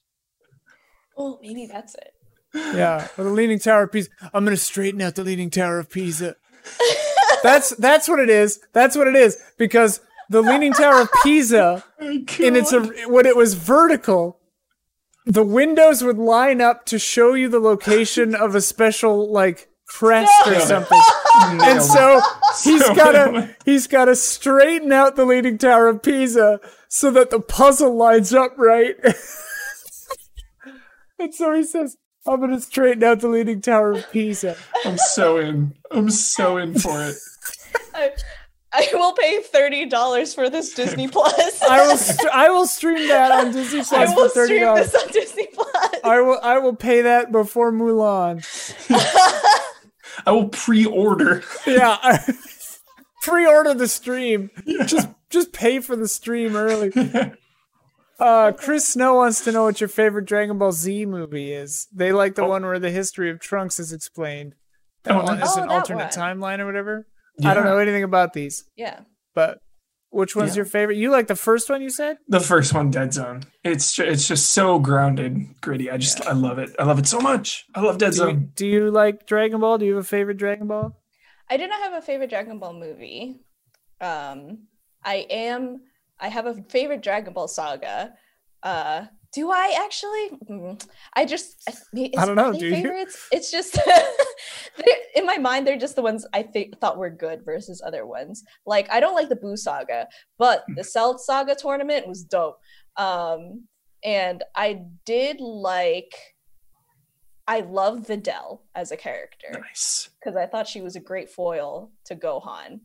Oh, 1.17 1.37
maybe 1.41 1.67
that's 1.71 1.95
it. 1.95 2.10
Yeah, 2.53 3.07
the 3.15 3.23
Leaning 3.23 3.59
Tower 3.59 3.83
of 3.83 3.91
Pisa. 3.91 4.09
I'm 4.33 4.43
gonna 4.43 4.57
straighten 4.57 5.01
out 5.01 5.15
the 5.15 5.23
Leaning 5.23 5.49
Tower 5.49 5.79
of 5.79 5.89
Pisa. 5.89 6.35
That's 7.43 7.75
that's 7.75 8.07
what 8.07 8.19
it 8.19 8.29
is. 8.29 8.59
That's 8.73 8.95
what 8.95 9.07
it 9.07 9.15
is 9.15 9.41
because 9.57 10.01
the 10.29 10.41
Leaning 10.41 10.73
Tower 10.73 11.01
of 11.01 11.09
Pisa, 11.23 11.83
oh 12.01 12.05
in 12.39 12.55
its 12.55 12.71
when 12.71 13.25
it 13.25 13.35
was 13.35 13.53
vertical, 13.53 14.39
the 15.25 15.43
windows 15.43 16.03
would 16.03 16.17
line 16.17 16.61
up 16.61 16.85
to 16.87 16.99
show 16.99 17.33
you 17.33 17.49
the 17.49 17.59
location 17.59 18.35
of 18.35 18.55
a 18.55 18.61
special 18.61 19.31
like 19.31 19.69
crest 19.87 20.31
or 20.47 20.59
something. 20.59 21.01
And 21.33 21.81
so 21.81 22.21
he's 22.63 22.85
So 22.85 22.93
gotta 22.93 23.55
he's 23.63 23.87
gotta 23.87 24.15
straighten 24.17 24.91
out 24.91 25.15
the 25.15 25.25
Leaning 25.25 25.57
Tower 25.57 25.87
of 25.87 26.03
Pisa 26.03 26.59
so 26.89 27.09
that 27.11 27.29
the 27.29 27.39
puzzle 27.39 27.95
lines 27.95 28.33
up 28.33 28.51
right. 28.57 28.95
and 31.19 31.33
so 31.33 31.53
he 31.53 31.63
says, 31.63 31.95
"I'm 32.27 32.39
gonna 32.39 32.59
straighten 32.61 33.03
out 33.03 33.19
the 33.21 33.27
Leaning 33.27 33.61
Tower 33.61 33.93
of 33.93 34.11
Pisa." 34.11 34.55
I'm 34.85 34.97
so 34.97 35.37
in. 35.37 35.73
I'm 35.91 36.09
so 36.09 36.57
in 36.57 36.77
for 36.77 37.01
it. 37.03 37.15
I, 37.95 38.11
I 38.73 38.87
will 38.93 39.13
pay 39.13 39.41
thirty 39.41 39.85
dollars 39.85 40.33
for 40.33 40.49
this 40.49 40.73
Disney 40.73 41.07
Plus. 41.11 41.61
I 41.61 41.85
will 41.87 41.97
st- 41.97 42.29
I 42.33 42.49
will 42.49 42.67
stream 42.67 43.07
that 43.09 43.31
on 43.31 43.51
Disney 43.53 43.79
Plus 43.83 43.91
I 43.93 44.05
will 44.15 44.29
for 44.29 44.33
thirty 44.35 44.47
stream 44.55 44.61
dollars. 44.63 44.91
this 44.91 45.03
on 45.03 45.09
Disney 45.11 45.47
Plus. 45.53 45.95
I 46.03 46.21
will 46.21 46.39
I 46.41 46.57
will 46.59 46.75
pay 46.75 47.01
that 47.01 47.31
before 47.31 47.71
Mulan. 47.71 48.45
I 50.25 50.31
will 50.31 50.49
pre-order. 50.49 51.43
Yeah, 51.65 51.97
I- 52.01 52.33
pre-order 53.23 53.73
the 53.73 53.87
stream. 53.87 54.49
Just 54.85 55.09
just 55.29 55.51
pay 55.53 55.79
for 55.79 55.95
the 55.95 56.07
stream 56.07 56.55
early. 56.55 56.91
Uh, 58.21 58.51
Chris 58.51 58.87
Snow 58.87 59.15
wants 59.15 59.43
to 59.43 59.51
know 59.51 59.63
what 59.63 59.81
your 59.81 59.87
favorite 59.87 60.25
Dragon 60.25 60.57
Ball 60.59 60.71
Z 60.71 61.05
movie 61.07 61.51
is. 61.51 61.87
They 61.93 62.11
like 62.11 62.35
the 62.35 62.43
Oh. 62.43 62.49
one 62.49 62.63
where 62.63 62.77
the 62.79 62.91
history 62.91 63.29
of 63.31 63.39
Trunks 63.39 63.79
is 63.79 63.91
explained. 63.91 64.53
That 65.03 65.13
Oh, 65.15 65.23
one 65.23 65.39
nice. 65.39 65.49
is 65.51 65.57
Oh, 65.57 65.63
an 65.63 65.69
alternate 65.69 66.15
one. 66.15 66.37
timeline 66.37 66.59
or 66.59 66.65
whatever. 66.67 67.07
I 67.43 67.53
don't 67.55 67.65
know 67.65 67.79
anything 67.79 68.03
about 68.03 68.33
these, 68.33 68.63
yeah. 68.75 68.99
but 69.33 69.57
which 70.11 70.35
one's 70.35 70.51
Yeah. 70.51 70.57
your 70.57 70.65
favorite? 70.65 70.97
You 70.97 71.09
like 71.09 71.25
the 71.27 71.35
first 71.35 71.69
one 71.69 71.81
you 71.81 71.89
said? 71.89 72.17
The 72.27 72.39
first 72.41 72.73
one, 72.75 72.91
Dead 72.91 73.11
Zone. 73.13 73.41
It's 73.63 73.93
ju- 73.95 74.03
it's 74.03 74.27
just 74.27 74.51
so 74.51 74.77
grounded, 74.77 75.59
gritty. 75.61 75.89
I 75.89 75.97
just 75.97 76.23
I 76.27 76.33
love 76.33 76.59
it. 76.59 76.69
I 76.77 76.83
love 76.83 76.99
it 76.99 77.07
so 77.07 77.19
much. 77.19 77.65
I 77.73 77.81
love 77.81 77.97
Dead 77.97 78.11
Do 78.11 78.17
you, 78.17 78.23
Zone. 78.25 78.51
do 78.55 78.67
you 78.67 78.91
like 78.91 79.25
Dragon 79.25 79.59
Ball? 79.61 79.79
Do 79.79 79.85
you 79.85 79.95
have 79.95 80.03
a 80.03 80.07
favorite 80.07 80.37
Dragon 80.37 80.67
Ball? 80.67 80.91
I 81.49 81.57
do 81.57 81.65
not 81.67 81.81
have 81.81 81.93
a 81.93 82.01
favorite 82.05 82.29
Dragon 82.29 82.59
Ball 82.59 82.73
movie. 82.73 83.39
Um, 83.99 84.67
I 85.03 85.25
am. 85.31 85.81
I 86.21 86.27
have 86.29 86.45
a 86.45 86.53
favorite 86.69 87.01
Dragon 87.01 87.33
Ball 87.33 87.47
saga. 87.47 88.13
Uh, 88.63 89.05
do 89.33 89.49
I 89.49 89.77
actually? 89.83 90.37
Mm, 90.49 90.87
I 91.15 91.25
just. 91.25 91.67
I, 92.17 92.25
don't 92.25 92.35
know, 92.35 92.53
do 92.53 92.67
you? 92.67 93.07
It's 93.31 93.49
just 93.49 93.79
in 95.15 95.25
my 95.25 95.37
mind. 95.37 95.65
They're 95.65 95.77
just 95.77 95.95
the 95.95 96.01
ones 96.01 96.25
I 96.33 96.43
think 96.43 96.77
thought 96.79 96.97
were 96.97 97.09
good 97.09 97.43
versus 97.45 97.81
other 97.85 98.05
ones. 98.05 98.43
Like 98.65 98.87
I 98.91 98.99
don't 98.99 99.15
like 99.15 99.29
the 99.29 99.35
Boo 99.37 99.55
saga, 99.55 100.07
but 100.37 100.63
the 100.75 100.83
Cell 100.83 101.17
saga 101.17 101.55
tournament 101.55 102.07
was 102.07 102.23
dope. 102.23 102.57
Um, 102.97 103.67
and 104.03 104.43
I 104.55 104.83
did 105.05 105.39
like. 105.39 106.13
I 107.47 107.61
love 107.61 108.05
Videl 108.07 108.61
as 108.75 108.91
a 108.91 108.97
character 108.97 109.47
Nice. 109.51 110.09
because 110.19 110.37
I 110.37 110.45
thought 110.45 110.67
she 110.67 110.81
was 110.81 110.95
a 110.95 111.01
great 111.01 111.29
foil 111.29 111.91
to 112.05 112.15
Gohan. 112.15 112.79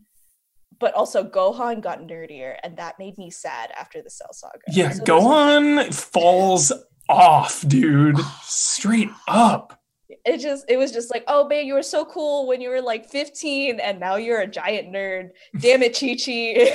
But 0.79 0.93
also 0.95 1.25
Gohan 1.25 1.81
got 1.81 2.01
nerdier, 2.01 2.57
and 2.63 2.77
that 2.77 2.99
made 2.99 3.17
me 3.19 3.31
sad 3.31 3.71
after 3.79 4.03
the 4.03 4.11
Cell 4.11 4.33
Saga. 4.33 4.59
Yeah, 4.69 4.91
So 4.91 5.05
there's- 5.05 5.23
Gohan 5.25 5.95
falls 5.95 6.73
off, 7.09 7.65
dude. 7.67 8.19
Straight 8.43 9.09
up. 9.29 9.81
It 10.25 10.39
just 10.39 10.65
it 10.69 10.77
was 10.77 10.93
just 10.93 11.13
like, 11.13 11.25
oh 11.29 11.49
man, 11.49 11.67
you 11.67 11.75
were 11.75 11.83
so 11.83 12.05
cool 12.05 12.47
when 12.47 12.61
you 12.61 12.69
were 12.69 12.81
like 12.83 13.09
15, 13.09 13.81
and 13.81 13.99
now 13.99 14.17
you're 14.17 14.41
a 14.41 14.47
giant 14.47 14.89
nerd. 14.93 15.31
Damn 15.59 15.83
it, 15.83 15.99
Chi 15.99 16.17
Chi. 16.17 16.73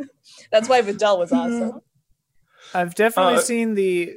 That's 0.52 0.68
why 0.68 0.82
Videl 0.82 1.18
was 1.18 1.32
awesome. 1.32 1.80
I've 2.74 2.94
definitely 2.94 3.34
Uh, 3.36 3.40
seen 3.40 3.74
the 3.74 4.14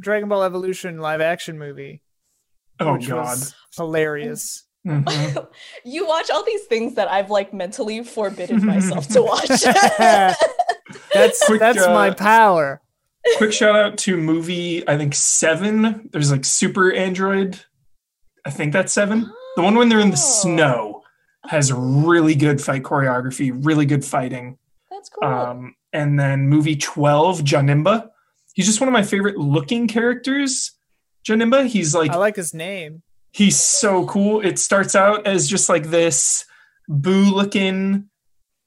Dragon 0.00 0.28
Ball 0.28 0.42
Evolution 0.42 0.98
live 0.98 1.20
action 1.20 1.58
movie, 1.58 2.02
Oh 2.80 2.94
which 2.94 3.08
god. 3.08 3.24
was 3.24 3.54
hilarious. 3.76 4.64
Mhm. 4.86 5.48
you 5.84 6.06
watch 6.06 6.30
all 6.30 6.44
these 6.44 6.64
things 6.64 6.94
that 6.94 7.08
I've 7.10 7.30
like 7.30 7.52
mentally 7.54 8.02
forbidden 8.02 8.64
myself 8.66 9.06
to 9.08 9.22
watch. 9.22 9.48
That's 11.14 11.44
Quick, 11.46 11.60
that's 11.60 11.78
my 11.86 12.10
uh, 12.10 12.14
power. 12.14 12.80
Quick 13.36 13.52
shout 13.52 13.74
out 13.76 13.96
to 13.98 14.16
movie 14.16 14.86
I 14.88 14.96
think 14.98 15.14
seven. 15.14 16.08
There's 16.12 16.30
like 16.30 16.44
Super 16.44 16.92
Android. 16.92 17.60
I 18.44 18.50
think 18.50 18.72
that's 18.72 18.92
seven. 18.92 19.30
The 19.56 19.62
one 19.62 19.74
when 19.76 19.88
they're 19.88 20.00
in 20.00 20.10
the 20.10 20.16
Oh. 20.16 20.40
snow 20.42 21.02
has 21.46 21.72
really 21.72 22.34
good 22.34 22.60
fight 22.60 22.82
choreography, 22.82 23.52
really 23.64 23.86
good 23.86 24.04
fighting. 24.04 24.58
That's 24.90 25.08
cool. 25.08 25.28
Um, 25.28 25.76
and 25.92 26.18
then 26.18 26.48
movie 26.48 26.76
12, 26.76 27.40
Janemba. 27.40 28.10
He's 28.54 28.66
just 28.66 28.80
one 28.80 28.88
of 28.88 28.92
my 28.92 29.02
favorite 29.02 29.36
looking 29.38 29.86
characters. 29.88 30.72
Janemba, 31.26 31.66
he's 31.66 31.94
like 31.94 32.10
I 32.10 32.16
like 32.16 32.36
his 32.36 32.52
name. 32.52 33.02
He's 33.32 33.60
so 33.60 34.06
cool. 34.06 34.40
It 34.40 34.58
starts 34.58 34.94
out 34.94 35.26
as 35.26 35.48
just 35.48 35.68
like 35.68 35.84
this 35.84 36.44
boo 36.88 37.34
looking 37.34 38.08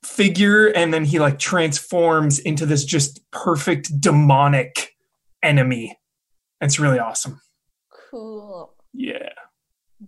figure, 0.03 0.67
and 0.67 0.93
then 0.93 1.05
he 1.05 1.19
like 1.19 1.39
transforms 1.39 2.39
into 2.39 2.65
this 2.65 2.83
just 2.83 3.19
perfect 3.31 3.99
demonic 3.99 4.95
enemy. 5.41 5.97
It's 6.61 6.79
really 6.79 6.99
awesome. 6.99 7.39
cool. 8.11 8.73
Yeah. 8.93 9.29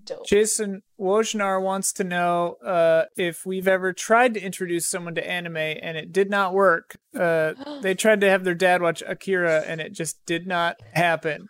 Dope. 0.03 0.25
Jason 0.27 0.83
Wojnar 0.99 1.61
wants 1.61 1.93
to 1.93 2.03
know 2.03 2.57
uh, 2.65 3.05
if 3.15 3.45
we've 3.45 3.67
ever 3.67 3.93
tried 3.93 4.33
to 4.33 4.41
introduce 4.41 4.87
someone 4.87 5.15
to 5.15 5.27
anime 5.27 5.57
and 5.57 5.97
it 5.97 6.11
did 6.11 6.29
not 6.29 6.53
work. 6.53 6.97
Uh, 7.17 7.53
they 7.81 7.95
tried 7.95 8.21
to 8.21 8.29
have 8.29 8.43
their 8.43 8.55
dad 8.55 8.81
watch 8.81 9.01
Akira 9.05 9.63
and 9.65 9.81
it 9.81 9.93
just 9.93 10.25
did 10.25 10.45
not 10.47 10.77
happen. 10.93 11.47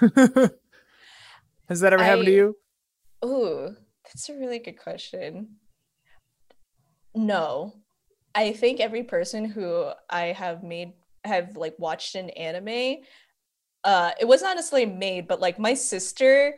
Has 1.68 1.80
that 1.80 1.92
ever 1.92 2.04
happened 2.04 2.26
to 2.26 2.32
you? 2.32 2.56
Ooh, 3.24 3.74
that's 4.04 4.28
a 4.28 4.34
really 4.34 4.58
good 4.58 4.78
question. 4.78 5.56
No. 7.14 7.74
I 8.34 8.52
think 8.52 8.80
every 8.80 9.04
person 9.04 9.44
who 9.44 9.90
I 10.10 10.26
have 10.26 10.62
made 10.62 10.92
have 11.24 11.56
like 11.56 11.74
watched 11.78 12.16
an 12.16 12.30
anime, 12.30 13.02
uh, 13.84 14.10
it 14.20 14.26
was 14.26 14.42
not 14.42 14.56
necessarily 14.56 14.86
made, 14.92 15.28
but 15.28 15.40
like 15.40 15.58
my 15.58 15.74
sister, 15.74 16.54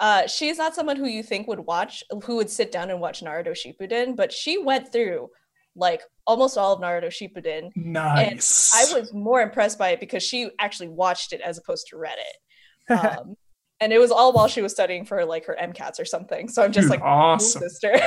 uh, 0.00 0.26
she's 0.26 0.58
not 0.58 0.74
someone 0.74 0.96
who 0.96 1.06
you 1.06 1.22
think 1.22 1.46
would 1.46 1.60
watch, 1.60 2.02
who 2.24 2.36
would 2.36 2.50
sit 2.50 2.72
down 2.72 2.90
and 2.90 3.00
watch 3.00 3.22
Naruto 3.22 3.54
Shippuden, 3.54 4.16
but 4.16 4.32
she 4.32 4.58
went 4.58 4.90
through 4.90 5.28
like 5.76 6.02
almost 6.26 6.56
all 6.58 6.72
of 6.72 6.80
Naruto 6.80 7.08
Shippuden. 7.08 7.70
Nice. 7.76 8.72
I 8.74 8.98
was 8.98 9.12
more 9.12 9.42
impressed 9.42 9.78
by 9.78 9.90
it 9.90 10.00
because 10.00 10.22
she 10.22 10.50
actually 10.58 10.88
watched 10.88 11.32
it 11.32 11.40
as 11.40 11.58
opposed 11.58 11.86
to 11.88 11.98
read 11.98 12.18
it. 12.18 12.36
Um, 12.90 13.36
and 13.80 13.92
it 13.92 13.98
was 13.98 14.10
all 14.10 14.32
while 14.32 14.48
she 14.48 14.62
was 14.62 14.72
studying 14.72 15.04
for 15.04 15.24
like 15.24 15.46
her 15.46 15.56
MCATs 15.60 15.98
or 15.98 16.04
something. 16.04 16.48
So 16.48 16.62
I'm 16.62 16.72
just 16.72 16.84
Dude, 16.84 16.90
like, 16.90 17.00
cool, 17.00 17.08
awesome. 17.08 17.62
sister. 17.62 17.98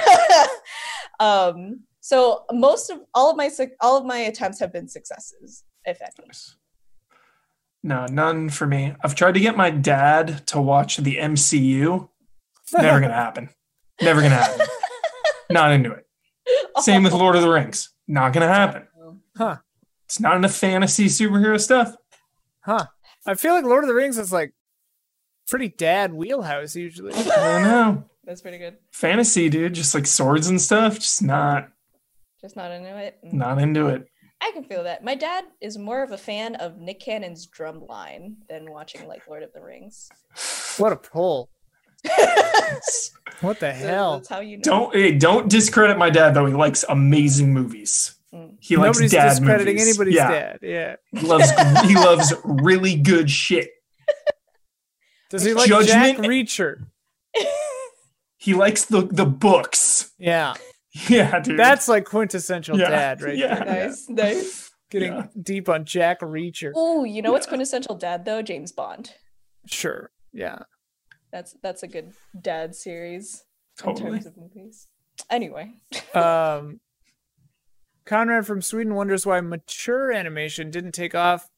um, 1.19 1.81
so 1.99 2.43
most 2.51 2.89
of 2.89 2.99
all 3.13 3.31
of 3.31 3.37
my 3.37 3.49
all 3.79 3.97
of 3.97 4.05
my 4.05 4.17
attempts 4.19 4.59
have 4.59 4.71
been 4.71 4.87
successes, 4.87 5.63
if 5.85 6.01
any. 6.01 6.29
No, 7.81 8.05
none 8.05 8.49
for 8.49 8.65
me. 8.65 8.93
I've 9.03 9.15
tried 9.15 9.33
to 9.33 9.39
get 9.39 9.57
my 9.57 9.69
dad 9.69 10.45
to 10.47 10.61
watch 10.61 10.97
the 10.97 11.17
MCU. 11.17 12.07
Never 12.73 13.01
gonna 13.01 13.13
happen. 13.13 13.49
Never 14.01 14.21
gonna 14.21 14.35
happen. 14.35 14.67
Not 15.49 15.71
into 15.71 15.91
it. 15.91 16.05
Same 16.79 17.03
with 17.03 17.13
Lord 17.13 17.35
of 17.35 17.41
the 17.41 17.49
Rings. 17.49 17.89
Not 18.07 18.33
gonna 18.33 18.47
happen. 18.47 18.87
Huh. 19.35 19.57
It's 20.05 20.19
not 20.19 20.35
enough 20.37 20.53
fantasy 20.53 21.05
superhero 21.07 21.59
stuff. 21.59 21.95
Huh. 22.61 22.85
I 23.25 23.35
feel 23.35 23.53
like 23.53 23.65
Lord 23.65 23.83
of 23.83 23.87
the 23.87 23.95
Rings 23.95 24.17
is 24.17 24.31
like 24.31 24.53
pretty 25.49 25.69
dad 25.69 26.13
wheelhouse 26.13 26.75
usually. 26.75 27.13
I 27.13 27.23
don't 27.23 27.63
know. 27.63 28.03
That's 28.25 28.41
pretty 28.41 28.57
good. 28.57 28.77
Fantasy, 28.91 29.49
dude, 29.49 29.73
just 29.73 29.93
like 29.93 30.07
swords 30.07 30.47
and 30.47 30.61
stuff, 30.61 30.95
just 30.95 31.21
not 31.21 31.69
Just 32.41 32.55
not 32.55 32.71
into 32.71 32.95
it. 32.97 33.17
Mm. 33.25 33.33
not 33.33 33.59
into 33.59 33.87
it. 33.87 34.05
I 34.41 34.51
can 34.53 34.63
feel 34.63 34.83
that. 34.83 35.03
My 35.03 35.15
dad 35.15 35.45
is 35.61 35.77
more 35.77 36.03
of 36.03 36.11
a 36.11 36.17
fan 36.17 36.55
of 36.55 36.77
Nick 36.77 36.99
Cannon's 36.99 37.45
drum 37.47 37.85
line 37.87 38.35
than 38.49 38.69
watching 38.71 39.07
like 39.07 39.25
Lord 39.27 39.41
of 39.43 39.53
the 39.53 39.61
Rings. 39.61 40.09
What 40.77 40.91
a 40.91 40.97
pull. 40.97 41.49
What 43.41 43.59
the 43.59 43.73
So 43.73 43.87
hell? 43.87 44.11
That's 44.17 44.29
how 44.29 44.39
you 44.39 44.57
know. 44.57 44.61
Don't 44.63 44.95
hey, 44.95 45.17
don't 45.17 45.49
discredit 45.49 45.97
my 45.97 46.09
dad 46.09 46.33
though. 46.33 46.45
He 46.45 46.53
likes 46.53 46.85
amazing 46.87 47.53
movies. 47.53 48.15
Mm. 48.33 48.55
He 48.59 48.77
likes 48.77 48.97
Nobody's 48.97 49.11
dad 49.11 49.29
discrediting 49.29 49.75
movies. 49.75 49.87
anybody's 49.89 50.15
yeah. 50.15 50.31
dad. 50.31 50.59
Yeah. 50.61 50.95
He 51.11 51.27
loves 51.27 51.49
he 51.85 51.95
loves 51.95 52.33
really 52.43 52.95
good 52.95 53.29
shit. 53.29 53.69
Does 55.33 55.43
he 55.43 55.53
like 55.53 55.67
Jack 55.67 56.17
Judgment- 56.17 56.19
Reacher? 56.31 56.85
He 58.37 58.53
likes 58.53 58.85
the 58.85 59.01
the 59.01 59.25
books. 59.25 60.11
Yeah. 60.19 60.53
Yeah, 61.09 61.39
dude. 61.39 61.57
That's 61.57 61.87
like 61.87 62.05
quintessential 62.05 62.77
Yeah, 62.77 62.89
dad 62.89 63.21
right 63.23 63.35
yeah. 63.35 63.63
there. 63.63 63.85
nice, 63.87 64.07
nice. 64.09 64.71
Getting 64.91 65.13
Yeah. 65.13 65.27
deep 65.41 65.67
on 65.69 65.85
Jack 65.85 66.19
Reacher. 66.19 66.71
Oh, 66.75 67.03
you 67.03 67.23
know 67.23 67.31
what's 67.31 67.47
quintessential 67.47 67.95
dad 67.95 68.25
though? 68.25 68.43
James 68.43 68.71
Bond. 68.71 69.11
Sure. 69.65 70.11
Yeah. 70.31 70.59
That's 71.31 71.55
that's 71.63 71.81
a 71.81 71.87
good 71.87 72.13
dad 72.39 72.75
series 72.75 73.43
in 73.83 73.95
terms 73.95 74.27
of 74.27 74.37
movies. 74.37 74.87
Anyway, 75.31 75.71
Um, 76.13 76.79
Conrad 78.05 78.45
from 78.45 78.61
Sweden 78.61 78.93
wonders 78.93 79.25
why 79.25 79.41
mature 79.41 80.11
animation 80.11 80.69
didn't 80.69 80.91
take 80.91 81.15
off 81.15 81.49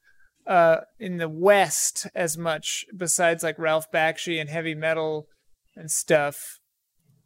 uh, 0.47 0.77
in 0.99 1.17
the 1.17 1.29
West 1.29 2.07
as 2.15 2.37
much, 2.37 2.85
besides 2.95 3.43
like 3.43 3.57
Ralph 3.59 3.91
Bakshi 3.91 4.39
and 4.39 4.49
heavy 4.49 4.75
metal 4.75 5.27
and 5.75 5.89
stuff. 5.89 6.59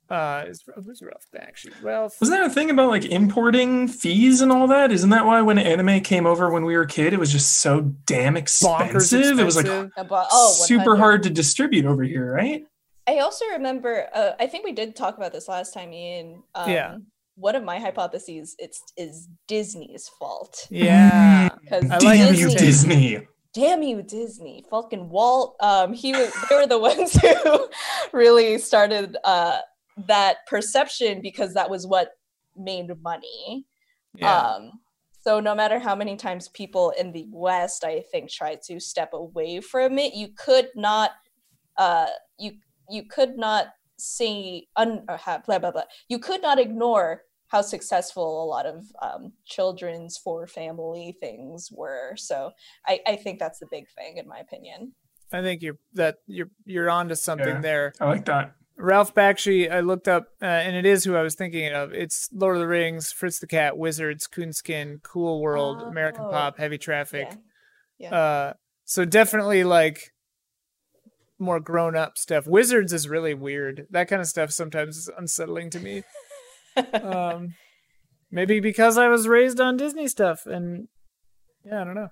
Uh, 0.09 0.45
is, 0.47 0.63
who's 0.83 1.03
Ralph 1.03 1.27
Bakshi? 1.35 1.71
Ralph. 1.83 2.19
Wasn't 2.19 2.35
there 2.35 2.45
a 2.45 2.49
thing 2.49 2.71
about 2.71 2.89
like 2.89 3.05
importing 3.05 3.87
fees 3.87 4.41
and 4.41 4.51
all 4.51 4.67
that? 4.67 4.91
Isn't 4.91 5.11
that 5.11 5.25
why 5.25 5.41
when 5.41 5.59
anime 5.59 6.01
came 6.01 6.25
over 6.25 6.49
when 6.49 6.65
we 6.65 6.75
were 6.75 6.83
a 6.83 6.87
kid, 6.87 7.13
it 7.13 7.19
was 7.19 7.31
just 7.31 7.59
so 7.59 7.81
damn 8.07 8.33
bonkers 8.33 8.89
expensive? 8.89 9.39
It 9.39 9.43
was 9.43 9.55
like 9.55 9.91
about 9.97 10.27
oh, 10.31 10.53
super 10.65 10.95
hard 10.95 11.23
to 11.23 11.29
distribute 11.29 11.85
over 11.85 12.03
here, 12.03 12.33
right? 12.33 12.63
I 13.07 13.19
also 13.19 13.45
remember. 13.51 14.07
Uh, 14.13 14.31
I 14.39 14.47
think 14.47 14.65
we 14.65 14.71
did 14.71 14.95
talk 14.95 15.17
about 15.17 15.31
this 15.31 15.47
last 15.47 15.73
time, 15.73 15.93
Ian. 15.93 16.43
Um, 16.55 16.69
Yeah. 16.71 16.97
One 17.39 17.55
of 17.55 17.63
my 17.63 17.79
hypotheses 17.79 18.55
it's 18.59 18.81
is 18.97 19.27
Disney's 19.47 20.09
fault. 20.19 20.67
yeah. 20.69 21.49
Because 21.61 21.89
I 21.91 21.97
like 21.99 22.19
Disney. 22.19 22.39
you, 22.39 22.49
Disney. 22.57 23.27
damn 23.53 23.81
you 23.83 24.01
disney 24.03 24.63
fucking 24.69 25.09
walt 25.09 25.55
um 25.61 25.91
he 25.93 26.11
was 26.13 26.31
they 26.49 26.55
were 26.55 26.67
the 26.67 26.77
ones 26.79 27.13
who 27.21 27.67
really 28.17 28.57
started 28.57 29.17
uh 29.23 29.59
that 30.07 30.37
perception 30.47 31.21
because 31.21 31.53
that 31.55 31.69
was 31.69 31.85
what 31.87 32.09
made 32.55 32.89
money 33.03 33.65
Yeah. 34.15 34.39
um 34.39 34.71
so 35.23 35.39
no 35.39 35.53
matter 35.55 35.77
how 35.79 35.95
many 35.95 36.15
times 36.15 36.47
people 36.49 36.91
in 37.01 37.11
the 37.11 37.25
west 37.31 37.83
i 37.83 38.01
think 38.11 38.29
try 38.29 38.55
to 38.67 38.79
step 38.79 39.11
away 39.13 39.61
from 39.61 39.97
it 39.99 40.13
you 40.13 40.27
could 40.45 40.69
not 40.75 41.11
uh 41.77 42.07
you 42.37 42.51
you 42.89 43.03
could 43.15 43.35
not 43.37 43.65
see 43.97 44.67
un, 44.75 45.03
uh, 45.09 45.37
blah 45.45 45.59
blah 45.59 45.71
blah 45.71 45.83
you 46.07 46.19
could 46.19 46.41
not 46.41 46.57
ignore 46.59 47.23
how 47.49 47.61
successful 47.61 48.43
a 48.43 48.47
lot 48.47 48.65
of 48.65 48.85
um, 49.01 49.33
children's 49.45 50.17
for 50.17 50.47
family 50.47 51.17
things 51.19 51.69
were 51.71 52.13
so 52.15 52.51
I, 52.87 52.99
I 53.07 53.15
think 53.17 53.39
that's 53.39 53.59
the 53.59 53.67
big 53.69 53.85
thing 53.97 54.17
in 54.17 54.27
my 54.27 54.39
opinion 54.39 54.93
I 55.31 55.41
think 55.43 55.61
you're 55.61 55.77
that 55.93 56.15
you're 56.25 56.49
you're 56.65 56.89
onto 56.89 57.13
something 57.15 57.47
Yeah. 57.57 57.61
there. 57.61 57.93
I 58.01 58.05
like 58.05 58.25
that. 58.25 58.53
Ralph 58.77 59.13
Bakshi, 59.13 59.69
I 59.71 59.81
looked 59.81 60.07
up, 60.07 60.29
uh, 60.41 60.45
and 60.45 60.75
it 60.75 60.85
is 60.87 61.03
who 61.03 61.15
I 61.15 61.21
was 61.21 61.35
thinking 61.35 61.71
of. 61.73 61.91
It's 61.93 62.29
Lord 62.33 62.55
of 62.55 62.61
the 62.61 62.67
Rings, 62.67 63.11
Fritz 63.11 63.37
the 63.37 63.45
Cat, 63.45 63.77
Wizards, 63.77 64.25
Coonskin, 64.25 65.01
Cool 65.03 65.41
World, 65.41 65.81
American 65.83 66.23
Oh. 66.25 66.31
Pop, 66.31 66.57
Heavy 66.57 66.77
Traffic. 66.79 67.29
yeah 67.99 68.15
Uh, 68.15 68.53
so 68.85 69.05
definitely 69.05 69.63
like 69.65 70.13
more 71.37 71.59
grown 71.59 71.95
up 71.95 72.17
stuff. 72.17 72.47
Wizards 72.47 72.91
is 72.91 73.07
really 73.07 73.33
weird. 73.35 73.85
That 73.91 74.07
kind 74.07 74.21
of 74.21 74.27
stuff 74.27 74.51
sometimes 74.51 74.97
is 74.97 75.09
unsettling 75.15 75.69
to 75.71 75.79
me. 75.79 76.03
Um, 76.93 77.53
maybe 78.31 78.59
because 78.59 78.97
I 78.97 79.07
was 79.07 79.27
raised 79.27 79.59
on 79.59 79.77
Disney 79.77 80.07
stuff, 80.07 80.45
and 80.45 80.87
yeah, 81.65 81.81
I 81.81 81.83
don't 81.83 81.95
know. 81.95 82.09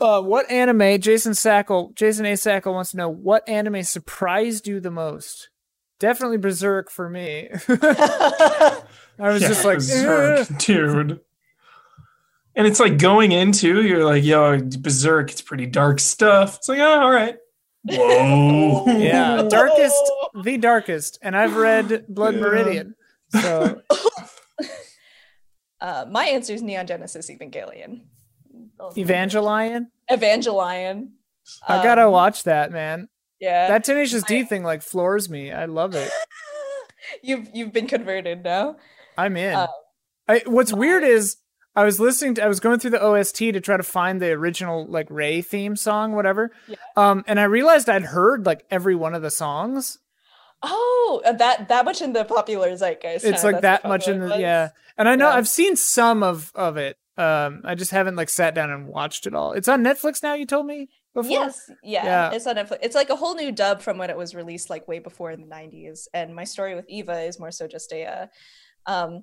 Uh, 0.00 0.20
what 0.20 0.50
anime? 0.50 1.00
Jason 1.00 1.32
Sackle, 1.32 1.94
Jason 1.94 2.26
A. 2.26 2.32
Sackle 2.32 2.74
wants 2.74 2.90
to 2.90 2.96
know 2.96 3.08
what 3.08 3.48
anime 3.48 3.82
surprised 3.84 4.66
you 4.66 4.80
the 4.80 4.90
most. 4.90 5.48
Definitely 6.00 6.38
Berserk 6.38 6.90
for 6.90 7.08
me. 7.08 7.48
I 7.68 8.82
was 9.18 9.40
Yeah, 9.42 9.48
just 9.48 9.64
like, 9.64 9.76
Berserk, 9.78 10.50
"Eh." 10.50 10.54
dude. 10.58 11.20
And 12.56 12.66
it's 12.66 12.80
like 12.80 12.98
going 12.98 13.32
into, 13.32 13.82
you're 13.82 14.04
like, 14.04 14.24
yo, 14.24 14.60
Berserk, 14.80 15.30
it's 15.30 15.42
pretty 15.42 15.66
dark 15.66 16.00
stuff. 16.00 16.56
It's 16.56 16.68
like, 16.68 16.80
oh, 16.80 17.00
all 17.00 17.10
right. 17.10 17.36
Whoa. 17.84 18.84
yeah, 18.98 19.42
darkest, 19.48 19.96
the 20.42 20.56
darkest, 20.58 21.18
and 21.22 21.36
I've 21.36 21.54
read 21.56 22.06
Blood 22.08 22.34
Yeah. 22.34 22.40
Meridian, 22.40 22.94
so 23.40 23.80
uh, 25.80 26.04
my 26.10 26.24
answer 26.26 26.52
is 26.54 26.62
neon 26.62 26.86
genesis 26.86 27.30
evangelion 27.30 28.02
Evangelion. 28.96 29.86
evangelion 30.10 31.08
I 31.68 31.82
gotta 31.82 32.06
Um, 32.06 32.12
watch 32.12 32.44
that, 32.44 32.72
man. 32.72 33.08
yeah 33.40 33.68
That 33.68 33.84
Tenacious 33.84 34.22
D 34.24 34.40
I- 34.40 34.44
thing 34.44 34.62
like 34.62 34.82
floors 34.82 35.28
me. 35.28 35.52
I 35.52 35.64
love 35.66 35.94
it. 35.94 36.10
you've 37.22 37.48
you've 37.52 37.72
been 37.72 37.86
converted 37.86 38.42
now 38.44 38.76
I'm 39.18 39.36
in. 39.36 39.54
Uh, 39.54 39.66
I, 40.26 40.42
what's 40.46 40.72
weird 40.72 41.04
is 41.04 41.36
I 41.76 41.84
was 41.84 42.00
listening 42.00 42.34
to 42.36 42.44
I 42.44 42.48
was 42.48 42.60
going 42.60 42.78
through 42.78 42.90
the 42.92 43.02
OST 43.04 43.36
to 43.38 43.60
try 43.60 43.76
to 43.76 43.82
find 43.82 44.20
the 44.22 44.30
original 44.30 44.86
like 44.86 45.06
Rei 45.10 45.42
theme 45.42 45.76
song, 45.76 46.12
whatever. 46.14 46.50
Yeah. 46.68 46.76
Um, 46.96 47.24
and 47.26 47.38
I 47.38 47.44
realized 47.44 47.88
I'd 47.90 48.04
heard 48.04 48.46
like 48.46 48.64
every 48.70 48.94
one 48.94 49.14
of 49.14 49.22
the 49.22 49.30
songs. 49.30 49.98
Oh 50.66 51.22
uh, 51.24 51.32
that 51.32 51.68
that 51.68 51.84
much 51.84 52.00
in 52.02 52.12
the 52.12 52.24
popular 52.24 52.70
zeitgeist 52.76 53.24
It's 53.24 53.44
like 53.44 53.60
that 53.62 53.84
much 53.84 54.08
in 54.08 54.20
the 54.20 54.28
was. 54.28 54.40
yeah. 54.40 54.70
And 54.96 55.08
I 55.08 55.16
know 55.16 55.28
Yeah. 55.28 55.34
I've 55.36 55.48
seen 55.48 55.76
some 55.76 56.22
of 56.22 56.50
of 56.54 56.76
it. 56.76 56.96
Um, 57.16 57.62
I 57.64 57.74
just 57.76 57.90
haven't 57.92 58.16
like 58.16 58.28
sat 58.28 58.54
down 58.54 58.70
and 58.70 58.88
watched 58.88 59.26
it 59.26 59.34
all. 59.34 59.52
It's 59.52 59.68
on 59.68 59.82
Netflix 59.84 60.22
now. 60.22 60.34
You 60.34 60.46
told 60.46 60.66
me 60.66 60.88
before. 61.14 61.30
Yes, 61.30 61.70
yeah, 61.82 62.04
Yeah. 62.04 62.30
it's 62.32 62.46
on 62.46 62.56
Netflix. 62.56 62.78
It's 62.82 62.94
like 62.96 63.08
a 63.10 63.16
whole 63.16 63.34
new 63.36 63.52
dub 63.52 63.80
from 63.82 63.98
when 63.98 64.10
it 64.10 64.16
was 64.16 64.34
released, 64.34 64.68
like 64.68 64.88
way 64.88 64.98
before 64.98 65.30
in 65.30 65.40
the 65.40 65.46
'90s. 65.46 66.08
And 66.12 66.34
my 66.34 66.42
story 66.44 66.74
with 66.74 66.86
Eva 66.88 67.20
is 67.22 67.38
more 67.38 67.52
so 67.52 67.68
just 67.68 67.92
a, 67.92 68.04
uh, 68.04 68.26
um, 68.86 69.22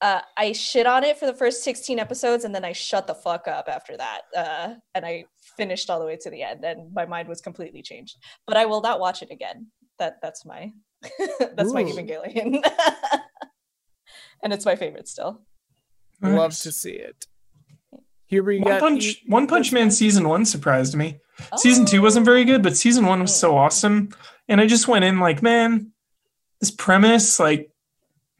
uh, 0.00 0.20
I 0.36 0.52
shit 0.52 0.86
on 0.86 1.04
it 1.04 1.18
for 1.18 1.24
the 1.26 1.32
first 1.34 1.64
16 1.64 1.98
episodes, 1.98 2.44
and 2.44 2.54
then 2.54 2.64
I 2.66 2.72
shut 2.72 3.06
the 3.06 3.14
fuck 3.14 3.48
up 3.48 3.66
after 3.68 3.96
that. 3.96 4.20
Uh, 4.36 4.74
and 4.94 5.06
I 5.06 5.24
finished 5.56 5.88
all 5.88 5.98
the 6.00 6.04
way 6.06 6.16
to 6.20 6.30
the 6.30 6.42
end, 6.42 6.64
and 6.64 6.92
my 6.92 7.06
mind 7.06 7.28
was 7.28 7.40
completely 7.40 7.80
changed. 7.82 8.16
But 8.46 8.56
I 8.58 8.66
will 8.66 8.82
not 8.82 9.00
watch 9.00 9.22
it 9.22 9.30
again. 9.30 9.68
That 9.98 10.18
that's 10.22 10.44
my 10.44 10.72
that's 11.38 11.72
my 11.72 11.82
Ooh. 11.82 11.86
Evangelion, 11.86 12.62
and 14.42 14.52
it's 14.52 14.64
my 14.66 14.76
favorite 14.76 15.08
still. 15.08 15.42
Love 16.22 16.56
to 16.60 16.72
see 16.72 16.92
it. 16.92 17.26
Huber, 18.28 18.52
you 18.52 18.60
One 18.62 18.68
got 18.72 18.80
Punch, 18.80 19.04
e- 19.04 19.22
One 19.26 19.46
Punch 19.46 19.72
Man 19.72 19.90
season 19.90 20.28
one 20.28 20.44
surprised 20.44 20.94
me. 20.96 21.18
Season 21.56 21.84
two 21.84 22.02
wasn't 22.02 22.24
Oh. 22.24 22.30
very 22.30 22.44
good, 22.44 22.62
but 22.62 22.76
season 22.76 23.06
one 23.06 23.20
was 23.20 23.34
so 23.36 23.56
awesome. 23.56 24.08
And 24.48 24.60
I 24.60 24.66
just 24.66 24.88
went 24.88 25.04
in 25.04 25.18
like, 25.20 25.42
man, 25.42 25.92
this 26.60 26.70
premise, 26.70 27.38
like, 27.38 27.70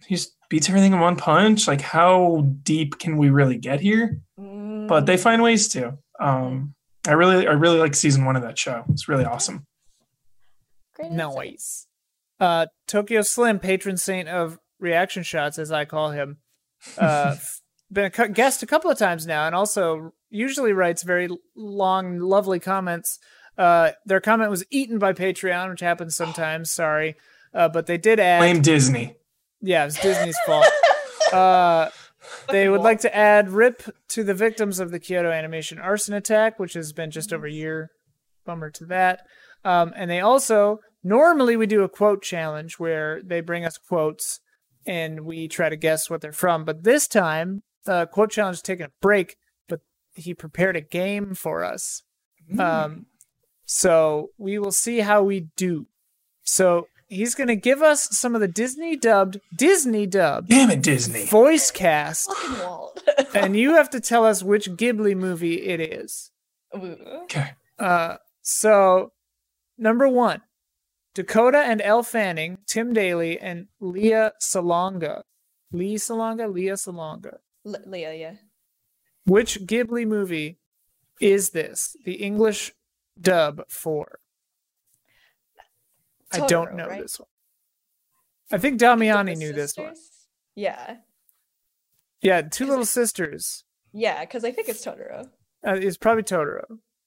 he 0.07 0.15
just 0.17 0.35
beats 0.49 0.69
everything 0.69 0.93
in 0.95 1.01
one 1.01 1.17
punch. 1.17 1.69
Like, 1.69 1.83
how 1.83 2.47
deep 2.63 2.99
can 2.99 3.17
we 3.19 3.29
really 3.31 3.59
get 3.59 3.81
here? 3.81 4.21
But 4.37 5.07
they 5.07 5.17
Mm. 5.17 5.21
find 5.21 5.43
ways 5.43 5.69
to. 5.69 5.99
Um, 6.19 6.75
I 7.07 7.13
really, 7.13 7.47
I 7.47 7.53
really 7.53 7.79
like 7.79 7.95
season 7.95 8.25
one 8.25 8.37
of 8.37 8.43
that 8.43 8.59
show. 8.59 8.85
It's 8.91 9.09
really 9.09 9.25
awesome. 9.25 9.67
Great 10.97 11.13
answer. 11.13 11.17
Nice. 11.37 11.87
Uh, 12.41 12.67
Tokyo 12.87 13.23
Slim, 13.23 13.59
patron 13.59 13.97
saint 13.97 14.29
of 14.29 14.59
reaction 14.79 15.23
shots, 15.23 15.59
as 15.59 15.71
I 15.71 15.85
call 15.85 16.11
him, 16.11 16.39
uh, 16.99 17.37
been 17.91 18.07
a 18.07 18.11
cu- 18.11 18.29
guest 18.29 18.63
a 18.63 18.67
couple 18.67 18.91
of 18.91 18.99
times 18.99 19.27
now, 19.27 19.47
and 19.47 19.55
also 19.55 20.13
usually 20.31 20.73
writes 20.73 21.03
very 21.03 21.29
long, 21.55 22.19
lovely 22.19 22.59
comments. 22.61 23.19
Uh, 23.57 23.91
their 24.05 24.21
comment 24.21 24.51
was 24.51 24.65
eaten 24.71 24.99
by 24.99 25.13
Patreon, 25.13 25.71
which 25.71 25.81
happens 25.81 26.17
sometimes. 26.17 26.71
Sorry, 26.73 27.17
uh, 27.55 27.69
but 27.69 27.87
they 27.87 27.99
did 27.99 28.19
add. 28.19 28.41
Blame 28.41 28.63
Disney. 28.63 29.17
Yeah, 29.61 29.87
it's 29.87 30.01
Disney's 30.01 30.39
fault. 30.47 30.67
Uh, 31.33 31.91
they 32.51 32.69
would 32.69 32.83
like 32.83 33.01
to 33.01 33.15
add 33.15 33.51
RIP 33.51 33.83
to 34.11 34.23
the 34.23 34.33
victims 34.33 34.79
of 34.79 34.93
the 34.93 35.01
Kyoto 35.01 35.33
Animation 35.33 35.81
arson 35.81 36.15
attack, 36.15 36.61
which 36.61 36.75
has 36.75 36.93
been 36.93 37.11
just 37.11 37.33
over 37.33 37.47
a 37.47 37.53
year. 37.53 37.91
Bummer 38.45 38.71
to 38.71 38.87
that. 38.87 39.27
Um, 39.67 39.93
and 39.97 40.09
they 40.09 40.21
also 40.21 40.79
normally 41.03 41.57
we 41.57 41.67
do 41.67 41.83
a 41.83 41.89
quote 41.89 42.23
challenge 42.23 42.79
where 42.79 43.21
they 43.23 43.41
bring 43.41 43.65
us 43.65 43.79
quotes 43.79 44.39
and 44.87 45.23
we 45.23 45.49
try 45.49 45.69
to 45.69 45.77
guess 45.77 46.09
what 46.09 46.21
they're 46.21 46.31
from. 46.33 46.65
But 46.65 46.85
this 46.85 47.09
time, 47.09 47.65
uh, 47.87 48.07
quote 48.07 48.31
challenge 48.31 48.59
is 48.59 48.63
taking 48.63 48.87
a 48.87 48.93
break, 49.03 49.37
but 49.69 49.81
he 50.15 50.35
prepared 50.35 50.77
a 50.77 50.81
game 50.81 51.35
for 51.35 51.65
us. 51.65 52.05
Um, 52.61 53.07
so 53.65 54.31
we 54.39 54.61
will 54.61 54.71
see 54.71 55.01
how 55.01 55.25
we 55.25 55.49
do. 55.57 55.89
So 56.45 56.87
he's 57.09 57.35
going 57.35 57.49
to 57.49 57.57
give 57.57 57.83
us 57.83 58.17
some 58.17 58.37
of 58.37 58.41
the 58.41 58.47
Disney 58.47 58.97
dubbed, 58.97 59.41
Disney 59.57 60.07
dubbed 60.07 60.49
Damn 60.49 60.71
it, 60.71 60.83
Disney. 60.83 61.27
voice 61.27 61.73
cast, 61.73 62.33
and 63.35 63.57
you 63.57 63.75
have 63.75 63.91
to 63.91 64.01
tell 64.01 64.25
us 64.25 64.45
which 64.45 64.71
Ghibli 64.71 65.17
movie 65.17 65.63
it 65.63 65.81
is. 65.81 66.31
Okay. 66.73 67.51
Uh, 67.81 68.19
so 68.43 69.11
number 69.79 70.09
one, 70.09 70.43
Dakota 71.15 71.59
and 71.59 71.81
Elle 71.81 72.03
Fanning, 72.03 72.59
Tim 72.67 72.93
Daly, 72.93 73.39
and 73.39 73.67
Lea 73.81 74.31
Salonga. 74.43 75.23
Lee 75.73 75.97
Salonga, 75.97 76.53
Lea 76.53 76.71
Salonga. 76.71 77.39
Le- 77.65 77.83
Leah, 77.87 78.15
yeah. 78.15 78.35
Which 79.25 79.61
Ghibli 79.67 80.07
movie 80.07 80.59
is 81.21 81.51
this? 81.51 81.97
The 82.05 82.15
English 82.15 82.73
dub 83.21 83.63
for? 83.69 84.21
I 86.33 86.47
don't 86.47 86.75
know 86.75 86.87
right? 86.87 87.03
this 87.03 87.19
one. 87.19 87.29
I 88.53 88.59
think 88.59 88.81
Damiani 88.81 89.27
Little 89.29 89.39
knew 89.39 89.53
this 89.53 89.77
one. 89.77 89.95
Yeah. 90.55 90.97
Yeah, 92.21 92.43
Two 92.43 92.67
Little 92.67 92.83
it- 92.83 92.87
Sisters. 92.89 93.65
Yeah, 93.93 94.21
because 94.21 94.45
I 94.45 94.53
think 94.53 94.69
it's 94.69 94.85
Totoro. 94.85 95.31
Uh, 95.67 95.73
it's 95.75 95.97
probably 95.97 96.23
Totoro. 96.23 96.65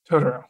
Totoro. 0.10 0.46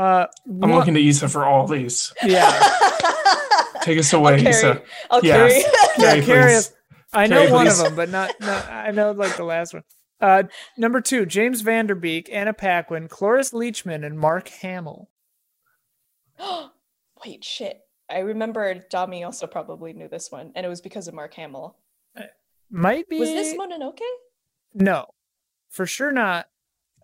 Uh, 0.00 0.26
I'm 0.46 0.60
one- 0.60 0.72
looking 0.72 0.94
to 0.94 1.06
Issa 1.08 1.28
for 1.28 1.44
all 1.44 1.66
these. 1.66 2.12
Yeah, 2.24 2.50
Take 3.82 3.98
us 3.98 4.12
away, 4.12 4.34
I'll 4.34 4.38
carry, 4.40 4.50
Issa. 4.50 4.82
I'll 5.10 5.24
Yes. 5.24 5.52
carry. 5.62 5.72
yeah. 5.98 6.12
Carrie, 6.14 6.24
Carrie, 6.26 6.52
please. 6.54 6.72
I 7.12 7.26
know 7.26 7.38
Carrie, 7.40 7.52
one 7.52 7.66
please. 7.66 7.78
of 7.80 7.84
them, 7.86 7.96
but 7.96 8.08
not, 8.08 8.34
not. 8.40 8.68
I 8.70 8.90
know 8.92 9.10
like 9.12 9.36
the 9.36 9.44
last 9.44 9.74
one. 9.74 9.82
Uh, 10.20 10.44
number 10.76 11.00
two: 11.00 11.26
James 11.26 11.60
Van 11.62 11.86
Der 11.86 11.94
Beek, 11.94 12.28
Anna 12.32 12.52
Paquin, 12.52 13.08
Cloris 13.08 13.52
Leachman, 13.52 14.04
and 14.06 14.18
Mark 14.18 14.48
Hamill. 14.48 15.08
Wait, 17.24 17.44
shit. 17.44 17.80
I 18.08 18.18
remember 18.20 18.74
Dami 18.92 19.24
also 19.24 19.46
probably 19.46 19.92
knew 19.92 20.08
this 20.08 20.30
one, 20.30 20.52
and 20.54 20.66
it 20.66 20.68
was 20.68 20.80
because 20.80 21.08
of 21.08 21.14
Mark 21.14 21.34
Hamill. 21.34 21.76
Might 22.70 23.08
be. 23.08 23.18
Was 23.18 23.28
this 23.30 23.54
Mononoke? 23.54 23.98
No, 24.74 25.06
for 25.68 25.86
sure 25.86 26.12
not. 26.12 26.48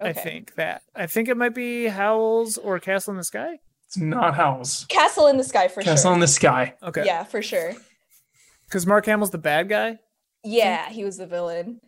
I 0.01 0.13
think 0.13 0.55
that. 0.57 0.83
I 0.95 1.07
think 1.07 1.29
it 1.29 1.37
might 1.37 1.55
be 1.55 1.87
Howl's 1.87 2.59
or 2.59 2.79
Castle 2.79 3.13
in 3.13 3.17
the 3.19 3.25
Sky. 3.25 3.59
It's 3.87 3.97
not 3.97 4.35
Howl's. 4.35 4.85
Castle 4.89 5.27
in 5.29 5.37
the 5.37 5.45
Sky 5.45 5.69
for 5.69 5.81
Castle 5.81 5.85
sure. 5.85 5.93
Castle 5.95 6.13
in 6.15 6.21
the 6.21 6.29
Sky. 6.29 6.75
Okay. 6.83 7.05
Yeah, 7.07 7.25
for 7.25 7.41
sure. 7.41 7.73
Because 8.67 8.87
Mark 8.87 9.07
Hamill's 9.07 9.31
the 9.31 9.39
bad 9.39 9.69
guy. 9.69 9.99
Yeah, 10.45 10.89
he 10.91 11.05
was 11.05 11.17
the 11.17 11.27
villain. 11.27 11.81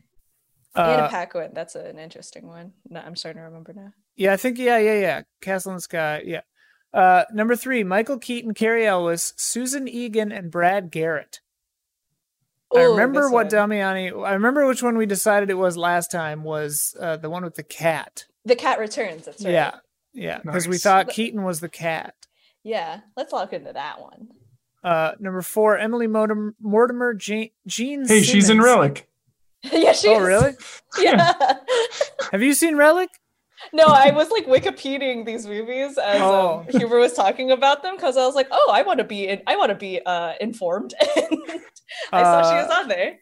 Anna 0.74 1.02
Uh, 1.04 1.08
Paquin. 1.08 1.50
That's 1.54 1.74
an 1.74 1.98
interesting 1.98 2.46
one. 2.46 2.72
No, 2.88 3.00
I'm 3.00 3.16
starting 3.16 3.40
to 3.40 3.44
remember 3.46 3.72
now. 3.72 3.90
yeah, 4.16 4.32
I 4.32 4.36
think 4.36 4.58
yeah, 4.58 4.78
yeah, 4.78 5.00
yeah. 5.00 5.22
Castle 5.40 5.72
in 5.72 5.76
the 5.76 5.82
Sky. 5.82 6.22
Yeah. 6.24 6.42
Uh, 6.94 7.24
number 7.32 7.56
three: 7.56 7.82
Michael 7.84 8.18
Keaton, 8.18 8.54
Cary 8.54 8.86
Elwes, 8.86 9.34
Susan 9.36 9.88
Egan, 9.88 10.30
and 10.32 10.50
Brad 10.50 10.90
Garrett. 10.90 11.40
I 12.76 12.82
remember 12.82 13.30
what 13.30 13.50
one. 13.52 13.70
Damiani. 13.70 14.26
I 14.26 14.34
remember 14.34 14.66
which 14.66 14.82
one 14.82 14.98
we 14.98 15.06
decided 15.06 15.50
it 15.50 15.54
was 15.54 15.76
last 15.76 16.10
time. 16.10 16.44
Was 16.44 16.96
uh, 17.00 17.16
the 17.16 17.30
one 17.30 17.44
with 17.44 17.54
the 17.54 17.62
cat? 17.62 18.26
The 18.44 18.56
Cat 18.56 18.78
Returns. 18.78 19.24
That's 19.24 19.42
right. 19.44 19.52
Yeah, 19.52 19.74
yeah. 20.12 20.38
Because 20.44 20.68
we 20.68 20.78
thought 20.78 21.08
Keaton 21.08 21.44
was 21.44 21.60
the 21.60 21.68
cat. 21.68 22.14
Yeah. 22.62 23.00
Let's 23.16 23.32
look 23.32 23.52
into 23.52 23.72
that 23.72 24.00
one. 24.00 24.28
Uh, 24.84 25.12
number 25.18 25.42
four: 25.42 25.78
Emily 25.78 26.06
Mortimer, 26.06 26.54
Mortimer 26.60 27.14
Jean, 27.14 27.50
Jean 27.66 28.06
Hey, 28.06 28.22
she's 28.22 28.50
in 28.50 28.60
Relic. 28.60 29.08
yeah, 29.72 29.92
she 29.92 30.08
Oh, 30.08 30.20
is. 30.20 30.26
really? 30.26 30.52
Yeah. 31.00 31.32
Have 32.32 32.42
you 32.42 32.54
seen 32.54 32.76
Relic? 32.76 33.08
No, 33.72 33.84
I 33.86 34.10
was 34.10 34.30
like 34.30 34.46
Wikipediaing 34.46 35.26
these 35.26 35.46
movies 35.46 35.98
as 35.98 36.20
Oh. 36.20 36.60
um, 36.60 36.66
Huber 36.80 36.98
was 36.98 37.12
talking 37.12 37.50
about 37.50 37.82
them 37.82 37.96
because 37.96 38.16
I 38.16 38.24
was 38.24 38.34
like, 38.34 38.48
oh, 38.50 38.70
I 38.72 38.82
want 38.82 38.98
to 38.98 39.04
be 39.04 39.26
in, 39.28 39.42
I 39.46 39.56
want 39.56 39.70
to 39.70 39.74
be 39.74 40.00
uh, 40.04 40.34
informed. 40.40 40.94
I 42.12 42.22
saw 42.22 42.50
she 42.50 42.56
was 42.56 42.70
Uh, 42.70 42.80
on 42.80 42.88
there. 42.88 43.18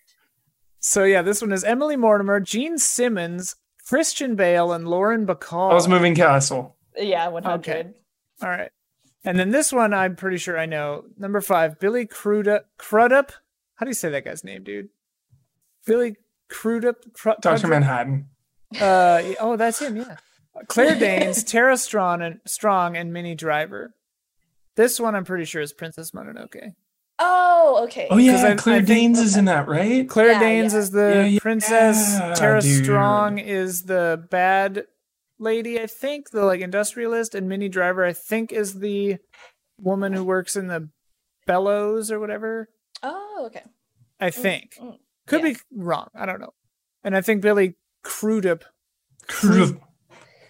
So 0.81 1.05
yeah, 1.05 1.23
this 1.23 1.41
one 1.41 1.53
is 1.53 1.65
Emily 1.65 1.97
Mortimer, 1.97 2.39
Jean 2.41 2.79
Simmons, 2.79 3.57
Christian 3.89 4.37
Bale, 4.37 4.73
and 4.73 4.87
Lauren 4.87 5.27
Bacall. 5.27 5.71
I 5.71 5.75
was 5.75 5.89
moving 5.89 6.15
castle. 6.15 6.77
Yeah, 6.97 7.29
100. 7.29 7.59
okay. 7.59 7.89
All 8.43 8.49
right. 8.49 8.71
And 9.25 9.39
then 9.39 9.51
this 9.51 9.73
one, 9.73 9.93
I'm 9.93 10.15
pretty 10.17 10.37
sure 10.39 10.57
I 10.59 10.67
know. 10.67 11.05
Number 11.19 11.41
five, 11.41 11.81
Billy 11.81 12.07
Crudup. 12.07 12.67
Crudup? 12.79 13.33
How 13.77 13.85
do 13.85 13.91
you 13.91 13.95
say 13.95 14.09
that 14.11 14.25
guy's 14.25 14.45
name, 14.45 14.63
dude? 14.63 14.89
Billy 15.85 16.17
Crudup? 16.49 16.97
Cru- 17.15 17.35
Dr. 17.41 17.67
Manhattan. 17.67 18.29
Uh, 18.81 19.35
oh, 19.41 19.57
that's 19.57 19.81
him, 19.81 19.97
yeah. 19.97 20.17
Claire 20.69 20.95
Danes, 20.99 21.45
Tara 21.45 21.77
Strong, 21.77 22.23
and 22.23 22.41
Strong, 22.47 22.97
and 22.97 23.13
Minnie 23.13 23.35
Driver. 23.35 23.95
This 24.77 24.99
one, 25.01 25.15
I'm 25.15 25.25
pretty 25.25 25.45
sure, 25.45 25.63
is 25.63 25.73
Princess 25.73 26.11
Mononoke. 26.13 26.73
Oh, 27.19 27.81
okay. 27.85 28.09
Oh 28.11 28.19
yeah, 28.19 28.37
I- 28.47 28.55
Claire 28.55 28.77
I 28.77 28.79
think- 28.81 28.89
Danes 28.89 29.19
is 29.19 29.37
in 29.37 29.47
that, 29.47 29.67
right? 29.69 30.07
Claire 30.09 30.33
Yeah, 30.33 30.41
Danes 30.41 30.73
yeah. 30.75 30.79
is 30.81 30.91
the 30.91 31.13
Yeah, 31.15 31.25
yeah, 31.25 31.39
princess. 31.41 32.39
Tara 32.39 32.61
dude. 32.61 32.85
Strong 32.85 33.39
is 33.39 33.85
the 33.85 34.23
bad 34.31 34.85
lady, 35.39 35.81
I 35.81 35.87
think, 35.87 36.31
the 36.31 36.45
like 36.45 36.61
industrialist, 36.61 37.35
and 37.35 37.49
Minnie 37.49 37.71
Driver, 37.71 38.05
I 38.05 38.13
think, 38.13 38.53
is 38.53 38.81
the 38.81 39.17
woman 39.81 40.13
who 40.13 40.25
works 40.25 40.57
in 40.57 40.67
the 40.67 40.91
bellows 41.47 42.11
or 42.11 42.21
whatever. 42.21 42.69
Oh, 43.03 43.45
okay. 43.47 43.63
I 44.21 44.31
think. 44.31 44.75
mm, 44.81 44.97
Could 45.27 45.43
yeah. 45.43 45.53
be 45.53 45.57
wrong. 45.75 46.09
I 46.15 46.27
don't 46.27 46.41
know. 46.41 46.53
And 47.05 47.17
I 47.17 47.21
think 47.23 47.41
Billy 47.41 47.77
Crudup 48.07 48.65
Crudup. 49.27 49.81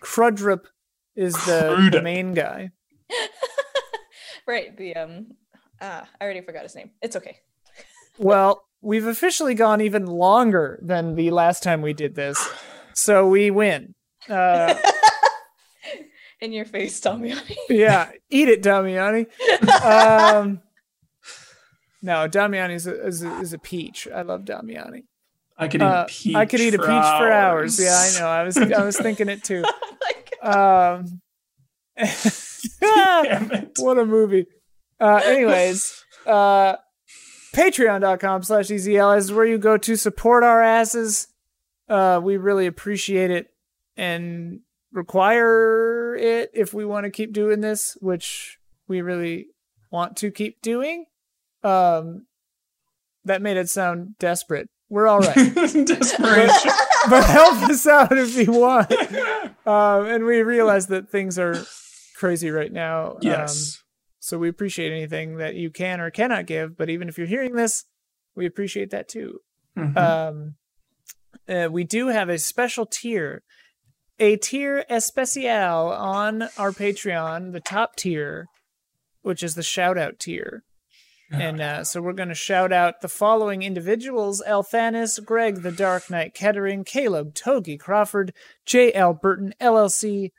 Crudrup 0.03 0.67
is 1.15 1.33
the, 1.47 1.89
the 1.91 2.03
main 2.03 2.35
guy. 2.35 2.71
right. 4.47 4.77
The 4.77 4.95
um. 4.95 5.29
Ah, 5.81 6.07
I 6.21 6.25
already 6.25 6.43
forgot 6.43 6.65
his 6.65 6.75
name. 6.75 6.91
It's 7.03 7.17
okay. 7.17 7.39
Well, 8.19 8.65
we've 8.81 9.07
officially 9.07 9.53
gone 9.53 9.83
even 9.83 10.07
longer 10.07 10.79
than 10.81 11.17
the 11.17 11.31
last 11.33 11.63
time 11.63 11.83
we 11.83 11.93
did 11.93 12.15
this. 12.15 12.49
So 12.95 13.29
we 13.29 13.51
win. 13.51 13.95
Uh, 14.27 14.75
In 16.41 16.51
your 16.51 16.65
face, 16.65 16.99
Damiani. 16.99 17.57
yeah, 17.69 18.11
eat 18.31 18.49
it, 18.49 18.63
Damiani. 18.63 19.27
Um, 19.85 20.63
no, 22.01 22.27
Damiani 22.27 22.73
is 22.73 22.87
a, 22.87 23.07
is, 23.07 23.23
a, 23.23 23.39
is 23.41 23.53
a 23.53 23.59
peach. 23.59 24.09
I 24.09 24.23
love 24.23 24.47
Damiani. 24.47 25.03
I 25.59 25.69
could 25.69 25.81
eat 25.81 25.85
Uh, 25.85 26.05
a 26.07 26.11
peach. 26.11 26.35
I 26.35 26.47
could 26.47 26.61
eat 26.61 26.75
a 26.75 26.79
for 26.79 26.83
peach 26.85 26.89
for 26.91 27.33
hours. 27.33 27.81
Yeah, 27.81 27.97
I 27.99 28.19
know. 28.21 28.29
I 28.29 28.43
was 28.43 28.57
I 28.59 28.85
was 28.85 28.97
thinking 28.99 29.29
it 29.29 29.43
too. 29.43 29.65
oh 29.67 29.97
my 30.03 30.13
God. 30.43 30.99
Um, 31.01 31.21
it. 31.97 33.71
what 33.79 33.99
a 33.99 34.05
movie. 34.05 34.47
Uh, 35.01 35.21
anyways, 35.25 36.05
uh, 36.27 36.77
patreon.com 37.55 38.43
slash 38.43 38.67
EZL 38.69 39.17
is 39.17 39.33
where 39.33 39.47
you 39.47 39.59
go 39.59 39.77
to 39.79 39.97
support 39.97 40.43
our 40.45 40.63
asses. 40.63 41.29
Uh, 41.89 42.21
we 42.23 42.37
really 42.37 42.67
appreciate 42.67 43.31
it 43.31 43.49
and 43.97 44.61
require 44.93 46.15
it 46.17 46.51
if 46.53 46.75
we 46.75 46.85
want 46.85 47.05
to 47.05 47.11
keep 47.11 47.33
doing 47.33 47.61
this, 47.61 47.97
which 48.01 48.59
we 48.89 49.01
really 49.01 49.47
want 49.91 50.17
to 50.19 50.31
keep 50.31 50.61
doing. 50.63 51.07
Um, 51.63 52.27
that 53.25 53.43
made 53.43 53.57
it 53.57 53.69
sound 53.71 54.19
desperate. 54.19 54.69
We're 54.89 55.09
all 55.09 55.19
right. 55.21 55.35
Desperation. 55.55 56.73
but 57.11 57.25
help 57.25 57.63
us 57.71 57.87
out 57.87 58.17
if 58.17 58.37
you 58.37 58.53
want. 58.53 58.93
Um, 59.67 60.07
and 60.07 60.25
we 60.25 60.43
realize 60.43 60.87
that 60.89 61.11
things 61.11 61.39
are 61.39 61.57
crazy 62.17 62.51
right 62.51 62.73
now. 62.73 63.13
Um, 63.13 63.19
yes. 63.23 63.83
so 64.21 64.39
we 64.39 64.49
appreciate 64.49 64.93
anything 64.93 65.39
that 65.39 65.55
you 65.57 65.71
can 65.71 66.01
or 66.01 66.11
cannot 66.11 66.47
give. 66.47 66.77
But 66.77 66.89
even 66.89 67.09
if 67.09 67.19
you're 67.19 67.27
hearing 67.27 67.55
this, 67.55 67.85
we 68.37 68.47
appreciate 68.47 68.91
that 68.91 69.09
too. 69.09 69.41
Mhm. 69.77 69.97
Um, 69.97 70.55
uh, 71.49 71.69
we 71.71 71.85
do 71.85 72.09
have 72.09 72.29
a 72.29 72.39
special 72.39 72.87
tier, 72.87 73.43
a 74.19 74.37
tier 74.37 74.85
especial 74.89 75.91
on 75.93 76.43
our 76.57 76.71
Patreon, 76.73 77.53
the 77.53 77.61
top 77.61 77.97
tier, 77.97 78.47
which 79.23 79.43
is 79.43 79.55
the 79.57 79.63
shout 79.63 79.99
out 79.99 80.19
tier. 80.19 80.63
And 81.33 81.61
uh, 81.61 81.83
so 81.83 82.01
we're 82.01 82.13
going 82.13 82.29
to 82.29 82.37
shout 82.37 82.73
out 82.73 83.01
the 83.01 83.09
following 83.09 83.63
individuals 83.63 84.43
Elthanis, 84.47 85.25
Greg 85.25 85.63
the 85.63 85.73
Dark 85.73 86.09
Knight 86.09 86.35
Kettering, 86.35 86.85
Caleb, 86.85 87.35
Togi 87.35 87.77
Crawford, 87.77 88.33
J.L. 88.65 89.15
Burton, 89.15 89.53
LLC, 89.61 90.31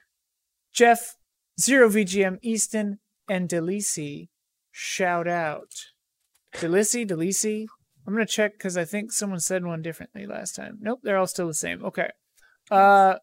Jeff, 0.72 1.18
Zero 1.60 1.90
VGM 1.90 2.40
Easton, 2.42 3.00
and 3.28 3.50
Delisi. 3.50 4.30
Shout 4.72 5.28
out. 5.28 5.74
Delisi, 6.56 7.06
Delisi. 7.06 7.68
I'm 8.06 8.14
going 8.14 8.26
to 8.26 8.32
check 8.32 8.54
because 8.54 8.78
I 8.78 8.86
think 8.86 9.12
someone 9.12 9.42
said 9.42 9.66
one 9.66 9.82
differently 9.82 10.26
last 10.26 10.56
time. 10.56 10.78
Nope, 10.80 11.02
they're 11.04 11.18
all 11.18 11.28
still 11.28 11.48
the 11.48 11.54
same. 11.54 11.84
Okay. 11.84 12.10
Uh, 12.72 13.16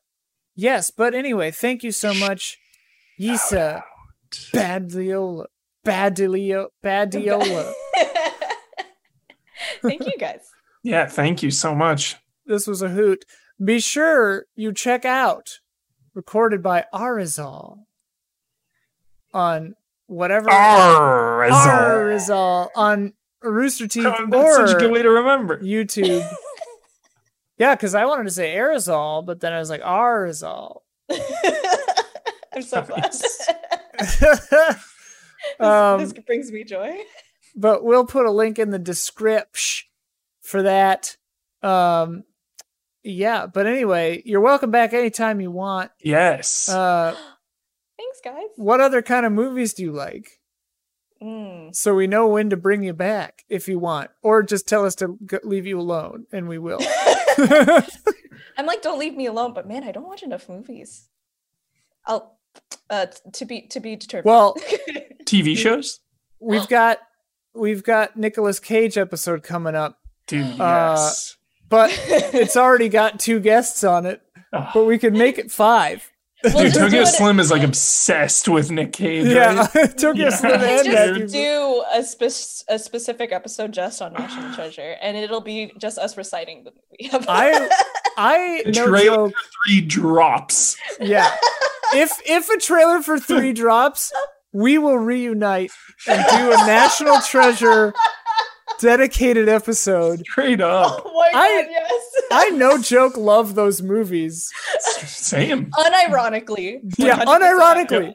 yes, 0.55 0.91
but 0.91 1.15
anyway, 1.15 1.51
thank 1.51 1.83
you 1.83 1.93
so 1.93 2.13
much, 2.13 2.59
Yisa 3.19 3.83
Badliola. 4.53 5.47
Badilio, 5.85 6.69
Badiola. 6.83 7.73
Thank 9.83 10.07
you 10.07 10.17
guys. 10.19 10.41
Yeah, 10.87 11.07
thank 11.07 11.43
you 11.43 11.51
so 11.51 11.75
much. 11.75 12.17
this 12.45 12.67
was 12.67 12.83
a 12.83 12.91
hoot. 12.91 13.25
Be 13.65 13.81
sure 13.81 14.45
you 14.55 14.71
check 14.71 15.07
out 15.07 15.61
recorded 16.13 16.63
by 16.63 16.85
Arizal 16.93 17.79
on 19.33 19.77
whatever 20.07 20.51
Arizal. 20.51 21.51
Arizal 21.51 22.69
on 22.77 23.15
Rooster 23.43 23.89
Teeth 23.89 24.05
Oh, 24.07 24.27
that's 24.29 24.59
or 24.59 24.67
such 24.67 24.77
a 24.77 24.79
good 24.79 24.93
way 24.93 25.01
to 25.01 25.09
remember. 25.09 25.59
YouTube. 25.61 26.29
yeah, 27.57 27.75
because 27.75 27.95
I 27.95 28.05
wanted 28.05 28.25
to 28.25 28.31
say 28.31 28.55
aerosol, 28.55 29.25
but 29.25 29.41
then 29.41 29.55
I 29.55 29.59
was 29.61 29.71
like 29.71 29.81
Arizal. 29.81 30.83
I'm 31.11 32.61
so 32.61 32.83
glad. 32.83 33.05
Nice. 33.05 33.49
this, 34.21 34.53
um, 35.61 36.01
this 36.01 36.13
brings 36.13 36.51
me 36.51 36.65
joy. 36.65 36.97
but 37.57 37.85
we'll 37.85 38.07
put 38.07 38.27
a 38.27 38.31
link 38.31 38.59
in 38.59 38.71
the 38.71 38.79
description 38.79 39.89
for 40.43 40.63
that. 40.63 41.17
Um, 41.63 42.25
yeah, 43.03 43.47
but 43.47 43.67
anyway, 43.67 44.23
you're 44.25 44.41
welcome 44.41 44.71
back 44.71 44.93
anytime 44.93 45.41
you 45.41 45.51
want. 45.51 45.91
Yes. 46.03 46.69
Uh, 46.69 47.15
Thanks, 47.97 48.21
guys. 48.25 48.49
what 48.57 48.81
other 48.81 49.03
kind 49.03 49.25
of 49.25 49.33
movies 49.33 49.75
do 49.75 49.83
you 49.83 49.93
like? 49.93 50.41
Mm. 51.23 51.75
So 51.75 51.95
we 51.95 52.07
know 52.07 52.27
when 52.27 52.51
to 52.51 52.57
bring 52.57 52.83
you 52.83 52.93
back 52.93 53.45
if 53.49 53.69
you 53.69 53.79
want, 53.79 54.11
or 54.23 54.43
just 54.43 54.69
tell 54.69 54.85
us 54.85 54.95
to 54.97 55.19
g- 55.25 55.39
leave 55.43 55.67
you 55.67 55.79
alone, 55.79 56.27
and 56.33 56.49
we 56.49 56.59
will. 56.59 56.81
I'm 57.39 58.67
like, 58.67 58.83
don't 58.83 58.99
leave 58.99 59.17
me 59.17 59.27
alone. 59.27 59.55
But 59.55 59.67
man, 59.67 59.85
I 59.85 59.93
don't 59.93 60.07
watch 60.07 60.23
enough 60.23 60.49
movies. 60.49 61.09
I'll 62.07 62.34
uh 62.91 63.07
to 63.33 63.45
be 63.45 63.63
to 63.69 63.81
be 63.81 63.97
determined. 63.97 64.27
Well, 64.27 64.57
TV 65.25 65.57
shows, 65.57 66.01
we've 66.41 66.69
got 66.69 66.99
we've 67.55 67.83
got 67.83 68.17
Nicolas 68.17 68.61
Cage 68.61 68.99
episode 68.99 69.43
coming 69.43 69.75
up, 69.75 69.99
dude. 70.27 70.45
Uh, 70.61 70.95
Yes. 70.97 71.37
but 71.69 71.91
it's 72.09 72.57
already 72.57 72.89
got 72.89 73.19
two 73.19 73.41
guests 73.41 73.83
on 73.85 74.07
it. 74.07 74.21
Ugh. 74.53 74.69
But 74.75 74.85
we 74.85 74.99
could 74.99 75.15
make 75.15 75.39
it 75.39 75.51
five. 75.51 76.11
We'll 76.45 76.65
Dude, 76.65 76.75
do 76.75 76.79
Tokyo 76.81 77.05
Slim 77.05 77.41
is 77.41 77.51
like 77.51 77.63
obsessed 77.63 78.49
with 78.49 78.71
Nick 78.71 78.93
Cage. 78.93 79.27
Yeah, 79.29 79.67
right? 79.75 79.97
Tokyo 79.99 80.25
Yeah. 80.25 80.29
Slim 80.29 80.61
Let's 80.61 80.87
and 80.87 81.17
just 81.23 81.33
do 81.33 81.85
a, 81.91 82.03
spec- 82.05 82.67
a 82.69 82.79
specific 82.79 83.33
episode 83.33 83.73
just 83.73 84.03
on 84.03 84.13
National 84.13 84.55
Treasure, 84.55 84.95
and 85.01 85.17
it'll 85.17 85.41
be 85.41 85.73
just 85.79 85.97
us 85.97 86.19
reciting 86.19 86.65
the 86.65 86.73
movie. 87.11 87.25
I 87.27 87.71
I 88.17 88.63
The 88.67 88.73
no 88.73 88.87
trailer 88.89 89.17
joke. 89.29 89.35
Three 89.67 89.81
drops. 89.81 90.77
Yeah. 91.01 91.35
If 91.95 92.13
if 92.27 92.49
a 92.51 92.59
trailer 92.59 93.03
for 93.03 93.19
three 93.19 93.53
drops, 93.53 94.13
we 94.53 94.79
will 94.79 94.99
reunite 94.99 95.71
and 96.09 96.25
do 96.31 96.53
a 96.53 96.57
National 96.67 97.21
Treasure 97.21 97.95
dedicated 98.81 99.49
episode. 99.49 100.21
Straight 100.21 100.61
up. 100.61 101.03
oh 101.05 101.13
my 101.15 101.31
god, 101.33 101.41
I- 101.41 101.67
yes. 101.71 102.03
I 102.31 102.49
no 102.51 102.79
joke 102.79 103.17
love 103.17 103.55
those 103.55 103.81
movies. 103.83 104.51
Same. 104.81 105.71
unironically. 105.71 106.81
Yeah, 106.99 107.25
100% 107.25 107.27
unironically. 107.27 108.15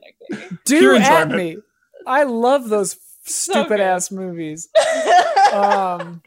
Do 0.66 0.80
Pure 0.80 0.96
at 0.98 1.30
me. 1.30 1.58
I 2.06 2.24
love 2.24 2.70
those 2.70 2.98
So 3.24 3.54
stupid 3.54 3.70
good. 3.78 3.80
ass 3.82 4.12
movies. 4.12 4.68
Um 5.54 6.22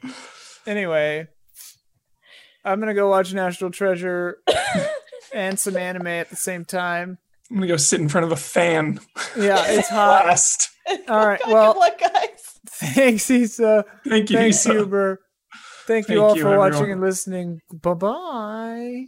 anyway. 0.66 1.28
I'm 2.64 2.80
gonna 2.80 2.94
go 2.94 3.08
watch 3.08 3.32
National 3.34 3.70
Treasure 3.70 4.38
and 5.34 5.58
some 5.58 5.76
anime 5.76 6.06
at 6.06 6.30
the 6.30 6.36
same 6.36 6.64
time. 6.64 7.18
I'm 7.50 7.56
gonna 7.56 7.66
go 7.66 7.76
sit 7.76 8.00
in 8.00 8.08
front 8.08 8.24
of 8.24 8.32
a 8.32 8.36
fan. 8.36 9.00
Yeah, 9.36 9.62
it's 9.66 9.88
hot. 9.88 10.24
Blast. 10.24 10.70
All 11.08 11.26
right, 11.26 11.40
God, 11.40 11.52
well- 11.52 11.72
good 11.74 11.78
luck, 11.80 11.98
guys. 11.98 12.58
Thanks, 12.68 13.30
Issa. 13.30 13.84
Thank 14.06 14.30
you. 14.30 14.36
Thanks, 14.36 14.58
Issa. 14.58 14.72
Huber. 14.72 15.20
Thank 15.86 16.08
you 16.08 16.22
all 16.22 16.36
you, 16.36 16.42
for 16.42 16.56
watching 16.56 16.90
and 16.92 17.00
listening. 17.00 17.60
Bye 17.72 17.94
bye. 17.94 19.06